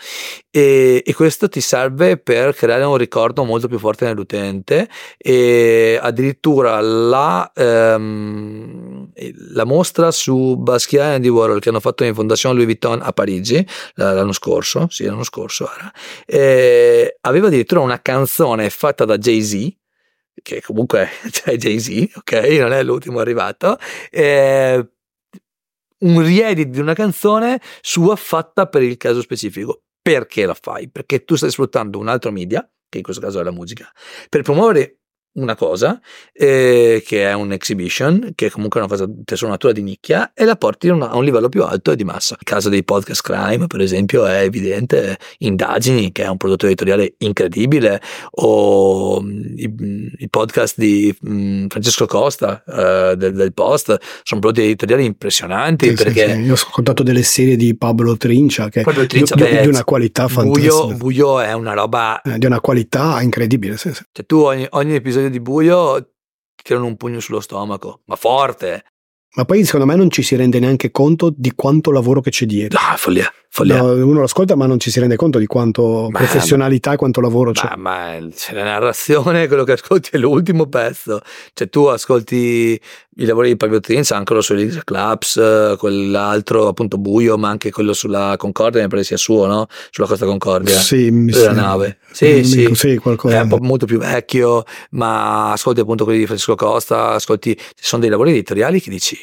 e, 0.52 1.02
e, 1.06 1.14
questo 1.14 1.48
ti 1.50 1.62
serve 1.62 2.18
per 2.18 2.54
creare 2.54 2.84
un 2.84 2.98
ricordo 2.98 3.44
molto 3.44 3.68
più 3.68 3.80
forte 3.80 4.06
nell'utente 4.06 4.88
e 5.18 5.98
addirittura 6.00 6.80
la, 6.82 7.52
ehm, 7.54 9.10
la 9.54 9.66
mostra 9.66 10.12
su 10.12 10.56
Basquiat 10.58 11.12
e 11.12 11.14
Andy 11.16 11.30
Warhol 11.30 11.60
che 11.60 11.70
hanno 11.70 11.80
fatto 11.80 12.04
in 12.04 12.14
Fondazione 12.14 12.54
Louis 12.54 12.68
Vuitton 12.68 13.02
a 13.02 13.12
Parigi 13.12 13.66
l'anno 13.96 14.34
scorso, 14.34 14.88
sì 14.90 15.06
l'anno 15.06 15.24
scorso 15.24 15.68
era, 15.72 15.92
eh, 16.26 17.18
aveva 17.22 17.48
addirittura 17.48 17.80
una 17.80 18.02
canzone 18.02 18.70
fatta 18.70 19.06
da 19.06 19.18
Jay-Z 19.18 19.78
che 20.42 20.62
comunque 20.62 21.10
c'è 21.30 21.56
Jay-Z, 21.56 22.14
ok, 22.16 22.32
non 22.60 22.72
è 22.72 22.82
l'ultimo 22.84 23.20
arrivato, 23.20 23.78
eh, 24.10 24.88
un 26.00 26.24
riedit 26.24 26.68
di 26.68 26.80
una 26.80 26.94
canzone 26.94 27.60
sua 27.82 28.16
fatta 28.16 28.68
per 28.68 28.84
il 28.84 28.98
caso 28.98 29.22
specifico. 29.22 29.84
Perché 30.02 30.46
la 30.46 30.56
fai? 30.60 30.90
Perché 30.90 31.24
tu 31.24 31.36
stai 31.36 31.52
sfruttando 31.52 32.00
un 32.00 32.08
altro 32.08 32.32
media, 32.32 32.68
che 32.88 32.98
in 32.98 33.04
questo 33.04 33.22
caso 33.22 33.40
è 33.40 33.44
la 33.44 33.52
musica, 33.52 33.92
per 34.30 34.42
promuovere 34.42 34.99
una 35.40 35.56
cosa 35.56 36.00
eh, 36.34 37.04
che 37.06 37.28
è 37.28 37.34
un 37.34 37.52
exhibition, 37.52 38.32
che 38.36 38.48
è 38.48 38.50
comunque 38.50 38.80
una 38.80 38.90
cosa 38.90 39.10
per 39.26 39.38
sua 39.38 39.48
natura 39.48 39.74
di 39.74 39.82
nicchia, 39.82 40.32
e 40.34 40.46
la 40.46 40.56
porti 40.56 40.90
a 40.90 40.94
un, 40.94 41.02
a 41.02 41.16
un 41.16 41.24
livello 41.24 41.50
più 41.50 41.64
alto 41.64 41.92
e 41.92 41.96
di 41.96 42.04
massa. 42.04 42.36
Il 42.40 42.46
caso 42.46 42.70
dei 42.70 42.84
podcast 42.84 43.22
crime, 43.22 43.68
per 43.68 43.82
esempio, 43.82 44.26
è 44.26 44.42
evidente, 44.42 45.18
indagini, 45.40 46.12
che 46.12 46.24
è 46.24 46.28
un 46.28 46.38
prodotto 46.38 46.66
editoriale 46.66 47.16
incredibile, 47.20 48.02
o 48.32 49.22
i, 49.22 50.14
i 50.18 50.30
podcast 50.30 50.76
di 50.78 51.16
mh, 51.20 51.68
Francesco 51.68 52.06
Costa 52.06 52.64
uh, 52.66 53.16
del, 53.16 53.34
del, 53.34 53.54
Post, 53.54 53.98
sono 54.24 54.40
prodotti 54.40 54.64
editoriali 54.64 55.06
impressionanti. 55.06 55.90
Sì, 55.90 55.94
perché 55.94 56.28
sì, 56.28 56.34
sì. 56.34 56.40
Io 56.42 56.54
ho 56.54 56.70
contato 56.72 57.04
delle 57.04 57.24
serie 57.24 57.56
di 57.56 57.76
Pablo 57.76 58.18
Trincia 58.18 58.70
che 58.70 58.82
Pablo 58.82 59.06
Trincia, 59.06 59.36
di, 59.36 59.44
beh, 59.44 59.62
di, 59.62 59.68
una 59.68 59.84
qualità 59.84 60.28
fantastica. 60.28 60.76
Buio, 60.76 60.98
buio 60.98 61.40
è 61.40 61.54
una 61.54 61.74
roba... 61.74 62.22
Eh, 62.22 62.38
di 62.38 62.46
una 62.46 62.60
qualità 62.60 63.22
incredibile, 63.22 63.78
sì, 63.78 63.94
sì. 63.94 64.04
Cioè 64.12 64.26
tu 64.26 64.38
ogni, 64.38 64.66
ogni 64.72 64.96
episodio 64.96 65.29
di 65.30 65.40
Buio 65.40 66.02
ti 66.02 66.64
tirano 66.64 66.86
un 66.86 66.98
pugno 66.98 67.20
sullo 67.20 67.40
stomaco, 67.40 68.02
ma 68.06 68.16
forte. 68.16 68.84
Ma 69.36 69.46
poi 69.46 69.64
secondo 69.64 69.86
me 69.86 69.96
non 69.96 70.10
ci 70.10 70.24
si 70.24 70.36
rende 70.36 70.60
neanche 70.60 70.92
conto 70.92 71.32
di 71.36 71.54
quanto 71.54 71.92
lavoro 71.92 72.20
che 72.20 72.32
c'è 72.32 72.46
dietro. 72.46 72.80
Ah, 72.82 72.98
follia. 72.98 73.32
No, 73.62 73.92
uno 73.94 74.20
lo 74.20 74.24
ascolta 74.24 74.56
ma 74.56 74.68
non 74.68 74.80
ci 74.80 74.90
si 74.92 75.00
rende 75.00 75.16
conto 75.16 75.38
di 75.40 75.46
quanto 75.48 76.08
Ma- 76.12 76.20
professionalità 76.20 76.94
e 76.94 76.96
quanto 76.96 77.20
lavoro 77.20 77.52
c'è. 77.52 77.68
Ma, 77.76 78.16
ma 78.20 78.28
c'è 78.34 78.54
la 78.54 78.64
narrazione, 78.64 79.48
quello 79.48 79.64
che 79.64 79.74
ascolti 79.74 80.12
è 80.14 80.18
l'ultimo 80.18 80.68
pezzo. 80.68 81.20
Cioè 81.54 81.68
tu 81.68 81.86
ascolti 81.86 82.80
i 83.18 83.26
lavori 83.26 83.50
di 83.50 83.58
Pablo 83.58 83.80
Trinza, 83.82 84.14
anche 84.14 84.28
quello 84.28 84.42
sugli 84.42 84.70
Clubs, 84.84 85.36
eh, 85.38 85.76
quell'altro 85.78 86.68
appunto 86.68 86.98
buio, 86.98 87.38
ma 87.38 87.50
anche 87.50 87.70
quello 87.72 87.92
sulla 87.94 88.36
Concordia, 88.38 88.82
mi 88.82 88.88
pare 88.88 89.04
sia 89.04 89.18
suo, 89.18 89.46
no? 89.46 89.66
Sulla 89.90 90.08
Costa 90.08 90.26
Concordia. 90.26 90.78
Sì, 90.78 91.10
mi 91.12 91.34
sa- 91.34 91.52
nave. 91.52 91.98
Sì, 92.12 92.26
mi- 92.36 92.44
sì. 92.46 92.70
sì, 92.76 92.96
qualcosa. 92.98 93.40
È 93.40 93.42
un 93.42 93.50
po' 93.50 93.58
molto 93.60 93.86
più 93.86 93.98
vecchio, 94.00 94.64
ma 94.92 95.52
ascolti 95.52 95.82
appunto 95.82 96.04
quelli 96.06 96.20
di 96.20 96.26
Francesco 96.28 96.56
Costa, 96.56 97.10
ascolti, 97.10 97.54
ci 97.58 97.64
sono 97.84 98.00
dei 98.02 98.10
lavori 98.12 98.32
editoriali 98.32 98.80
che 98.80 98.90
dici, 98.90 99.22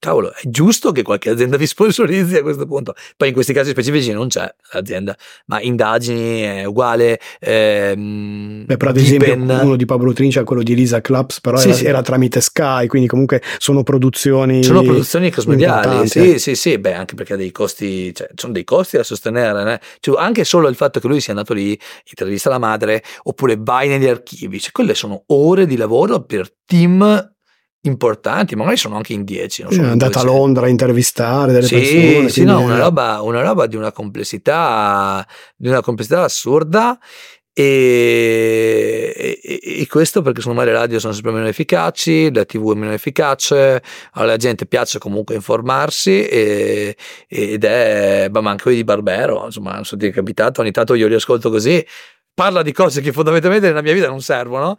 cavolo, 0.00 0.32
è 0.32 0.40
giusto 0.48 0.90
che 0.90 1.02
qualche 1.02 1.30
azienda 1.30 1.56
vi 1.56 1.66
sponsorizzi 1.66 2.36
a 2.36 2.42
questo 2.42 2.66
punto. 2.66 2.94
Poi 3.16 3.28
in 3.28 3.34
questi 3.34 3.52
casi 3.52 3.70
specifici 3.70 4.10
non 4.12 4.26
c'è 4.26 4.52
l'azienda, 4.72 5.16
ma 5.46 5.60
indagini 5.60 6.40
è 6.40 6.64
uguale. 6.64 7.20
Ehm, 7.38 8.64
Beh, 8.66 8.76
però 8.76 8.90
ad 8.90 8.96
esempio 8.96 9.34
uno 9.34 9.76
di 9.76 9.84
Pablo 9.84 10.12
Trincia, 10.12 10.42
quello 10.42 10.62
di 10.62 10.74
Lisa 10.74 11.00
Claps, 11.00 11.40
però 11.40 11.58
Sì, 11.58 11.68
era, 11.68 11.76
sì. 11.76 11.84
era 11.84 12.02
tramite 12.02 12.40
Sky, 12.40 12.86
quindi 12.88 13.06
comunque 13.06 13.42
sono 13.58 13.82
produzioni... 13.82 14.64
Sono 14.64 14.82
produzioni 14.82 15.30
cosmediali, 15.30 16.08
sì, 16.08 16.38
sì, 16.38 16.54
sì, 16.56 16.78
beh, 16.78 16.94
anche 16.94 17.14
perché 17.14 17.34
ha 17.34 17.36
dei 17.36 17.52
costi, 17.52 18.12
cioè, 18.14 18.28
sono 18.34 18.52
dei 18.52 18.64
costi 18.64 18.96
da 18.96 19.02
sostenere, 19.02 19.62
né? 19.62 19.80
Cioè, 20.00 20.18
anche 20.18 20.44
solo 20.44 20.68
il 20.68 20.74
fatto 20.74 20.98
che 20.98 21.06
lui 21.06 21.20
sia 21.20 21.34
andato 21.34 21.52
lì, 21.52 21.78
intervista 22.08 22.48
la 22.48 22.58
madre, 22.58 23.02
oppure 23.24 23.56
vai 23.58 23.88
negli 23.88 24.06
archivi, 24.06 24.58
cioè, 24.58 24.72
quelle 24.72 24.94
sono 24.94 25.24
ore 25.26 25.66
di 25.66 25.76
lavoro 25.76 26.22
per 26.22 26.50
team 26.64 27.29
importanti, 27.82 28.56
magari 28.56 28.76
sono 28.76 28.96
anche 28.96 29.12
in 29.12 29.24
10. 29.24 29.62
non 29.62 29.72
È 29.72 29.74
so 29.74 29.82
andata 29.82 30.20
a. 30.20 30.22
Londra 30.24 30.66
a 30.66 30.68
intervistare 30.68 31.52
delle 31.52 31.66
Sì, 31.66 31.74
persone. 31.76 32.28
sì, 32.28 32.44
no, 32.44 32.60
una 32.60 32.78
roba, 32.78 33.20
una 33.22 33.40
roba 33.42 33.66
di 33.66 33.76
una 33.76 33.92
complessità, 33.92 35.26
di 35.56 35.68
una 35.68 35.80
complessità 35.80 36.22
assurda. 36.22 36.98
E, 37.52 39.38
e- 39.42 39.60
e 39.80 39.86
questo 39.88 40.22
perché 40.22 40.40
secondo 40.40 40.60
me 40.60 40.66
le 40.66 40.72
radio 40.72 40.98
sono 40.98 41.12
sempre 41.12 41.32
meno 41.32 41.46
efficaci, 41.48 42.32
la 42.32 42.44
tv 42.44 42.72
è 42.72 42.76
meno 42.76 42.92
efficace, 42.92 43.82
alla 44.12 44.36
gente 44.36 44.66
piace 44.66 44.98
comunque 44.98 45.34
informarsi 45.34 46.24
e- 46.26 46.96
ed 47.28 47.64
è, 47.64 48.28
ma 48.30 48.50
anche 48.50 48.62
quelli 48.62 48.78
di 48.78 48.84
Barbero, 48.84 49.44
insomma, 49.46 49.74
non 49.74 49.84
so 49.84 49.96
ti 49.96 50.06
è 50.06 50.10
capitato, 50.10 50.60
ogni 50.60 50.70
tanto 50.70 50.94
io 50.94 51.08
li 51.08 51.14
ascolto 51.14 51.50
così, 51.50 51.84
parla 52.32 52.62
di 52.62 52.72
cose 52.72 53.00
che 53.00 53.12
fondamentalmente 53.12 53.66
nella 53.66 53.82
mia 53.82 53.92
vita 53.94 54.08
non 54.08 54.20
servono, 54.22 54.76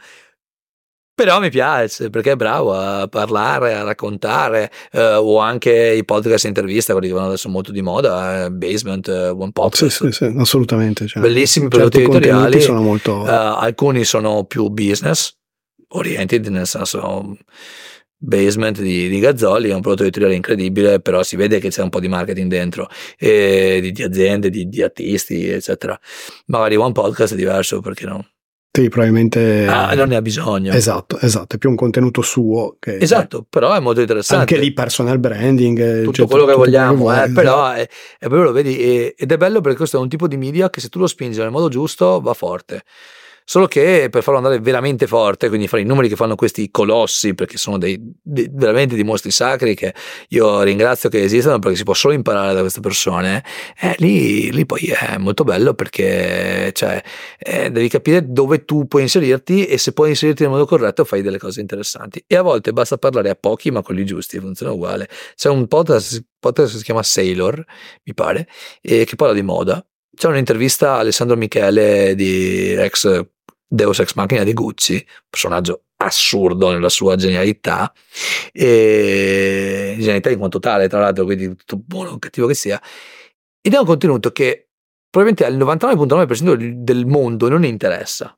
però 1.23 1.39
mi 1.39 1.51
piace 1.51 2.09
perché 2.09 2.31
è 2.31 2.35
bravo 2.35 2.73
a 2.73 3.07
parlare, 3.07 3.75
a 3.75 3.83
raccontare, 3.83 4.71
eh, 4.91 5.13
o 5.13 5.37
anche 5.37 5.93
i 5.93 6.03
podcast 6.03 6.45
intervista, 6.45 6.93
quelli 6.93 7.09
che 7.09 7.13
vanno 7.13 7.27
adesso 7.27 7.47
molto 7.47 7.71
di 7.71 7.83
moda, 7.83 8.45
eh, 8.45 8.49
Basement, 8.51 9.07
eh, 9.07 9.27
One 9.29 9.45
Sì, 9.45 9.51
Podcast. 9.51 10.05
sì, 10.07 10.11
sì, 10.11 10.33
assolutamente. 10.35 11.05
cioè, 11.05 11.21
Bellissimi 11.21 11.67
prodotti 11.67 11.97
editoriali. 11.99 12.59
sono 12.59 12.81
molto... 12.81 13.23
Eh, 13.23 13.29
alcuni 13.31 14.03
sono 14.03 14.45
più 14.45 14.67
business 14.69 15.37
oriented, 15.89 16.47
nel 16.47 16.65
senso 16.65 17.37
Basement 18.17 18.81
di, 18.81 19.07
di 19.07 19.19
Gazzoli 19.19 19.69
è 19.69 19.75
un 19.75 19.81
prodotto 19.81 20.01
editoriale 20.01 20.33
incredibile, 20.35 21.01
però 21.01 21.21
si 21.21 21.35
vede 21.35 21.59
che 21.59 21.69
c'è 21.69 21.83
un 21.83 21.89
po' 21.89 21.99
di 21.99 22.07
marketing 22.07 22.49
dentro, 22.49 22.89
e 23.15 23.77
di, 23.79 23.91
di 23.91 24.01
aziende, 24.01 24.49
di, 24.49 24.67
di 24.67 24.81
artisti, 24.81 25.47
eccetera. 25.49 25.99
Magari 26.47 26.77
One 26.77 26.93
Podcast 26.93 27.33
è 27.33 27.35
diverso 27.37 27.79
perché 27.79 28.05
no? 28.07 28.25
Sì, 28.73 28.87
probabilmente... 28.87 29.67
Ah, 29.67 29.93
non 29.95 30.07
ne 30.07 30.15
ha 30.15 30.21
bisogno. 30.21 30.71
Esatto, 30.71 31.19
esatto, 31.19 31.55
è 31.55 31.57
più 31.59 31.69
un 31.69 31.75
contenuto 31.75 32.21
suo 32.21 32.77
che... 32.79 32.99
Esatto, 32.99 33.45
però 33.47 33.73
è 33.75 33.81
molto 33.81 33.99
interessante. 33.99 34.53
Anche 34.53 34.65
lì 34.65 34.71
personal 34.71 35.19
branding. 35.19 35.77
eh, 35.77 35.99
tutto 36.03 36.13
cioè, 36.13 36.27
quello 36.27 36.45
che 36.45 36.53
tutto 36.53 36.63
vogliamo, 36.63 36.95
vuoi, 36.95 37.15
eh, 37.15 37.23
esatto. 37.23 37.33
però 37.33 37.71
è, 37.71 37.81
è 37.81 38.27
proprio 38.27 38.43
lo 38.43 38.51
vedi 38.53 38.79
e- 38.79 39.13
ed 39.17 39.29
è 39.29 39.35
bello 39.35 39.59
perché 39.59 39.77
questo 39.77 39.97
è 39.97 39.99
un 39.99 40.07
tipo 40.07 40.25
di 40.25 40.37
media 40.37 40.69
che 40.69 40.79
se 40.79 40.87
tu 40.87 40.99
lo 40.99 41.07
spingi 41.07 41.37
nel 41.39 41.51
modo 41.51 41.67
giusto 41.67 42.21
va 42.21 42.33
forte. 42.33 42.83
Solo 43.51 43.67
che 43.67 44.07
per 44.09 44.23
farlo 44.23 44.37
andare 44.37 44.61
veramente 44.61 45.07
forte, 45.07 45.49
quindi 45.49 45.67
fare 45.67 45.81
i 45.81 45.85
numeri 45.85 46.07
che 46.07 46.15
fanno 46.15 46.35
questi 46.35 46.71
colossi, 46.71 47.35
perché 47.35 47.57
sono 47.57 47.77
dei, 47.77 47.99
dei- 48.23 48.47
veramente 48.49 48.95
dei 48.95 49.03
mostri 49.03 49.29
sacri 49.29 49.75
che 49.75 49.93
io 50.29 50.61
ringrazio 50.61 51.09
che 51.09 51.21
esistano 51.21 51.59
perché 51.59 51.75
si 51.75 51.83
può 51.83 51.93
solo 51.93 52.13
imparare 52.13 52.53
da 52.53 52.61
queste 52.61 52.79
persone, 52.79 53.43
eh, 53.77 53.93
lì, 53.97 54.53
lì 54.53 54.65
poi 54.65 54.85
è 54.97 55.17
molto 55.17 55.43
bello 55.43 55.73
perché 55.73 56.71
cioè, 56.73 57.03
eh, 57.37 57.69
devi 57.69 57.89
capire 57.89 58.23
dove 58.25 58.63
tu 58.63 58.87
puoi 58.87 59.01
inserirti 59.01 59.65
e 59.65 59.77
se 59.77 59.91
puoi 59.91 60.11
inserirti 60.11 60.43
nel 60.43 60.51
modo 60.53 60.65
corretto 60.65 61.03
fai 61.03 61.21
delle 61.21 61.37
cose 61.37 61.59
interessanti. 61.59 62.23
E 62.27 62.37
a 62.37 62.43
volte 62.43 62.71
basta 62.71 62.97
parlare 62.97 63.31
a 63.31 63.35
pochi, 63.35 63.69
ma 63.69 63.81
quelli 63.81 64.05
giusti, 64.05 64.39
funziona 64.39 64.71
uguale. 64.71 65.09
C'è 65.35 65.49
un 65.49 65.67
podcast, 65.67 66.23
podcast 66.39 66.71
che 66.71 66.77
si 66.77 66.83
chiama 66.85 67.03
Sailor, 67.03 67.61
mi 68.03 68.13
pare, 68.13 68.47
e 68.79 69.03
che 69.03 69.17
parla 69.17 69.33
di 69.33 69.41
moda. 69.41 69.85
C'è 70.15 70.27
un'intervista 70.27 70.93
a 70.93 70.99
Alessandro 70.99 71.35
Michele 71.35 72.15
di 72.15 72.73
ex 72.75 73.25
Deus 73.73 73.99
Ex 73.99 74.15
Machina 74.15 74.43
di 74.43 74.51
Gucci, 74.51 75.05
personaggio 75.29 75.83
assurdo 75.95 76.71
nella 76.71 76.89
sua 76.89 77.15
genialità, 77.15 77.93
e 78.51 79.95
genialità 79.97 80.29
in 80.29 80.39
quanto 80.39 80.59
tale, 80.59 80.89
tra 80.89 80.99
l'altro, 80.99 81.23
quindi 81.23 81.55
tutto 81.55 81.77
buono 81.77 82.11
o 82.11 82.19
cattivo 82.19 82.47
che 82.47 82.53
sia. 82.53 82.81
Ed 83.61 83.73
è 83.73 83.77
un 83.77 83.85
contenuto 83.85 84.31
che 84.33 84.71
probabilmente 85.09 85.45
al 85.45 85.57
99.9% 85.57 86.73
del 86.83 87.05
mondo 87.05 87.47
non 87.47 87.63
interessa. 87.63 88.37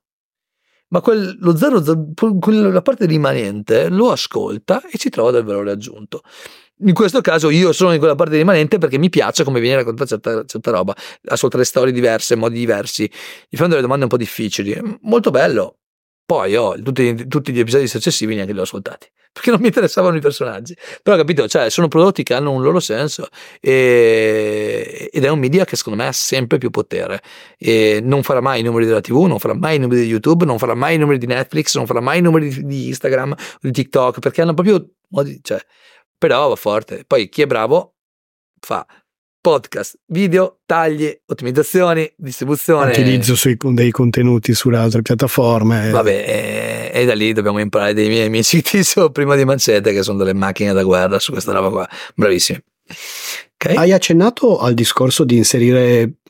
Ma 0.88 1.00
quel, 1.00 1.36
lo 1.40 1.56
0, 1.56 2.12
quella 2.38 2.82
parte 2.82 3.06
rimanente 3.06 3.88
lo 3.88 4.12
ascolta 4.12 4.86
e 4.88 4.98
ci 4.98 5.08
trova 5.08 5.32
del 5.32 5.42
valore 5.42 5.72
aggiunto. 5.72 6.22
In 6.80 6.92
questo 6.92 7.20
caso 7.20 7.50
io 7.50 7.72
sono 7.72 7.92
in 7.92 7.98
quella 7.98 8.16
parte 8.16 8.36
rimanente 8.36 8.78
perché 8.78 8.98
mi 8.98 9.08
piace 9.08 9.44
come 9.44 9.60
viene 9.60 9.76
raccontata 9.76 10.08
certa, 10.08 10.44
certa 10.44 10.70
roba, 10.72 10.94
ascoltare 11.26 11.64
storie 11.64 11.92
diverse, 11.92 12.34
modi 12.34 12.58
diversi, 12.58 13.08
gli 13.48 13.56
fanno 13.56 13.70
delle 13.70 13.82
domande 13.82 14.04
un 14.04 14.10
po' 14.10 14.16
difficili, 14.16 14.76
molto 15.02 15.30
bello. 15.30 15.78
Poi 16.26 16.56
ho 16.56 16.80
tutti, 16.82 17.28
tutti 17.28 17.52
gli 17.52 17.58
episodi 17.60 17.86
successivi 17.86 18.34
neanche 18.34 18.52
li 18.54 18.58
ho 18.58 18.62
ascoltati 18.62 19.06
perché 19.30 19.50
non 19.50 19.60
mi 19.60 19.66
interessavano 19.66 20.16
i 20.16 20.20
personaggi. 20.20 20.74
Però 21.02 21.16
capito, 21.16 21.46
cioè 21.48 21.68
sono 21.68 21.86
prodotti 21.88 22.22
che 22.22 22.34
hanno 22.34 22.50
un 22.50 22.62
loro 22.62 22.80
senso 22.80 23.28
e- 23.60 25.10
ed 25.12 25.24
è 25.24 25.28
un 25.28 25.38
media 25.38 25.64
che 25.64 25.76
secondo 25.76 26.02
me 26.02 26.08
ha 26.08 26.12
sempre 26.12 26.58
più 26.58 26.70
potere. 26.70 27.20
E 27.58 28.00
non 28.02 28.22
farà 28.22 28.40
mai 28.40 28.60
i 28.60 28.62
numeri 28.62 28.86
della 28.86 29.00
TV, 29.00 29.24
non 29.24 29.38
farà 29.38 29.54
mai 29.54 29.76
i 29.76 29.78
numeri 29.78 30.02
di 30.02 30.06
YouTube, 30.06 30.44
non 30.44 30.58
farà 30.58 30.74
mai 30.74 30.94
i 30.94 30.98
numeri 30.98 31.18
di 31.18 31.26
Netflix, 31.26 31.76
non 31.76 31.86
farà 31.86 32.00
mai 32.00 32.18
i 32.18 32.22
numeri 32.22 32.48
di, 32.48 32.64
di 32.64 32.86
Instagram, 32.88 33.34
di 33.60 33.70
TikTok, 33.70 34.18
perché 34.20 34.40
hanno 34.42 34.54
proprio 34.54 34.88
modi, 35.08 35.38
cioè, 35.42 35.60
però 36.16 36.48
va 36.48 36.56
forte. 36.56 37.04
Poi 37.06 37.28
chi 37.28 37.42
è 37.42 37.46
bravo 37.46 37.94
fa 38.60 38.86
podcast, 39.44 39.98
video, 40.06 40.60
tagli, 40.64 41.14
ottimizzazioni, 41.26 42.10
distribuzione. 42.16 42.92
Utilizzo 42.92 43.36
sui- 43.36 43.58
dei 43.60 43.90
contenuti 43.90 44.54
sulle 44.54 44.78
altre 44.78 45.02
piattaforme. 45.02 45.90
Vabbè, 45.90 46.90
e, 46.94 46.98
e 46.98 47.04
da 47.04 47.14
lì 47.14 47.34
dobbiamo 47.34 47.60
imparare 47.60 47.92
dei 47.92 48.08
miei 48.08 48.26
amici 48.26 48.62
Tizio 48.64 49.10
prima 49.10 49.36
di 49.36 49.44
Mancete, 49.44 49.92
che 49.92 50.02
sono 50.02 50.16
delle 50.16 50.32
macchine 50.32 50.72
da 50.72 50.82
guerra 50.82 51.18
su 51.18 51.32
questa 51.32 51.52
roba 51.52 51.68
qua. 51.68 51.88
Bravissimi. 52.14 52.58
Ok? 53.52 53.76
Hai 53.76 53.92
accennato 53.92 54.60
al 54.60 54.72
discorso 54.72 55.24
di 55.24 55.36
inserire 55.36 56.20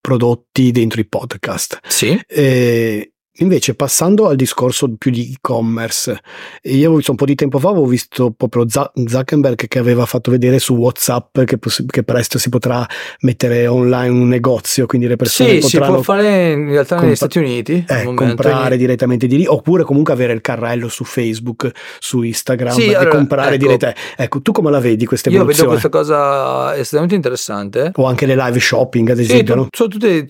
prodotti 0.00 0.70
dentro 0.70 1.00
i 1.00 1.08
podcast. 1.08 1.80
Sì. 1.88 2.20
E 2.24 3.14
invece, 3.34 3.74
passando 3.74 4.26
al 4.28 4.36
discorso 4.36 4.92
più 4.98 5.10
di 5.10 5.32
e-commerce, 5.32 6.20
io 6.62 6.92
un 6.92 7.14
po' 7.16 7.24
di 7.24 7.34
tempo 7.34 7.58
fa 7.58 7.70
avevo 7.70 7.86
visto 7.86 8.32
proprio 8.36 8.66
Zuckerberg 8.68 9.66
che 9.66 9.78
aveva 9.78 10.04
fatto 10.04 10.30
vedere 10.30 10.58
su 10.58 10.74
WhatsApp 10.74 11.40
che, 11.44 11.56
poss- 11.56 11.84
che 11.86 12.02
presto 12.02 12.38
si 12.38 12.48
potrà 12.48 12.86
mettere 13.20 13.66
online 13.66 14.08
un 14.10 14.28
negozio, 14.28 14.86
quindi 14.86 15.06
le 15.06 15.16
persone 15.16 15.60
Sì, 15.60 15.62
si 15.68 15.76
potranno 15.76 15.94
può 16.00 16.02
fare 16.14 16.50
in 16.52 16.68
realtà 16.68 16.94
compa- 16.96 17.04
negli 17.06 17.16
Stati 17.16 17.38
Uniti. 17.38 17.84
eh, 17.88 18.04
comprare 18.14 18.76
direttamente 18.76 19.26
di 19.26 19.36
lì, 19.38 19.46
oppure 19.46 19.84
comunque 19.84 20.12
avere 20.12 20.32
il 20.32 20.40
carrello 20.40 20.88
su 20.88 21.04
Facebook, 21.04 21.70
su 21.98 22.22
Instagram 22.22 22.74
Sì, 22.74 22.90
e 22.90 22.94
allora, 22.96 23.16
comprare 23.16 23.54
ecco. 23.54 23.64
direttamente. 23.64 24.00
Ecco, 24.16 24.42
tu 24.42 24.52
come 24.52 24.70
la 24.70 24.80
vedi 24.80 25.06
questa 25.06 25.30
Io 25.30 25.44
vedo 25.44 25.50
evoluzione? 25.50 25.78
questa 25.80 25.88
cosa 25.88 26.76
estremamente 26.76 27.14
interessante. 27.16 27.92
O 27.94 28.04
anche 28.06 28.26
le 28.26 28.34
live 28.36 28.58
shopping, 28.60 29.08
ad 29.10 29.16
Sì, 29.16 29.22
esempio, 29.22 29.54
tu- 29.54 29.60
no? 29.60 29.68
sono 29.70 29.88
tutti 29.88 30.28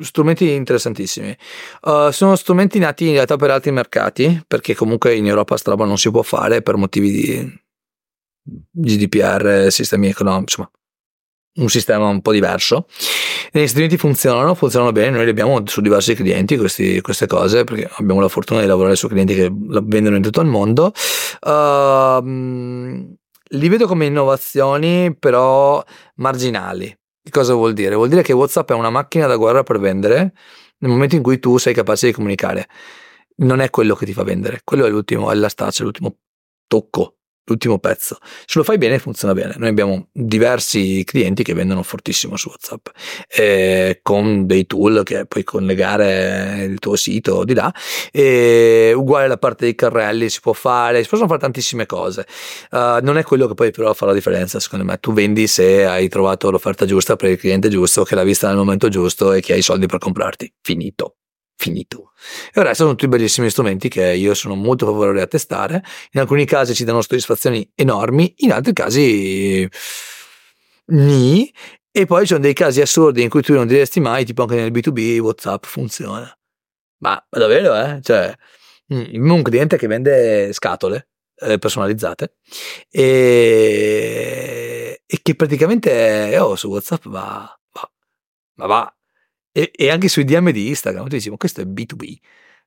strumenti 0.00 0.50
interessantissimi. 0.50 1.36
Uh, 1.82 2.10
sono 2.10 2.36
strumenti 2.48 2.78
nati 2.78 3.08
in 3.08 3.12
realtà 3.12 3.36
per 3.36 3.50
altri 3.50 3.70
mercati, 3.72 4.42
perché 4.46 4.74
comunque 4.74 5.14
in 5.14 5.26
Europa 5.26 5.58
sta 5.58 5.70
roba 5.70 5.84
non 5.84 5.98
si 5.98 6.10
può 6.10 6.22
fare 6.22 6.62
per 6.62 6.76
motivi 6.76 7.10
di 7.10 7.60
GDPR, 8.70 9.66
sistemi 9.70 10.08
economici, 10.08 10.58
insomma, 10.58 10.70
un 11.56 11.68
sistema 11.68 12.06
un 12.06 12.22
po' 12.22 12.32
diverso. 12.32 12.86
Negli 13.52 13.66
Stati 13.66 13.98
funzionano, 13.98 14.54
funzionano 14.54 14.92
bene, 14.92 15.10
noi 15.10 15.24
li 15.24 15.30
abbiamo 15.30 15.60
su 15.66 15.82
diversi 15.82 16.14
clienti 16.14 16.56
questi, 16.56 17.02
queste 17.02 17.26
cose, 17.26 17.64
perché 17.64 17.86
abbiamo 17.96 18.22
la 18.22 18.28
fortuna 18.28 18.62
di 18.62 18.66
lavorare 18.66 18.96
su 18.96 19.08
clienti 19.08 19.34
che 19.34 19.50
vendono 19.52 20.16
in 20.16 20.22
tutto 20.22 20.40
il 20.40 20.46
mondo. 20.46 20.92
Uh, 21.40 23.14
li 23.50 23.68
vedo 23.68 23.86
come 23.86 24.06
innovazioni, 24.06 25.14
però 25.14 25.84
marginali. 26.14 26.96
Cosa 27.30 27.52
vuol 27.52 27.74
dire? 27.74 27.94
Vuol 27.94 28.08
dire 28.08 28.22
che 28.22 28.32
WhatsApp 28.32 28.70
è 28.70 28.74
una 28.74 28.88
macchina 28.88 29.26
da 29.26 29.36
guerra 29.36 29.62
per 29.62 29.78
vendere 29.78 30.32
nel 30.78 30.90
momento 30.90 31.16
in 31.16 31.22
cui 31.22 31.38
tu 31.38 31.58
sei 31.58 31.74
capace 31.74 32.06
di 32.06 32.12
comunicare. 32.12 32.68
Non 33.36 33.60
è 33.60 33.70
quello 33.70 33.94
che 33.94 34.04
ti 34.04 34.12
fa 34.12 34.24
vendere, 34.24 34.62
quello 34.64 34.86
è 34.86 34.90
l'ultimo, 34.90 35.30
è 35.30 35.34
la 35.34 35.48
staccia, 35.48 35.84
l'ultimo 35.84 36.16
tocco 36.66 37.17
l'ultimo 37.48 37.78
pezzo. 37.78 38.18
Se 38.44 38.58
lo 38.58 38.64
fai 38.64 38.78
bene 38.78 38.98
funziona 38.98 39.34
bene. 39.34 39.54
Noi 39.56 39.68
abbiamo 39.68 40.08
diversi 40.12 41.02
clienti 41.04 41.42
che 41.42 41.54
vendono 41.54 41.82
fortissimo 41.82 42.36
su 42.36 42.48
WhatsApp 42.48 42.88
eh, 43.28 44.00
con 44.02 44.46
dei 44.46 44.66
tool 44.66 45.02
che 45.02 45.26
puoi 45.26 45.44
collegare 45.44 46.64
il 46.64 46.78
tuo 46.78 46.96
sito 46.96 47.44
di 47.44 47.54
là. 47.54 47.72
E 48.12 48.92
uguale 48.94 49.28
la 49.28 49.38
parte 49.38 49.64
dei 49.64 49.74
carrelli 49.74 50.28
si 50.28 50.40
può 50.40 50.52
fare, 50.52 51.02
si 51.02 51.08
possono 51.08 51.28
fare 51.28 51.40
tantissime 51.40 51.86
cose. 51.86 52.26
Uh, 52.70 52.98
non 53.02 53.16
è 53.16 53.22
quello 53.22 53.48
che 53.48 53.54
poi 53.54 53.70
però 53.70 53.92
fa 53.94 54.06
la 54.06 54.12
differenza, 54.12 54.60
secondo 54.60 54.84
me. 54.84 54.98
Tu 54.98 55.12
vendi 55.12 55.46
se 55.46 55.86
hai 55.86 56.08
trovato 56.08 56.50
l'offerta 56.50 56.84
giusta 56.86 57.16
per 57.16 57.30
il 57.30 57.38
cliente 57.38 57.68
giusto, 57.68 58.04
che 58.04 58.14
l'ha 58.14 58.24
vista 58.24 58.48
nel 58.48 58.56
momento 58.56 58.88
giusto 58.88 59.32
e 59.32 59.40
che 59.40 59.54
hai 59.54 59.58
i 59.60 59.62
soldi 59.62 59.86
per 59.86 59.98
comprarti. 59.98 60.52
Finito 60.60 61.14
finito. 61.58 62.12
E 62.54 62.60
ora 62.60 62.72
sono 62.72 62.90
tutti 62.90 63.08
bellissimi 63.08 63.50
strumenti 63.50 63.88
che 63.88 64.14
io 64.14 64.32
sono 64.34 64.54
molto 64.54 64.86
favorevole 64.86 65.22
a 65.22 65.26
testare. 65.26 65.82
In 66.12 66.20
alcuni 66.20 66.46
casi 66.46 66.74
ci 66.74 66.84
danno 66.84 67.02
soddisfazioni 67.02 67.68
enormi, 67.74 68.32
in 68.38 68.52
altri 68.52 68.72
casi 68.72 69.68
ni. 70.86 71.52
E 71.90 72.06
poi 72.06 72.20
ci 72.20 72.28
sono 72.28 72.40
dei 72.40 72.54
casi 72.54 72.80
assurdi 72.80 73.22
in 73.22 73.28
cui 73.28 73.42
tu 73.42 73.54
non 73.54 73.66
diresti 73.66 73.98
mai, 73.98 74.24
tipo 74.24 74.42
anche 74.42 74.54
nel 74.54 74.70
B2B 74.70 75.18
WhatsApp 75.18 75.64
funziona. 75.64 76.32
Ma 76.98 77.26
davvero, 77.28 77.74
eh? 77.74 78.00
Cioè, 78.02 78.32
mm, 78.94 79.30
un 79.30 79.42
cliente 79.42 79.76
che 79.76 79.86
vende 79.88 80.52
scatole 80.52 81.08
eh, 81.40 81.58
personalizzate 81.58 82.36
e, 82.90 84.22
e, 85.06 85.18
che 85.22 85.34
praticamente 85.34 86.36
oh, 86.38 86.56
su 86.56 86.68
WhatsApp 86.68 87.06
va, 87.06 87.58
va, 87.72 87.90
ma 88.54 88.66
va 88.66 88.97
e, 89.52 89.70
e 89.74 89.90
anche 89.90 90.08
sui 90.08 90.24
DM 90.24 90.50
di 90.50 90.68
Instagram, 90.68 91.04
tu 91.04 91.16
dici, 91.16 91.30
ma 91.30 91.36
questo 91.36 91.60
è 91.60 91.64
B2B. 91.64 92.16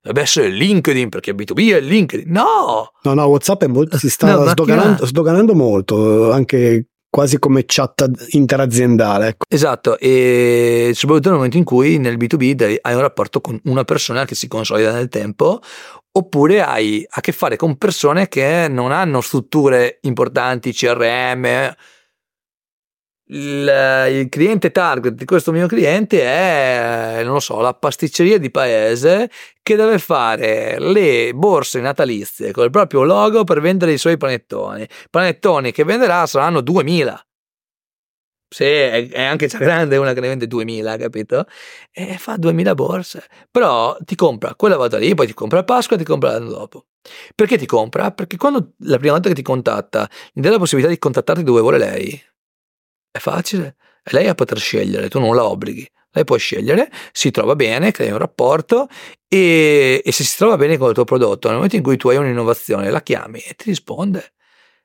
Dovrebbe 0.02 0.26
essere 0.26 0.50
LinkedIn 0.50 1.10
perché 1.10 1.34
B2B 1.34 1.74
è 1.74 1.80
LinkedIn. 1.80 2.32
No! 2.32 2.92
No, 3.04 3.14
no, 3.14 3.24
WhatsApp 3.26 3.64
molto, 3.66 3.98
si 3.98 4.10
sta 4.10 4.34
no, 4.36 4.48
sdoganando, 4.48 5.06
sdoganando, 5.06 5.54
molto, 5.54 6.32
anche 6.32 6.88
quasi 7.08 7.38
come 7.38 7.66
chat 7.68 8.10
interaziendale. 8.30 9.28
Ecco. 9.28 9.46
Esatto, 9.48 10.00
e 10.00 10.92
soprattutto 10.96 11.28
nel 11.28 11.38
momento 11.38 11.58
in 11.58 11.66
cui 11.66 12.00
nel 12.00 12.18
B2B 12.18 12.78
hai 12.82 12.94
un 12.96 13.02
rapporto 13.02 13.42
con 13.42 13.60
una 13.66 13.84
persona 13.84 14.26
che 14.26 14.34
si 14.34 14.48
consolida 14.48 14.92
nel 14.92 15.10
tempo, 15.10 15.60
oppure 16.14 16.64
hai 16.64 17.06
a 17.08 17.22
che 17.22 17.32
fare 17.32 17.56
con 17.56 17.78
persone 17.78 18.28
che 18.28 18.68
non 18.70 18.92
hanno 18.92 19.22
strutture 19.22 20.00
importanti, 20.02 20.74
CRM, 20.74 21.74
il, 23.32 24.10
il, 24.10 24.30
cliente 24.30 24.72
target 24.72 25.14
di 25.14 25.26
questo 25.26 25.52
mio 25.52 25.68
cliente 25.68 26.22
è, 26.22 27.22
non 27.24 27.34
lo 27.34 27.40
so, 27.40 27.60
la 27.60 27.74
pasticceria 27.74 28.38
di 28.38 28.52
paese 28.52 29.30
che 29.62 29.76
deve 29.76 30.00
fare 30.00 30.80
le 30.80 31.32
borse 31.34 31.80
natalizie 31.80 32.52
con 32.52 32.66
il 32.66 32.72
proprio 32.72 33.04
logo 33.04 33.44
per 33.44 33.62
vendere 33.62 33.94
i 33.94 33.98
suoi 33.98 34.18
panettoni. 34.18 34.88
Panettoni 35.10 35.72
che 35.72 35.84
venderà 35.84 36.26
saranno 36.26 36.62
2000. 36.62 37.26
Sì, 38.54 38.66
è, 38.66 39.08
è 39.10 39.24
anche 39.24 39.48
già 39.48 39.58
grande 39.60 39.96
una 39.96 40.12
che 40.12 40.20
ne 40.20 40.28
vende 40.28 40.46
2000, 40.46 40.98
capito? 40.98 41.46
E 41.90 42.18
fa 42.18 42.36
2000 42.36 42.74
borse. 42.76 43.24
Però 43.50 43.96
ti 44.04 44.16
compra 44.16 44.56
quella 44.56 44.76
volta 44.76 44.98
lì, 44.98 45.16
poi 45.16 45.28
ti 45.28 45.34
compra 45.34 45.60
a 45.60 45.64
Pasqua 45.64 45.96
e 45.96 46.00
ti 46.00 46.06
compra 46.06 46.32
l'anno 46.32 46.50
dopo. 46.50 46.88
Perché 47.34 47.58
ti 47.58 47.66
compra? 47.66 48.12
Perché 48.12 48.36
quando 48.36 48.74
la 48.80 48.98
prima 48.98 49.14
volta 49.14 49.30
che 49.30 49.36
ti 49.36 49.42
contatta, 49.42 50.10
gli 50.34 50.42
dà 50.42 50.50
la 50.50 50.58
possibilità 50.58 50.92
di 50.92 51.00
contattarti 51.00 51.44
dove 51.44 51.62
vuole 51.62 51.78
lei 51.78 52.22
è 53.12 53.20
facile. 53.20 53.76
Lei 54.12 54.28
a 54.28 54.36
poter 54.36 54.58
scegliere, 54.60 55.10
tu 55.10 55.20
non 55.20 55.36
la 55.36 55.46
obblighi. 55.46 55.88
Lei 56.14 56.24
può 56.26 56.36
scegliere, 56.36 56.92
si 57.14 57.32
trova 57.32 57.56
bene, 57.56 57.92
crea 57.92 58.12
un 58.12 58.18
rapporto 58.18 58.88
e, 59.28 60.02
e 60.04 60.12
se 60.12 60.24
si 60.26 60.36
trova 60.36 60.58
bene 60.58 60.78
con 60.78 60.90
il 60.90 60.94
tuo 60.94 61.06
prodotto, 61.06 61.48
nel 61.48 61.56
momento 61.56 61.78
in 61.78 61.84
cui 61.84 61.96
tu 61.96 62.10
hai 62.10 62.18
un'innovazione, 62.18 62.90
la 62.90 63.02
chiami 63.02 63.40
e 63.40 63.54
ti 63.56 63.70
risponde. 63.70 64.34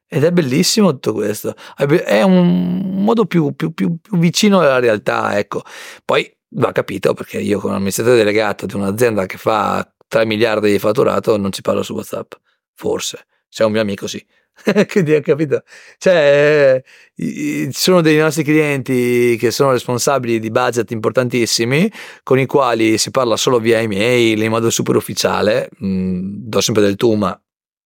Ed 0.09 0.23
è 0.23 0.31
bellissimo 0.31 0.93
tutto 0.93 1.15
questo. 1.15 1.55
È 1.77 2.23
un 2.23 3.03
modo 3.03 3.27
più, 3.27 3.55
più, 3.57 3.73
più, 3.75 3.99
più 4.01 4.19
vicino 4.19 4.61
alla 4.61 4.79
realtà, 4.79 5.37
ecco. 5.37 5.63
Poi 6.05 6.33
va 6.51 6.71
capito 6.71 7.13
perché 7.13 7.41
io 7.41 7.59
come 7.59 7.75
amministratore 7.75 8.19
delegato 8.19 8.67
di 8.67 8.75
un'azienda 8.75 9.27
che 9.27 9.37
fa 9.37 9.93
3 10.07 10.25
miliardi 10.27 10.71
di 10.71 10.79
fatturato 10.79 11.37
non 11.37 11.51
ci 11.51 11.61
parlo 11.63 11.83
su 11.83 11.95
WhatsApp. 11.95 12.35
Forse. 12.75 13.27
Se 13.49 13.63
è 13.63 13.67
un 13.67 13.73
mio 13.73 13.81
amico 13.81 14.07
sì. 14.07 14.25
Quindi 14.91 15.13
hai 15.13 15.23
capito? 15.23 15.63
Cioè, 15.99 16.83
ci 17.15 17.71
sono 17.73 18.01
dei 18.01 18.17
nostri 18.17 18.43
clienti 18.43 19.37
che 19.39 19.51
sono 19.51 19.73
responsabili 19.73 20.39
di 20.39 20.51
budget 20.51 20.91
importantissimi 20.91 21.91
con 22.23 22.39
i 22.39 22.47
quali 22.47 22.99
si 22.99 23.11
parla 23.11 23.37
solo 23.37 23.59
via 23.59 23.81
email 23.81 24.41
in 24.43 24.51
modo 24.51 24.71
super 24.71 24.97
ufficiale, 24.97 25.69
mm, 25.85 26.19
do 26.49 26.61
sempre 26.61 26.83
del 26.83 26.97
tu, 26.97 27.15
ma 27.15 27.39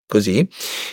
così, 0.06 0.46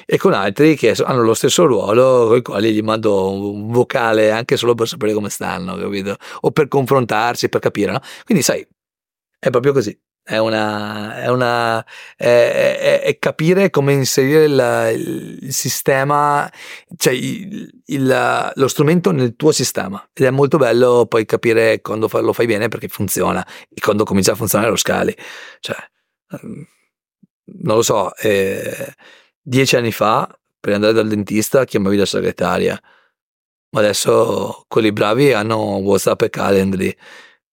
e 0.05 0.17
con 0.17 0.33
altri 0.33 0.75
che 0.75 0.93
hanno 1.03 1.23
lo 1.23 1.33
stesso 1.33 1.65
ruolo 1.65 2.27
con 2.27 2.37
i 2.37 2.41
quali 2.41 2.73
gli 2.73 2.81
mando 2.81 3.31
un 3.31 3.71
vocale 3.71 4.31
anche 4.31 4.57
solo 4.57 4.75
per 4.75 4.87
sapere 4.87 5.13
come 5.13 5.29
stanno, 5.29 5.75
capito? 5.75 6.17
O 6.41 6.51
per 6.51 6.67
confrontarsi, 6.67 7.49
per 7.49 7.59
capire, 7.61 7.91
no? 7.91 7.99
Quindi 8.25 8.43
sai, 8.43 8.65
è 9.39 9.49
proprio 9.49 9.73
così 9.73 9.97
è, 10.27 10.37
una, 10.39 11.15
è, 11.15 11.29
una, 11.29 11.85
è, 12.17 12.99
è, 13.01 13.17
capire 13.17 13.69
come 13.69 13.93
inserire 13.93 14.43
il, 14.43 15.39
il 15.43 15.53
sistema, 15.53 16.51
cioè 16.97 17.13
il, 17.13 17.71
il, 17.85 18.51
lo 18.53 18.67
strumento 18.67 19.11
nel 19.11 19.37
tuo 19.37 19.53
sistema. 19.53 20.05
Ed 20.11 20.25
è 20.25 20.29
molto 20.29 20.57
bello 20.57 21.05
poi 21.05 21.25
capire 21.25 21.79
quando 21.79 22.09
lo 22.11 22.33
fai 22.33 22.45
bene 22.45 22.67
perché 22.67 22.89
funziona 22.89 23.45
e 23.73 23.79
quando 23.79 24.03
comincia 24.03 24.33
a 24.33 24.35
funzionare 24.35 24.69
lo 24.69 24.75
scali. 24.75 25.15
Cioè, 25.61 25.77
ehm, 26.31 26.67
non 27.63 27.75
lo 27.77 27.81
so, 27.81 28.13
eh, 28.17 28.95
dieci 29.41 29.77
anni 29.77 29.93
fa 29.93 30.27
per 30.59 30.73
andare 30.73 30.91
dal 30.91 31.07
dentista 31.07 31.63
chiamavi 31.63 31.95
la 31.95 32.05
segretaria, 32.05 32.77
ma 33.69 33.79
adesso 33.79 34.65
quelli 34.67 34.91
bravi 34.91 35.31
hanno 35.31 35.77
WhatsApp 35.77 36.23
e 36.23 36.29
Calendly 36.29 36.97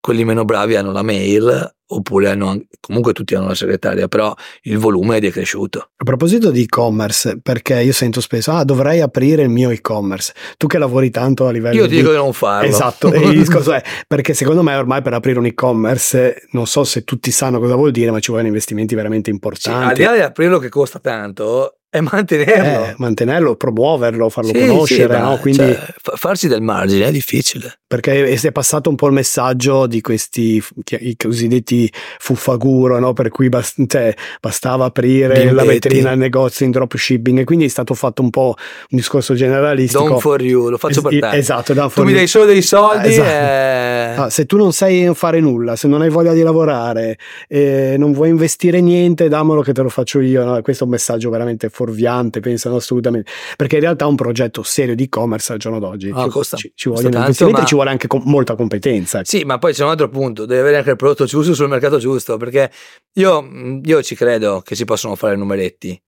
quelli 0.05 0.26
meno 0.26 0.44
bravi 0.44 0.76
hanno 0.76 0.92
la 0.92 1.01
mail 1.01 1.76
oppure 1.86 2.31
hanno 2.31 2.62
comunque 2.81 3.12
tutti 3.12 3.35
hanno 3.35 3.48
la 3.48 3.55
segretaria, 3.55 4.09
però 4.09 4.35
il 4.62 4.78
volume 4.78 5.16
è 5.16 5.20
decresciuto. 5.20 5.90
A 5.97 6.05
proposito 6.05 6.51
di 6.51 6.62
e-commerce, 6.62 7.39
perché 7.40 7.81
io 7.81 7.93
sento 7.93 8.20
spesso, 8.20 8.52
ah, 8.52 8.65
dovrei 8.65 9.01
aprire 9.01 9.43
il 9.43 9.51
mio 9.51 9.70
e-commerce. 9.70 10.32
Tu 10.56 10.66
che 10.66 10.78
lavori 10.78 11.11
tanto 11.11 11.47
a 11.47 11.51
livello 11.51 11.77
Io 11.77 11.89
ti 11.89 11.97
dico 11.97 12.11
di 12.11 12.16
non 12.16 12.32
farlo. 12.32 12.69
Esatto, 12.69 13.09
il 13.09 13.31
discorso 13.39 13.73
è, 13.73 13.82
perché 14.06 14.35
secondo 14.35 14.62
me 14.62 14.74
ormai 14.74 15.02
per 15.02 15.15
aprire 15.15 15.39
un 15.39 15.47
e-commerce, 15.47 16.47
non 16.51 16.66
so 16.66 16.85
se 16.85 17.05
tutti 17.05 17.31
sanno 17.31 17.59
cosa 17.59 17.74
vuol 17.74 17.90
dire, 17.90 18.11
ma 18.11 18.20
ci 18.20 18.31
vogliono 18.31 18.48
investimenti 18.48 18.94
veramente 18.94 19.31
importanti. 19.31 19.81
Sì, 19.81 19.90
al 19.90 19.97
di 19.97 20.02
là 20.02 20.12
di 20.15 20.20
aprirlo 20.20 20.59
che 20.59 20.69
costa 20.69 20.98
tanto, 20.98 21.78
è 21.94 22.01
mantenerlo. 22.01 22.86
Eh, 22.86 22.94
mantenerlo, 22.97 23.55
promuoverlo, 23.55 24.28
farlo 24.28 24.51
sì, 24.52 24.66
conoscere, 24.66 25.15
sì, 25.15 25.20
no? 25.20 25.39
Quindi, 25.39 25.59
cioè, 25.59 25.94
farsi 26.16 26.48
del 26.48 26.61
margine 26.61 27.06
è 27.06 27.12
difficile. 27.12 27.78
Perché 27.86 28.24
è 28.32 28.51
passato 28.51 28.90
un 28.90 28.97
po' 28.97 29.06
il 29.06 29.12
messaggio 29.12 29.86
di 29.86 30.01
questi 30.01 30.61
i 30.98 31.16
cosiddetti 31.16 31.73
fuffaguro, 32.18 32.98
no? 32.98 33.12
Per 33.12 33.28
cui 33.28 33.48
bast- 33.48 33.84
cioè, 33.86 34.14
bastava 34.40 34.86
aprire 34.86 35.34
Bimbetti. 35.34 35.55
la 35.55 35.64
vetrina 35.64 36.10
al 36.10 36.18
negozio 36.18 36.64
in 36.64 36.72
dropshipping, 36.72 37.44
quindi 37.44 37.66
è 37.66 37.68
stato 37.68 37.94
fatto 37.94 38.22
un 38.22 38.30
po' 38.30 38.55
un 38.56 38.98
discorso 38.98 39.34
generalistico. 39.34 40.06
Don't 40.06 40.20
for 40.20 40.42
you, 40.42 40.68
lo 40.68 40.78
faccio 40.78 41.02
per 41.02 41.18
te. 41.18 41.36
Esatto, 41.36 41.74
tu 41.88 42.05
mi 42.05 42.12
dai 42.12 42.26
solo 42.26 42.44
dei 42.44 42.62
soldi. 42.62 43.09
Esatto. 43.09 43.28
E... 43.28 44.14
Ah, 44.16 44.30
se 44.30 44.46
tu 44.46 44.56
non 44.56 44.72
sai 44.72 45.10
fare 45.14 45.40
nulla, 45.40 45.76
se 45.76 45.88
non 45.88 46.02
hai 46.02 46.10
voglia 46.10 46.32
di 46.32 46.42
lavorare, 46.42 47.18
eh, 47.48 47.96
non 47.98 48.12
vuoi 48.12 48.28
investire 48.28 48.80
niente, 48.80 49.28
dammelo 49.28 49.62
che 49.62 49.72
te 49.72 49.82
lo 49.82 49.88
faccio 49.88 50.20
io. 50.20 50.44
No? 50.44 50.60
Questo 50.62 50.84
è 50.84 50.86
un 50.86 50.92
messaggio 50.92 51.30
veramente 51.30 51.68
fuorviante, 51.68 52.40
pensano 52.40 52.76
assolutamente, 52.76 53.30
perché 53.56 53.76
in 53.76 53.82
realtà 53.82 54.06
un 54.06 54.16
progetto 54.16 54.62
serio 54.62 54.94
di 54.94 55.05
e-commerce 55.05 55.52
al 55.52 55.59
giorno 55.59 55.78
d'oggi 55.78 56.10
no, 56.10 56.24
ci, 56.24 56.28
costa, 56.28 56.56
ci, 56.56 56.72
ci 56.74 56.88
vogliono 56.88 57.18
investimenti 57.18 57.60
ma... 57.60 57.66
ci 57.66 57.74
vuole 57.74 57.90
anche 57.90 58.06
com- 58.06 58.22
molta 58.24 58.55
competenza. 58.55 59.20
Sì, 59.24 59.44
ma 59.44 59.59
poi 59.59 59.72
c'è 59.72 59.84
un 59.84 59.90
altro 59.90 60.09
punto, 60.09 60.46
devi 60.46 60.60
avere 60.60 60.76
anche 60.78 60.90
il 60.90 60.96
prodotto 60.96 61.24
giusto 61.24 61.55
sul 61.65 61.73
mercato 61.73 61.99
giusto, 61.99 62.36
perché 62.36 62.70
io, 63.15 63.81
io 63.82 64.03
ci 64.03 64.15
credo 64.15 64.61
che 64.61 64.74
si 64.74 64.85
possono 64.85 65.16
fare 65.16 65.36
numeretti, 65.36 66.01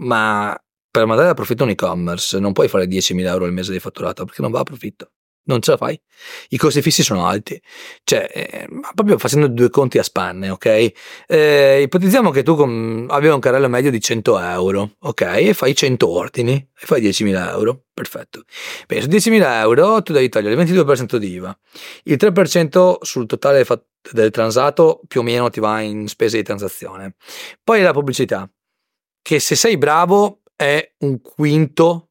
ma 0.00 0.56
per 0.90 1.06
mandare 1.06 1.30
a 1.30 1.34
profitto 1.34 1.64
un 1.64 1.70
e-commerce 1.70 2.38
non 2.38 2.52
puoi 2.52 2.68
fare 2.68 2.86
10.000 2.86 3.26
euro 3.26 3.44
al 3.46 3.52
mese 3.52 3.72
di 3.72 3.80
fatturato 3.80 4.24
perché 4.24 4.42
non 4.42 4.50
va 4.50 4.60
a 4.60 4.64
profitto. 4.64 5.10
Non 5.44 5.60
ce 5.60 5.72
la 5.72 5.76
fai. 5.76 6.00
I 6.50 6.56
costi 6.56 6.80
fissi 6.82 7.02
sono 7.02 7.26
alti, 7.26 7.60
cioè, 8.04 8.28
eh, 8.32 8.68
proprio 8.94 9.18
facendo 9.18 9.48
due 9.48 9.68
conti 9.70 9.98
a 9.98 10.02
spanne, 10.02 10.50
ok? 10.50 10.92
Eh, 11.26 11.82
ipotizziamo 11.82 12.30
che 12.30 12.42
tu 12.42 12.56
com- 12.56 13.06
avevi 13.10 13.32
un 13.32 13.40
carrello 13.40 13.68
medio 13.68 13.90
di 13.90 14.00
100 14.00 14.38
euro, 14.38 14.96
ok? 15.00 15.20
E 15.20 15.54
fai 15.54 15.74
100 15.74 16.08
ordini 16.08 16.52
e 16.54 16.86
fai 16.86 17.00
10.000 17.00 17.50
euro, 17.50 17.84
perfetto. 17.92 18.44
Bene, 18.86 19.02
su 19.02 19.08
10.000 19.08 19.60
euro 19.60 20.02
tu 20.02 20.12
devi 20.12 20.28
togliere 20.28 20.52
il 20.52 20.58
22% 20.58 21.16
di 21.16 21.28
IVA, 21.32 21.58
il 22.04 22.16
3% 22.16 22.98
sul 23.02 23.26
totale 23.26 23.64
fat- 23.64 23.86
del 24.12 24.30
transato 24.30 25.00
più 25.08 25.20
o 25.20 25.22
meno 25.22 25.48
ti 25.50 25.60
va 25.60 25.80
in 25.80 26.08
spese 26.08 26.36
di 26.36 26.42
transazione. 26.42 27.16
Poi 27.62 27.80
la 27.82 27.92
pubblicità, 27.92 28.48
che 29.22 29.40
se 29.40 29.56
sei 29.56 29.78
bravo 29.78 30.42
è 30.54 30.92
un 30.98 31.20
quinto 31.20 32.10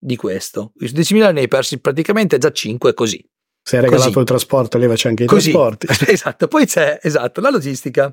di 0.00 0.16
questo. 0.16 0.72
Su 0.76 0.94
10.000 0.94 1.32
ne 1.32 1.40
hai 1.40 1.48
persi 1.48 1.78
praticamente 1.78 2.38
già 2.38 2.50
5 2.50 2.94
così. 2.94 3.22
Se 3.62 3.76
hai 3.76 3.82
regalato 3.82 4.08
così. 4.08 4.20
il 4.20 4.24
trasporto, 4.24 4.78
levaci 4.78 5.06
anche 5.06 5.24
i 5.24 5.26
così. 5.26 5.52
trasporti. 5.52 5.86
Esatto, 6.10 6.48
poi 6.48 6.66
c'è 6.66 6.98
esatto, 7.02 7.40
la 7.40 7.50
logistica. 7.50 8.12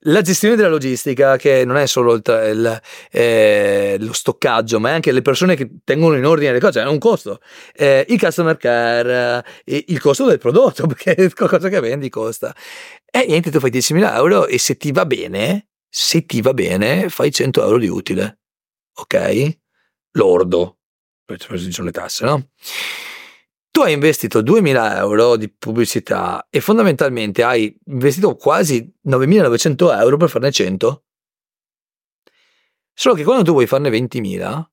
La 0.00 0.20
gestione 0.20 0.56
della 0.56 0.68
logistica, 0.68 1.36
che 1.36 1.64
non 1.64 1.76
è 1.76 1.86
solo 1.86 2.14
il, 2.14 2.22
il, 2.26 2.80
eh, 3.10 3.96
lo 4.00 4.12
stoccaggio, 4.12 4.80
ma 4.80 4.90
è 4.90 4.92
anche 4.92 5.12
le 5.12 5.22
persone 5.22 5.54
che 5.54 5.70
tengono 5.84 6.16
in 6.16 6.26
ordine 6.26 6.52
le 6.52 6.60
cose, 6.60 6.82
è 6.82 6.86
un 6.86 6.98
costo. 6.98 7.40
Eh, 7.72 8.04
il 8.08 8.18
customer 8.18 8.56
care, 8.56 9.44
eh, 9.64 9.84
il 9.88 10.00
costo 10.00 10.26
del 10.26 10.38
prodotto, 10.38 10.86
perché 10.88 11.32
qualcosa 11.32 11.68
che 11.68 11.80
vendi 11.80 12.08
costa. 12.08 12.54
E 13.10 13.24
niente, 13.26 13.50
tu 13.50 13.60
fai 13.60 13.70
10.000 13.70 14.14
euro 14.16 14.46
e 14.46 14.58
se 14.58 14.76
ti 14.76 14.90
va 14.90 15.06
bene, 15.06 15.68
se 15.88 16.26
ti 16.26 16.42
va 16.42 16.52
bene, 16.52 17.08
fai 17.08 17.30
100 17.30 17.62
euro 17.62 17.78
di 17.78 17.88
utile. 17.88 18.40
Ok? 18.94 19.58
Lordo 20.12 20.79
ci 21.36 21.72
sono 21.72 21.86
le 21.86 21.92
tasse, 21.92 22.24
no? 22.24 22.48
Tu 23.70 23.80
hai 23.82 23.92
investito 23.92 24.42
2000 24.42 24.98
euro 24.98 25.36
di 25.36 25.48
pubblicità 25.48 26.46
e 26.50 26.60
fondamentalmente 26.60 27.44
hai 27.44 27.74
investito 27.86 28.34
quasi 28.34 28.92
9900 29.02 29.92
euro 29.92 30.16
per 30.16 30.28
farne 30.28 30.50
100. 30.50 31.04
Solo 32.92 33.14
che 33.14 33.22
quando 33.22 33.44
tu 33.44 33.52
vuoi 33.52 33.66
farne 33.66 33.88
20.000, 33.88 34.64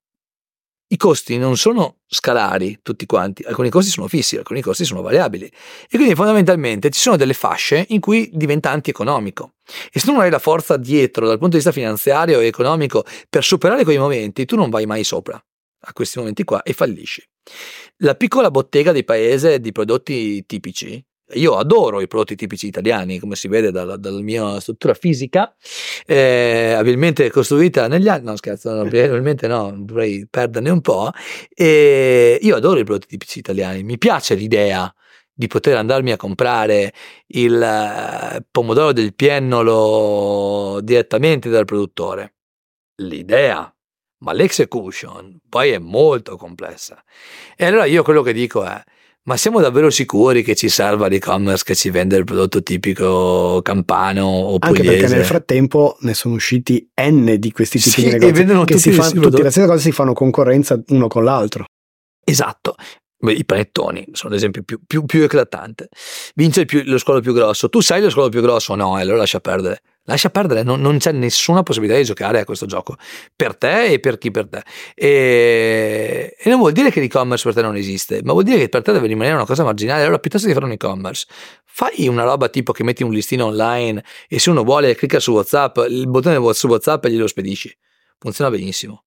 i 0.90 0.98
costi 0.98 1.38
non 1.38 1.58
sono 1.58 2.00
scalari 2.08 2.80
tutti 2.82 3.06
quanti, 3.06 3.44
alcuni 3.44 3.70
costi 3.70 3.92
sono 3.92 4.08
fissi, 4.08 4.38
alcuni 4.38 4.62
costi 4.62 4.84
sono 4.84 5.02
variabili. 5.02 5.46
E 5.46 5.96
quindi 5.96 6.16
fondamentalmente 6.16 6.90
ci 6.90 7.00
sono 7.00 7.18
delle 7.18 7.34
fasce 7.34 7.86
in 7.90 8.00
cui 8.00 8.30
diventa 8.34 8.72
antieconomico. 8.72 9.54
E 9.92 10.00
se 10.00 10.08
tu 10.08 10.14
non 10.14 10.22
hai 10.22 10.30
la 10.30 10.40
forza 10.40 10.76
dietro 10.76 11.28
dal 11.28 11.38
punto 11.38 11.58
di 11.58 11.64
vista 11.64 11.72
finanziario 11.72 12.40
e 12.40 12.48
economico 12.48 13.06
per 13.30 13.44
superare 13.44 13.84
quei 13.84 13.98
momenti, 13.98 14.46
tu 14.46 14.56
non 14.56 14.70
vai 14.70 14.86
mai 14.86 15.04
sopra 15.04 15.42
a 15.80 15.94
questi 15.94 16.20
momenti 16.20 16.44
qua 16.44 16.64
e 16.64 16.74
fallisci. 16.74 17.24
La 17.98 18.16
piccola 18.16 18.52
bottega 18.52 18.92
di 18.92 19.04
paese 19.04 19.60
di 19.60 19.72
prodotti 19.72 20.46
tipici, 20.46 21.04
io 21.34 21.58
adoro 21.58 22.00
i 22.00 22.08
prodotti 22.08 22.36
tipici 22.36 22.68
italiani, 22.68 23.20
come 23.20 23.36
si 23.36 23.48
vede 23.48 23.72
dalla, 23.72 23.98
dalla 23.98 24.22
mia 24.22 24.60
struttura 24.60 24.94
fisica, 24.94 25.54
eh, 26.06 26.74
abilmente 26.78 27.30
costruita 27.30 27.88
negli 27.88 28.08
anni, 28.08 28.26
no 28.26 28.36
scherzo, 28.38 28.74
no, 28.74 28.88
probabilmente 28.88 29.48
no, 29.48 29.74
dovrei 29.78 30.26
perderne 30.30 30.70
un 30.70 30.82
po', 30.82 31.12
e 31.54 32.40
io 32.42 32.56
adoro 32.56 32.80
i 32.80 32.84
prodotti 32.84 33.08
tipici 33.08 33.40
italiani, 33.40 33.84
mi 33.84 33.98
piace 33.98 34.36
l'idea 34.36 34.94
di 35.34 35.48
poter 35.48 35.76
andarmi 35.78 36.12
a 36.12 36.18
comprare 36.18 36.94
il 37.28 37.62
eh, 37.62 38.46
pomodoro 38.50 38.92
del 38.92 39.14
piennolo 39.14 40.80
direttamente 40.82 41.50
dal 41.50 41.66
produttore. 41.66 42.36
L'idea 43.02 43.72
ma 44.20 44.34
l'execution 44.34 45.38
poi 45.48 45.72
è 45.72 45.80
molto 45.80 46.38
complessa. 46.38 47.02
E 47.56 47.66
allora 47.66 47.86
io 47.86 48.04
quello 48.04 48.22
che 48.22 48.34
dico 48.34 48.64
è, 48.64 48.82
ma 49.24 49.36
siamo 49.36 49.60
davvero 49.60 49.90
sicuri 49.90 50.42
che 50.42 50.56
ci 50.56 50.70
serva 50.70 51.08
l'e-commerce 51.08 51.64
che 51.66 51.76
ci 51.76 51.90
vende 51.90 52.16
il 52.16 52.24
prodotto 52.24 52.64
tipico 52.64 53.62
campano 53.62 54.26
o 54.26 54.58
Anche 54.60 54.80
pugliese? 54.80 55.00
perché 55.00 55.16
nel 55.16 55.26
frattempo 55.26 55.98
ne 56.02 56.14
sono 56.14 56.36
usciti 56.36 56.90
N 57.02 57.36
di 57.38 57.52
questi 57.52 57.78
tipi 57.78 57.90
sì, 57.90 58.04
di 58.06 58.12
negozi. 58.12 58.30
E 58.30 58.32
vendono 58.32 58.64
che 58.64 58.76
tutti, 58.76 58.90
si 58.90 58.92
fanno, 58.94 59.22
tutte 59.22 59.44
le 59.44 59.52
stesse 59.52 59.68
cose 59.68 59.82
si 59.82 59.92
fanno 59.92 60.14
concorrenza 60.14 60.82
uno 60.88 61.08
con 61.08 61.24
l'altro. 61.26 61.66
Esatto. 62.24 62.76
I 63.20 63.46
panettoni 63.46 64.08
sono 64.12 64.34
l'esempio 64.34 64.62
più, 64.64 64.80
più, 64.86 65.04
più 65.04 65.24
eclatante. 65.24 65.90
Vince 66.36 66.66
più, 66.66 66.84
lo 66.86 66.98
squalo 66.98 67.20
più 67.20 67.34
grosso. 67.34 67.68
Tu 67.68 67.82
sai 67.82 68.02
lo 68.02 68.10
squalo 68.10 68.30
più 68.30 68.42
grosso? 68.42 68.76
No, 68.76 68.96
allora 68.96 69.18
lascia 69.18 69.40
perdere. 69.40 69.82
Lascia 70.10 70.30
perdere, 70.30 70.64
non, 70.64 70.80
non, 70.80 71.00
c'è 71.00 71.12
nessuna 71.12 71.64
possibilità 71.64 71.98
di 71.98 72.06
giocare 72.06 72.40
a 72.40 72.46
questo 72.46 72.66
gioco 72.66 72.96
per 73.36 73.58
te 73.58 73.88
e 73.92 74.00
per 74.00 74.18
chi 74.18 74.32
per 74.32 74.48
te. 74.48 74.64
E, 74.96 76.34
e, 76.40 76.50
non 76.50 76.60
vuol 76.60 76.72
dire 76.72 76.92
che 76.92 77.02
l'e-commerce 77.02 77.44
per 77.44 77.54
te 77.54 77.62
non 77.62 77.76
esiste, 77.76 78.22
ma 78.24 78.32
vuol 78.32 78.46
dire 78.46 78.58
che 78.58 78.70
per 78.70 78.84
te 78.84 78.94
deve 78.94 79.08
rimanere 79.08 79.36
una 79.36 79.46
cosa 79.46 79.66
marginale. 79.66 80.04
Allora, 80.04 80.20
piuttosto 80.20 80.48
di 80.48 80.54
fare 80.54 80.66
un 80.66 80.72
e-commerce, 80.72 81.26
fai 81.66 82.08
una 82.08 82.24
roba 82.24 82.48
tipo 82.48 82.72
che 82.72 82.86
metti 82.86 83.04
un 83.04 83.12
listino 83.12 83.48
online 83.48 84.02
e 84.30 84.40
se 84.40 84.50
uno 84.50 84.64
vuole 84.64 84.96
clicca 84.96 85.20
su 85.20 85.34
WhatsApp, 85.34 85.78
il 85.90 86.08
bottone 86.08 86.54
su 86.54 86.68
WhatsApp 86.68 87.04
e 87.04 87.12
glielo 87.12 87.28
spedisci. 87.28 87.78
Funziona 88.18 88.50
benissimo 88.50 89.07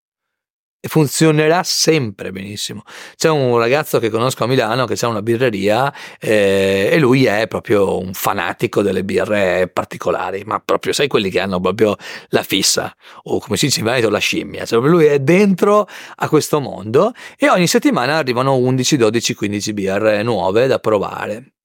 funzionerà 0.87 1.63
sempre 1.63 2.31
benissimo. 2.31 2.83
C'è 3.15 3.29
un 3.29 3.57
ragazzo 3.57 3.99
che 3.99 4.09
conosco 4.09 4.43
a 4.43 4.47
Milano 4.47 4.85
che 4.85 4.97
ha 4.99 5.07
una 5.07 5.21
birreria 5.21 5.93
eh, 6.19 6.89
e 6.91 6.99
lui 6.99 7.25
è 7.25 7.47
proprio 7.47 7.99
un 7.99 8.13
fanatico 8.13 8.81
delle 8.81 9.03
birre 9.03 9.67
particolari, 9.67 10.43
ma 10.45 10.61
proprio 10.63 10.93
sai 10.93 11.07
quelli 11.07 11.29
che 11.29 11.39
hanno 11.39 11.59
proprio 11.59 11.95
la 12.29 12.43
fissa 12.43 12.95
o 13.23 13.39
come 13.39 13.57
si 13.57 13.65
dice 13.65 13.79
in 13.79 13.85
Veneto 13.85 14.09
la 14.09 14.19
scimmia, 14.19 14.65
cioè 14.65 14.79
lui 14.87 15.05
è 15.05 15.19
dentro 15.19 15.87
a 16.15 16.29
questo 16.29 16.59
mondo 16.59 17.13
e 17.37 17.49
ogni 17.49 17.67
settimana 17.67 18.17
arrivano 18.17 18.55
11, 18.55 18.97
12, 18.97 19.33
15 19.33 19.73
birre 19.73 20.23
nuove 20.23 20.67
da 20.67 20.79
provare. 20.79 21.58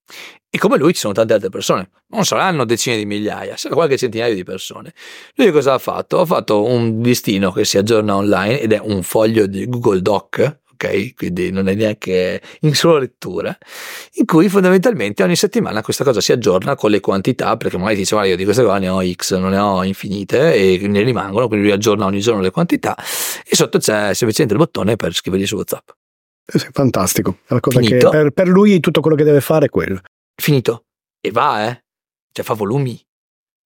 E 0.50 0.58
come 0.58 0.78
lui 0.78 0.92
ci 0.92 1.00
sono 1.00 1.12
tante 1.12 1.32
altre 1.32 1.48
persone, 1.48 1.90
non 2.08 2.24
saranno 2.24 2.64
decine 2.64 2.96
di 2.96 3.06
migliaia, 3.06 3.56
sarà 3.56 3.74
qualche 3.74 3.96
centinaio 3.96 4.34
di 4.34 4.44
persone. 4.44 4.94
Lui 5.34 5.50
cosa 5.50 5.74
ha 5.74 5.78
fatto? 5.78 6.20
Ha 6.20 6.26
fatto 6.26 6.62
un 6.62 7.00
listino 7.02 7.50
che 7.50 7.64
si 7.64 7.76
aggiorna 7.76 8.14
online 8.14 8.60
ed 8.60 8.72
è 8.72 8.78
un 8.80 9.02
foglio 9.02 9.46
di 9.46 9.68
Google 9.68 10.00
Doc, 10.00 10.60
ok? 10.74 11.14
Quindi 11.14 11.50
non 11.50 11.68
è 11.68 11.74
neanche 11.74 12.40
in 12.60 12.74
solo 12.74 12.98
lettura, 12.98 13.56
in 14.12 14.26
cui 14.26 14.48
fondamentalmente 14.48 15.24
ogni 15.24 15.34
settimana 15.34 15.82
questa 15.82 16.04
cosa 16.04 16.20
si 16.20 16.30
aggiorna 16.30 16.76
con 16.76 16.90
le 16.90 17.00
quantità, 17.00 17.56
perché 17.56 17.76
magari 17.76 17.96
dice, 17.96 18.14
guarda 18.14 18.30
io 18.30 18.36
di 18.36 18.44
queste 18.44 18.62
cose 18.62 18.78
ne 18.78 18.88
ho 18.88 19.02
X, 19.04 19.36
non 19.36 19.50
ne 19.50 19.58
ho 19.58 19.82
infinite 19.82 20.54
e 20.54 20.86
ne 20.86 21.02
rimangono, 21.02 21.48
quindi 21.48 21.66
lui 21.66 21.74
aggiorna 21.74 22.04
ogni 22.04 22.20
giorno 22.20 22.40
le 22.40 22.50
quantità 22.50 22.96
e 22.96 23.56
sotto 23.56 23.78
c'è 23.78 24.14
semplicemente 24.14 24.54
il 24.54 24.60
bottone 24.60 24.94
per 24.94 25.12
scrivergli 25.14 25.46
su 25.46 25.56
WhatsApp. 25.56 25.88
È 26.44 26.58
fantastico, 26.72 27.38
è 27.46 27.54
la 27.54 27.60
cosa 27.60 27.78
Finito. 27.78 28.10
che 28.10 28.16
per, 28.16 28.30
per 28.30 28.48
lui 28.48 28.78
tutto 28.80 29.00
quello 29.00 29.16
che 29.16 29.24
deve 29.24 29.40
fare 29.40 29.66
è 29.66 29.68
quello 29.68 30.00
finito. 30.34 30.86
E 31.20 31.30
va, 31.30 31.68
eh. 31.68 31.84
Cioè 32.32 32.44
fa 32.44 32.54
volumi. 32.54 33.00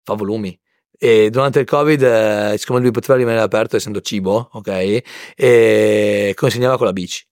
Fa 0.04 0.14
volumi. 0.14 0.58
E 1.00 1.30
durante 1.30 1.60
il 1.60 1.66
Covid, 1.66 2.02
eh, 2.02 2.54
siccome 2.58 2.80
lui 2.80 2.90
poteva 2.90 3.16
rimanere 3.16 3.42
aperto 3.42 3.76
essendo 3.76 4.00
cibo, 4.00 4.50
ok? 4.52 5.02
E 5.36 6.32
consegnava 6.34 6.76
con 6.76 6.86
la 6.86 6.92
bici. 6.92 7.24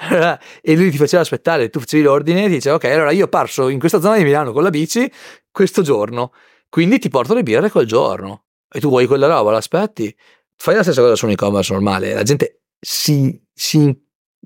e 0.62 0.76
lui 0.76 0.90
ti 0.90 0.96
faceva 0.96 1.22
aspettare, 1.22 1.68
tu 1.68 1.78
facevi 1.80 2.02
l'ordine 2.02 2.44
e 2.44 2.46
ti 2.46 2.54
diceva 2.54 2.76
ok, 2.76 2.84
allora 2.84 3.10
io 3.10 3.28
parso 3.28 3.68
in 3.68 3.78
questa 3.78 4.00
zona 4.00 4.16
di 4.16 4.24
Milano 4.24 4.52
con 4.52 4.62
la 4.62 4.70
bici 4.70 5.10
questo 5.50 5.82
giorno, 5.82 6.32
quindi 6.70 6.98
ti 6.98 7.10
porto 7.10 7.34
le 7.34 7.42
birre 7.42 7.70
quel 7.70 7.86
giorno. 7.86 8.44
E 8.72 8.80
tu 8.80 8.88
vuoi 8.88 9.06
quella 9.06 9.26
roba, 9.26 9.50
l'aspetti? 9.50 10.14
Fai 10.56 10.76
la 10.76 10.82
stessa 10.82 11.02
cosa 11.02 11.16
su 11.16 11.26
un 11.26 11.32
e-commerce 11.32 11.72
normale, 11.72 12.14
la 12.14 12.22
gente 12.22 12.62
si, 12.78 13.42
si 13.52 13.94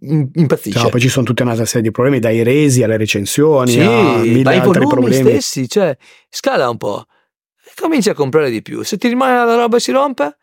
impazzisce. 0.00 0.82
No, 0.82 0.88
poi 0.88 1.00
ci 1.00 1.08
sono 1.08 1.24
tutta 1.24 1.42
una 1.42 1.54
serie 1.64 1.82
di 1.82 1.90
problemi, 1.90 2.18
dai 2.18 2.42
resi 2.42 2.82
alle 2.82 2.96
recensioni, 2.96 3.72
sì, 3.72 3.80
a 3.80 4.16
mille 4.18 4.58
altri 4.58 4.86
problemi. 4.86 5.30
stessi, 5.30 5.68
cioè 5.68 5.96
scala 6.28 6.68
un 6.68 6.76
po', 6.76 7.04
cominci 7.76 8.10
a 8.10 8.14
comprare 8.14 8.50
di 8.50 8.62
più. 8.62 8.82
Se 8.82 8.96
ti 8.96 9.08
rimane 9.08 9.44
la 9.46 9.54
roba 9.54 9.76
e 9.76 9.80
si 9.80 9.92
rompe, 9.92 10.36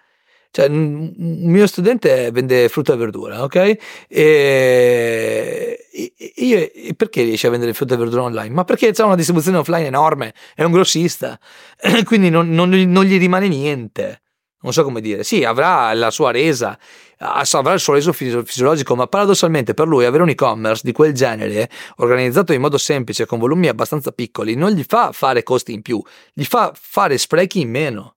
cioè 0.51 0.67
un 0.67 1.13
mio 1.17 1.67
studente 1.67 2.29
vende 2.31 2.67
frutta 2.69 2.93
e 2.93 2.97
verdura, 2.97 3.43
ok? 3.43 3.77
E 4.07 5.87
io, 6.35 6.69
perché 6.95 7.23
riesce 7.23 7.47
a 7.47 7.49
vendere 7.49 7.73
frutta 7.73 7.93
e 7.95 7.97
verdura 7.97 8.23
online? 8.23 8.53
Ma 8.53 8.63
perché 8.63 8.91
c'è 8.91 9.03
una 9.03 9.15
distribuzione 9.15 9.57
offline 9.57 9.85
enorme, 9.85 10.33
è 10.55 10.63
un 10.63 10.71
grossista, 10.71 11.39
quindi 12.03 12.29
non, 12.29 12.49
non, 12.49 12.69
non 12.69 13.03
gli 13.05 13.17
rimane 13.17 13.47
niente 13.47 14.20
non 14.61 14.73
so 14.73 14.83
come 14.83 15.01
dire, 15.01 15.23
sì, 15.23 15.43
avrà 15.43 15.93
la 15.93 16.11
sua 16.11 16.31
resa, 16.31 16.77
avrà 17.17 17.73
il 17.73 17.79
suo 17.79 17.93
reso 17.93 18.13
fisiologico, 18.13 18.95
ma 18.95 19.07
paradossalmente 19.07 19.73
per 19.73 19.87
lui 19.87 20.05
avere 20.05 20.23
un 20.23 20.29
e-commerce 20.29 20.81
di 20.83 20.91
quel 20.91 21.13
genere, 21.13 21.69
organizzato 21.97 22.53
in 22.53 22.61
modo 22.61 22.77
semplice, 22.77 23.25
con 23.25 23.39
volumi 23.39 23.67
abbastanza 23.67 24.11
piccoli, 24.11 24.55
non 24.55 24.71
gli 24.71 24.83
fa 24.87 25.11
fare 25.11 25.43
costi 25.43 25.73
in 25.73 25.81
più, 25.81 26.01
gli 26.33 26.43
fa 26.43 26.71
fare 26.75 27.17
sprechi 27.17 27.61
in 27.61 27.69
meno. 27.69 28.15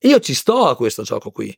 Io 0.00 0.20
ci 0.20 0.34
sto 0.34 0.66
a 0.66 0.76
questo 0.76 1.02
gioco 1.02 1.30
qui, 1.30 1.56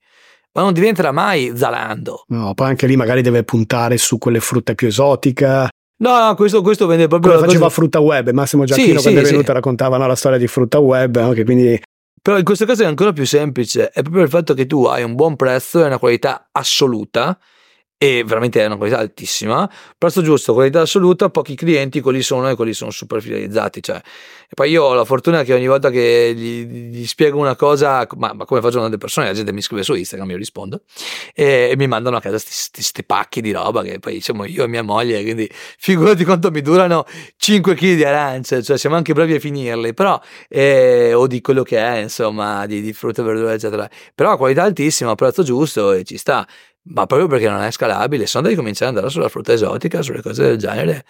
ma 0.53 0.63
non 0.63 0.73
diventerà 0.73 1.13
mai 1.13 1.53
Zalando. 1.55 2.25
No, 2.29 2.55
poi 2.55 2.69
anche 2.69 2.87
lì 2.87 2.97
magari 2.97 3.23
deve 3.23 3.43
puntare 3.43 3.99
su 3.99 4.19
quelle 4.19 4.41
frutte 4.41 4.75
più 4.75 4.87
esotica. 4.87 5.69
No, 6.01 6.27
no, 6.27 6.35
questo, 6.37 6.63
questo 6.63 6.87
vende 6.87 7.09
proprio. 7.09 7.33
Come 7.33 7.47
faceva 7.47 7.65
cosa... 7.65 7.75
Frutta 7.75 7.99
Web, 7.99 8.31
Massimo 8.31 8.65
Giacchino 8.65 8.99
sì, 8.99 9.03
quando 9.03 9.21
sì, 9.21 9.27
è 9.27 9.29
venuto 9.31 9.49
sì. 9.49 9.53
raccontavano 9.53 10.07
la 10.07 10.15
storia 10.15 10.39
di 10.39 10.47
Frutta 10.47 10.79
Web, 10.79 11.19
no? 11.19 11.33
che 11.33 11.45
quindi 11.45 11.81
però 12.21 12.39
in 12.39 12.45
questo 12.45 12.65
caso 12.65 12.83
è 12.83 12.87
ancora 12.87 13.13
più 13.13 13.27
semplice, 13.27 13.91
è 13.91 14.03
proprio 14.03 14.23
il 14.23 14.29
fatto 14.29 14.55
che 14.55 14.67
tu 14.67 14.85
hai 14.85 15.03
un 15.03 15.15
buon 15.15 15.37
prezzo 15.37 15.83
e 15.83 15.87
una 15.87 15.99
qualità 15.99 16.49
assoluta 16.53 17.39
e 18.01 18.23
veramente 18.25 18.63
è 18.63 18.67
una 18.67 18.77
qualità 18.77 18.99
altissima, 18.99 19.69
prezzo 19.99 20.23
giusto, 20.23 20.53
qualità 20.55 20.83
assoluta, 20.83 21.31
pochi 21.31 21.57
clienti, 21.57 22.01
quelli 22.01 22.23
sono 22.23 22.49
e 22.49 22.55
quelli 22.55 22.73
sono 22.73 22.93
super 22.93 23.21
fidelizzati. 23.21 23.83
Cioè. 23.83 23.97
E 23.97 24.55
poi 24.55 24.71
io 24.71 24.85
ho 24.85 24.95
la 24.95 25.05
fortuna 25.05 25.43
che 25.43 25.53
ogni 25.53 25.67
volta 25.67 25.91
che 25.91 26.33
gli, 26.33 26.65
gli 26.65 27.07
spiego 27.07 27.41
una 27.41 27.57
cosa, 27.57 28.07
ma, 28.17 28.33
ma, 28.35 28.45
come 28.45 28.61
faccio 28.61 28.79
tante 28.79 28.99
persone, 28.99 29.27
la 29.27 29.33
gente 29.33 29.53
mi 29.53 29.61
scrive 29.61 29.83
su 29.83 29.95
Instagram, 29.95 30.31
io 30.31 30.37
rispondo 30.37 30.83
e, 31.35 31.71
e 31.73 31.77
mi 31.77 31.89
mandano 31.89 32.19
a 32.19 32.21
casa 32.21 32.39
questi 32.73 33.03
pacchi 33.05 33.41
di 33.41 33.51
roba 33.51 33.83
che 33.83 33.99
poi 33.99 34.21
siamo 34.21 34.45
io 34.45 34.63
e 34.63 34.69
mia 34.69 34.83
moglie, 34.83 35.21
quindi 35.23 35.51
figurati 35.53 36.25
quanto 36.25 36.53
mi 36.53 36.63
durano 36.63 37.05
5 37.37 37.75
kg 37.75 37.95
di 37.97 38.05
arance, 38.05 38.63
cioè 38.63 38.79
siamo 38.79 38.95
anche 38.95 39.13
bravi 39.13 39.35
a 39.35 39.41
finirli, 39.41 39.93
però 39.93 40.21
eh, 40.49 41.15
o 41.15 41.27
di 41.27 41.41
quello 41.41 41.65
che 41.65 41.79
è, 41.79 41.99
insomma, 41.99 42.65
di, 42.67 42.81
di 42.81 42.93
frutta 42.93 43.25
verdura, 43.25 43.55
eccetera. 43.55 43.91
Però 44.15 44.37
qualità 44.37 44.63
altissima, 44.63 45.17
prezzo 45.17 45.43
giusto 45.43 45.91
e 45.91 46.05
ci 46.05 46.17
sta 46.17 46.47
ma 46.91 47.07
proprio 47.07 47.29
perché 47.29 47.49
non 47.49 47.63
è 47.63 47.71
scalabile, 47.71 48.27
se 48.27 48.39
no 48.39 48.45
devi 48.45 48.57
cominciare 48.57 48.91
ad 48.91 48.97
andare 48.97 49.13
sulla 49.13 49.29
frutta 49.29 49.53
esotica, 49.53 50.03
sulle 50.03 50.23
cose 50.23 50.43
del 50.43 50.57
genere. 50.57 51.05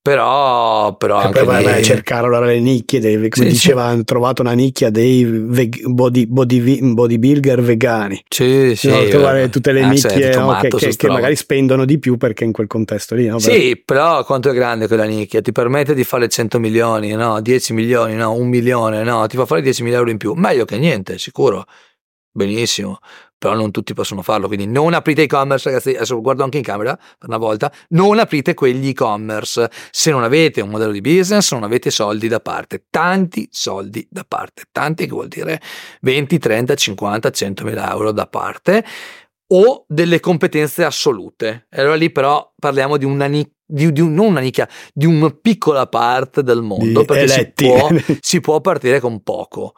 Però, 0.00 0.96
però 0.96 1.20
e 1.20 1.24
anche 1.24 1.44
poi 1.44 1.64
vai, 1.64 1.80
a 1.80 1.82
cercare 1.82 2.26
allora 2.26 2.46
le 2.46 2.60
nicchie, 2.60 2.98
dei, 2.98 3.16
come 3.28 3.46
sì, 3.46 3.52
diceva, 3.52 3.82
sì. 3.82 3.92
hanno 3.92 4.04
trovato 4.04 4.40
una 4.40 4.52
nicchia 4.52 4.88
dei 4.88 5.22
veg, 5.24 5.84
body, 5.84 6.24
body, 6.24 6.80
bodybuilder 6.94 7.60
vegani. 7.60 8.24
Sì, 8.26 8.74
sì. 8.74 8.88
No, 8.88 9.04
trovare 9.08 9.50
tutte 9.50 9.70
le 9.72 9.82
ah, 9.82 9.88
nicchie 9.88 10.34
no, 10.34 10.56
che, 10.62 10.68
che, 10.68 10.96
che, 10.96 11.08
magari 11.08 11.36
spendono 11.36 11.84
di 11.84 11.98
più 11.98 12.16
perché 12.16 12.44
in 12.44 12.52
quel 12.52 12.68
contesto 12.68 13.16
lì. 13.16 13.26
No? 13.26 13.38
Sì, 13.38 13.82
però 13.84 14.24
quanto 14.24 14.48
è 14.48 14.54
grande 14.54 14.86
quella 14.86 15.04
nicchia? 15.04 15.42
Ti 15.42 15.52
permette 15.52 15.92
di 15.92 16.04
fare 16.04 16.26
100 16.26 16.58
milioni, 16.58 17.12
no? 17.12 17.42
10 17.42 17.74
milioni, 17.74 18.14
no? 18.14 18.32
Un 18.32 18.48
milione, 18.48 19.02
no? 19.02 19.26
Ti 19.26 19.36
fa 19.36 19.44
fare 19.44 19.60
10.000 19.60 19.92
euro 19.92 20.08
in 20.08 20.16
più. 20.16 20.32
Meglio 20.32 20.64
che 20.64 20.78
niente, 20.78 21.18
sicuro. 21.18 21.66
Benissimo 22.32 22.98
però 23.38 23.54
non 23.54 23.70
tutti 23.70 23.94
possono 23.94 24.22
farlo, 24.22 24.48
quindi 24.48 24.66
non 24.66 24.94
aprite 24.94 25.22
e-commerce, 25.22 25.68
ragazzi, 25.68 25.90
adesso 25.90 26.20
guardo 26.20 26.42
anche 26.42 26.58
in 26.58 26.64
camera 26.64 26.96
per 26.96 27.28
una 27.28 27.38
volta, 27.38 27.72
non 27.90 28.18
aprite 28.18 28.54
quegli 28.54 28.88
e-commerce 28.88 29.70
se 29.90 30.10
non 30.10 30.24
avete 30.24 30.60
un 30.60 30.70
modello 30.70 30.92
di 30.92 31.00
business, 31.00 31.52
non 31.52 31.62
avete 31.62 31.90
soldi 31.90 32.26
da 32.26 32.40
parte, 32.40 32.86
tanti 32.90 33.48
soldi 33.50 34.06
da 34.10 34.24
parte, 34.26 34.64
tanti 34.72 35.06
che 35.06 35.12
vuol 35.12 35.28
dire 35.28 35.60
20, 36.00 36.38
30, 36.38 36.74
50, 36.74 37.30
100 37.30 37.64
mila 37.64 37.90
euro 37.92 38.12
da 38.12 38.26
parte 38.26 38.84
o 39.50 39.84
delle 39.86 40.20
competenze 40.20 40.84
assolute. 40.84 41.68
E 41.70 41.80
allora 41.80 41.94
lì 41.94 42.10
però 42.10 42.52
parliamo 42.58 42.96
di 42.96 43.04
una 43.04 43.26
nicchia 43.26 43.52
di, 43.70 43.92
di 43.92 44.00
un, 44.00 44.14
non 44.14 44.28
una 44.28 44.40
nicchia, 44.40 44.66
di 44.94 45.04
una 45.04 45.30
piccola 45.30 45.86
parte 45.86 46.42
del 46.42 46.62
mondo, 46.62 47.00
di 47.00 47.06
perché 47.06 47.28
si 47.28 47.52
può, 47.52 47.88
si 48.20 48.40
può, 48.40 48.60
partire 48.60 48.98
con 48.98 49.22
poco. 49.22 49.74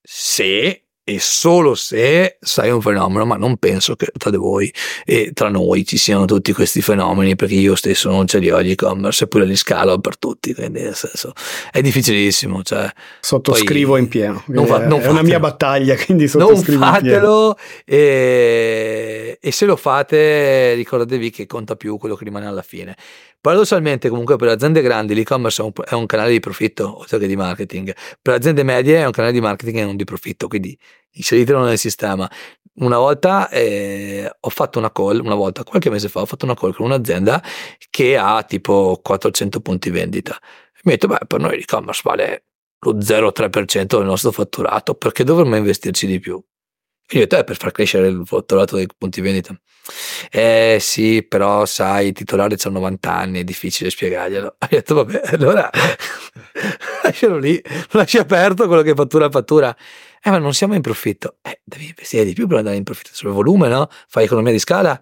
Se 0.00 0.83
e 1.06 1.20
solo 1.20 1.74
se 1.74 2.38
sei 2.40 2.70
un 2.70 2.80
fenomeno, 2.80 3.26
ma 3.26 3.36
non 3.36 3.58
penso 3.58 3.94
che 3.94 4.10
tra 4.16 4.30
di 4.30 4.38
voi 4.38 4.72
e 5.04 5.32
tra 5.34 5.50
noi 5.50 5.84
ci 5.84 5.98
siano 5.98 6.24
tutti 6.24 6.54
questi 6.54 6.80
fenomeni, 6.80 7.36
perché 7.36 7.56
io 7.56 7.74
stesso 7.74 8.10
non 8.10 8.26
ce 8.26 8.38
li 8.38 8.50
ho 8.50 8.62
gli 8.62 8.70
e-commerce, 8.70 9.24
eppure 9.24 9.44
li 9.44 9.54
scalo 9.54 9.98
per 9.98 10.16
tutti, 10.16 10.54
quindi 10.54 10.80
nel 10.80 10.94
senso 10.94 11.34
è 11.70 11.82
difficilissimo. 11.82 12.62
Cioè, 12.62 12.90
sottoscrivo 13.20 13.98
in 13.98 14.08
pieno, 14.08 14.42
non 14.46 14.66
fa, 14.66 14.78
non 14.78 14.86
è 14.86 14.90
fatelo. 14.94 15.12
una 15.12 15.22
mia 15.22 15.38
battaglia, 15.38 15.94
quindi 16.02 16.26
sottoscrivo 16.26 16.82
non 16.82 16.94
fatelo 16.94 17.58
e, 17.84 19.38
e 19.38 19.52
se 19.52 19.66
lo 19.66 19.76
fate 19.76 20.72
ricordatevi 20.72 21.28
che 21.28 21.46
conta 21.46 21.76
più 21.76 21.98
quello 21.98 22.14
che 22.14 22.24
rimane 22.24 22.46
alla 22.46 22.62
fine. 22.62 22.96
Paradossalmente, 23.44 24.08
comunque, 24.08 24.36
per 24.36 24.48
aziende 24.48 24.80
grandi 24.80 25.12
l'e-commerce 25.12 25.60
è 25.60 25.66
un, 25.66 25.72
è 25.86 25.92
un, 25.92 26.06
canale 26.06 26.30
di 26.30 26.40
profitto 26.40 27.00
oltre 27.00 27.18
che 27.18 27.26
di 27.26 27.36
marketing. 27.36 27.94
Per 28.22 28.32
aziende 28.32 28.62
medie 28.62 29.00
è 29.00 29.04
un 29.04 29.10
canale 29.10 29.34
di 29.34 29.40
marketing 29.42 29.76
e 29.76 29.84
non 29.84 29.96
di 29.96 30.04
profitto, 30.04 30.48
quindi 30.48 30.74
inseritelo 31.10 31.62
nel 31.62 31.76
sistema. 31.76 32.26
Una 32.76 32.96
volta 32.96 33.50
eh, 33.50 34.34
ho 34.40 34.48
fatto 34.48 34.78
una 34.78 34.90
call, 34.90 35.20
una 35.20 35.34
volta, 35.34 35.62
qualche 35.62 35.90
mese 35.90 36.08
fa, 36.08 36.22
ho 36.22 36.24
fatto 36.24 36.46
una 36.46 36.54
call 36.54 36.72
con 36.72 36.86
un'azienda 36.86 37.42
che 37.90 38.16
ha 38.16 38.42
tipo 38.44 38.98
400 39.02 39.60
punti 39.60 39.90
vendita. 39.90 40.38
Mi 40.84 40.92
ho 40.92 40.96
detto, 40.96 41.08
beh, 41.08 41.26
per 41.26 41.40
noi 41.40 41.58
l'e-commerce 41.58 42.00
vale 42.02 42.44
lo 42.78 42.94
0,3% 42.94 43.98
del 43.98 44.06
nostro 44.06 44.32
fatturato, 44.32 44.94
perché 44.94 45.22
dovremmo 45.22 45.56
investirci 45.56 46.06
di 46.06 46.18
più? 46.18 46.42
Io 47.10 47.18
ho 47.18 47.22
detto, 47.22 47.36
eh, 47.36 47.44
per 47.44 47.56
far 47.56 47.70
crescere 47.70 48.08
il 48.08 48.22
fatturato 48.24 48.76
dei 48.76 48.86
punti 48.96 49.20
vendita. 49.20 49.54
Eh 50.30 50.78
sì, 50.80 51.22
però 51.22 51.66
sai, 51.66 52.08
il 52.08 52.12
titolare 52.14 52.56
c'ha 52.56 52.70
90 52.70 53.12
anni, 53.12 53.40
è 53.40 53.44
difficile 53.44 53.90
spiegarglielo. 53.90 54.56
Ho 54.58 54.66
detto, 54.68 54.94
vabbè, 54.94 55.20
allora 55.34 55.68
lascialo 57.04 57.36
lì, 57.38 57.62
lasci 57.90 58.16
aperto 58.16 58.66
quello 58.66 58.82
che 58.82 58.94
fattura 58.94 59.28
fattura. 59.30 59.76
Eh, 60.22 60.30
ma 60.30 60.38
non 60.38 60.54
siamo 60.54 60.74
in 60.74 60.80
profitto. 60.80 61.36
Eh, 61.42 61.60
devi 61.62 61.88
investire 61.88 62.24
di 62.24 62.32
più 62.32 62.46
per 62.46 62.58
andare 62.58 62.76
in 62.76 62.84
profitto 62.84 63.10
sul 63.12 63.30
volume, 63.30 63.68
no? 63.68 63.88
Fai 64.08 64.24
economia 64.24 64.52
di 64.52 64.58
scala. 64.58 64.98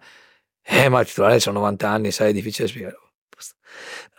Eh, 0.64 0.88
ma 0.88 1.00
il 1.00 1.06
titolare 1.06 1.38
c'ha 1.38 1.52
90 1.52 1.88
anni, 1.88 2.10
sai, 2.10 2.30
è 2.30 2.32
difficile 2.32 2.66
spiegarlo. 2.66 3.10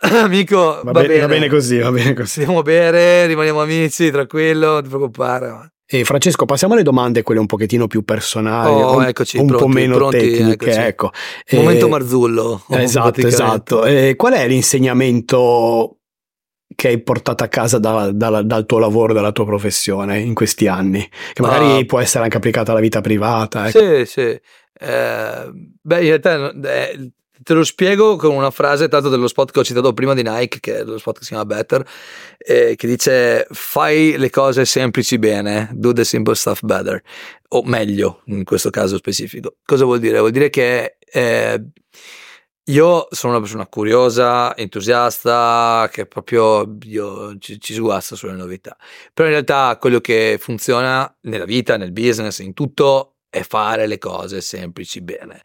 Amico, 0.00 0.80
va, 0.82 0.92
va 0.92 0.92
bene, 0.92 1.06
bene, 1.06 1.20
va 1.20 1.26
bene 1.28 1.48
così, 1.48 1.78
va 1.78 1.90
bene 1.90 2.14
così. 2.14 2.40
Andiamo 2.40 2.62
bere, 2.62 3.26
rimaniamo 3.26 3.60
amici, 3.60 4.10
tranquillo, 4.10 4.72
non 4.72 4.82
ti 4.82 4.88
preoccupare. 4.88 5.73
E 5.94 6.04
Francesco, 6.04 6.44
passiamo 6.44 6.74
alle 6.74 6.82
domande, 6.82 7.22
quelle 7.22 7.38
un 7.38 7.46
pochettino 7.46 7.86
più 7.86 8.02
personali, 8.02 8.82
oh, 8.82 8.96
un, 8.96 9.04
eccoci, 9.04 9.38
un 9.38 9.46
pronti, 9.46 9.64
po' 9.64 9.70
meno 9.70 9.94
pronti, 9.94 10.18
tecniche. 10.18 10.70
Eccoci. 10.70 10.80
Ecco. 10.80 11.10
Momento 11.52 11.88
Marzullo. 11.88 12.64
Esatto, 12.70 13.24
esatto. 13.24 13.84
E 13.84 14.14
qual 14.16 14.32
è 14.32 14.48
l'insegnamento 14.48 15.98
che 16.74 16.88
hai 16.88 17.00
portato 17.00 17.44
a 17.44 17.46
casa 17.46 17.78
da, 17.78 18.10
da, 18.10 18.42
dal 18.42 18.66
tuo 18.66 18.78
lavoro, 18.78 19.12
dalla 19.12 19.30
tua 19.30 19.44
professione 19.44 20.18
in 20.18 20.34
questi 20.34 20.66
anni? 20.66 21.08
Che 21.32 21.40
magari 21.42 21.82
uh, 21.82 21.86
può 21.86 22.00
essere 22.00 22.24
anche 22.24 22.38
applicata 22.38 22.72
alla 22.72 22.80
vita 22.80 23.00
privata. 23.00 23.68
Ecco. 23.68 23.78
Sì, 23.78 24.04
sì. 24.04 24.20
Eh, 24.20 25.70
beh, 25.80 26.00
in 26.00 26.20
realtà 26.20 26.50
eh, 26.50 27.12
Te 27.44 27.52
lo 27.52 27.62
spiego 27.62 28.16
con 28.16 28.34
una 28.34 28.50
frase 28.50 28.88
tanto 28.88 29.10
dello 29.10 29.28
spot 29.28 29.52
che 29.52 29.58
ho 29.60 29.64
citato 29.64 29.92
prima 29.92 30.14
di 30.14 30.22
Nike, 30.22 30.60
che 30.60 30.78
è 30.78 30.82
lo 30.82 30.96
spot 30.96 31.18
che 31.18 31.24
si 31.24 31.28
chiama 31.28 31.44
Better, 31.44 31.86
eh, 32.38 32.74
che 32.74 32.86
dice 32.86 33.46
fai 33.50 34.16
le 34.16 34.30
cose 34.30 34.64
semplici 34.64 35.18
bene, 35.18 35.68
do 35.74 35.92
the 35.92 36.04
simple 36.04 36.34
stuff 36.34 36.62
better, 36.62 37.02
o 37.48 37.62
meglio 37.64 38.22
in 38.26 38.44
questo 38.44 38.70
caso 38.70 38.96
specifico. 38.96 39.56
Cosa 39.64 39.84
vuol 39.84 40.00
dire? 40.00 40.18
Vuol 40.18 40.30
dire 40.30 40.48
che 40.48 40.96
eh, 40.98 41.62
io 42.68 43.08
sono 43.10 43.34
una 43.34 43.42
persona 43.42 43.66
curiosa, 43.66 44.56
entusiasta, 44.56 45.86
che 45.92 46.06
proprio 46.06 46.76
io, 46.84 47.36
ci, 47.38 47.60
ci 47.60 47.74
sguazza 47.74 48.16
sulle 48.16 48.32
novità. 48.32 48.74
Però 49.12 49.28
in 49.28 49.34
realtà 49.34 49.76
quello 49.78 50.00
che 50.00 50.38
funziona 50.40 51.14
nella 51.22 51.44
vita, 51.44 51.76
nel 51.76 51.92
business, 51.92 52.38
in 52.38 52.54
tutto, 52.54 53.16
è 53.28 53.42
fare 53.42 53.86
le 53.86 53.98
cose 53.98 54.40
semplici 54.40 55.02
bene. 55.02 55.42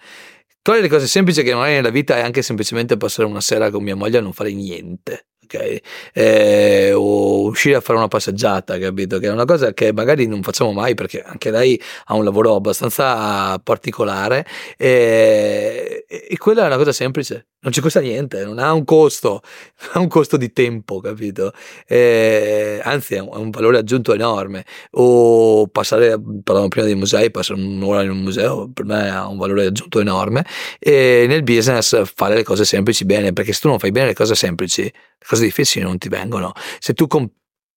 Tra 0.61 0.79
le 0.79 0.87
cose 0.87 1.07
semplici 1.07 1.41
che 1.43 1.51
non 1.51 1.63
hai 1.63 1.73
nella 1.73 1.89
vita 1.89 2.17
è 2.17 2.21
anche 2.21 2.41
semplicemente 2.41 2.97
passare 2.97 3.27
una 3.27 3.41
sera 3.41 3.71
con 3.71 3.83
mia 3.83 3.95
moglie 3.95 4.17
a 4.17 4.21
non 4.21 4.33
fare 4.33 4.53
niente 4.53 5.25
ok? 5.49 5.79
Eh, 6.13 6.93
o 6.93 7.43
uscire 7.45 7.75
a 7.75 7.81
fare 7.81 7.97
una 7.97 8.07
passeggiata, 8.07 8.77
capito? 8.77 9.17
Che 9.17 9.27
è 9.27 9.31
una 9.31 9.45
cosa 9.45 9.73
che 9.73 9.91
magari 9.91 10.27
non 10.27 10.43
facciamo 10.43 10.71
mai 10.71 10.93
perché 10.93 11.21
anche 11.23 11.49
lei 11.49 11.81
ha 12.05 12.13
un 12.15 12.23
lavoro 12.23 12.55
abbastanza 12.55 13.57
particolare 13.59 14.45
e, 14.77 16.05
e 16.07 16.37
quella 16.37 16.63
è 16.63 16.65
una 16.67 16.77
cosa 16.77 16.91
semplice, 16.91 17.47
non 17.61 17.73
ci 17.73 17.81
costa 17.81 17.99
niente, 17.99 18.45
non 18.45 18.57
ha 18.57 18.71
un 18.71 18.85
costo, 18.85 19.41
ha 19.93 19.99
un 19.99 20.07
costo 20.07 20.37
di 20.37 20.53
tempo, 20.53 20.99
capito? 21.01 21.53
Eh, 21.87 22.79
anzi 22.83 23.15
è 23.15 23.19
un, 23.19 23.49
valore 23.49 23.79
aggiunto 23.79 24.13
enorme. 24.13 24.65
O 24.91 25.67
passare, 25.67 26.17
parlavamo 26.17 26.69
prima 26.69 26.85
dei 26.85 26.95
musei, 26.95 27.31
passare 27.31 27.59
un'ora 27.59 28.03
in 28.03 28.11
un 28.11 28.19
museo 28.19 28.69
per 28.71 28.85
me 28.85 29.09
ha 29.09 29.27
un 29.27 29.37
valore 29.37 29.65
aggiunto 29.67 29.99
enorme 29.99 30.45
e 30.79 31.25
nel 31.27 31.43
business 31.43 32.01
fare 32.15 32.35
le 32.35 32.43
cose 32.43 32.65
semplici 32.65 33.05
bene, 33.05 33.33
perché 33.33 33.51
se 33.53 33.59
tu 33.61 33.67
non 33.67 33.79
fai 33.79 33.91
bene 33.91 34.07
le 34.07 34.13
cose 34.13 34.35
semplici, 34.35 34.83
le 34.83 35.25
cose 35.27 35.43
difficili 35.43 35.83
non 35.83 35.97
ti 35.97 36.07
vengono. 36.09 36.53
Se 36.79 36.93
tu 36.93 37.07
com- 37.07 37.29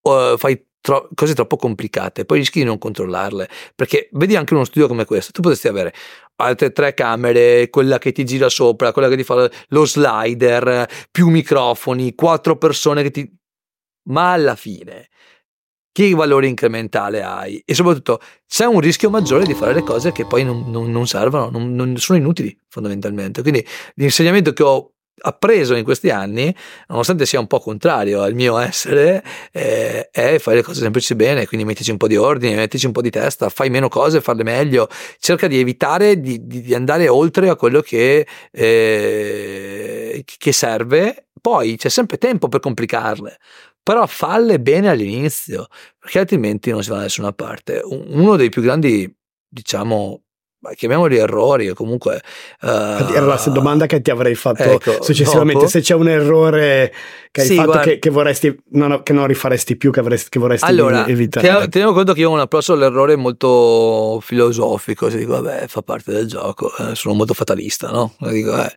uh, 0.02 0.36
fai 0.36 0.64
tro- 0.82 1.08
cose 1.14 1.34
troppo 1.34 1.56
complicate, 1.56 2.26
poi 2.26 2.38
rischi 2.38 2.58
di 2.58 2.64
non 2.66 2.78
controllarle. 2.78 3.48
Perché 3.74 4.08
vedi 4.12 4.36
anche 4.36 4.52
uno 4.52 4.64
studio 4.64 4.88
come 4.88 5.06
questo, 5.06 5.32
tu 5.32 5.40
potresti 5.40 5.68
avere 5.68 5.94
altre 6.42 6.72
tre 6.72 6.94
camere, 6.94 7.70
quella 7.70 7.98
che 7.98 8.12
ti 8.12 8.24
gira 8.24 8.48
sopra, 8.48 8.92
quella 8.92 9.08
che 9.08 9.16
ti 9.16 9.24
fa 9.24 9.50
lo 9.68 9.84
slider, 9.84 10.88
più 11.10 11.28
microfoni, 11.28 12.14
quattro 12.14 12.56
persone 12.56 13.02
che 13.02 13.10
ti... 13.10 13.32
Ma 14.08 14.32
alla 14.32 14.56
fine 14.56 15.08
che 15.92 16.14
valore 16.14 16.46
incrementale 16.46 17.22
hai 17.22 17.62
e 17.64 17.74
soprattutto 17.74 18.18
c'è 18.46 18.64
un 18.64 18.80
rischio 18.80 19.10
maggiore 19.10 19.44
di 19.44 19.52
fare 19.52 19.74
le 19.74 19.82
cose 19.82 20.10
che 20.10 20.26
poi 20.26 20.42
non, 20.42 20.70
non, 20.70 20.90
non 20.90 21.06
servono, 21.06 21.50
non, 21.50 21.74
non, 21.74 21.96
sono 21.98 22.18
inutili 22.18 22.58
fondamentalmente. 22.68 23.42
Quindi 23.42 23.64
l'insegnamento 23.96 24.54
che 24.54 24.62
ho 24.62 24.91
appreso 25.20 25.74
in 25.74 25.84
questi 25.84 26.10
anni, 26.10 26.54
nonostante 26.88 27.26
sia 27.26 27.38
un 27.38 27.46
po' 27.46 27.60
contrario 27.60 28.22
al 28.22 28.34
mio 28.34 28.58
essere, 28.58 29.22
eh, 29.52 30.08
è 30.10 30.38
fare 30.38 30.56
le 30.56 30.62
cose 30.62 30.80
semplici 30.80 31.14
bene, 31.14 31.46
quindi 31.46 31.66
mettici 31.66 31.90
un 31.90 31.96
po' 31.96 32.06
di 32.08 32.16
ordine, 32.16 32.56
mettici 32.56 32.86
un 32.86 32.92
po' 32.92 33.02
di 33.02 33.10
testa, 33.10 33.48
fai 33.48 33.70
meno 33.70 33.88
cose, 33.88 34.20
farle 34.20 34.42
meglio, 34.42 34.88
cerca 35.18 35.46
di 35.46 35.58
evitare 35.58 36.20
di, 36.20 36.38
di 36.46 36.74
andare 36.74 37.08
oltre 37.08 37.48
a 37.48 37.56
quello 37.56 37.80
che, 37.80 38.26
eh, 38.50 40.24
che 40.24 40.52
serve, 40.52 41.28
poi 41.40 41.76
c'è 41.76 41.88
sempre 41.88 42.18
tempo 42.18 42.48
per 42.48 42.60
complicarle, 42.60 43.38
però 43.82 44.06
falle 44.06 44.60
bene 44.60 44.88
all'inizio, 44.88 45.66
perché 45.98 46.20
altrimenti 46.20 46.70
non 46.70 46.82
si 46.82 46.90
va 46.90 46.96
da 46.96 47.02
nessuna 47.02 47.32
parte. 47.32 47.80
Uno 47.84 48.36
dei 48.36 48.48
più 48.48 48.62
grandi, 48.62 49.12
diciamo, 49.48 50.22
chiamiamoli 50.74 51.16
errori 51.16 51.70
o 51.70 51.74
comunque 51.74 52.22
uh, 52.60 52.66
era 52.66 53.24
la 53.24 53.42
domanda 53.46 53.86
che 53.86 54.00
ti 54.00 54.10
avrei 54.10 54.36
fatto 54.36 54.62
ecco, 54.62 55.02
successivamente 55.02 55.64
dopo. 55.64 55.70
se 55.70 55.80
c'è 55.80 55.94
un 55.94 56.08
errore 56.08 56.92
che 57.32 57.40
hai 57.40 57.46
sì, 57.46 57.54
fatto 57.56 57.70
guarda, 57.70 57.84
che, 57.84 57.98
che, 57.98 58.10
vorresti 58.10 58.62
non, 58.70 59.02
che 59.02 59.12
non 59.12 59.26
rifaresti 59.26 59.76
più 59.76 59.90
che, 59.90 60.00
avresti, 60.00 60.28
che 60.28 60.38
vorresti 60.38 60.64
allora, 60.66 61.06
evitare 61.06 61.68
teniamo 61.68 61.92
conto 61.92 62.12
che 62.12 62.20
io 62.20 62.30
ho 62.30 62.32
un 62.32 62.38
approccio 62.38 62.74
all'errore 62.74 63.16
molto 63.16 64.20
filosofico 64.20 65.10
si 65.10 65.16
dico 65.16 65.40
vabbè 65.40 65.66
fa 65.66 65.82
parte 65.82 66.12
del 66.12 66.28
gioco 66.28 66.70
eh, 66.76 66.94
sono 66.94 67.14
molto 67.14 67.34
fatalista 67.34 67.90
no? 67.90 68.14
Dico, 68.18 68.56
eh. 68.62 68.72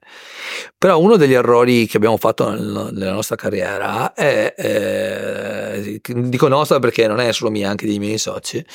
però 0.78 1.00
uno 1.00 1.18
degli 1.18 1.34
errori 1.34 1.86
che 1.86 1.98
abbiamo 1.98 2.18
fatto 2.18 2.50
nel, 2.50 2.90
nella 2.94 3.14
nostra 3.14 3.36
carriera 3.36 4.14
è 4.14 4.54
eh, 4.58 6.02
dico 6.02 6.48
nostra 6.48 6.80
perché 6.80 7.08
non 7.08 7.20
è 7.20 7.32
solo 7.32 7.52
mia 7.52 7.70
anche 7.70 7.86
dei 7.86 8.00
miei 8.00 8.18
soci 8.18 8.66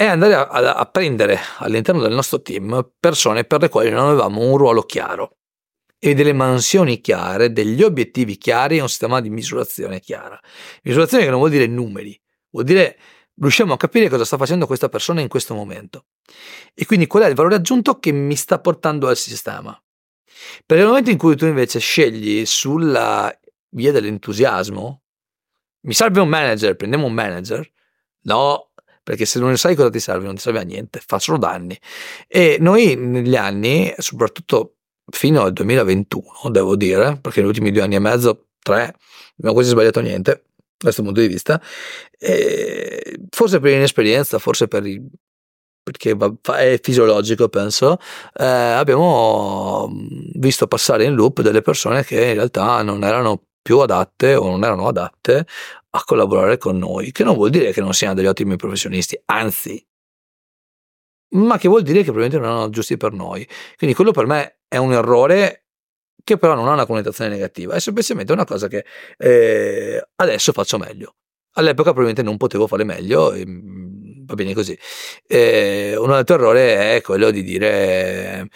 è 0.00 0.06
andare 0.06 0.34
a, 0.34 0.46
a, 0.46 0.86
prendere 0.86 1.38
all'interno 1.58 2.00
del 2.00 2.14
nostro 2.14 2.40
team 2.40 2.90
persone 2.98 3.44
per 3.44 3.60
le 3.60 3.68
quali 3.68 3.90
non 3.90 4.06
avevamo 4.06 4.40
un 4.40 4.56
ruolo 4.56 4.84
chiaro 4.84 5.36
e 5.98 6.14
delle 6.14 6.32
mansioni 6.32 7.02
chiare, 7.02 7.52
degli 7.52 7.82
obiettivi 7.82 8.38
chiari 8.38 8.78
e 8.78 8.80
un 8.80 8.88
sistema 8.88 9.20
di 9.20 9.28
misurazione 9.28 10.00
chiara. 10.00 10.40
Misurazione 10.84 11.24
che 11.24 11.28
non 11.28 11.38
vuol 11.40 11.50
dire 11.50 11.66
numeri, 11.66 12.18
vuol 12.48 12.64
dire 12.64 12.98
riusciamo 13.34 13.74
a 13.74 13.76
capire 13.76 14.08
cosa 14.08 14.24
sta 14.24 14.38
facendo 14.38 14.64
questa 14.64 14.88
persona 14.88 15.20
in 15.20 15.28
questo 15.28 15.52
momento 15.52 16.06
e 16.72 16.86
quindi 16.86 17.06
qual 17.06 17.24
è 17.24 17.28
il 17.28 17.34
valore 17.34 17.56
aggiunto 17.56 17.98
che 17.98 18.10
mi 18.10 18.36
sta 18.36 18.58
portando 18.58 19.06
al 19.06 19.18
sistema. 19.18 19.78
Perché 20.64 20.82
nel 20.82 20.86
momento 20.86 21.10
in 21.10 21.18
cui 21.18 21.36
tu 21.36 21.44
invece 21.44 21.78
scegli 21.78 22.46
sulla 22.46 23.30
via 23.72 23.92
dell'entusiasmo, 23.92 25.02
mi 25.80 25.92
serve 25.92 26.20
un 26.20 26.28
manager, 26.28 26.74
prendiamo 26.74 27.04
un 27.04 27.12
manager, 27.12 27.70
no, 28.22 28.69
perché 29.02 29.24
se 29.24 29.38
non 29.38 29.56
sai 29.56 29.74
cosa 29.74 29.90
ti 29.90 30.00
serve 30.00 30.26
non 30.26 30.34
ti 30.34 30.40
serve 30.40 30.60
a 30.60 30.62
niente, 30.62 31.00
fa 31.04 31.18
solo 31.18 31.38
danni. 31.38 31.78
E 32.28 32.56
noi 32.60 32.96
negli 32.96 33.36
anni, 33.36 33.92
soprattutto 33.98 34.76
fino 35.10 35.42
al 35.42 35.52
2021, 35.52 36.50
devo 36.50 36.76
dire, 36.76 37.18
perché 37.20 37.40
negli 37.40 37.48
ultimi 37.48 37.72
due 37.72 37.82
anni 37.82 37.96
e 37.96 37.98
mezzo, 37.98 38.48
tre, 38.62 38.78
non 38.82 38.94
abbiamo 39.38 39.54
quasi 39.54 39.70
sbagliato 39.70 40.00
niente 40.00 40.30
da 40.32 40.86
questo 40.86 41.02
punto 41.02 41.20
di 41.20 41.26
vista, 41.28 41.60
e 42.18 43.20
forse 43.30 43.60
per 43.60 43.72
inesperienza, 43.72 44.38
forse 44.38 44.66
per 44.68 44.86
il 44.86 45.02
perché 45.82 46.16
è 46.56 46.78
fisiologico 46.80 47.48
penso, 47.48 47.98
eh, 48.38 48.44
abbiamo 48.44 49.90
visto 50.34 50.66
passare 50.66 51.04
in 51.04 51.14
loop 51.14 51.40
delle 51.40 51.62
persone 51.62 52.04
che 52.04 52.22
in 52.28 52.34
realtà 52.34 52.82
non 52.82 53.02
erano 53.02 53.42
più 53.62 53.78
adatte 53.78 54.34
o 54.34 54.48
non 54.48 54.64
erano 54.64 54.88
adatte 54.88 55.46
a 55.90 56.02
collaborare 56.04 56.58
con 56.58 56.78
noi, 56.78 57.12
che 57.12 57.24
non 57.24 57.34
vuol 57.34 57.50
dire 57.50 57.72
che 57.72 57.80
non 57.80 57.92
siano 57.92 58.14
degli 58.14 58.26
ottimi 58.26 58.56
professionisti, 58.56 59.20
anzi, 59.26 59.84
ma 61.30 61.58
che 61.58 61.68
vuol 61.68 61.82
dire 61.82 61.98
che 61.98 62.10
probabilmente 62.10 62.38
non 62.38 62.48
erano 62.48 62.70
giusti 62.70 62.96
per 62.96 63.12
noi. 63.12 63.46
Quindi 63.76 63.94
quello 63.94 64.12
per 64.12 64.26
me 64.26 64.60
è 64.68 64.76
un 64.76 64.92
errore 64.92 65.66
che 66.22 66.36
però 66.36 66.54
non 66.54 66.68
ha 66.68 66.72
una 66.72 66.86
connotazione 66.86 67.30
negativa, 67.30 67.74
è 67.74 67.80
semplicemente 67.80 68.32
una 68.32 68.44
cosa 68.44 68.68
che 68.68 68.84
eh, 69.16 70.08
adesso 70.16 70.52
faccio 70.52 70.78
meglio. 70.78 71.16
All'epoca 71.54 71.92
probabilmente 71.92 72.22
non 72.22 72.36
potevo 72.36 72.66
fare 72.66 72.84
meglio, 72.84 73.32
e, 73.32 73.44
mm, 73.46 74.26
va 74.26 74.34
bene 74.34 74.54
così. 74.54 74.78
Eh, 75.26 75.96
un 75.96 76.12
altro 76.12 76.36
errore 76.36 76.96
è 76.96 77.00
quello 77.00 77.30
di 77.30 77.42
dire 77.42 78.48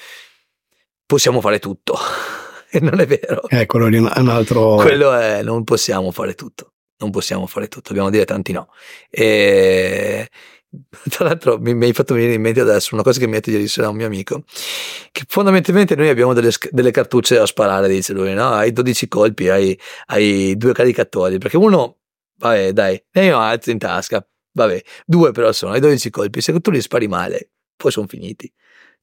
possiamo 1.06 1.40
fare 1.40 1.59
tutto. 1.59 1.97
e 2.70 2.81
non 2.81 3.01
è 3.01 3.06
vero. 3.06 3.48
Eh, 3.48 3.66
quello 3.66 3.86
è 3.86 4.19
un 4.20 4.28
altro... 4.28 4.77
Quello 4.77 5.12
è 5.12 5.43
non 5.43 5.65
possiamo 5.65 6.11
fare 6.12 6.35
tutto 6.35 6.73
non 7.05 7.12
possiamo 7.12 7.47
fare 7.47 7.68
tutto, 7.68 7.89
dobbiamo 7.89 8.10
dire 8.10 8.24
tanti 8.24 8.52
no. 8.52 8.68
E 9.10 10.28
tra 11.09 11.24
l'altro 11.24 11.59
mi, 11.59 11.74
mi, 11.74 11.86
hai 11.86 11.93
fatto 11.93 12.14
venire 12.14 12.35
in 12.35 12.40
mente 12.40 12.60
adesso 12.60 12.94
una 12.94 13.02
cosa 13.02 13.18
che 13.18 13.26
mi 13.26 13.32
ha 13.32 13.35
detto 13.36 13.51
ieri 13.51 13.68
sera 13.68 13.89
un 13.89 13.97
mio 13.97 14.06
amico, 14.06 14.44
che 15.12 15.24
fondamentalmente 15.28 15.94
noi 15.94 16.09
abbiamo 16.09 16.32
delle, 16.32 16.51
delle 16.70 16.90
cartucce 16.90 17.36
da 17.36 17.47
sparare, 17.47 17.89
dice 17.89 18.12
lui, 18.12 18.35
no? 18.35 18.48
Hai 18.48 18.72
12 18.72 19.09
colpi, 19.09 19.48
hai, 19.48 19.78
hai 20.06 20.56
due 20.56 20.72
caricatori, 20.72 21.39
perché 21.39 21.56
uno, 21.56 21.98
vabbè 22.39 22.72
dai, 22.72 23.02
ne 23.12 23.32
ho 23.32 23.39
altri 23.39 23.72
in 23.72 23.78
tasca, 23.78 24.26
vabbè, 24.52 24.82
due 25.06 25.32
però 25.32 25.52
sono, 25.52 25.72
hai 25.72 25.81
12 25.81 26.10
colpi, 26.10 26.40
se 26.40 26.59
tu 26.60 26.70
li 26.70 26.81
spari 26.81 27.09
male, 27.09 27.51
poi 27.76 27.90
sono 27.90 28.06
finiti 28.06 28.52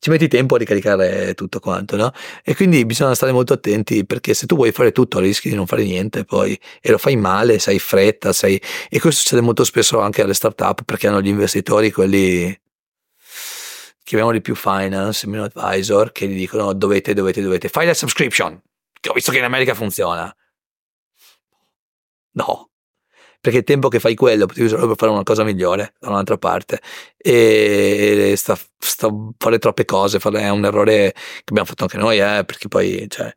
ci 0.01 0.09
metti 0.09 0.27
tempo 0.27 0.55
a 0.55 0.57
ricaricare 0.57 1.35
tutto 1.35 1.59
quanto, 1.59 1.95
no? 1.95 2.11
E 2.43 2.55
quindi 2.55 2.83
bisogna 2.87 3.13
stare 3.13 3.31
molto 3.31 3.53
attenti 3.53 4.03
perché 4.03 4.33
se 4.33 4.47
tu 4.47 4.55
vuoi 4.55 4.71
fare 4.71 4.91
tutto 4.91 5.19
rischi 5.19 5.47
di 5.47 5.53
non 5.53 5.67
fare 5.67 5.83
niente 5.83 6.25
poi 6.25 6.59
e 6.81 6.89
lo 6.89 6.97
fai 6.97 7.15
male, 7.17 7.59
sei 7.59 7.77
fretta, 7.77 8.33
sei... 8.33 8.59
e 8.89 8.99
questo 8.99 9.21
succede 9.21 9.41
molto 9.41 9.63
spesso 9.63 9.99
anche 9.99 10.23
alle 10.23 10.33
startup 10.33 10.81
perché 10.85 11.05
hanno 11.07 11.21
gli 11.21 11.27
investitori, 11.27 11.91
quelli 11.91 12.59
chiamiamoli 14.03 14.41
più 14.41 14.55
finance, 14.55 15.27
meno 15.27 15.43
advisor, 15.43 16.11
che 16.11 16.27
gli 16.27 16.35
dicono 16.35 16.73
dovete, 16.73 17.13
dovete, 17.13 17.39
dovete, 17.39 17.69
fai 17.69 17.85
la 17.85 17.93
subscription, 17.93 18.59
che 18.99 19.09
ho 19.09 19.13
visto 19.13 19.31
che 19.31 19.37
in 19.37 19.43
America 19.43 19.75
funziona. 19.75 20.35
No, 22.31 22.70
perché 23.41 23.57
il 23.59 23.63
tempo 23.63 23.87
che 23.89 23.99
fai 23.99 24.13
quello 24.15 24.45
potevi 24.45 24.67
usarlo 24.67 24.87
per 24.87 24.97
fare 24.97 25.11
una 25.11 25.23
cosa 25.23 25.43
migliore 25.43 25.95
da 25.99 26.09
un'altra 26.09 26.37
parte. 26.37 26.79
E 27.17 28.35
sta, 28.37 28.57
sta 28.77 29.09
fare 29.37 29.57
troppe 29.57 29.83
cose 29.85 30.19
è 30.19 30.49
un 30.49 30.63
errore 30.65 31.11
che 31.13 31.43
abbiamo 31.49 31.67
fatto 31.67 31.83
anche 31.83 31.97
noi 31.97 32.19
eh, 32.19 32.43
perché 32.45 32.67
poi 32.67 33.05
cioè, 33.09 33.33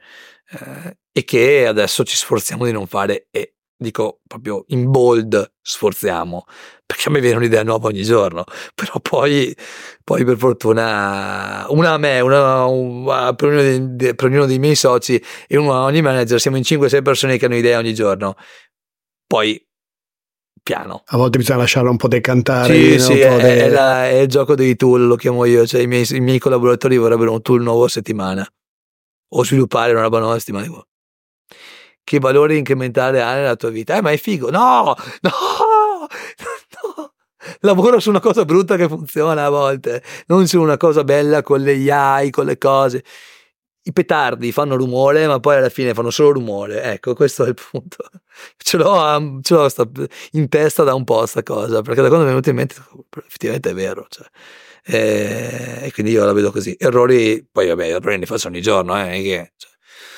eh, 0.51 0.98
e 1.10 1.24
che 1.24 1.66
adesso 1.66 2.05
ci 2.05 2.16
sforziamo 2.16 2.66
di 2.66 2.72
non 2.72 2.86
fare 2.86 3.28
e 3.31 3.55
dico 3.76 4.20
proprio 4.26 4.64
in 4.68 4.90
bold 4.90 5.55
sforziamo. 5.62 6.44
Perché 6.85 7.09
a 7.09 7.12
me 7.12 7.20
viene 7.20 7.36
un'idea 7.36 7.62
nuova 7.62 7.89
ogni 7.89 8.02
giorno. 8.02 8.44
Però 8.74 9.01
poi, 9.01 9.56
poi 10.05 10.24
per 10.24 10.36
fortuna 10.36 11.64
una 11.68 11.93
a 11.93 11.98
me 11.98 12.20
una, 12.20 12.64
una 12.66 13.35
per, 13.35 13.48
ognuno 13.48 13.62
dei, 13.62 14.14
per, 14.14 14.26
ognuno 14.26 14.47
dei, 14.47 14.59
miei 14.59 14.74
soci 14.74 15.22
e 15.47 15.56
uno 15.56 15.72
a 15.72 15.85
ogni 15.85 16.02
manager 16.02 16.39
siamo 16.39 16.59
in 16.59 16.62
5-6 16.64 17.02
persone 17.02 17.39
che 17.39 17.47
hanno 17.47 17.56
idee 17.56 17.76
ogni 17.76 17.94
giorno. 17.94 18.35
Poi 19.26 19.64
piano. 20.65 21.03
A 21.07 21.16
volte 21.16 21.39
bisogna 21.39 21.59
lasciarlo 21.59 21.91
un 21.91 21.97
po' 21.97 22.09
decantare. 22.09 22.74
Sì, 22.74 22.99
sì, 22.99 23.20
è, 23.20 23.36
de... 23.36 23.65
è, 23.66 23.69
la, 23.69 24.09
è, 24.09 24.15
il 24.20 24.28
gioco 24.28 24.57
dei 24.57 24.74
tool, 24.74 25.07
lo 25.07 25.15
chiamo 25.15 25.45
io, 25.45 25.65
cioè 25.66 25.82
i 25.82 25.86
miei, 25.86 26.05
i 26.11 26.20
miei, 26.20 26.41
collaboratori 26.41 26.97
vorrebbero 26.97 27.32
un 27.32 27.43
tool 27.43 27.62
nuovo 27.62 27.85
a 27.85 27.89
settimana 27.89 28.45
o 29.28 29.45
sviluppare 29.45 29.93
una 29.93 30.01
roba 30.01 30.19
nuova 30.19 30.35
a 30.35 30.39
settimana. 30.39 30.66
Che 32.03 32.19
valore 32.19 32.57
incrementale 32.57 33.23
ha 33.23 33.35
nella 33.35 33.57
tua 33.57 33.70
vita? 33.70 33.97
Eh, 33.97 34.03
ma 34.03 34.11
è 34.11 34.16
figo. 34.16 34.51
No, 34.51 34.95
no, 35.20 35.31
no. 36.82 37.12
Lavoro 37.61 38.01
su 38.01 38.09
una 38.09 38.20
cosa 38.20 38.45
brutta 38.47 38.77
che 38.77 38.89
funziona 38.89 39.45
a 39.45 39.51
volte, 39.51 40.03
non 40.27 40.47
su 40.47 40.61
una 40.61 40.78
cosa 40.78 41.05
bella 41.05 41.43
con 41.43 41.61
le 41.61 41.93
AI, 41.93 42.31
con 42.31 42.47
le 42.47 42.57
cose 42.57 43.05
i 43.86 43.93
petardi 43.93 44.51
fanno 44.52 44.77
rumore, 44.77 45.27
ma 45.27 45.40
poi 45.40 45.56
alla 45.56 45.69
fine 45.69 45.94
fanno 45.94 46.11
solo 46.11 46.32
rumore. 46.32 46.82
Ecco, 46.82 47.15
questo 47.15 47.44
è 47.44 47.48
il 47.48 47.55
punto. 47.55 47.98
Ce 48.56 48.77
l'ho, 48.77 49.40
ce 49.43 49.55
l'ho 49.55 49.69
in 50.32 50.48
testa 50.48 50.82
da 50.82 50.94
un 50.94 51.05
po' 51.05 51.24
sta 51.27 51.43
cosa, 51.43 51.82
perché 51.82 52.02
da 52.02 52.09
quando 52.09 52.24
mi 52.24 52.31
è 52.31 52.35
venuto 52.35 52.51
in 52.51 52.56
mente, 52.56 52.74
effettivamente 53.27 53.70
è 53.70 53.74
vero. 53.74 54.06
Cioè. 54.09 54.27
E, 54.86 55.78
e, 55.82 55.93
quindi 55.93 56.12
io 56.12 56.24
la 56.24 56.32
vedo 56.32 56.51
così. 56.51 56.74
Errori, 56.78 57.47
poi 57.51 57.69
vabbè, 57.69 57.94
errori 57.94 58.19
ne 58.19 58.27
faccio 58.27 58.48
ogni 58.48 58.61
giorno, 58.61 58.98
eh, 59.01 59.23
che, 59.23 59.52
cioè, 59.56 59.70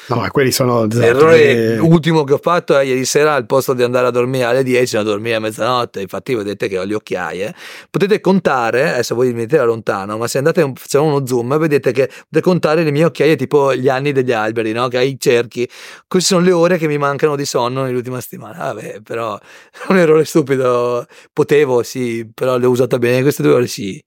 No, 0.08 0.16
ma 0.16 0.30
quelli 0.30 0.52
sono 0.52 0.86
esatto, 0.86 0.98
l'errore 1.00 1.78
ultimo 1.78 2.22
che 2.22 2.34
ho 2.34 2.38
fatto 2.40 2.78
è 2.78 2.84
ieri 2.84 3.04
sera 3.04 3.34
al 3.34 3.44
posto 3.44 3.74
di 3.74 3.82
andare 3.82 4.06
a 4.06 4.10
dormire 4.10 4.44
alle 4.44 4.62
10 4.62 4.98
a 4.98 5.02
dormire 5.02 5.36
a 5.36 5.40
mezzanotte. 5.40 6.00
Infatti 6.00 6.34
vedete 6.34 6.68
che 6.68 6.78
ho 6.78 6.84
le 6.84 6.94
occhiaie 6.94 7.54
potete 7.90 8.20
contare 8.20 8.92
adesso 8.92 9.14
voi 9.14 9.32
mi 9.32 9.46
da 9.46 9.64
lontano 9.64 10.16
ma 10.16 10.28
se 10.28 10.38
andate 10.38 10.72
facciamo 10.74 11.06
uno 11.06 11.26
zoom 11.26 11.58
vedete 11.58 11.90
che 11.90 12.06
potete 12.06 12.40
contare 12.40 12.84
le 12.84 12.90
mie 12.92 13.04
occhiaie 13.04 13.36
tipo 13.36 13.74
gli 13.74 13.88
anni 13.88 14.12
degli 14.12 14.32
alberi 14.32 14.72
no? 14.72 14.86
che 14.88 14.98
hai 14.98 15.10
i 15.10 15.16
cerchi. 15.18 15.68
Queste 16.06 16.34
sono 16.34 16.44
le 16.44 16.52
ore 16.52 16.78
che 16.78 16.86
mi 16.86 16.98
mancano 16.98 17.34
di 17.34 17.44
sonno 17.44 17.82
nell'ultima 17.82 18.20
settimana. 18.20 18.72
Vabbè 18.72 19.00
però 19.02 19.36
è 19.38 19.90
un 19.90 19.98
errore 19.98 20.24
stupido. 20.24 21.06
Potevo 21.32 21.82
sì 21.82 22.30
però 22.32 22.58
le 22.58 22.66
ho 22.66 22.70
usate 22.70 22.98
bene 22.98 23.22
queste 23.22 23.42
due 23.42 23.52
ore 23.54 23.66
sì 23.66 24.02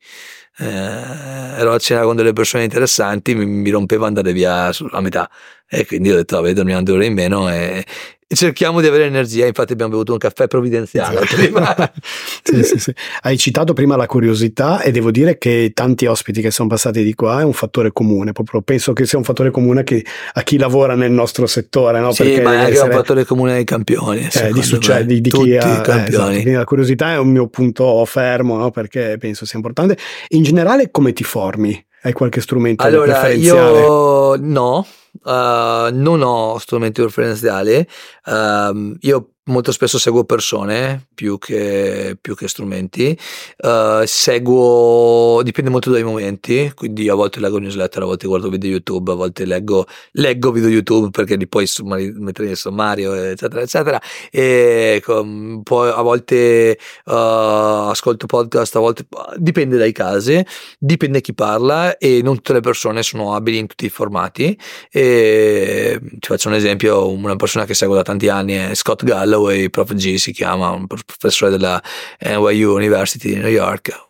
eh, 0.60 1.60
ero 1.60 1.74
a 1.74 1.80
cena 1.80 2.04
con 2.04 2.16
delle 2.16 2.34
persone 2.34 2.64
interessanti 2.64 3.34
mi, 3.36 3.46
mi 3.46 3.70
rompeva 3.70 4.08
andare 4.08 4.34
via 4.34 4.72
a 4.92 5.02
metà. 5.02 5.30
E 5.68 5.86
quindi 5.86 6.12
ho 6.12 6.16
detto, 6.16 6.38
vabbè, 6.38 6.54
dormiamo 6.54 6.84
due 6.84 6.96
ore 6.96 7.06
in 7.06 7.14
meno 7.14 7.50
e, 7.50 7.86
cerchiamo 8.36 8.80
di 8.82 8.88
avere 8.88 9.06
energia. 9.06 9.46
Infatti, 9.46 9.74
abbiamo 9.74 9.92
bevuto 9.92 10.14
un 10.14 10.18
caffè 10.20 10.48
provvidenziale. 10.48 11.26
sì, 12.44 12.64
sì, 12.64 12.78
sì. 12.78 12.94
Hai 13.22 13.38
citato 13.38 13.74
prima 13.74 13.96
la 13.96 14.06
curiosità, 14.06 14.82
e 14.82 14.92
devo 14.92 15.12
dire 15.12 15.38
che 15.38 15.72
tanti 15.74 16.06
ospiti 16.06 16.42
che 16.42 16.52
sono 16.52 16.70
passati 16.70 17.04
di 17.04 17.14
qua 17.14 17.42
è 17.42 17.44
un 17.44 17.54
fattore 17.54 17.92
comune. 17.92 18.32
Proprio 18.32 18.62
penso 18.62 18.94
che 18.94 19.06
sia 19.06 19.18
un 19.18 19.24
fattore 19.24 19.52
comune 19.52 19.84
che, 19.84 20.06
a 20.34 20.42
chi 20.44 20.58
lavora 20.58 20.96
nel 20.96 21.12
nostro 21.12 21.48
settore. 21.48 22.00
No? 22.00 22.12
Sì, 22.12 22.24
Perché 22.24 22.42
ma 22.42 22.54
è 22.54 22.58
anche 22.58 22.72
essere... 22.74 22.90
un 22.90 22.96
fattore 22.96 23.26
comune 23.26 23.54
ai 23.54 23.64
campioni. 23.64 24.28
Eh, 24.32 24.52
di, 24.52 24.62
succe- 24.62 25.06
di, 25.06 25.22
di 25.22 25.30
chi 25.30 25.58
ha. 25.58 25.84
Eh, 25.86 26.08
esatto. 26.08 26.52
la 26.52 26.64
curiosità 26.66 27.14
è 27.14 27.18
un 27.18 27.30
mio 27.30 27.48
punto 27.48 28.04
fermo, 28.06 28.58
no? 28.58 28.70
perché 28.72 29.18
penso 29.20 29.46
sia 29.46 29.58
importante. 29.58 29.98
In 30.30 30.44
generale, 30.44 30.92
come 30.92 31.14
ti 31.14 31.24
formi? 31.24 31.84
Hai 32.02 32.14
qualche 32.14 32.40
strumento 32.40 32.84
allora, 32.86 33.28
io 33.28 34.38
no, 34.38 34.88
uh, 35.24 35.92
non 35.92 36.22
ho 36.22 36.58
strumenti 36.58 37.02
referenziali, 37.02 37.86
uh, 38.26 38.98
io 39.00 39.30
molto 39.50 39.72
spesso 39.72 39.98
seguo 39.98 40.24
persone 40.24 41.08
più 41.14 41.38
che, 41.38 42.18
più 42.20 42.36
che 42.36 42.48
strumenti, 42.48 43.18
uh, 43.58 44.06
seguo, 44.06 45.42
dipende 45.44 45.70
molto 45.70 45.92
dai 45.92 46.04
momenti, 46.04 46.72
quindi 46.74 47.10
a 47.10 47.16
volte 47.16 47.40
leggo 47.40 47.58
newsletter, 47.58 48.04
a 48.04 48.06
volte 48.06 48.28
guardo 48.28 48.50
video 48.50 48.70
YouTube, 48.70 49.12
a 49.12 49.16
volte 49.16 49.46
leggo, 49.46 49.86
leggo 50.14 50.52
video 50.52 50.70
YouTube 50.70 51.10
perché 51.10 51.36
li 51.36 51.48
puoi 51.48 51.68
mettere 51.84 52.48
nel 52.48 52.58
sommario, 52.58 53.14
eccetera, 53.14 53.62
eccetera, 53.62 54.02
e 54.32 55.02
com, 55.04 55.62
poi 55.64 55.90
a 55.90 56.02
volte 56.02 56.78
uh, 57.06 57.12
ascolto 57.12 58.26
podcast, 58.28 58.76
a 58.76 58.80
volte 58.80 59.08
dipende 59.36 59.78
dai 59.78 59.92
casi, 59.92 60.44
dipende 60.78 61.22
chi 61.22 61.34
parla 61.34 61.98
e 61.98 62.22
non 62.24 62.36
tutte 62.36 62.54
le 62.54 62.62
persone 62.62 63.04
sono 63.04 63.34
abili 63.34 63.58
in 63.58 63.68
tutti 63.68 63.86
i 63.86 63.90
formati. 63.90 64.58
E 65.00 65.98
ti 66.02 66.28
faccio 66.28 66.50
un 66.50 66.56
esempio, 66.56 67.10
una 67.10 67.38
persona 67.38 67.64
che 67.64 67.74
seguo 67.74 67.96
da 67.96 68.02
tanti 68.02 68.28
anni 68.28 68.56
è 68.56 68.76
Scott 68.76 69.06
Gallo 69.06 69.44
Galloway, 69.44 69.70
Prof. 69.70 69.94
G 69.94 70.16
si 70.16 70.34
chiama, 70.34 70.72
un 70.72 70.88
professore 70.88 71.52
della 71.52 71.82
NYU 72.20 72.74
University 72.74 73.30
di 73.30 73.36
New 73.36 73.48
York, 73.48 74.10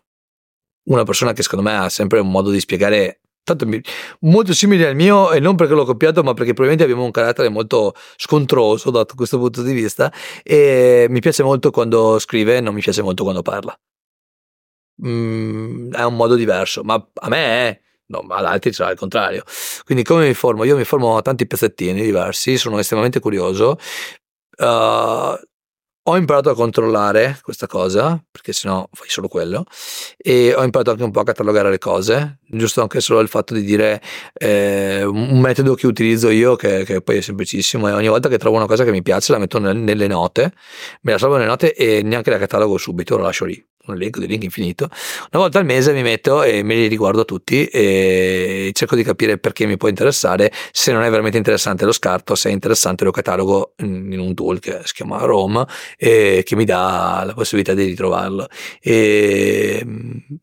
una 0.85 1.03
persona 1.03 1.31
che 1.33 1.43
secondo 1.43 1.69
me 1.69 1.77
ha 1.77 1.89
sempre 1.89 2.17
un 2.17 2.31
modo 2.31 2.49
di 2.49 2.59
spiegare 2.59 3.19
tanto 3.43 3.67
molto 4.21 4.51
simile 4.55 4.87
al 4.87 4.95
mio 4.95 5.31
e 5.31 5.39
non 5.39 5.55
perché 5.55 5.75
l'ho 5.75 5.85
copiato 5.85 6.23
ma 6.23 6.33
perché 6.33 6.53
probabilmente 6.53 6.83
abbiamo 6.83 7.03
un 7.03 7.11
carattere 7.11 7.49
molto 7.49 7.93
scontroso 8.15 8.89
da 8.89 9.05
questo 9.05 9.37
punto 9.37 9.61
di 9.61 9.73
vista 9.73 10.11
e 10.43 11.05
mi 11.09 11.19
piace 11.19 11.43
molto 11.43 11.69
quando 11.71 12.17
scrive 12.19 12.61
non 12.61 12.73
mi 12.73 12.81
piace 12.81 13.01
molto 13.01 13.23
quando 13.23 13.41
parla 13.41 13.79
mm, 15.05 15.93
è 15.93 16.03
un 16.03 16.15
modo 16.15 16.35
diverso 16.35 16.83
ma 16.83 16.93
a 17.13 17.29
me 17.29 17.37
è 17.37 17.81
No, 18.09 18.21
ma 18.21 18.37
ad 18.37 18.45
altri 18.45 18.73
sarà 18.73 18.91
il 18.91 18.97
contrario. 18.97 19.43
Quindi 19.83 20.03
come 20.03 20.27
mi 20.27 20.33
formo? 20.33 20.63
Io 20.63 20.75
mi 20.75 20.83
formo 20.83 21.17
a 21.17 21.21
tanti 21.21 21.45
pezzettini 21.47 22.01
diversi, 22.01 22.57
sono 22.57 22.79
estremamente 22.79 23.19
curioso, 23.19 23.77
Uh, 24.59 25.39
ho 26.03 26.17
imparato 26.17 26.49
a 26.49 26.55
controllare 26.55 27.39
questa 27.43 27.67
cosa, 27.67 28.21
perché 28.29 28.51
sennò 28.51 28.87
fai 28.91 29.07
solo 29.09 29.27
quello, 29.27 29.63
e 30.17 30.53
ho 30.55 30.63
imparato 30.63 30.91
anche 30.91 31.03
un 31.03 31.11
po' 31.11 31.19
a 31.19 31.23
catalogare 31.23 31.69
le 31.69 31.77
cose, 31.77 32.39
giusto 32.47 32.81
anche 32.81 32.99
solo 32.99 33.19
il 33.19 33.27
fatto 33.27 33.53
di 33.53 33.63
dire 33.63 34.01
eh, 34.33 35.03
un 35.03 35.39
metodo 35.39 35.75
che 35.75 35.85
utilizzo 35.87 36.29
io, 36.29 36.55
che, 36.55 36.83
che, 36.83 37.01
poi 37.01 37.17
è 37.17 37.21
semplicissimo, 37.21 37.87
è 37.87 37.93
ogni 37.93 38.07
volta 38.07 38.27
che 38.27 38.39
trovo 38.39 38.57
una 38.57 38.65
cosa 38.65 38.83
che 38.83 38.91
mi 38.91 39.03
piace 39.03 39.31
la 39.31 39.37
metto 39.37 39.59
nel, 39.59 39.77
nelle 39.77 40.07
note, 40.07 40.53
me 41.01 41.11
la 41.11 41.17
salvo 41.19 41.35
nelle 41.35 41.47
note 41.47 41.73
e 41.75 42.01
neanche 42.01 42.31
la 42.31 42.39
catalogo 42.39 42.77
subito, 42.77 43.15
la 43.17 43.23
lascio 43.23 43.45
lì 43.45 43.63
un 43.89 43.95
elenco 43.95 44.19
di 44.19 44.27
link 44.27 44.43
infinito. 44.43 44.89
Una 45.31 45.43
volta 45.43 45.59
al 45.59 45.65
mese 45.65 45.93
mi 45.93 46.01
metto 46.01 46.43
e 46.43 46.63
me 46.63 46.75
li 46.75 46.87
riguardo 46.87 47.25
tutti 47.25 47.65
e 47.65 48.71
cerco 48.73 48.95
di 48.95 49.03
capire 49.03 49.37
perché 49.37 49.65
mi 49.65 49.77
può 49.77 49.87
interessare. 49.87 50.51
Se 50.71 50.91
non 50.91 51.03
è 51.03 51.09
veramente 51.09 51.37
interessante 51.37 51.85
lo 51.85 51.91
scarto, 51.91 52.35
se 52.35 52.49
è 52.49 52.51
interessante 52.51 53.03
lo 53.03 53.11
catalogo 53.11 53.73
in 53.79 54.19
un 54.19 54.33
tool 54.33 54.59
che 54.59 54.81
si 54.83 54.93
chiama 54.93 55.19
Rome 55.19 55.65
e 55.97 56.43
che 56.45 56.55
mi 56.55 56.65
dà 56.65 57.23
la 57.25 57.33
possibilità 57.33 57.73
di 57.73 57.83
ritrovarlo. 57.83 58.47
E, 58.81 59.85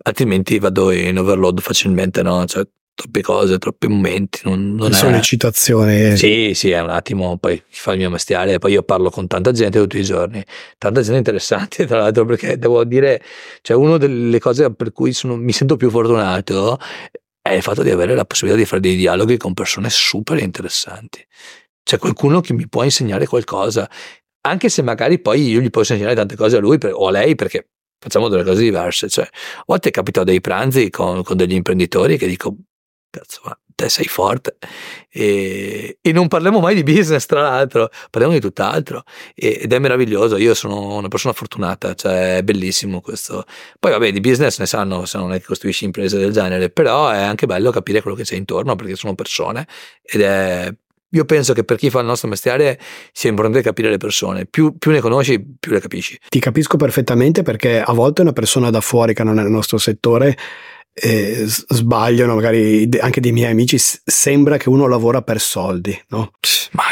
altrimenti 0.02 0.58
vado 0.58 0.90
in 0.90 1.18
overload 1.18 1.60
facilmente, 1.60 2.22
no? 2.22 2.44
Cioè, 2.46 2.66
troppe 2.96 3.20
cose, 3.20 3.58
troppi 3.58 3.86
momenti. 3.86 4.40
Non, 4.44 4.74
non 4.74 4.90
è 4.90 4.94
sollecitazione. 4.94 6.16
Sì, 6.16 6.52
sì, 6.54 6.70
è 6.70 6.80
un 6.80 6.90
attimo, 6.90 7.36
poi 7.36 7.62
fa 7.68 7.92
il 7.92 7.98
mio 7.98 8.10
mestiere, 8.10 8.58
poi 8.58 8.72
io 8.72 8.82
parlo 8.82 9.10
con 9.10 9.28
tanta 9.28 9.52
gente 9.52 9.78
tutti 9.78 9.98
i 9.98 10.02
giorni, 10.02 10.44
tanta 10.78 11.02
gente 11.02 11.18
interessante 11.18 11.86
tra 11.86 11.98
l'altro 11.98 12.24
perché 12.24 12.58
devo 12.58 12.82
dire, 12.84 13.22
cioè 13.60 13.76
una 13.76 13.98
delle 13.98 14.40
cose 14.40 14.72
per 14.72 14.92
cui 14.92 15.12
sono, 15.12 15.36
mi 15.36 15.52
sento 15.52 15.76
più 15.76 15.90
fortunato 15.90 16.78
è 17.42 17.52
il 17.52 17.62
fatto 17.62 17.82
di 17.82 17.90
avere 17.90 18.14
la 18.16 18.24
possibilità 18.24 18.60
di 18.60 18.66
fare 18.66 18.80
dei 18.80 18.96
dialoghi 18.96 19.36
con 19.36 19.54
persone 19.54 19.88
super 19.88 20.38
interessanti. 20.38 21.24
C'è 21.84 21.98
qualcuno 21.98 22.40
che 22.40 22.52
mi 22.52 22.68
può 22.68 22.82
insegnare 22.82 23.26
qualcosa, 23.26 23.88
anche 24.40 24.68
se 24.68 24.82
magari 24.82 25.20
poi 25.20 25.48
io 25.48 25.60
gli 25.60 25.70
posso 25.70 25.92
insegnare 25.92 26.16
tante 26.16 26.34
cose 26.34 26.56
a 26.56 26.60
lui 26.60 26.78
per, 26.78 26.92
o 26.92 27.06
a 27.06 27.10
lei 27.12 27.36
perché 27.36 27.68
facciamo 28.00 28.28
delle 28.28 28.42
cose 28.42 28.62
diverse. 28.62 29.08
Cioè, 29.08 29.24
a 29.24 29.62
volte 29.66 29.90
capito 29.90 30.24
dei 30.24 30.40
pranzi 30.40 30.90
con, 30.90 31.22
con 31.22 31.36
degli 31.36 31.54
imprenditori 31.54 32.16
che 32.16 32.26
dico, 32.26 32.56
cazzo, 33.10 33.40
ma 33.44 33.58
te 33.74 33.88
sei 33.88 34.06
forte. 34.06 34.56
E, 35.10 35.98
e, 36.00 36.12
non 36.12 36.28
parliamo 36.28 36.60
mai 36.60 36.74
di 36.74 36.82
business, 36.82 37.26
tra 37.26 37.42
l'altro, 37.42 37.90
parliamo 38.10 38.34
di 38.34 38.40
tutt'altro. 38.40 39.04
E, 39.34 39.60
ed 39.62 39.72
è 39.72 39.78
meraviglioso. 39.78 40.36
Io 40.36 40.54
sono 40.54 40.96
una 40.96 41.08
persona 41.08 41.34
fortunata, 41.34 41.94
cioè 41.94 42.38
è 42.38 42.42
bellissimo 42.42 43.00
questo. 43.00 43.44
Poi, 43.78 43.92
vabbè, 43.92 44.12
di 44.12 44.20
business 44.20 44.58
ne 44.58 44.66
sanno 44.66 45.04
se 45.04 45.18
non 45.18 45.32
è 45.32 45.38
che 45.38 45.44
costruisci 45.46 45.84
imprese 45.84 46.18
del 46.18 46.32
genere, 46.32 46.70
però 46.70 47.10
è 47.10 47.22
anche 47.22 47.46
bello 47.46 47.70
capire 47.70 48.00
quello 48.00 48.16
che 48.16 48.24
c'è 48.24 48.36
intorno 48.36 48.74
perché 48.76 48.96
sono 48.96 49.14
persone 49.14 49.66
ed 50.02 50.20
è 50.22 50.74
io 51.10 51.24
penso 51.24 51.54
che 51.54 51.64
per 51.64 51.76
chi 51.76 51.88
fa 51.88 52.00
il 52.00 52.06
nostro 52.06 52.28
mestiere 52.28 52.78
sia 53.12 53.30
importante 53.30 53.62
capire 53.62 53.88
le 53.88 53.96
persone, 53.96 54.44
più, 54.44 54.76
più, 54.76 54.90
ne 54.90 55.00
conosci 55.00 55.42
più 55.58 55.72
le 55.72 55.80
capisci. 55.80 56.18
Ti 56.28 56.38
capisco 56.40 56.76
perfettamente 56.76 57.42
perché 57.42 57.80
a 57.80 57.92
volte 57.92 58.22
una 58.22 58.32
persona 58.32 58.70
da 58.70 58.80
fuori 58.80 59.14
che 59.14 59.22
non 59.22 59.38
è 59.38 59.42
nel 59.42 59.50
nostro 59.50 59.78
settore 59.78 60.36
eh, 60.98 61.44
sbagliano, 61.46 62.34
magari 62.34 62.88
anche 63.00 63.20
dei 63.20 63.32
miei 63.32 63.50
amici, 63.50 63.76
sembra 63.78 64.56
che 64.56 64.70
uno 64.70 64.86
lavora 64.86 65.20
per 65.20 65.40
soldi, 65.40 65.98
no? 66.08 66.32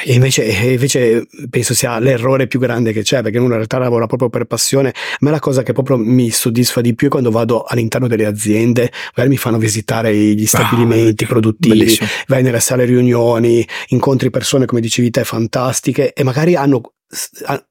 E 0.04 0.12
invece, 0.12 0.44
invece, 0.44 1.26
penso 1.48 1.72
sia 1.72 1.98
l'errore 1.98 2.46
più 2.46 2.58
grande 2.58 2.92
che 2.92 3.02
c'è, 3.02 3.22
perché 3.22 3.38
uno 3.38 3.48
in 3.48 3.54
realtà 3.54 3.78
lavora 3.78 4.06
proprio 4.06 4.28
per 4.28 4.44
passione. 4.44 4.90
A 4.90 5.16
me 5.20 5.30
la 5.30 5.40
cosa 5.40 5.62
che 5.62 5.72
proprio 5.72 5.96
mi 5.96 6.30
soddisfa 6.30 6.82
di 6.82 6.94
più 6.94 7.06
è 7.06 7.10
quando 7.10 7.30
vado 7.30 7.62
all'interno 7.62 8.06
delle 8.06 8.26
aziende, 8.26 8.92
magari 9.14 9.28
mi 9.28 9.38
fanno 9.38 9.56
visitare 9.56 10.14
gli 10.14 10.46
stabilimenti 10.46 11.24
ah, 11.24 11.28
produttivi, 11.28 11.78
bellissimo. 11.78 12.08
vai 12.26 12.42
nelle 12.42 12.60
sale 12.60 12.84
riunioni, 12.84 13.66
incontri 13.88 14.28
persone, 14.28 14.66
come 14.66 14.82
dicevi 14.82 15.10
te, 15.10 15.24
fantastiche, 15.24 16.12
e 16.12 16.22
magari 16.24 16.56
hanno 16.56 16.93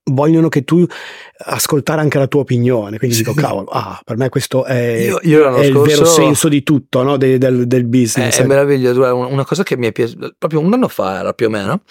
vogliono 0.05 0.49
che 0.49 0.63
tu 0.63 0.85
ascoltare 1.45 2.01
anche 2.01 2.17
la 2.17 2.27
tua 2.27 2.41
opinione 2.41 2.97
quindi 2.97 3.15
sì. 3.15 3.23
dico 3.23 3.33
cavolo 3.33 3.67
ah, 3.69 3.99
per 4.03 4.17
me 4.17 4.29
questo 4.29 4.65
è, 4.65 5.05
io, 5.05 5.19
io 5.23 5.55
è 5.55 5.65
il 5.65 5.77
vero 5.77 6.05
senso 6.05 6.47
di 6.47 6.63
tutto 6.63 7.03
no? 7.03 7.17
De, 7.17 7.37
del, 7.37 7.67
del, 7.67 7.85
business 7.85 8.37
è, 8.37 8.43
è 8.43 8.45
meraviglioso 8.45 9.01
una 9.15 9.45
cosa 9.45 9.63
che 9.63 9.77
mi 9.77 9.87
è 9.87 9.91
piaciuta 9.91 10.35
proprio 10.37 10.59
un 10.59 10.73
anno 10.73 10.87
fa 10.87 11.19
era 11.19 11.33
più 11.33 11.47
o 11.47 11.49
meno 11.49 11.81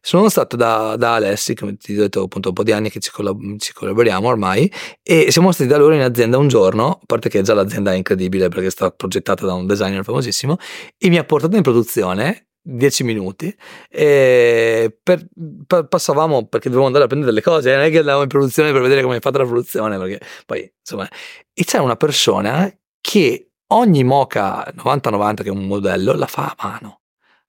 sono 0.00 0.28
stato 0.28 0.56
da, 0.56 0.96
da 0.96 1.14
Alessi 1.14 1.54
come 1.54 1.76
ti 1.76 1.96
ho 1.96 2.02
detto 2.02 2.22
appunto 2.22 2.48
un 2.48 2.54
po' 2.54 2.62
di 2.62 2.72
anni 2.72 2.90
che 2.90 3.00
ci, 3.00 3.10
collab- 3.10 3.58
ci, 3.58 3.72
collaboriamo 3.72 4.26
ormai 4.26 4.70
e 5.02 5.30
siamo 5.30 5.52
stati 5.52 5.68
da 5.68 5.76
loro 5.76 5.94
in 5.94 6.02
azienda 6.02 6.38
un 6.38 6.48
giorno 6.48 6.90
a 6.90 6.98
parte 7.06 7.28
che 7.28 7.42
già 7.42 7.54
l'azienda 7.54 7.92
è 7.92 7.96
incredibile 7.96 8.48
perché 8.48 8.66
è 8.66 8.70
stata 8.70 8.94
progettata 8.94 9.44
da 9.46 9.54
un 9.54 9.66
designer 9.66 10.04
famosissimo 10.04 10.56
e 10.98 11.08
mi 11.08 11.18
ha 11.18 11.24
portato 11.24 11.56
in 11.56 11.62
produzione 11.62 12.46
10 12.62 13.04
minuti 13.04 13.54
e 13.88 14.96
per, 15.02 15.26
per, 15.66 15.88
passavamo 15.88 16.46
perché 16.46 16.68
dovevamo 16.68 16.86
andare 16.86 17.04
a 17.04 17.08
prendere 17.08 17.32
delle 17.32 17.42
cose 17.42 17.74
non 17.74 17.84
è 17.84 17.90
che 17.90 17.98
andavamo 17.98 18.22
in 18.22 18.28
produzione 18.28 18.70
per 18.70 18.80
vedere 18.80 19.02
come 19.02 19.16
è 19.16 19.20
fatta 19.20 19.38
la 19.38 19.46
produzione 19.46 19.98
perché 19.98 20.20
poi 20.46 20.72
insomma 20.78 21.08
e 21.52 21.64
c'è 21.64 21.78
una 21.78 21.96
persona 21.96 22.72
che 23.00 23.50
ogni 23.68 24.04
moca 24.04 24.64
90-90 24.76 25.34
che 25.36 25.48
è 25.48 25.50
un 25.50 25.66
modello 25.66 26.14
la 26.14 26.26
fa 26.26 26.54
a 26.56 26.68
mano 26.68 27.00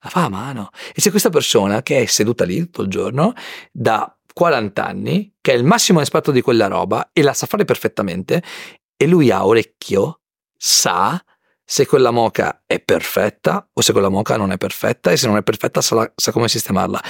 la 0.04 0.10
fa 0.10 0.24
a 0.24 0.28
mano. 0.28 0.68
E 0.94 1.00
c'è 1.00 1.10
questa 1.10 1.30
persona 1.30 1.82
che 1.82 2.02
è 2.02 2.04
seduta 2.06 2.44
lì 2.44 2.58
tutto 2.60 2.82
il 2.82 2.88
giorno 2.88 3.32
da 3.72 4.14
40 4.32 4.84
anni 4.84 5.34
che 5.40 5.52
è 5.52 5.56
il 5.56 5.64
massimo 5.64 6.00
esperto 6.00 6.30
di 6.30 6.42
quella 6.42 6.66
roba 6.66 7.10
e 7.12 7.22
la 7.22 7.32
sa 7.32 7.46
fare 7.46 7.64
perfettamente 7.64 8.42
e 8.96 9.06
lui 9.06 9.30
ha 9.30 9.46
orecchio 9.46 10.20
sa 10.56 11.22
se 11.64 11.86
quella 11.86 12.10
moca 12.10 12.62
è 12.66 12.80
perfetta 12.80 13.68
o 13.72 13.80
se 13.80 13.92
quella 13.92 14.10
moca 14.10 14.36
non 14.36 14.52
è 14.52 14.58
perfetta 14.58 15.10
e 15.10 15.16
se 15.16 15.26
non 15.26 15.36
è 15.36 15.42
perfetta 15.42 15.80
sa, 15.80 16.12
sa 16.14 16.32
come 16.32 16.48
sistemarla. 16.48 17.02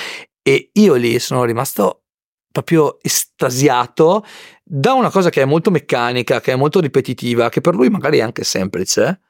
E 0.43 0.71
io 0.75 0.95
lì 0.95 1.19
sono 1.19 1.45
rimasto 1.45 2.05
proprio 2.53 2.99
estasiato 3.03 4.25
da 4.63 4.93
una 4.93 5.11
cosa 5.11 5.29
che 5.29 5.43
è 5.43 5.45
molto 5.45 5.71
meccanica, 5.73 6.41
che 6.41 6.53
è 6.53 6.57
molto 6.57 6.79
ripetitiva, 6.81 7.49
che 7.49 7.61
per 7.61 7.75
lui 7.75 7.89
magari 7.91 8.19
è 8.19 8.23
anche 8.23 8.45
semplice, 8.45 9.21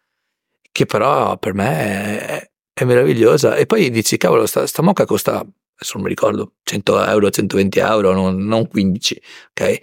che 0.70 0.84
però 0.84 1.38
per 1.38 1.54
me 1.54 2.20
è, 2.20 2.50
è 2.74 2.84
meravigliosa. 2.84 3.56
E 3.56 3.64
poi 3.64 3.90
dici, 3.90 4.18
cavolo, 4.18 4.44
sta, 4.46 4.66
sta 4.66 4.82
moca 4.82 5.06
costa, 5.06 5.36
adesso 5.38 5.92
non 5.94 6.02
mi 6.02 6.08
ricordo, 6.08 6.56
100 6.64 7.06
euro, 7.06 7.30
120 7.30 7.78
euro, 7.78 8.12
non, 8.12 8.44
non 8.44 8.68
15, 8.68 9.22
ok? 9.50 9.80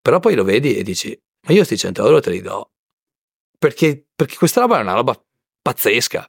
Però 0.00 0.20
poi 0.20 0.34
lo 0.34 0.44
vedi 0.44 0.76
e 0.76 0.84
dici, 0.84 1.08
ma 1.46 1.52
io 1.52 1.56
questi 1.56 1.76
100 1.76 2.04
euro 2.04 2.20
te 2.20 2.30
li 2.30 2.40
do 2.40 2.73
perché, 3.58 4.04
perché 4.14 4.36
questa 4.36 4.60
roba 4.60 4.78
è 4.78 4.82
una 4.82 4.94
roba 4.94 5.18
pazzesca 5.62 6.26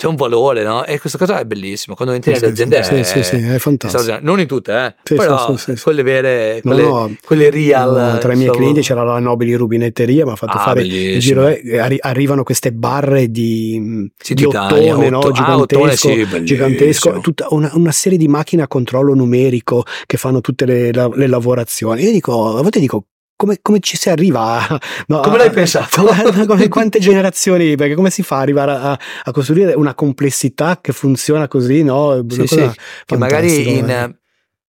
c'è 0.00 0.06
un 0.06 0.16
valore, 0.16 0.62
no? 0.62 0.86
E 0.86 0.98
questa 0.98 1.18
cosa 1.18 1.38
è 1.38 1.44
bellissima. 1.44 1.94
Quando 1.94 2.14
entri 2.14 2.32
nelle 2.32 2.46
aziende 2.46 2.82
sì, 2.82 2.94
è, 2.94 3.02
sì, 3.02 3.22
sì, 3.22 3.36
è 3.36 3.58
fantastico. 3.58 4.18
Non 4.22 4.40
in 4.40 4.46
tutte, 4.46 4.72
eh? 4.72 4.94
Sì, 5.02 5.14
però 5.14 5.54
sì, 5.58 5.76
sì, 5.76 5.82
quelle 5.82 6.02
vere, 6.02 6.62
quelle, 6.62 6.82
no, 6.82 6.88
no, 6.88 7.16
quelle 7.22 7.50
real. 7.50 8.12
No, 8.14 8.18
tra 8.18 8.32
i 8.32 8.36
miei 8.36 8.50
clienti 8.50 8.80
c'era 8.80 9.02
la 9.02 9.18
Nobili 9.18 9.52
Rubinetteria, 9.52 10.24
mi 10.24 10.30
ha 10.30 10.36
fatto 10.36 10.56
ah, 10.56 10.60
fare 10.60 10.80
bellissimo. 10.80 11.12
il 11.12 11.20
giro. 11.20 11.48
Eh, 11.48 11.78
arri- 11.78 11.98
arrivano 12.00 12.44
queste 12.44 12.72
barre 12.72 13.30
di, 13.30 14.10
sì, 14.16 14.32
di 14.32 14.44
ottone, 14.44 14.90
otto, 14.90 15.10
no? 15.10 15.32
Gigantesco, 15.32 16.08
ah, 16.08 16.16
ottone, 16.16 16.44
gigantesco 16.44 17.20
tutta 17.20 17.48
una, 17.50 17.70
una, 17.74 17.92
serie 17.92 18.16
di 18.16 18.26
macchine 18.26 18.62
a 18.62 18.68
controllo 18.68 19.12
numerico 19.12 19.84
che 20.06 20.16
fanno 20.16 20.40
tutte 20.40 20.64
le, 20.64 20.92
le 20.92 21.26
lavorazioni. 21.26 22.04
Io 22.04 22.12
dico, 22.12 22.56
a 22.56 22.62
volte 22.62 22.80
dico, 22.80 23.04
come, 23.40 23.58
come 23.62 23.80
ci 23.80 23.96
si 23.96 24.10
arriva 24.10 24.68
a, 24.68 24.80
no, 25.06 25.20
come 25.20 25.38
l'hai 25.38 25.50
pensato? 25.50 26.04
Come, 26.46 26.68
quante 26.68 26.98
generazioni, 26.98 27.74
perché 27.74 27.94
come 27.94 28.10
si 28.10 28.22
fa 28.22 28.36
ad 28.36 28.42
arrivare 28.42 28.72
a, 28.72 28.98
a, 29.24 29.32
costruire 29.32 29.72
una 29.72 29.94
complessità 29.94 30.78
che 30.80 30.92
funziona 30.92 31.48
così, 31.48 31.82
no? 31.82 32.22
Sì, 32.28 32.46
sì, 32.46 32.70
che 33.06 33.16
magari 33.16 33.78
in... 33.78 34.18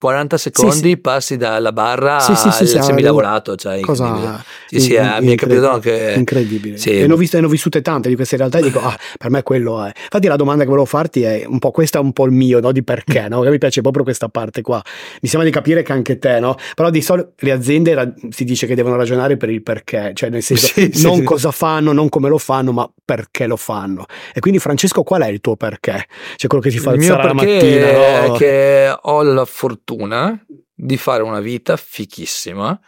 Eh 0.01 0.09
40 0.11 0.37
secondi 0.37 0.75
sì, 0.75 0.81
sì. 0.81 0.97
passi 0.97 1.37
dalla 1.37 1.71
barra 1.71 2.19
sì, 2.19 2.35
sì, 2.35 2.49
sì, 2.51 2.77
al 2.77 2.83
semilavorato. 2.83 3.55
Cioè, 3.55 3.79
cosa 3.81 4.43
sì, 4.65 4.79
sì, 4.79 4.93
in, 4.95 5.17
mi 5.21 5.33
è 5.33 5.35
capitato 5.35 5.77
che... 5.77 6.15
Incredibile. 6.17 6.77
Sì. 6.77 7.01
E 7.01 7.05
ne 7.05 7.13
ho, 7.13 7.15
viste, 7.15 7.39
ne 7.39 7.45
ho 7.45 7.49
vissute 7.49 7.83
tante 7.83 8.09
di 8.09 8.15
queste 8.15 8.35
realtà 8.35 8.57
e 8.57 8.63
dico, 8.63 8.79
ah, 8.79 8.97
per 9.17 9.29
me 9.29 9.43
quello 9.43 9.83
è. 9.83 9.91
Infatti 9.95 10.27
la 10.27 10.37
domanda 10.37 10.63
che 10.63 10.69
volevo 10.69 10.87
farti 10.87 11.21
è 11.21 11.43
un 11.45 11.59
po' 11.59 11.69
questa 11.69 11.99
è 11.99 12.01
un 12.01 12.13
po' 12.13 12.25
il 12.25 12.31
mio, 12.31 12.59
no? 12.59 12.71
Di 12.71 12.83
perché, 12.83 13.27
no? 13.29 13.41
Che 13.41 13.51
mi 13.51 13.59
piace 13.59 13.81
proprio 13.81 14.03
questa 14.03 14.27
parte 14.27 14.63
qua. 14.63 14.81
Mi 15.21 15.29
sembra 15.29 15.47
di 15.47 15.53
capire 15.53 15.83
che 15.83 15.91
anche 15.91 16.17
te, 16.17 16.39
no? 16.39 16.55
Però 16.73 16.89
di 16.89 17.01
solito 17.01 17.33
le 17.37 17.51
aziende 17.51 17.93
ra- 17.93 18.13
si 18.29 18.43
dice 18.43 18.65
che 18.65 18.73
devono 18.73 18.95
ragionare 18.95 19.37
per 19.37 19.49
il 19.49 19.61
perché, 19.61 20.13
cioè 20.15 20.29
nel 20.29 20.41
senso 20.41 20.73
non 21.07 21.23
cosa 21.23 21.51
fanno, 21.51 21.91
non 21.91 22.09
come 22.09 22.27
lo 22.27 22.39
fanno, 22.39 22.71
ma 22.71 22.89
perché 23.05 23.45
lo 23.45 23.57
fanno. 23.57 24.05
E 24.33 24.39
quindi 24.39 24.59
Francesco, 24.59 25.03
qual 25.03 25.21
è 25.21 25.27
il 25.27 25.41
tuo 25.41 25.55
perché? 25.55 26.07
Cioè 26.37 26.47
quello 26.49 26.63
che 26.63 26.71
ti 26.71 26.79
fa 26.79 26.91
alzare 26.91 27.23
la 27.23 27.33
mattina, 27.33 27.91
no? 27.91 28.33
È 28.33 28.37
che 28.37 28.95
ho 28.99 29.21
la 29.21 29.45
fortuna 29.45 29.89
fortuna 29.91 30.43
di 30.73 30.97
fare 30.97 31.21
una 31.23 31.41
vita 31.41 31.75
fichissima 31.75 32.79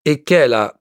e 0.00 0.22
che 0.22 0.44
è 0.44 0.46
la 0.46 0.72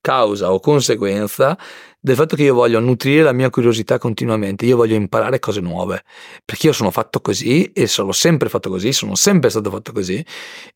causa 0.00 0.52
o 0.52 0.60
conseguenza 0.60 1.58
del 2.06 2.14
fatto 2.14 2.36
che 2.36 2.44
io 2.44 2.54
voglio 2.54 2.78
nutrire 2.78 3.24
la 3.24 3.32
mia 3.32 3.50
curiosità 3.50 3.98
continuamente, 3.98 4.64
io 4.64 4.76
voglio 4.76 4.94
imparare 4.94 5.40
cose 5.40 5.60
nuove, 5.60 6.04
perché 6.44 6.68
io 6.68 6.72
sono 6.72 6.92
fatto 6.92 7.20
così 7.20 7.72
e 7.72 7.88
sono 7.88 8.12
sempre 8.12 8.48
fatto 8.48 8.70
così, 8.70 8.92
sono 8.92 9.16
sempre 9.16 9.50
stato 9.50 9.70
fatto 9.70 9.90
così 9.90 10.24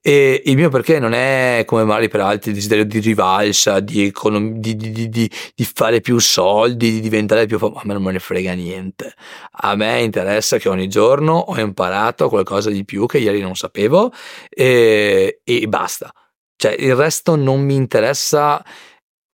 e 0.00 0.42
il 0.44 0.56
mio 0.56 0.70
perché 0.70 0.98
non 0.98 1.12
è 1.12 1.62
come 1.66 1.84
magari 1.84 2.08
per 2.08 2.22
altri 2.22 2.50
il 2.50 2.56
desiderio 2.56 2.84
di 2.84 2.98
rivalsa, 2.98 3.78
di, 3.78 4.06
econom- 4.06 4.56
di, 4.56 4.74
di, 4.74 5.08
di, 5.08 5.30
fare 5.72 6.00
più 6.00 6.18
soldi, 6.18 6.90
di 6.90 7.00
diventare 7.00 7.46
più 7.46 7.58
famoso, 7.58 7.78
a 7.78 7.82
me 7.84 7.92
non 7.92 8.02
me 8.02 8.10
ne 8.10 8.18
frega 8.18 8.52
niente, 8.54 9.14
a 9.52 9.76
me 9.76 10.02
interessa 10.02 10.58
che 10.58 10.68
ogni 10.68 10.88
giorno 10.88 11.34
ho 11.34 11.60
imparato 11.60 12.28
qualcosa 12.28 12.70
di 12.70 12.84
più 12.84 13.06
che 13.06 13.18
ieri 13.18 13.40
non 13.40 13.54
sapevo 13.54 14.12
e, 14.48 15.42
e 15.44 15.68
basta. 15.68 16.12
Cioè, 16.56 16.74
il 16.76 16.94
resto 16.96 17.36
non 17.36 17.62
mi 17.62 17.74
interessa 17.74 18.62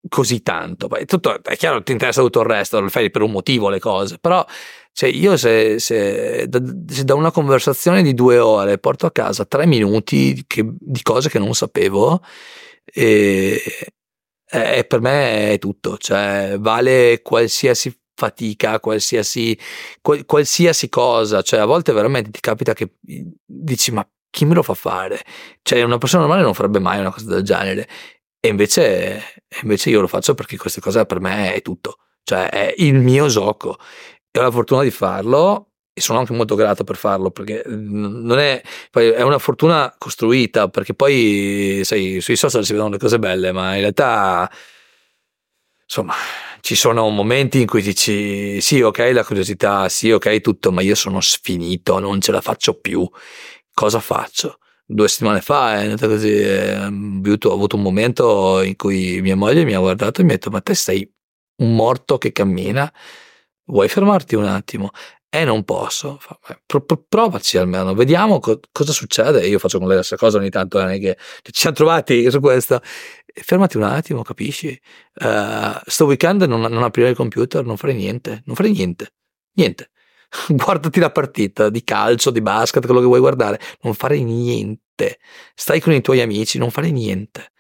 così 0.09 0.43
tanto. 0.43 0.89
Tutto, 1.07 1.43
è 1.43 1.57
chiaro, 1.57 1.83
ti 1.83 1.93
interessa 1.93 2.23
tutto 2.23 2.41
il 2.41 2.47
resto, 2.47 2.81
lo 2.81 2.89
fai 2.89 3.11
per 3.11 3.23
un 3.23 3.31
motivo 3.31 3.69
le 3.69 3.79
cose, 3.79 4.19
però 4.19 4.45
cioè 4.93 5.11
io 5.11 5.37
se, 5.37 5.79
se, 5.79 6.47
da, 6.49 6.59
se, 6.89 7.05
da, 7.05 7.15
una 7.15 7.31
conversazione 7.31 8.03
di 8.03 8.15
due 8.15 8.39
ore 8.39 8.79
porto 8.79 9.07
a 9.07 9.13
casa 9.13 9.45
tre 9.45 9.67
minuti 9.67 10.45
che, 10.47 10.67
di 10.67 11.03
cose 11.03 11.29
che 11.29 11.39
non 11.39 11.55
sapevo, 11.55 12.23
e, 12.85 13.61
e, 14.49 14.85
per 14.85 15.01
me 15.01 15.53
è 15.53 15.59
tutto, 15.59 15.99
cioè 15.99 16.57
vale 16.59 17.21
qualsiasi 17.23 17.95
fatica, 18.15 18.81
qualsiasi, 18.81 19.59
qual, 20.01 20.25
qualsiasi 20.25 20.89
cosa, 20.89 21.43
cioè 21.43 21.61
a 21.61 21.67
volte 21.67 21.93
veramente 21.93 22.31
ti 22.31 22.41
capita 22.41 22.73
che 22.73 22.95
dici 23.45 23.93
ma 23.93 24.09
chi 24.31 24.45
me 24.45 24.55
lo 24.55 24.63
fa 24.63 24.75
fare? 24.75 25.23
Cioè 25.63 25.83
una 25.83 25.99
persona 25.99 26.23
normale 26.23 26.43
non 26.43 26.55
farebbe 26.55 26.79
mai 26.79 27.01
una 27.01 27.11
cosa 27.11 27.27
del 27.27 27.43
genere 27.43 27.89
e 28.41 28.49
invece, 28.49 29.45
invece 29.63 29.91
io 29.91 30.01
lo 30.01 30.07
faccio 30.07 30.35
perché 30.35 30.57
questa 30.57 30.81
cosa 30.81 31.05
per 31.05 31.21
me 31.21 31.55
è 31.55 31.63
tutto, 31.63 31.99
cioè 32.23 32.49
è 32.49 32.75
il 32.79 32.95
mio 32.95 33.29
gioco. 33.29 33.79
E 34.31 34.39
ho 34.39 34.43
la 34.43 34.51
fortuna 34.51 34.83
di 34.83 34.91
farlo 34.91 35.71
e 35.93 36.01
sono 36.03 36.19
anche 36.19 36.35
molto 36.35 36.55
grato 36.57 36.85
per 36.85 36.97
farlo 36.97 37.31
perché 37.31 37.63
non 37.67 38.39
è, 38.39 38.61
è 38.93 39.23
una 39.23 39.39
fortuna 39.39 39.95
costruita 39.97 40.69
perché 40.69 40.93
poi 40.95 41.81
sai, 41.85 42.21
sui 42.21 42.37
social 42.37 42.65
si 42.65 42.73
vedono 42.73 42.91
le 42.91 42.99
cose 42.99 43.19
belle, 43.19 43.51
ma 43.53 43.75
in 43.75 43.81
realtà 43.81 44.51
insomma 45.85 46.15
ci 46.61 46.75
sono 46.75 47.09
momenti 47.09 47.61
in 47.61 47.67
cui 47.67 47.81
dici 47.81 48.61
sì 48.61 48.83
ok 48.83 49.11
la 49.13 49.25
curiosità, 49.25 49.89
sì 49.89 50.11
ok 50.11 50.41
tutto, 50.41 50.71
ma 50.73 50.83
io 50.83 50.95
sono 50.95 51.21
sfinito, 51.21 51.99
non 51.99 52.21
ce 52.21 52.33
la 52.33 52.41
faccio 52.41 52.75
più, 52.79 53.09
cosa 53.73 54.01
faccio? 54.01 54.59
Due 54.87 55.09
settimane 55.09 55.41
fa 55.41 55.81
è 55.81 55.83
andata 55.85 56.07
così, 56.07 56.33
ho 56.33 57.53
avuto 57.53 57.77
un 57.77 57.83
momento 57.83 58.63
in 58.63 58.77
cui 58.77 59.21
mia 59.21 59.37
moglie 59.37 59.65
mi 59.65 59.75
ha 59.75 59.81
guardato 59.81 60.21
e 60.21 60.25
mi 60.25 60.31
ha 60.31 60.35
detto 60.35 60.51
ma 60.51 60.61
te 60.61 60.75
sei 60.75 61.11
un 61.57 61.75
morto 61.75 62.19
che 62.19 62.33
cammina, 62.33 62.93
vuoi 63.65 63.89
fermarti 63.89 64.37
un 64.37 64.45
attimo? 64.45 64.91
Eh, 65.29 65.45
non 65.45 65.65
posso, 65.65 66.19
provaci 67.09 67.59
almeno, 67.59 67.93
vediamo 67.95 68.39
co- 68.39 68.61
cosa 68.73 68.93
succede. 68.93 69.47
Io 69.47 69.59
faccio 69.59 69.79
con 69.79 69.87
lei 69.89 69.97
la 69.97 70.03
stessa 70.03 70.25
cosa 70.25 70.39
ogni 70.39 70.51
tanto, 70.51 70.79
è 70.81 70.99
che 70.99 71.19
ci 71.43 71.61
siamo 71.61 71.77
trovati 71.77 72.31
su 72.31 72.41
questo. 72.41 72.81
Fermati 73.25 73.77
un 73.77 73.83
attimo, 73.83 74.23
capisci? 74.23 74.81
Uh, 75.21 75.79
sto 75.85 76.07
weekend 76.07 76.43
non, 76.45 76.61
non 76.61 76.83
aprire 76.83 77.11
il 77.11 77.17
computer, 77.17 77.65
non 77.67 77.77
fare 77.77 77.93
niente, 77.93 78.43
non 78.47 78.57
fare 78.57 78.71
niente, 78.71 79.13
niente. 79.57 79.91
guardati 80.49 81.01
la 81.01 81.11
partita 81.11 81.69
di 81.71 81.83
calcio, 81.85 82.31
di 82.31 82.41
basket, 82.41 82.85
quello 82.85 83.01
che 83.01 83.07
vuoi 83.07 83.21
guardare, 83.21 83.61
non 83.83 83.95
fare 83.95 84.21
niente. 84.21 85.19
Stai 85.55 85.81
con 85.81 85.93
i 85.93 86.01
tuoi 86.01 86.21
amici, 86.21 86.59
non 86.59 86.71
fare 86.71 86.91
niente. 86.91 87.53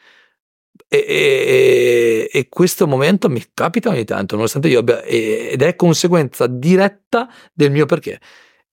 E, 0.88 0.98
e, 0.98 2.30
e, 2.32 2.48
questo 2.48 2.86
momento 2.86 3.28
mi 3.28 3.42
capita 3.52 3.90
ogni 3.90 4.04
tanto, 4.04 4.36
nonostante 4.36 4.68
io 4.68 4.80
abbia, 4.80 5.02
ed 5.02 5.60
è 5.62 5.74
conseguenza 5.74 6.46
diretta 6.46 7.28
del 7.52 7.70
mio 7.72 7.86
perché. 7.86 8.20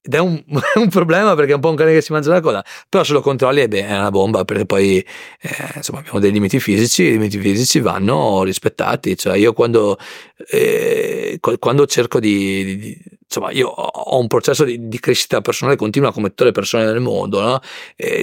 Ed 0.06 0.14
è 0.16 0.20
un, 0.20 0.44
un, 0.76 0.90
problema 0.90 1.34
perché 1.34 1.54
è 1.54 1.56
un 1.56 1.62
po' 1.62 1.70
un 1.70 1.76
cane 1.76 1.94
che 1.94 2.02
si 2.02 2.12
mangia 2.12 2.30
la 2.30 2.42
coda, 2.42 2.64
però 2.90 3.04
se 3.06 3.14
lo 3.14 3.22
controlli 3.22 3.62
è, 3.62 3.68
bene, 3.70 3.88
è 3.88 3.98
una 3.98 4.12
bomba 4.12 4.44
perché 4.44 4.66
poi 4.66 4.98
eh, 5.00 5.72
insomma 5.76 6.00
abbiamo 6.00 6.20
dei 6.20 6.32
limiti 6.32 6.60
fisici, 6.60 7.04
i 7.04 7.12
limiti 7.12 7.40
fisici 7.40 7.80
vanno 7.80 8.44
rispettati, 8.44 9.18
cioè 9.18 9.38
io 9.38 9.54
quando, 9.54 9.98
eh, 10.52 11.40
quando 11.40 11.86
cerco 11.86 12.20
di, 12.20 12.78
di, 12.78 13.02
insomma 13.34 13.52
io 13.52 13.68
ho 13.68 14.20
un 14.20 14.28
processo 14.28 14.64
di, 14.64 14.88
di, 14.88 15.00
crescita 15.00 15.42
personale 15.42 15.76
continua 15.76 16.14
come 16.14 16.30
tutte 16.30 16.44
le 16.46 16.52
persone 16.52 16.86
nel 16.86 17.00
mondo, 17.00 17.42
no? 17.42 17.60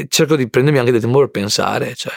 cerco 0.08 0.36
di 0.36 0.48
prendermi 0.48 0.78
anche 0.78 0.92
del 0.92 1.00
tempo 1.00 1.18
per 1.18 1.30
pensare, 1.30 1.94
cioè 1.94 2.12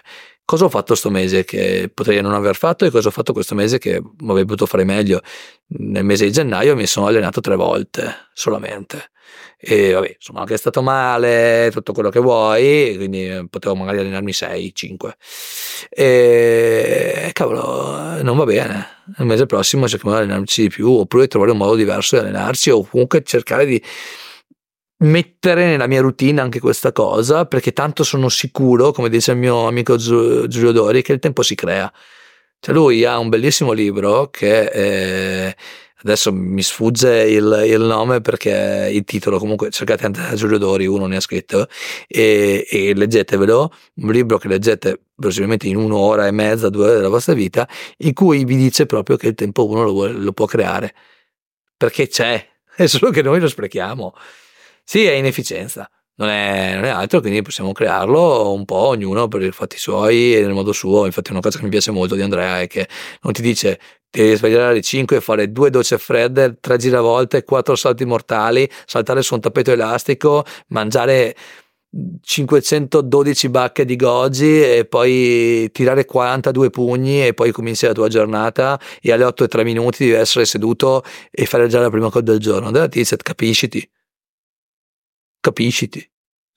cosa 0.45 0.65
ho 0.65 0.70
fatto 0.70 0.88
questo 0.88 1.10
mese 1.10 1.44
che 1.44 1.90
potrei 1.94 2.22
non 2.22 2.34
aver 2.34 2.56
fatto 2.56 2.86
e 2.86 2.91
cosa 2.91 3.07
ho 3.07 3.11
fatto 3.11 3.34
questo 3.34 3.56
mese 3.56 3.78
che 3.78 4.02
avrei 4.28 4.45
potuto 4.45 4.65
fare 4.65 4.84
meglio. 4.84 5.22
Nel 5.68 6.03
mese 6.03 6.26
di 6.26 6.32
gennaio 6.32 6.76
mi 6.76 6.86
sono 6.86 7.07
allenato 7.07 7.41
tre 7.41 7.56
volte 7.56 8.30
solamente 8.34 9.11
e 9.65 9.94
vabbè, 9.94 10.18
sono 10.20 10.40
anche 10.40 10.57
stato 10.57 10.82
male, 10.82 11.70
tutto 11.72 11.94
quello 11.94 12.10
che 12.10 12.20
vuoi, 12.20 12.95
quindi 12.98 13.48
potevo 13.49 13.76
magari 13.76 13.99
allenarmi 13.99 14.34
6, 14.34 14.72
5. 14.76 15.15
E 15.90 17.30
cavolo, 17.32 18.22
non 18.22 18.36
va 18.36 18.44
bene. 18.44 18.88
Il 19.20 19.26
mese 19.26 19.45
prossimo 19.45 19.88
cerchiamo 19.88 20.18
di 20.18 20.24
allenarci 20.24 20.64
di 20.64 20.70
più, 20.70 20.91
oppure 20.91 21.28
trovare 21.28 21.52
un 21.52 21.57
modo 21.57 21.76
diverso 21.76 22.18
di 22.18 22.24
allenarsi, 22.24 22.72
o 22.72 22.86
comunque 22.86 23.24
cercare 23.24 23.65
di 23.65 23.82
mettere 25.03 25.65
nella 25.65 25.88
mia 25.88 26.01
routine 26.01 26.41
anche 26.41 26.59
questa 26.59 26.91
cosa, 26.91 27.45
perché 27.45 27.73
tanto 27.73 28.03
sono 28.03 28.30
sicuro, 28.30 28.91
come 28.91 29.09
dice 29.09 29.31
il 29.31 29.38
mio 29.38 29.67
amico 29.67 29.95
Giulio 29.97 30.71
Dori, 30.71 31.01
che 31.01 31.13
il 31.13 31.19
tempo 31.19 31.41
si 31.41 31.55
crea. 31.55 31.91
Cioè 32.59 32.73
lui 32.73 33.03
ha 33.05 33.17
un 33.17 33.30
bellissimo 33.30 33.73
libro 33.73 34.30
che 34.30 34.69
è 34.69 35.55
adesso 36.03 36.34
mi 36.34 36.61
sfugge 36.61 37.23
il, 37.23 37.63
il, 37.65 37.81
nome 37.81 38.21
perché 38.21 38.89
il 38.91 39.03
titolo 39.05 39.38
comunque 39.39 39.69
cercate 39.69 40.05
Andrea 40.05 40.34
Giulio 40.35 40.57
Dori 40.57 40.85
uno 40.85 41.05
ne 41.05 41.15
ha 41.15 41.19
scritto 41.19 41.67
e, 42.07 42.65
e 42.69 42.93
leggetevelo. 42.93 43.71
Un 43.95 44.11
libro 44.11 44.38
che 44.38 44.47
leggete 44.47 45.01
verosimilmente 45.15 45.67
in 45.67 45.77
un'ora 45.77 46.27
e 46.27 46.31
mezza 46.31 46.69
due 46.69 46.85
ore 46.85 46.95
della 46.95 47.09
vostra 47.09 47.34
vita 47.34 47.67
in 47.97 48.13
cui 48.13 48.45
vi 48.45 48.55
dice 48.55 48.85
proprio 48.85 49.17
che 49.17 49.27
il 49.27 49.35
tempo 49.35 49.67
uno 49.67 49.84
lo, 49.84 50.07
lo 50.07 50.31
può 50.34 50.45
creare. 50.45 50.93
Perché 51.77 52.07
c'è 52.07 52.47
è 52.75 52.85
solo 52.85 53.11
che 53.11 53.21
noi 53.21 53.39
lo 53.39 53.47
sprechiamo 53.47 54.13
sì 54.84 55.05
è 55.05 55.14
inefficienza 55.14 55.89
non 56.15 56.30
è, 56.30 56.76
non 56.76 56.85
è, 56.85 56.89
altro, 56.89 57.22
quindi 57.22 57.41
possiamo 57.41 57.72
crearlo 57.72 58.53
un 58.53 58.65
po' 58.65 58.76
ognuno 58.76 59.27
per 59.27 59.41
i 59.41 59.51
fatti 59.51 59.77
suoi 59.77 60.35
e 60.35 60.41
nel 60.41 60.53
modo 60.53 60.72
suo. 60.72 61.05
Infatti, 61.05 61.31
una 61.31 61.39
cosa 61.39 61.57
che 61.57 61.64
mi 61.64 61.72
piace 61.72 61.91
molto 61.91 62.15
di 62.15 62.22
Andrea 62.22 62.61
è 62.61 62.68
che 62.68 62.88
non 63.22 63.34
ti 63.34 63.41
dice 63.41 63.80
devi 64.10 64.35
svegliare 64.35 64.72
alle 64.72 64.81
5 64.81 65.18
e 65.18 65.22
fare 65.22 65.51
due 65.51 65.72
docce 65.72 65.97
fredde, 65.97 66.57
tre 66.60 66.77
giravolte, 66.77 67.43
quattro 67.43 67.76
salti 67.76 68.05
mortali, 68.05 68.69
saltare 68.85 69.23
su 69.23 69.34
un 69.34 69.41
tappeto 69.41 69.72
elastico, 69.72 70.45
mangiare 70.68 71.35
512 72.22 73.49
bacche 73.49 73.85
di 73.85 73.95
goji 73.95 74.64
e 74.64 74.85
poi 74.85 75.69
tirare 75.72 76.05
42 76.05 76.69
pugni 76.69 77.26
e 77.26 77.34
poi 77.34 77.51
cominci 77.51 77.85
la 77.85 77.93
tua 77.93 78.07
giornata 78.07 78.80
e 79.01 79.11
alle 79.11 79.23
8 79.26 79.43
e 79.45 79.47
3 79.47 79.64
minuti 79.64 80.05
devi 80.05 80.18
essere 80.18 80.45
seduto 80.45 81.03
e 81.31 81.45
fare 81.45 81.68
già 81.68 81.80
la 81.80 81.89
prima 81.89 82.10
cosa 82.10 82.22
del 82.23 82.39
giorno. 82.39 82.68
Andrea 82.68 82.88
ti 82.88 82.99
dice 82.99 83.18
capisciti 83.18 83.88
capisciti, 85.44 86.10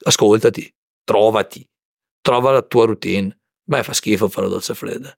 ascoltati, 0.05 0.73
trovati, 1.03 1.69
trova 2.21 2.53
la 2.53 2.63
tua 2.63 2.87
routine. 2.87 3.37
Beh, 3.65 3.83
fa 3.83 3.93
schifo 3.93 4.29
fare 4.29 4.47
la 4.47 4.53
doccia 4.55 4.75
fredda. 4.75 5.17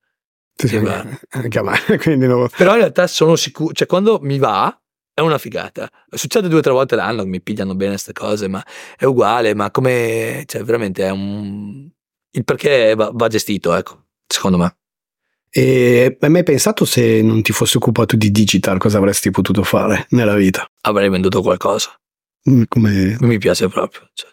Sì, 0.55 0.77
anche 0.77 1.59
a 1.59 1.63
me, 1.63 1.79
quindi 2.01 2.27
no. 2.27 2.49
Però 2.57 2.73
in 2.73 2.79
realtà 2.79 3.07
sono 3.07 3.37
sicuro, 3.37 3.75
cioè 3.75 3.87
quando 3.87 4.19
mi 4.23 4.39
va 4.39 4.77
è 5.13 5.21
una 5.21 5.37
figata. 5.37 5.89
Succede 6.11 6.49
due 6.49 6.61
o 6.61 6.63
tre 6.63 6.73
volte 6.73 6.97
l'anno 6.97 7.25
che 7.25 7.29
mi 7.29 7.43
pigliano 7.43 7.75
bene 7.75 7.93
queste 7.93 8.13
cose, 8.13 8.49
ma 8.49 8.65
è 8.97 9.05
uguale, 9.05 9.55
ma 9.55 9.71
come, 9.71 10.45
cioè 10.47 10.65
veramente 10.65 11.05
è 11.05 11.11
un... 11.11 11.89
Il 12.31 12.45
perché 12.45 12.95
va, 12.95 13.11
va 13.13 13.29
gestito, 13.29 13.75
ecco, 13.75 14.07
secondo 14.27 14.57
me. 14.57 14.77
E 15.51 16.17
hai 16.21 16.31
mai 16.31 16.43
pensato 16.43 16.85
se 16.85 17.21
non 17.23 17.43
ti 17.43 17.53
fossi 17.53 17.77
occupato 17.77 18.17
di 18.17 18.31
digital 18.31 18.79
cosa 18.79 18.99
avresti 18.99 19.31
potuto 19.31 19.63
fare 19.63 20.07
nella 20.11 20.35
vita? 20.35 20.67
Avrei 20.83 21.09
venduto 21.09 21.43
qualcosa. 21.43 21.99
Mm, 22.49 22.63
come... 22.69 23.17
Mi 23.21 23.39
piace 23.39 23.69
proprio. 23.69 24.09
Cioè, 24.13 24.31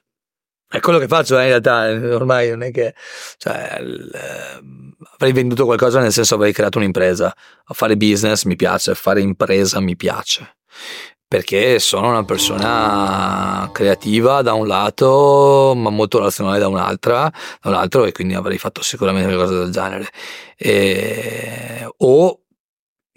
è 0.67 0.79
quello 0.79 0.99
che 0.99 1.07
faccio 1.07 1.37
eh, 1.37 1.43
in 1.43 1.47
realtà, 1.47 1.87
ormai 2.15 2.49
non 2.49 2.63
è 2.63 2.71
che... 2.71 2.95
Cioè, 3.37 3.79
l, 3.81 4.09
avrei 5.13 5.31
venduto 5.31 5.65
qualcosa 5.65 5.99
nel 5.99 6.11
senso 6.11 6.35
avrei 6.35 6.53
creato 6.53 6.77
un'impresa. 6.77 7.33
A 7.65 7.73
fare 7.73 7.97
business 7.97 8.43
mi 8.43 8.55
piace, 8.55 8.95
fare 8.95 9.21
impresa 9.21 9.79
mi 9.79 9.95
piace 9.95 10.55
perché 11.27 11.79
sono 11.79 12.09
una 12.09 12.23
persona 12.23 13.69
creativa 13.73 14.41
da 14.41 14.53
un 14.53 14.67
lato, 14.67 15.73
ma 15.75 15.89
molto 15.89 16.19
razionale 16.19 16.59
da 16.59 16.67
un'altra, 16.67 17.31
da 17.61 17.69
un 17.69 17.75
altro, 17.75 18.05
e 18.05 18.11
quindi 18.11 18.35
avrei 18.35 18.57
fatto 18.57 18.81
sicuramente 18.81 19.33
qualcosa 19.33 19.59
del 19.59 19.71
genere. 19.71 20.07
E, 20.55 21.85
o 21.97 22.41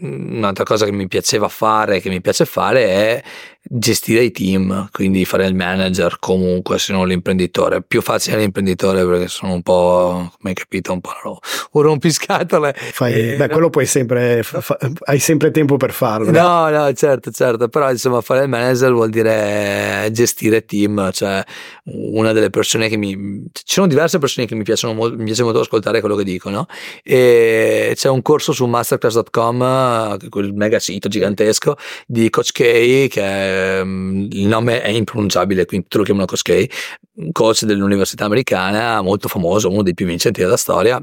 un'altra 0.00 0.64
cosa 0.64 0.84
che 0.84 0.92
mi 0.92 1.06
piaceva 1.06 1.48
fare, 1.48 2.00
che 2.00 2.08
mi 2.08 2.20
piace 2.20 2.44
fare, 2.44 2.86
è 2.86 3.22
gestire 3.70 4.22
i 4.24 4.30
team, 4.30 4.88
quindi 4.92 5.24
fare 5.24 5.46
il 5.46 5.54
manager 5.54 6.18
comunque 6.18 6.78
se 6.78 6.92
non 6.92 7.06
l'imprenditore. 7.06 7.82
Più 7.82 8.00
facile 8.00 8.38
l'imprenditore 8.38 9.04
perché 9.04 9.28
sono 9.28 9.52
un 9.52 9.62
po', 9.62 10.32
come 10.36 10.50
hai 10.50 10.54
capito, 10.54 10.92
un 10.92 11.00
po' 11.00 11.40
un 11.72 11.82
rompiscatole. 11.82 12.74
Fai, 12.74 13.32
eh, 13.32 13.36
beh, 13.36 13.48
quello 13.48 13.68
puoi 13.68 13.86
sempre, 13.86 14.42
fa, 14.42 14.76
hai 15.04 15.18
sempre 15.18 15.50
tempo 15.50 15.76
per 15.76 15.92
farlo. 15.92 16.30
No, 16.30 16.68
no, 16.70 16.92
certo, 16.94 17.30
certo, 17.30 17.68
però 17.68 17.90
insomma 17.90 18.20
fare 18.20 18.42
il 18.42 18.48
manager 18.48 18.92
vuol 18.92 19.10
dire 19.10 20.08
gestire 20.12 20.64
team, 20.64 21.10
cioè 21.12 21.42
una 21.84 22.32
delle 22.32 22.50
persone 22.50 22.88
che 22.88 22.96
mi... 22.96 23.44
Ci 23.52 23.64
sono 23.66 23.86
diverse 23.86 24.18
persone 24.18 24.46
che 24.46 24.54
mi 24.54 24.62
piacciono 24.62 24.94
molto, 24.94 25.16
mi 25.16 25.24
piace 25.24 25.42
molto 25.42 25.60
ascoltare 25.60 26.00
quello 26.00 26.16
che 26.16 26.24
dicono 26.24 26.66
e 27.02 27.92
c'è 27.94 28.08
un 28.08 28.22
corso 28.22 28.52
su 28.52 28.66
masterclass.com, 28.66 30.28
quel 30.28 30.52
mega 30.54 30.78
sito 30.78 31.08
gigantesco 31.08 31.76
di 32.06 32.30
Coach 32.30 32.52
K 32.52 33.08
che 33.08 33.22
è 33.22 33.47
ehm, 33.48 34.28
il 34.30 34.46
nome 34.46 34.82
è 34.82 34.88
impronunciabile, 34.88 35.64
quindi 35.64 35.86
tutti 35.86 35.98
lo 35.98 36.04
chiamano 36.04 36.26
Koskei, 36.26 36.70
un 37.16 37.32
coach 37.32 37.64
dell'università 37.64 38.24
americana, 38.24 39.00
molto 39.02 39.28
famoso, 39.28 39.70
uno 39.70 39.82
dei 39.82 39.94
più 39.94 40.06
vincenti 40.06 40.40
della 40.40 40.56
storia. 40.56 41.02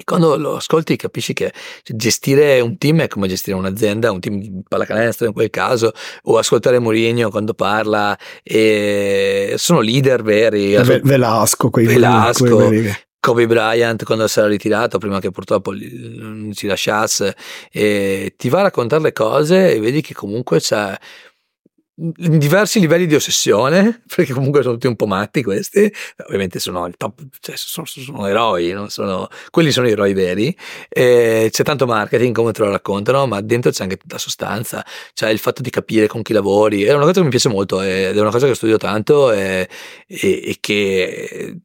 E 0.00 0.04
quando 0.04 0.36
lo 0.38 0.56
ascolti 0.56 0.96
capisci 0.96 1.34
che 1.34 1.52
gestire 1.84 2.60
un 2.60 2.78
team 2.78 3.02
è 3.02 3.08
come 3.08 3.28
gestire 3.28 3.54
un'azienda, 3.56 4.10
un 4.10 4.18
team 4.18 4.40
di 4.40 4.50
pallacanestro 4.66 5.26
in 5.26 5.34
quel 5.34 5.50
caso, 5.50 5.92
o 6.22 6.38
ascoltare 6.38 6.78
Mourinho 6.78 7.28
quando 7.28 7.52
parla, 7.52 8.16
sono 9.56 9.80
leader 9.80 10.22
veri. 10.22 10.74
Velasco, 11.02 11.68
quei 11.68 11.84
Velasco, 11.84 12.56
quei 12.68 12.94
Kobe 13.20 13.46
Bryant 13.46 14.02
quando 14.04 14.26
si 14.26 14.38
era 14.38 14.48
ritirato 14.48 14.98
prima 14.98 15.20
che 15.20 15.30
purtroppo 15.30 15.72
ci 15.76 16.66
lasciasse 16.66 17.36
ti 17.70 18.48
va 18.48 18.60
a 18.60 18.62
raccontare 18.62 19.02
le 19.02 19.12
cose 19.12 19.74
e 19.74 19.80
vedi 19.80 20.00
che 20.00 20.14
comunque 20.14 20.58
c'è 20.58 20.96
diversi 22.02 22.80
livelli 22.80 23.06
di 23.06 23.14
ossessione, 23.14 24.02
perché 24.14 24.32
comunque 24.32 24.62
sono 24.62 24.74
tutti 24.74 24.86
un 24.86 24.96
po' 24.96 25.06
matti 25.06 25.42
questi, 25.42 25.92
ovviamente 26.24 26.58
sono 26.58 26.86
il 26.86 26.96
top, 26.96 27.20
cioè 27.40 27.56
sono, 27.56 27.86
sono 27.86 28.26
eroi, 28.26 28.74
sono, 28.88 29.28
quelli 29.50 29.70
sono 29.70 29.86
eroi 29.86 30.14
veri, 30.14 30.56
e 30.88 31.48
c'è 31.50 31.62
tanto 31.62 31.86
marketing 31.86 32.34
come 32.34 32.52
te 32.52 32.62
lo 32.62 32.70
raccontano, 32.70 33.26
ma 33.26 33.40
dentro 33.42 33.70
c'è 33.70 33.82
anche 33.82 33.98
tutta 33.98 34.16
sostanza, 34.16 34.84
c'è 35.12 35.28
il 35.28 35.38
fatto 35.38 35.60
di 35.60 35.70
capire 35.70 36.06
con 36.06 36.22
chi 36.22 36.32
lavori, 36.32 36.84
è 36.84 36.92
una 36.94 37.04
cosa 37.04 37.18
che 37.18 37.24
mi 37.24 37.30
piace 37.30 37.48
molto 37.48 37.80
è 37.80 38.18
una 38.18 38.30
cosa 38.30 38.46
che 38.46 38.54
studio 38.54 38.78
tanto 38.78 39.30
e, 39.32 39.68
e, 40.06 40.42
e 40.46 40.56
che, 40.60 41.60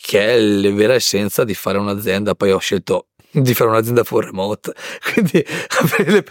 che 0.00 0.34
è 0.34 0.38
la 0.38 0.70
vera 0.72 0.94
essenza 0.94 1.44
di 1.44 1.54
fare 1.54 1.78
un'azienda, 1.78 2.34
poi 2.34 2.50
ho 2.50 2.58
scelto 2.58 3.08
di 3.30 3.54
fare 3.54 3.70
un'azienda 3.70 4.04
full 4.04 4.24
remote, 4.24 4.72
quindi 5.12 5.44
avere 5.80 6.24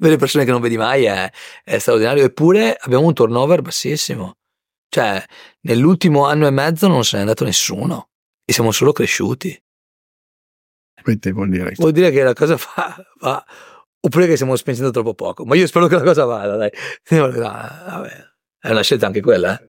le 0.00 0.16
persone 0.16 0.44
che 0.44 0.50
non 0.50 0.60
vedi 0.60 0.76
mai 0.76 1.04
è, 1.04 1.30
è 1.64 1.78
straordinario. 1.78 2.24
Eppure 2.24 2.76
abbiamo 2.78 3.06
un 3.06 3.14
turnover 3.14 3.62
bassissimo. 3.62 4.36
Cioè, 4.88 5.22
nell'ultimo 5.62 6.26
anno 6.26 6.46
e 6.46 6.50
mezzo 6.50 6.86
non 6.86 7.04
se 7.04 7.16
n'è 7.16 7.22
andato 7.22 7.44
nessuno 7.44 8.10
e 8.44 8.52
siamo 8.52 8.70
solo 8.72 8.92
cresciuti. 8.92 9.60
Quindi 11.02 11.32
vuol 11.32 11.48
dire? 11.48 11.72
Vuol 11.76 11.92
dire 11.92 12.10
che 12.10 12.22
la 12.22 12.32
cosa 12.32 12.56
va, 12.56 12.96
va 13.20 13.44
oppure 14.00 14.26
che 14.26 14.34
stiamo 14.34 14.56
spingendo 14.56 14.90
troppo 14.90 15.14
poco. 15.14 15.44
Ma 15.44 15.56
io 15.56 15.66
spero 15.66 15.86
che 15.86 15.96
la 15.96 16.02
cosa 16.02 16.24
vada, 16.24 16.56
dai. 16.56 16.70
è 18.60 18.70
una 18.70 18.82
scelta 18.82 19.06
anche 19.06 19.20
quella, 19.20 19.58
eh. 19.58 19.68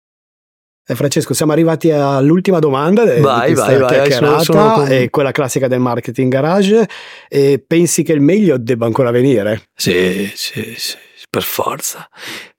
Eh, 0.90 0.96
Francesco, 0.96 1.36
siamo 1.36 1.52
arrivati 1.52 1.92
all'ultima 1.92 2.58
domanda 2.58 3.04
vai, 3.20 3.50
di 3.50 3.54
questa 3.54 3.78
vai, 3.78 3.88
chiacchierata, 3.88 4.36
vai, 4.36 4.44
sono, 4.44 4.74
sono 4.74 4.86
con... 4.86 5.08
quella 5.12 5.32
classica 5.32 5.68
del 5.68 5.80
marketing 5.80 6.32
garage. 6.32 6.90
E 7.28 7.64
pensi 7.66 8.02
che 8.02 8.14
il 8.14 8.22
meglio 8.22 8.58
debba 8.58 8.88
ancora 8.88 9.12
venire? 9.12 9.70
Sì, 9.76 10.32
sì, 10.34 10.74
sì, 10.76 10.98
per 11.30 11.44
forza. 11.44 12.10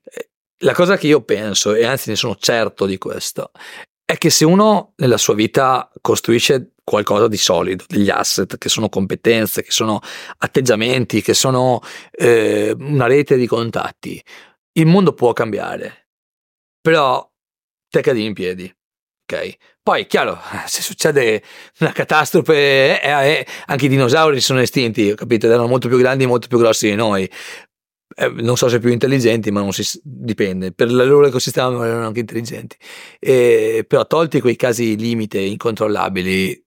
Eh, 0.05 0.29
la 0.59 0.75
cosa 0.75 0.97
che 0.97 1.09
io 1.09 1.23
penso, 1.23 1.75
e 1.75 1.85
anzi 1.85 2.11
ne 2.11 2.15
sono 2.15 2.37
certo 2.39 2.87
di 2.87 2.99
questo, 2.99 3.51
è 4.05 4.17
che 4.17 4.31
se 4.31 4.45
uno 4.45 4.93
nella 4.99 5.19
sua 5.19 5.35
vita 5.35 5.91
costruisce 6.01 6.75
qualcosa 6.85 7.27
di 7.27 7.37
solido, 7.37 7.83
degli 7.89 8.11
asset 8.11 8.59
che 8.59 8.69
sono 8.69 8.89
competenze, 8.89 9.65
che 9.65 9.73
sono 9.73 9.99
atteggiamenti, 10.39 11.21
che 11.21 11.35
sono 11.35 11.81
eh, 12.13 12.77
una 12.79 13.07
rete 13.07 13.37
di 13.37 13.49
contatti, 13.49 14.23
il 14.79 14.87
mondo 14.87 15.15
può 15.15 15.33
cambiare. 15.33 16.07
Però 16.81 17.30
te 17.91 18.01
cadi 18.01 18.25
in 18.25 18.33
piedi. 18.33 18.73
Ok? 19.25 19.57
Poi, 19.83 20.07
chiaro, 20.07 20.39
se 20.67 20.83
succede 20.83 21.43
una 21.81 21.93
catastrofe, 21.93 23.01
eh, 23.01 23.09
eh, 23.09 23.47
anche 23.67 23.87
i 23.87 23.89
dinosauri 23.89 24.41
sono 24.41 24.61
estinti, 24.61 25.15
capito? 25.15 25.47
Erano 25.47 25.67
molto 25.67 25.89
più 25.89 25.99
grandi 25.99 26.25
e 26.25 26.27
molto 26.27 26.49
più 26.49 26.59
grossi 26.59 26.89
di 26.89 26.95
noi. 26.95 27.29
Eh, 28.17 28.29
non 28.29 28.57
so 28.57 28.69
se 28.69 28.79
più 28.81 28.91
intelligenti, 28.91 29.51
ma 29.51 29.61
non 29.61 29.73
si 29.73 30.01
dipende. 30.03 30.73
Per 30.73 30.89
il 30.89 30.97
loro 30.97 31.27
ecosistema 31.27 31.87
erano 31.87 32.07
anche 32.07 32.21
intelligenti. 32.21 32.77
E, 33.19 33.85
però, 33.87 34.07
tolti 34.07 34.41
quei 34.41 34.57
casi 34.57 34.97
limite 34.97 35.39
incontrollabili, 35.39 36.65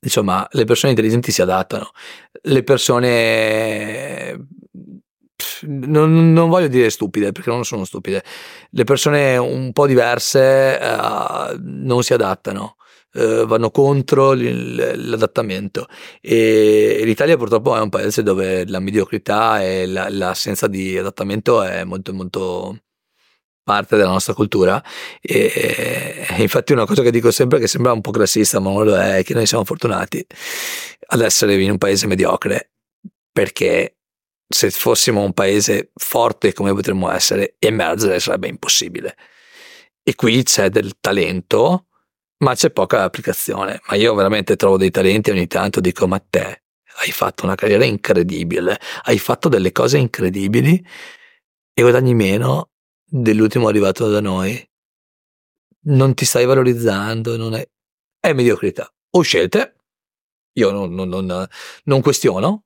insomma, 0.00 0.46
le 0.52 0.64
persone 0.64 0.92
intelligenti 0.92 1.32
si 1.32 1.42
adattano. 1.42 1.90
Le 2.42 2.62
persone 2.62 4.46
non, 5.62 6.32
non, 6.32 6.48
voglio 6.48 6.68
dire 6.68 6.90
stupide 6.90 7.32
perché 7.32 7.50
non 7.50 7.64
sono 7.64 7.84
stupide, 7.84 8.22
le 8.70 8.84
persone 8.84 9.36
un 9.36 9.72
po' 9.72 9.86
diverse 9.86 10.78
uh, 10.80 11.56
non 11.60 12.02
si 12.02 12.12
adattano. 12.12 12.76
Uh, 13.14 13.46
vanno 13.46 13.70
contro 13.70 14.32
l'adattamento 14.32 15.86
e 16.20 17.00
l'Italia 17.04 17.36
purtroppo 17.36 17.76
è 17.76 17.80
un 17.80 17.88
paese 17.88 18.24
dove 18.24 18.66
la 18.66 18.80
mediocrità 18.80 19.62
e 19.62 19.86
la, 19.86 20.08
l'assenza 20.10 20.66
di 20.66 20.98
adattamento 20.98 21.62
è 21.62 21.84
molto 21.84 22.12
molto 22.12 22.76
parte 23.64 23.96
della 23.96 24.10
nostra 24.10 24.34
cultura 24.34 24.82
e, 25.20 26.26
e 26.28 26.42
infatti 26.42 26.72
una 26.72 26.84
cosa 26.84 27.02
che 27.02 27.10
dico 27.10 27.30
sempre 27.30 27.58
che 27.58 27.66
sembra 27.66 27.92
un 27.92 28.02
po' 28.02 28.10
classista 28.10 28.60
ma 28.60 28.70
non 28.70 28.84
lo 28.84 28.96
è 28.96 29.24
che 29.24 29.34
noi 29.34 29.46
siamo 29.46 29.64
fortunati 29.64 30.24
ad 31.06 31.20
essere 31.20 31.54
in 31.60 31.70
un 31.70 31.78
paese 31.78 32.06
mediocre 32.06 32.70
perché 33.32 33.96
se 34.46 34.70
fossimo 34.70 35.22
un 35.22 35.32
paese 35.32 35.90
forte 35.94 36.52
come 36.52 36.72
potremmo 36.72 37.10
essere, 37.10 37.56
emergere 37.58 38.20
sarebbe 38.20 38.48
impossibile. 38.48 39.16
E 40.02 40.14
qui 40.14 40.42
c'è 40.42 40.68
del 40.68 40.94
talento, 41.00 41.86
ma 42.38 42.54
c'è 42.54 42.70
poca 42.70 43.02
applicazione. 43.02 43.80
Ma 43.88 43.94
io 43.96 44.14
veramente 44.14 44.56
trovo 44.56 44.76
dei 44.76 44.90
talenti 44.90 45.30
ogni 45.30 45.46
tanto 45.46 45.80
dico, 45.80 46.06
ma 46.06 46.18
te 46.18 46.62
hai 46.98 47.10
fatto 47.10 47.44
una 47.44 47.54
carriera 47.54 47.84
incredibile, 47.84 48.78
hai 49.04 49.18
fatto 49.18 49.48
delle 49.48 49.72
cose 49.72 49.98
incredibili 49.98 50.84
e 51.72 51.82
guadagni 51.82 52.14
meno 52.14 52.70
dell'ultimo 53.04 53.68
arrivato 53.68 54.08
da 54.08 54.20
noi. 54.20 54.62
Non 55.86 56.14
ti 56.14 56.24
stai 56.24 56.44
valorizzando, 56.44 57.36
non 57.36 57.54
è... 57.54 57.68
è 58.20 58.32
mediocrità. 58.32 58.88
O 59.10 59.22
scelte, 59.22 59.76
io 60.52 60.70
non, 60.70 60.94
non, 60.94 61.08
non, 61.08 61.46
non 61.84 62.00
questiono, 62.00 62.64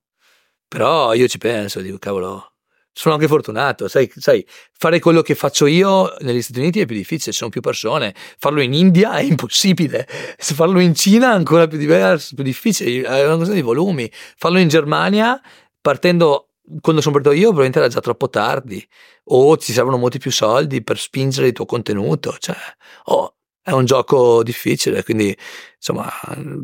però 0.69 1.15
io 1.15 1.27
ci 1.27 1.39
penso, 1.39 1.81
dico, 1.81 1.99
cavolo, 1.99 2.53
sono 2.93 3.15
anche 3.15 3.29
fortunato, 3.29 3.87
sai, 3.89 4.11
sai, 4.17 4.45
fare 4.73 4.99
quello 4.99 5.23
che 5.23 5.35
faccio 5.35 5.67
io 5.67 6.15
negli 6.21 6.43
Stati 6.43 6.59
Uniti 6.59 6.81
è 6.81 6.87
più 6.87 6.97
difficile, 6.97 7.31
ci 7.33 7.39
sono 7.39 7.51
più 7.51 7.61
persone, 7.61 8.15
farlo 8.39 8.61
in 8.61 8.75
India 8.75 9.13
è 9.13 9.23
impossibile, 9.23 10.07
farlo 10.39 10.81
in 10.81 10.95
Cina 10.95 11.31
è 11.31 11.35
ancora 11.35 11.69
più 11.69 11.79
diverso, 11.79 12.35
più 12.35 12.43
difficile, 12.45 13.09
è 13.09 13.25
una 13.25 13.37
cosa 13.37 13.53
di 13.53 13.63
volumi, 13.63 14.11
farlo 14.37 14.59
in 14.59 14.69
Germania 14.69 15.41
partendo 15.81 16.49
quando 16.81 17.01
sono 17.01 17.15
partito 17.15 17.35
io 17.35 17.45
probabilmente 17.45 17.79
era 17.79 17.89
già 17.89 18.01
troppo 18.01 18.29
tardi 18.29 18.87
o 19.31 19.57
ci 19.57 19.73
servono 19.73 19.97
molti 19.97 20.19
più 20.19 20.31
soldi 20.31 20.83
per 20.83 20.99
spingere 20.99 21.47
il 21.47 21.53
tuo 21.53 21.65
contenuto, 21.67 22.37
cioè, 22.39 22.57
oh, 23.05 23.38
è 23.69 23.73
un 23.73 23.85
gioco 23.85 24.43
difficile, 24.43 25.05
quindi 25.05 25.37
insomma, 25.77 26.11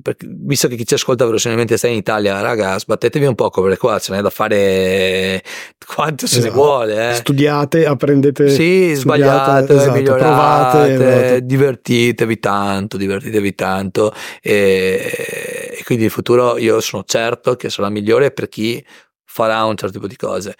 per, 0.01 0.17
visto 0.21 0.69
che 0.69 0.77
chi 0.77 0.87
ci 0.87 0.95
ascolta 0.95 1.27
verosimilmente 1.27 1.77
sta 1.77 1.87
in 1.87 1.97
Italia, 1.97 2.41
raga, 2.41 2.79
sbattetevi 2.79 3.27
un 3.27 3.35
poco 3.35 3.61
perché 3.61 3.77
qua 3.77 3.99
ce 3.99 4.13
n'è 4.13 4.23
da 4.23 4.31
fare 4.31 5.43
quanto 5.87 6.27
se 6.27 6.39
esatto. 6.39 6.55
ne 6.55 6.59
vuole. 6.59 7.11
Eh. 7.11 7.15
Studiate, 7.15 7.85
apprendete. 7.85 8.49
Sì, 8.49 8.95
sbagliate, 8.95 9.75
esatto, 9.75 9.93
migliorate, 9.93 10.25
provate, 10.25 10.95
esatto. 10.95 11.41
divertitevi 11.41 12.39
tanto, 12.39 12.97
divertitevi 12.97 13.55
tanto 13.55 14.15
e, 14.41 15.75
e 15.79 15.83
quindi 15.85 16.05
il 16.05 16.11
futuro 16.11 16.57
io 16.57 16.81
sono 16.81 17.05
certo 17.05 17.55
che 17.57 17.69
sarà 17.69 17.91
migliore 17.91 18.31
per 18.31 18.49
chi 18.49 18.83
farà 19.25 19.65
un 19.65 19.77
certo 19.77 19.95
tipo 19.95 20.07
di 20.07 20.17
cose 20.17 20.55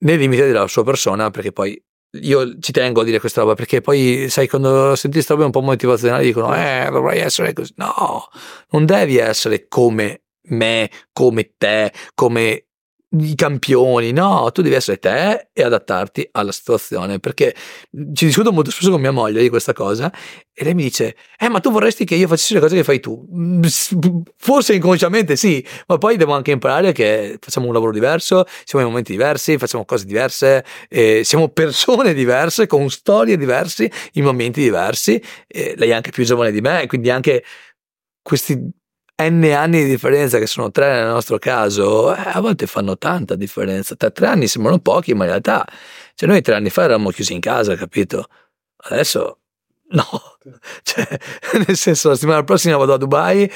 nei 0.00 0.18
limiti 0.18 0.42
della 0.42 0.66
sua 0.66 0.84
persona 0.84 1.30
perché 1.30 1.52
poi 1.52 1.80
io 2.12 2.58
ci 2.58 2.72
tengo 2.72 3.02
a 3.02 3.04
dire 3.04 3.20
questa 3.20 3.42
roba 3.42 3.54
perché 3.54 3.80
poi 3.80 4.28
sai 4.28 4.48
quando 4.48 4.96
senti 4.96 5.16
questa 5.16 5.34
roba 5.34 5.46
un 5.46 5.52
po' 5.52 5.60
motivazionale 5.60 6.24
dicono 6.24 6.54
eh 6.54 6.88
dovrai 6.90 7.18
essere 7.18 7.52
così 7.52 7.72
no 7.76 8.28
non 8.70 8.84
devi 8.84 9.16
essere 9.18 9.68
come 9.68 10.22
me 10.48 10.90
come 11.12 11.52
te 11.56 11.92
come 12.14 12.66
i 13.18 13.34
campioni, 13.34 14.12
no, 14.12 14.50
tu 14.52 14.62
devi 14.62 14.76
essere 14.76 14.98
te 14.98 15.48
e 15.52 15.62
adattarti 15.62 16.28
alla 16.32 16.52
situazione, 16.52 17.18
perché 17.18 17.54
ci 18.12 18.26
discuto 18.26 18.52
molto 18.52 18.70
spesso 18.70 18.90
con 18.90 19.00
mia 19.00 19.10
moglie 19.10 19.42
di 19.42 19.48
questa 19.48 19.72
cosa 19.72 20.12
e 20.52 20.64
lei 20.64 20.74
mi 20.74 20.84
dice, 20.84 21.16
eh 21.36 21.48
ma 21.48 21.58
tu 21.58 21.72
vorresti 21.72 22.04
che 22.04 22.14
io 22.14 22.28
facessi 22.28 22.54
le 22.54 22.60
cose 22.60 22.76
che 22.76 22.84
fai 22.84 23.00
tu? 23.00 23.26
Forse 24.36 24.74
inconsciamente 24.74 25.34
sì, 25.34 25.64
ma 25.88 25.98
poi 25.98 26.16
devo 26.16 26.34
anche 26.34 26.52
imparare 26.52 26.92
che 26.92 27.36
facciamo 27.40 27.66
un 27.66 27.72
lavoro 27.72 27.92
diverso, 27.92 28.44
siamo 28.64 28.84
in 28.84 28.90
momenti 28.90 29.12
diversi, 29.12 29.58
facciamo 29.58 29.84
cose 29.84 30.04
diverse, 30.04 30.64
eh, 30.88 31.22
siamo 31.24 31.48
persone 31.48 32.14
diverse, 32.14 32.66
con 32.68 32.88
storie 32.90 33.36
diverse, 33.36 33.90
in 34.12 34.24
momenti 34.24 34.60
diversi, 34.60 35.20
eh, 35.48 35.74
lei 35.76 35.90
è 35.90 35.92
anche 35.94 36.10
più 36.10 36.24
giovane 36.24 36.52
di 36.52 36.60
me, 36.60 36.86
quindi 36.86 37.10
anche 37.10 37.42
questi 38.22 38.78
N 39.28 39.44
anni 39.52 39.82
di 39.84 39.90
differenza, 39.90 40.38
che 40.38 40.46
sono 40.46 40.70
tre 40.70 40.92
nel 40.92 41.08
nostro 41.08 41.38
caso, 41.38 42.14
eh, 42.14 42.22
a 42.24 42.40
volte 42.40 42.66
fanno 42.66 42.96
tanta 42.96 43.34
differenza. 43.34 43.94
Tre, 43.96 44.10
tre 44.12 44.26
anni 44.26 44.46
sembrano 44.46 44.78
pochi, 44.78 45.14
ma 45.14 45.24
in 45.24 45.30
realtà, 45.30 45.66
cioè 46.14 46.28
noi 46.28 46.40
tre 46.42 46.54
anni 46.54 46.70
fa 46.70 46.84
eravamo 46.84 47.10
chiusi 47.10 47.34
in 47.34 47.40
casa, 47.40 47.74
capito? 47.76 48.28
Adesso 48.76 49.40
No, 49.92 50.04
cioè, 50.82 51.04
nel 51.66 51.76
senso, 51.76 52.10
la 52.10 52.14
settimana 52.14 52.44
prossima 52.44 52.76
vado 52.76 52.92
a 52.94 52.96
Dubai, 52.96 53.50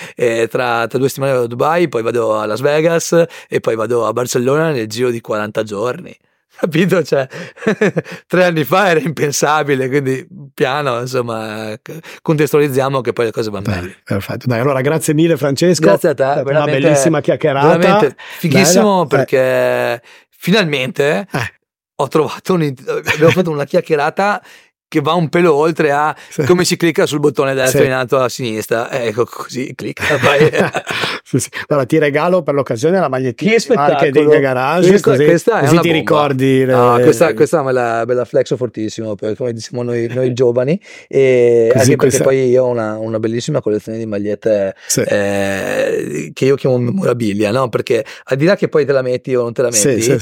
tra, 0.48 0.86
tra, 0.86 0.98
due 0.98 1.08
settimane 1.08 1.32
vado 1.32 1.44
a 1.44 1.48
Dubai, 1.48 1.88
poi 1.88 2.02
vado 2.02 2.36
a 2.36 2.46
Las 2.46 2.60
Vegas 2.60 3.24
e 3.48 3.60
poi 3.60 3.76
vado 3.76 4.04
a 4.04 4.12
Barcellona 4.12 4.72
nel 4.72 4.88
giro 4.88 5.10
di 5.10 5.20
40 5.20 5.62
giorni. 5.62 6.16
Capito? 6.56 7.02
Cioè, 7.02 7.26
tre 8.26 8.44
anni 8.44 8.64
fa 8.64 8.90
era 8.90 9.00
impensabile, 9.00 9.88
quindi 9.88 10.26
piano, 10.54 11.00
insomma, 11.00 11.78
contestualizziamo 12.22 13.00
che 13.00 13.12
poi 13.12 13.26
le 13.26 13.32
cose 13.32 13.50
vanno 13.50 13.70
bene. 13.70 13.96
Perfetto, 14.04 14.46
dai, 14.46 14.60
allora 14.60 14.80
grazie 14.80 15.14
mille 15.14 15.36
Francesco. 15.36 15.82
Grazie 15.82 16.10
a 16.10 16.14
te, 16.14 16.42
una 16.44 16.64
bellissima 16.64 17.20
chiacchierata. 17.20 17.76
Veramente 17.76 18.16
fighissimo 18.38 19.04
Bella. 19.04 19.06
perché 19.06 19.38
eh. 19.38 20.02
finalmente 20.30 21.26
eh. 21.30 21.52
ho 21.96 22.08
trovato, 22.08 22.54
un, 22.54 22.62
abbiamo 22.62 23.30
fatto 23.30 23.50
una 23.50 23.64
chiacchierata 23.64 24.42
che 24.88 25.00
va 25.00 25.14
un 25.14 25.28
pelo 25.28 25.54
oltre 25.54 25.90
a 25.90 26.14
sì. 26.28 26.44
come 26.44 26.64
si 26.64 26.76
clicca 26.76 27.06
sul 27.06 27.18
bottone 27.18 27.54
destro 27.54 27.80
sì. 27.80 27.86
in 27.86 27.92
alto 27.92 28.18
a 28.18 28.28
sinistra. 28.28 28.90
Ecco 28.90 29.24
così, 29.24 29.74
clicca. 29.74 30.04
sì, 31.24 31.38
sì. 31.38 31.48
Allora 31.66 31.86
ti 31.86 31.98
regalo 31.98 32.42
per 32.42 32.54
l'occasione 32.54 33.00
la 33.00 33.08
magliettina 33.08 33.56
di 33.56 33.74
Marketing 33.74 34.38
Garage, 34.38 34.88
questa, 34.88 35.10
così, 35.10 35.24
questa 35.24 35.58
così 35.60 35.70
ti 35.70 35.76
bomba. 35.76 35.92
ricordi. 35.92 36.64
No, 36.64 36.96
le... 36.96 37.02
questa, 37.02 37.34
questa 37.34 37.62
me, 37.62 37.72
la, 37.72 38.04
me 38.06 38.14
la 38.14 38.24
flexo 38.24 38.56
fortissimo, 38.56 39.14
per, 39.14 39.36
come 39.36 39.52
diciamo 39.52 39.82
noi, 39.82 40.06
noi 40.08 40.32
giovani, 40.32 40.80
e 41.08 41.70
così 41.72 41.92
anche 41.92 41.96
perché 41.96 42.22
poi 42.22 42.48
io 42.48 42.64
ho 42.64 42.68
una, 42.68 42.98
una, 42.98 43.18
bellissima 43.18 43.60
collezione 43.60 43.98
di 43.98 44.06
magliette 44.06 44.74
eh, 45.06 46.30
che 46.32 46.44
io 46.44 46.54
chiamo 46.56 46.78
memorabilia, 46.78 47.50
no? 47.50 47.68
perché 47.68 48.04
al 48.24 48.36
di 48.36 48.44
là 48.44 48.56
che 48.56 48.68
poi 48.68 48.84
te 48.84 48.92
la 48.92 49.02
metti 49.02 49.34
o 49.34 49.42
non 49.42 49.52
te 49.52 49.62
la 49.62 49.70
metti, 49.70 50.16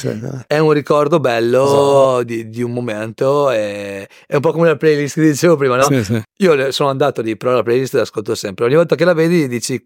è 0.47 0.59
un 0.59 0.73
ricordo 0.73 1.21
bello 1.21 1.65
esatto. 1.65 2.23
di, 2.23 2.49
di, 2.49 2.63
un 2.63 2.73
momento, 2.73 3.51
e, 3.51 4.09
è 4.27 4.35
un 4.35 4.41
po' 4.41 4.52
come 4.53 4.63
come 4.63 4.69
la 4.69 4.77
playlist 4.77 5.17
che 5.17 5.23
dicevo 5.23 5.57
prima, 5.57 5.77
no? 5.77 5.83
Sì, 5.83 6.05
sì. 6.05 6.23
Io 6.39 6.71
sono 6.71 6.89
andato 6.89 7.21
lì, 7.21 7.37
però 7.37 7.55
la 7.55 7.63
playlist 7.63 7.95
l'ascolto 7.95 8.35
sempre. 8.35 8.65
Ogni 8.65 8.77
volta 8.77 8.95
che 8.95 9.05
la 9.05 9.15
vedi 9.15 9.49
dici 9.49 9.85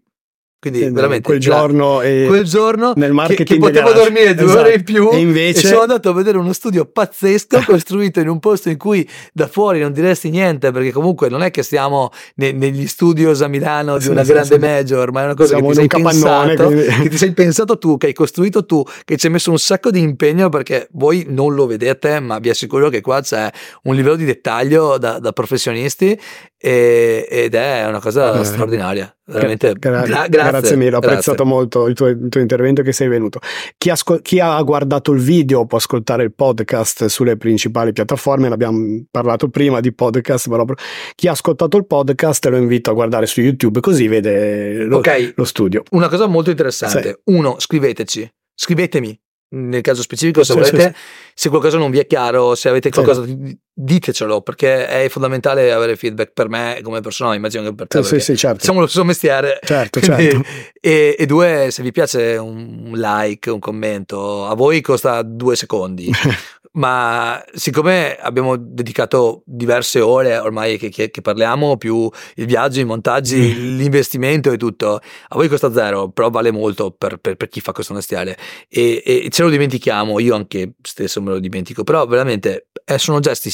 quindi 0.59 0.81
e 0.81 0.89
veramente 0.89 1.23
quel 1.23 1.39
giorno, 1.39 2.01
e 2.01 2.25
quel 2.27 2.43
giorno 2.43 2.93
nel 2.95 3.13
che, 3.27 3.43
che 3.43 3.57
potevo 3.57 3.91
dormire 3.91 4.33
due 4.33 4.45
esatto. 4.45 4.59
ore 4.61 4.73
in 4.73 4.83
più 4.83 5.11
e, 5.11 5.19
invece... 5.19 5.67
e 5.67 5.69
sono 5.69 5.81
andato 5.81 6.09
a 6.09 6.13
vedere 6.13 6.39
uno 6.39 6.51
studio 6.51 6.85
pazzesco 6.85 7.61
costruito 7.65 8.19
in 8.19 8.27
un 8.27 8.39
posto 8.39 8.69
in 8.69 8.77
cui 8.77 9.07
da 9.33 9.47
fuori 9.47 9.79
non 9.79 9.93
diresti 9.93 10.31
niente 10.31 10.71
perché 10.71 10.91
comunque 10.91 11.29
non 11.29 11.43
è 11.43 11.51
che 11.51 11.61
stiamo 11.61 12.09
ne, 12.37 12.53
negli 12.53 12.87
studios 12.87 13.43
a 13.43 13.47
Milano 13.47 13.99
di 13.99 14.07
una 14.07 14.23
sì, 14.23 14.31
grande 14.31 14.55
sì. 14.55 14.59
major 14.59 15.11
ma 15.11 15.21
è 15.21 15.23
una 15.25 15.35
cosa 15.35 15.57
che 15.57 15.61
ti, 15.61 15.73
sei 15.75 15.87
pensato, 15.87 16.65
quindi... 16.65 16.85
che 16.85 17.09
ti 17.09 17.17
sei 17.17 17.33
pensato 17.33 17.77
tu 17.77 17.97
che 17.97 18.07
hai 18.07 18.13
costruito 18.13 18.65
tu 18.65 18.83
che 19.05 19.15
ci 19.15 19.27
hai 19.27 19.31
messo 19.31 19.51
un 19.51 19.59
sacco 19.59 19.91
di 19.91 19.99
impegno 19.99 20.49
perché 20.49 20.87
voi 20.93 21.23
non 21.29 21.53
lo 21.53 21.67
vedete 21.67 22.19
ma 22.19 22.39
vi 22.39 22.49
assicuro 22.49 22.89
che 22.89 23.01
qua 23.01 23.21
c'è 23.21 23.47
un 23.83 23.93
livello 23.93 24.15
di 24.15 24.25
dettaglio 24.25 24.97
da, 24.97 25.19
da 25.19 25.31
professionisti 25.33 26.19
e, 26.59 27.27
ed 27.29 27.53
è 27.53 27.85
una 27.87 27.99
cosa 27.99 28.39
eh, 28.39 28.43
straordinaria 28.43 29.15
veramente 29.25 29.73
gra- 29.73 30.01
gra- 30.01 30.27
grazie, 30.27 30.49
grazie 30.49 30.75
mille 30.75 30.95
ho 30.95 30.97
apprezzato 30.97 31.45
molto 31.45 31.85
il 31.85 31.93
tuo, 31.93 32.07
il 32.07 32.29
tuo, 32.29 32.41
intervento 32.41 32.81
che 32.81 32.93
sei 32.93 33.07
venuto 33.07 33.39
chi, 33.77 33.91
ascol- 33.91 34.21
chi, 34.23 34.39
ha 34.39 34.59
guardato 34.63 35.11
il 35.11 35.19
video 35.19 35.67
può 35.67 35.77
ascoltare 35.77 36.23
il 36.23 36.33
podcast 36.33 37.05
sulle 37.05 37.37
principali 37.37 37.91
piattaforme 37.91 38.47
ne 38.47 38.55
abbiamo 38.55 39.05
parlato 39.11 39.49
prima 39.49 39.81
di 39.81 39.93
podcast 39.93 40.49
però 40.49 40.65
chi 41.13 41.27
ha 41.27 41.31
ascoltato 41.31 41.77
il 41.77 41.85
podcast 41.85 42.47
lo 42.47 42.57
invito 42.57 42.89
a 42.89 42.93
guardare 42.93 43.27
su 43.27 43.41
youtube 43.41 43.79
così 43.79 44.07
vede 44.07 44.83
lo, 44.85 44.97
okay. 44.97 45.33
lo 45.35 45.45
studio 45.45 45.83
una 45.91 46.09
cosa 46.09 46.25
molto 46.25 46.49
interessante 46.49 47.21
sì. 47.23 47.33
uno 47.35 47.59
scriveteci 47.59 48.27
scrivetemi 48.55 49.19
nel 49.49 49.81
caso 49.81 50.01
specifico 50.01 50.43
se 50.43 50.53
sì, 50.53 50.59
volete 50.59 50.93
sì, 50.93 51.01
se 51.33 51.49
qualcosa 51.49 51.77
non 51.77 51.89
vi 51.89 51.99
è 51.99 52.07
chiaro 52.07 52.55
se 52.55 52.67
avete 52.69 52.89
qualcosa 52.89 53.21
di 53.21 53.57
ditecelo 53.79 54.41
perché 54.41 54.87
è 54.87 55.07
fondamentale 55.07 55.71
avere 55.71 55.95
feedback 55.95 56.31
per 56.33 56.49
me 56.49 56.79
come 56.81 57.01
persona, 57.01 57.35
immagino 57.35 57.61
che 57.63 57.75
per 57.75 57.87
te. 57.87 58.01
Sì, 58.01 58.19
sì, 58.19 58.35
certo. 58.35 58.63
Siamo 58.63 58.79
lo 58.79 58.87
stesso 58.87 59.05
mestiere. 59.05 59.59
Certo, 59.63 60.01
certo. 60.01 60.43
E, 60.81 61.15
e, 61.17 61.25
due, 61.27 61.67
se 61.69 61.83
vi 61.83 61.91
piace 61.91 62.37
un 62.37 62.91
like, 62.95 63.51
un 63.51 63.59
commento, 63.59 64.47
a 64.47 64.55
voi 64.55 64.81
costa 64.81 65.21
due 65.21 65.55
secondi. 65.55 66.11
ma 66.77 67.43
siccome 67.53 68.15
abbiamo 68.15 68.55
dedicato 68.55 69.41
diverse 69.45 69.99
ore 69.99 70.37
ormai 70.37 70.77
che, 70.77 70.89
che, 70.89 71.09
che, 71.09 71.21
parliamo, 71.21 71.77
più 71.77 72.09
il 72.35 72.45
viaggio, 72.45 72.79
i 72.79 72.85
montaggi, 72.85 73.37
mm. 73.37 73.77
l'investimento 73.77 74.51
e 74.51 74.57
tutto, 74.57 74.95
a 74.95 75.35
voi 75.35 75.47
costa 75.47 75.71
zero, 75.71 76.09
però 76.09 76.29
vale 76.29 76.51
molto 76.51 76.91
per, 76.91 77.17
per, 77.17 77.35
per 77.35 77.47
chi 77.47 77.61
fa 77.61 77.71
questo 77.71 77.93
mestiere 77.93 78.37
e, 78.69 79.01
e, 79.05 79.27
ce 79.29 79.43
lo 79.43 79.49
dimentichiamo, 79.49 80.19
io 80.19 80.35
anche 80.35 80.73
stesso 80.81 81.21
me 81.21 81.31
lo 81.31 81.39
dimentico, 81.39 81.83
però 81.83 82.05
veramente 82.05 82.69
eh, 82.85 82.97
sono 82.97 83.19
gesti 83.19 83.49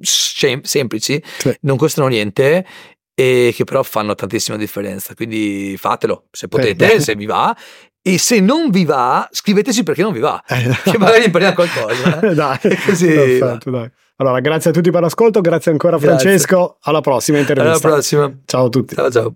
sem- 0.00 0.62
semplici, 0.62 1.22
sì. 1.38 1.54
non 1.62 1.76
costano 1.76 2.08
niente 2.08 2.64
e 3.14 3.52
che 3.54 3.64
però 3.64 3.82
fanno 3.82 4.14
tantissima 4.14 4.56
differenza. 4.56 5.14
Quindi 5.14 5.76
fatelo 5.76 6.28
se 6.30 6.48
potete, 6.48 6.94
eh, 6.94 7.00
se 7.00 7.14
vi 7.14 7.26
va. 7.26 7.54
E 8.04 8.18
se 8.18 8.40
non 8.40 8.70
vi 8.70 8.84
va, 8.84 9.28
scriveteci 9.30 9.84
perché 9.84 10.02
non 10.02 10.12
vi 10.12 10.18
va, 10.18 10.42
eh, 10.48 10.76
che 10.82 10.98
magari 10.98 11.26
impariamo 11.26 11.54
qualcosa. 11.54 12.20
Eh. 12.20 12.34
dai, 12.34 12.58
così, 12.84 13.06
perfetto, 13.06 13.70
dai. 13.70 13.90
Allora, 14.16 14.40
grazie 14.40 14.70
a 14.70 14.72
tutti 14.72 14.90
per 14.90 15.02
l'ascolto, 15.02 15.40
grazie 15.40 15.70
ancora 15.70 15.98
grazie. 15.98 16.18
Francesco, 16.18 16.78
alla 16.82 17.00
prossima 17.00 17.38
intervista. 17.38 17.86
Alla 17.86 17.94
prossima. 17.94 18.32
Ciao 18.44 18.66
a 18.66 18.68
tutti. 18.68 18.94
Ciao 18.94 19.10
ciao. 19.10 19.34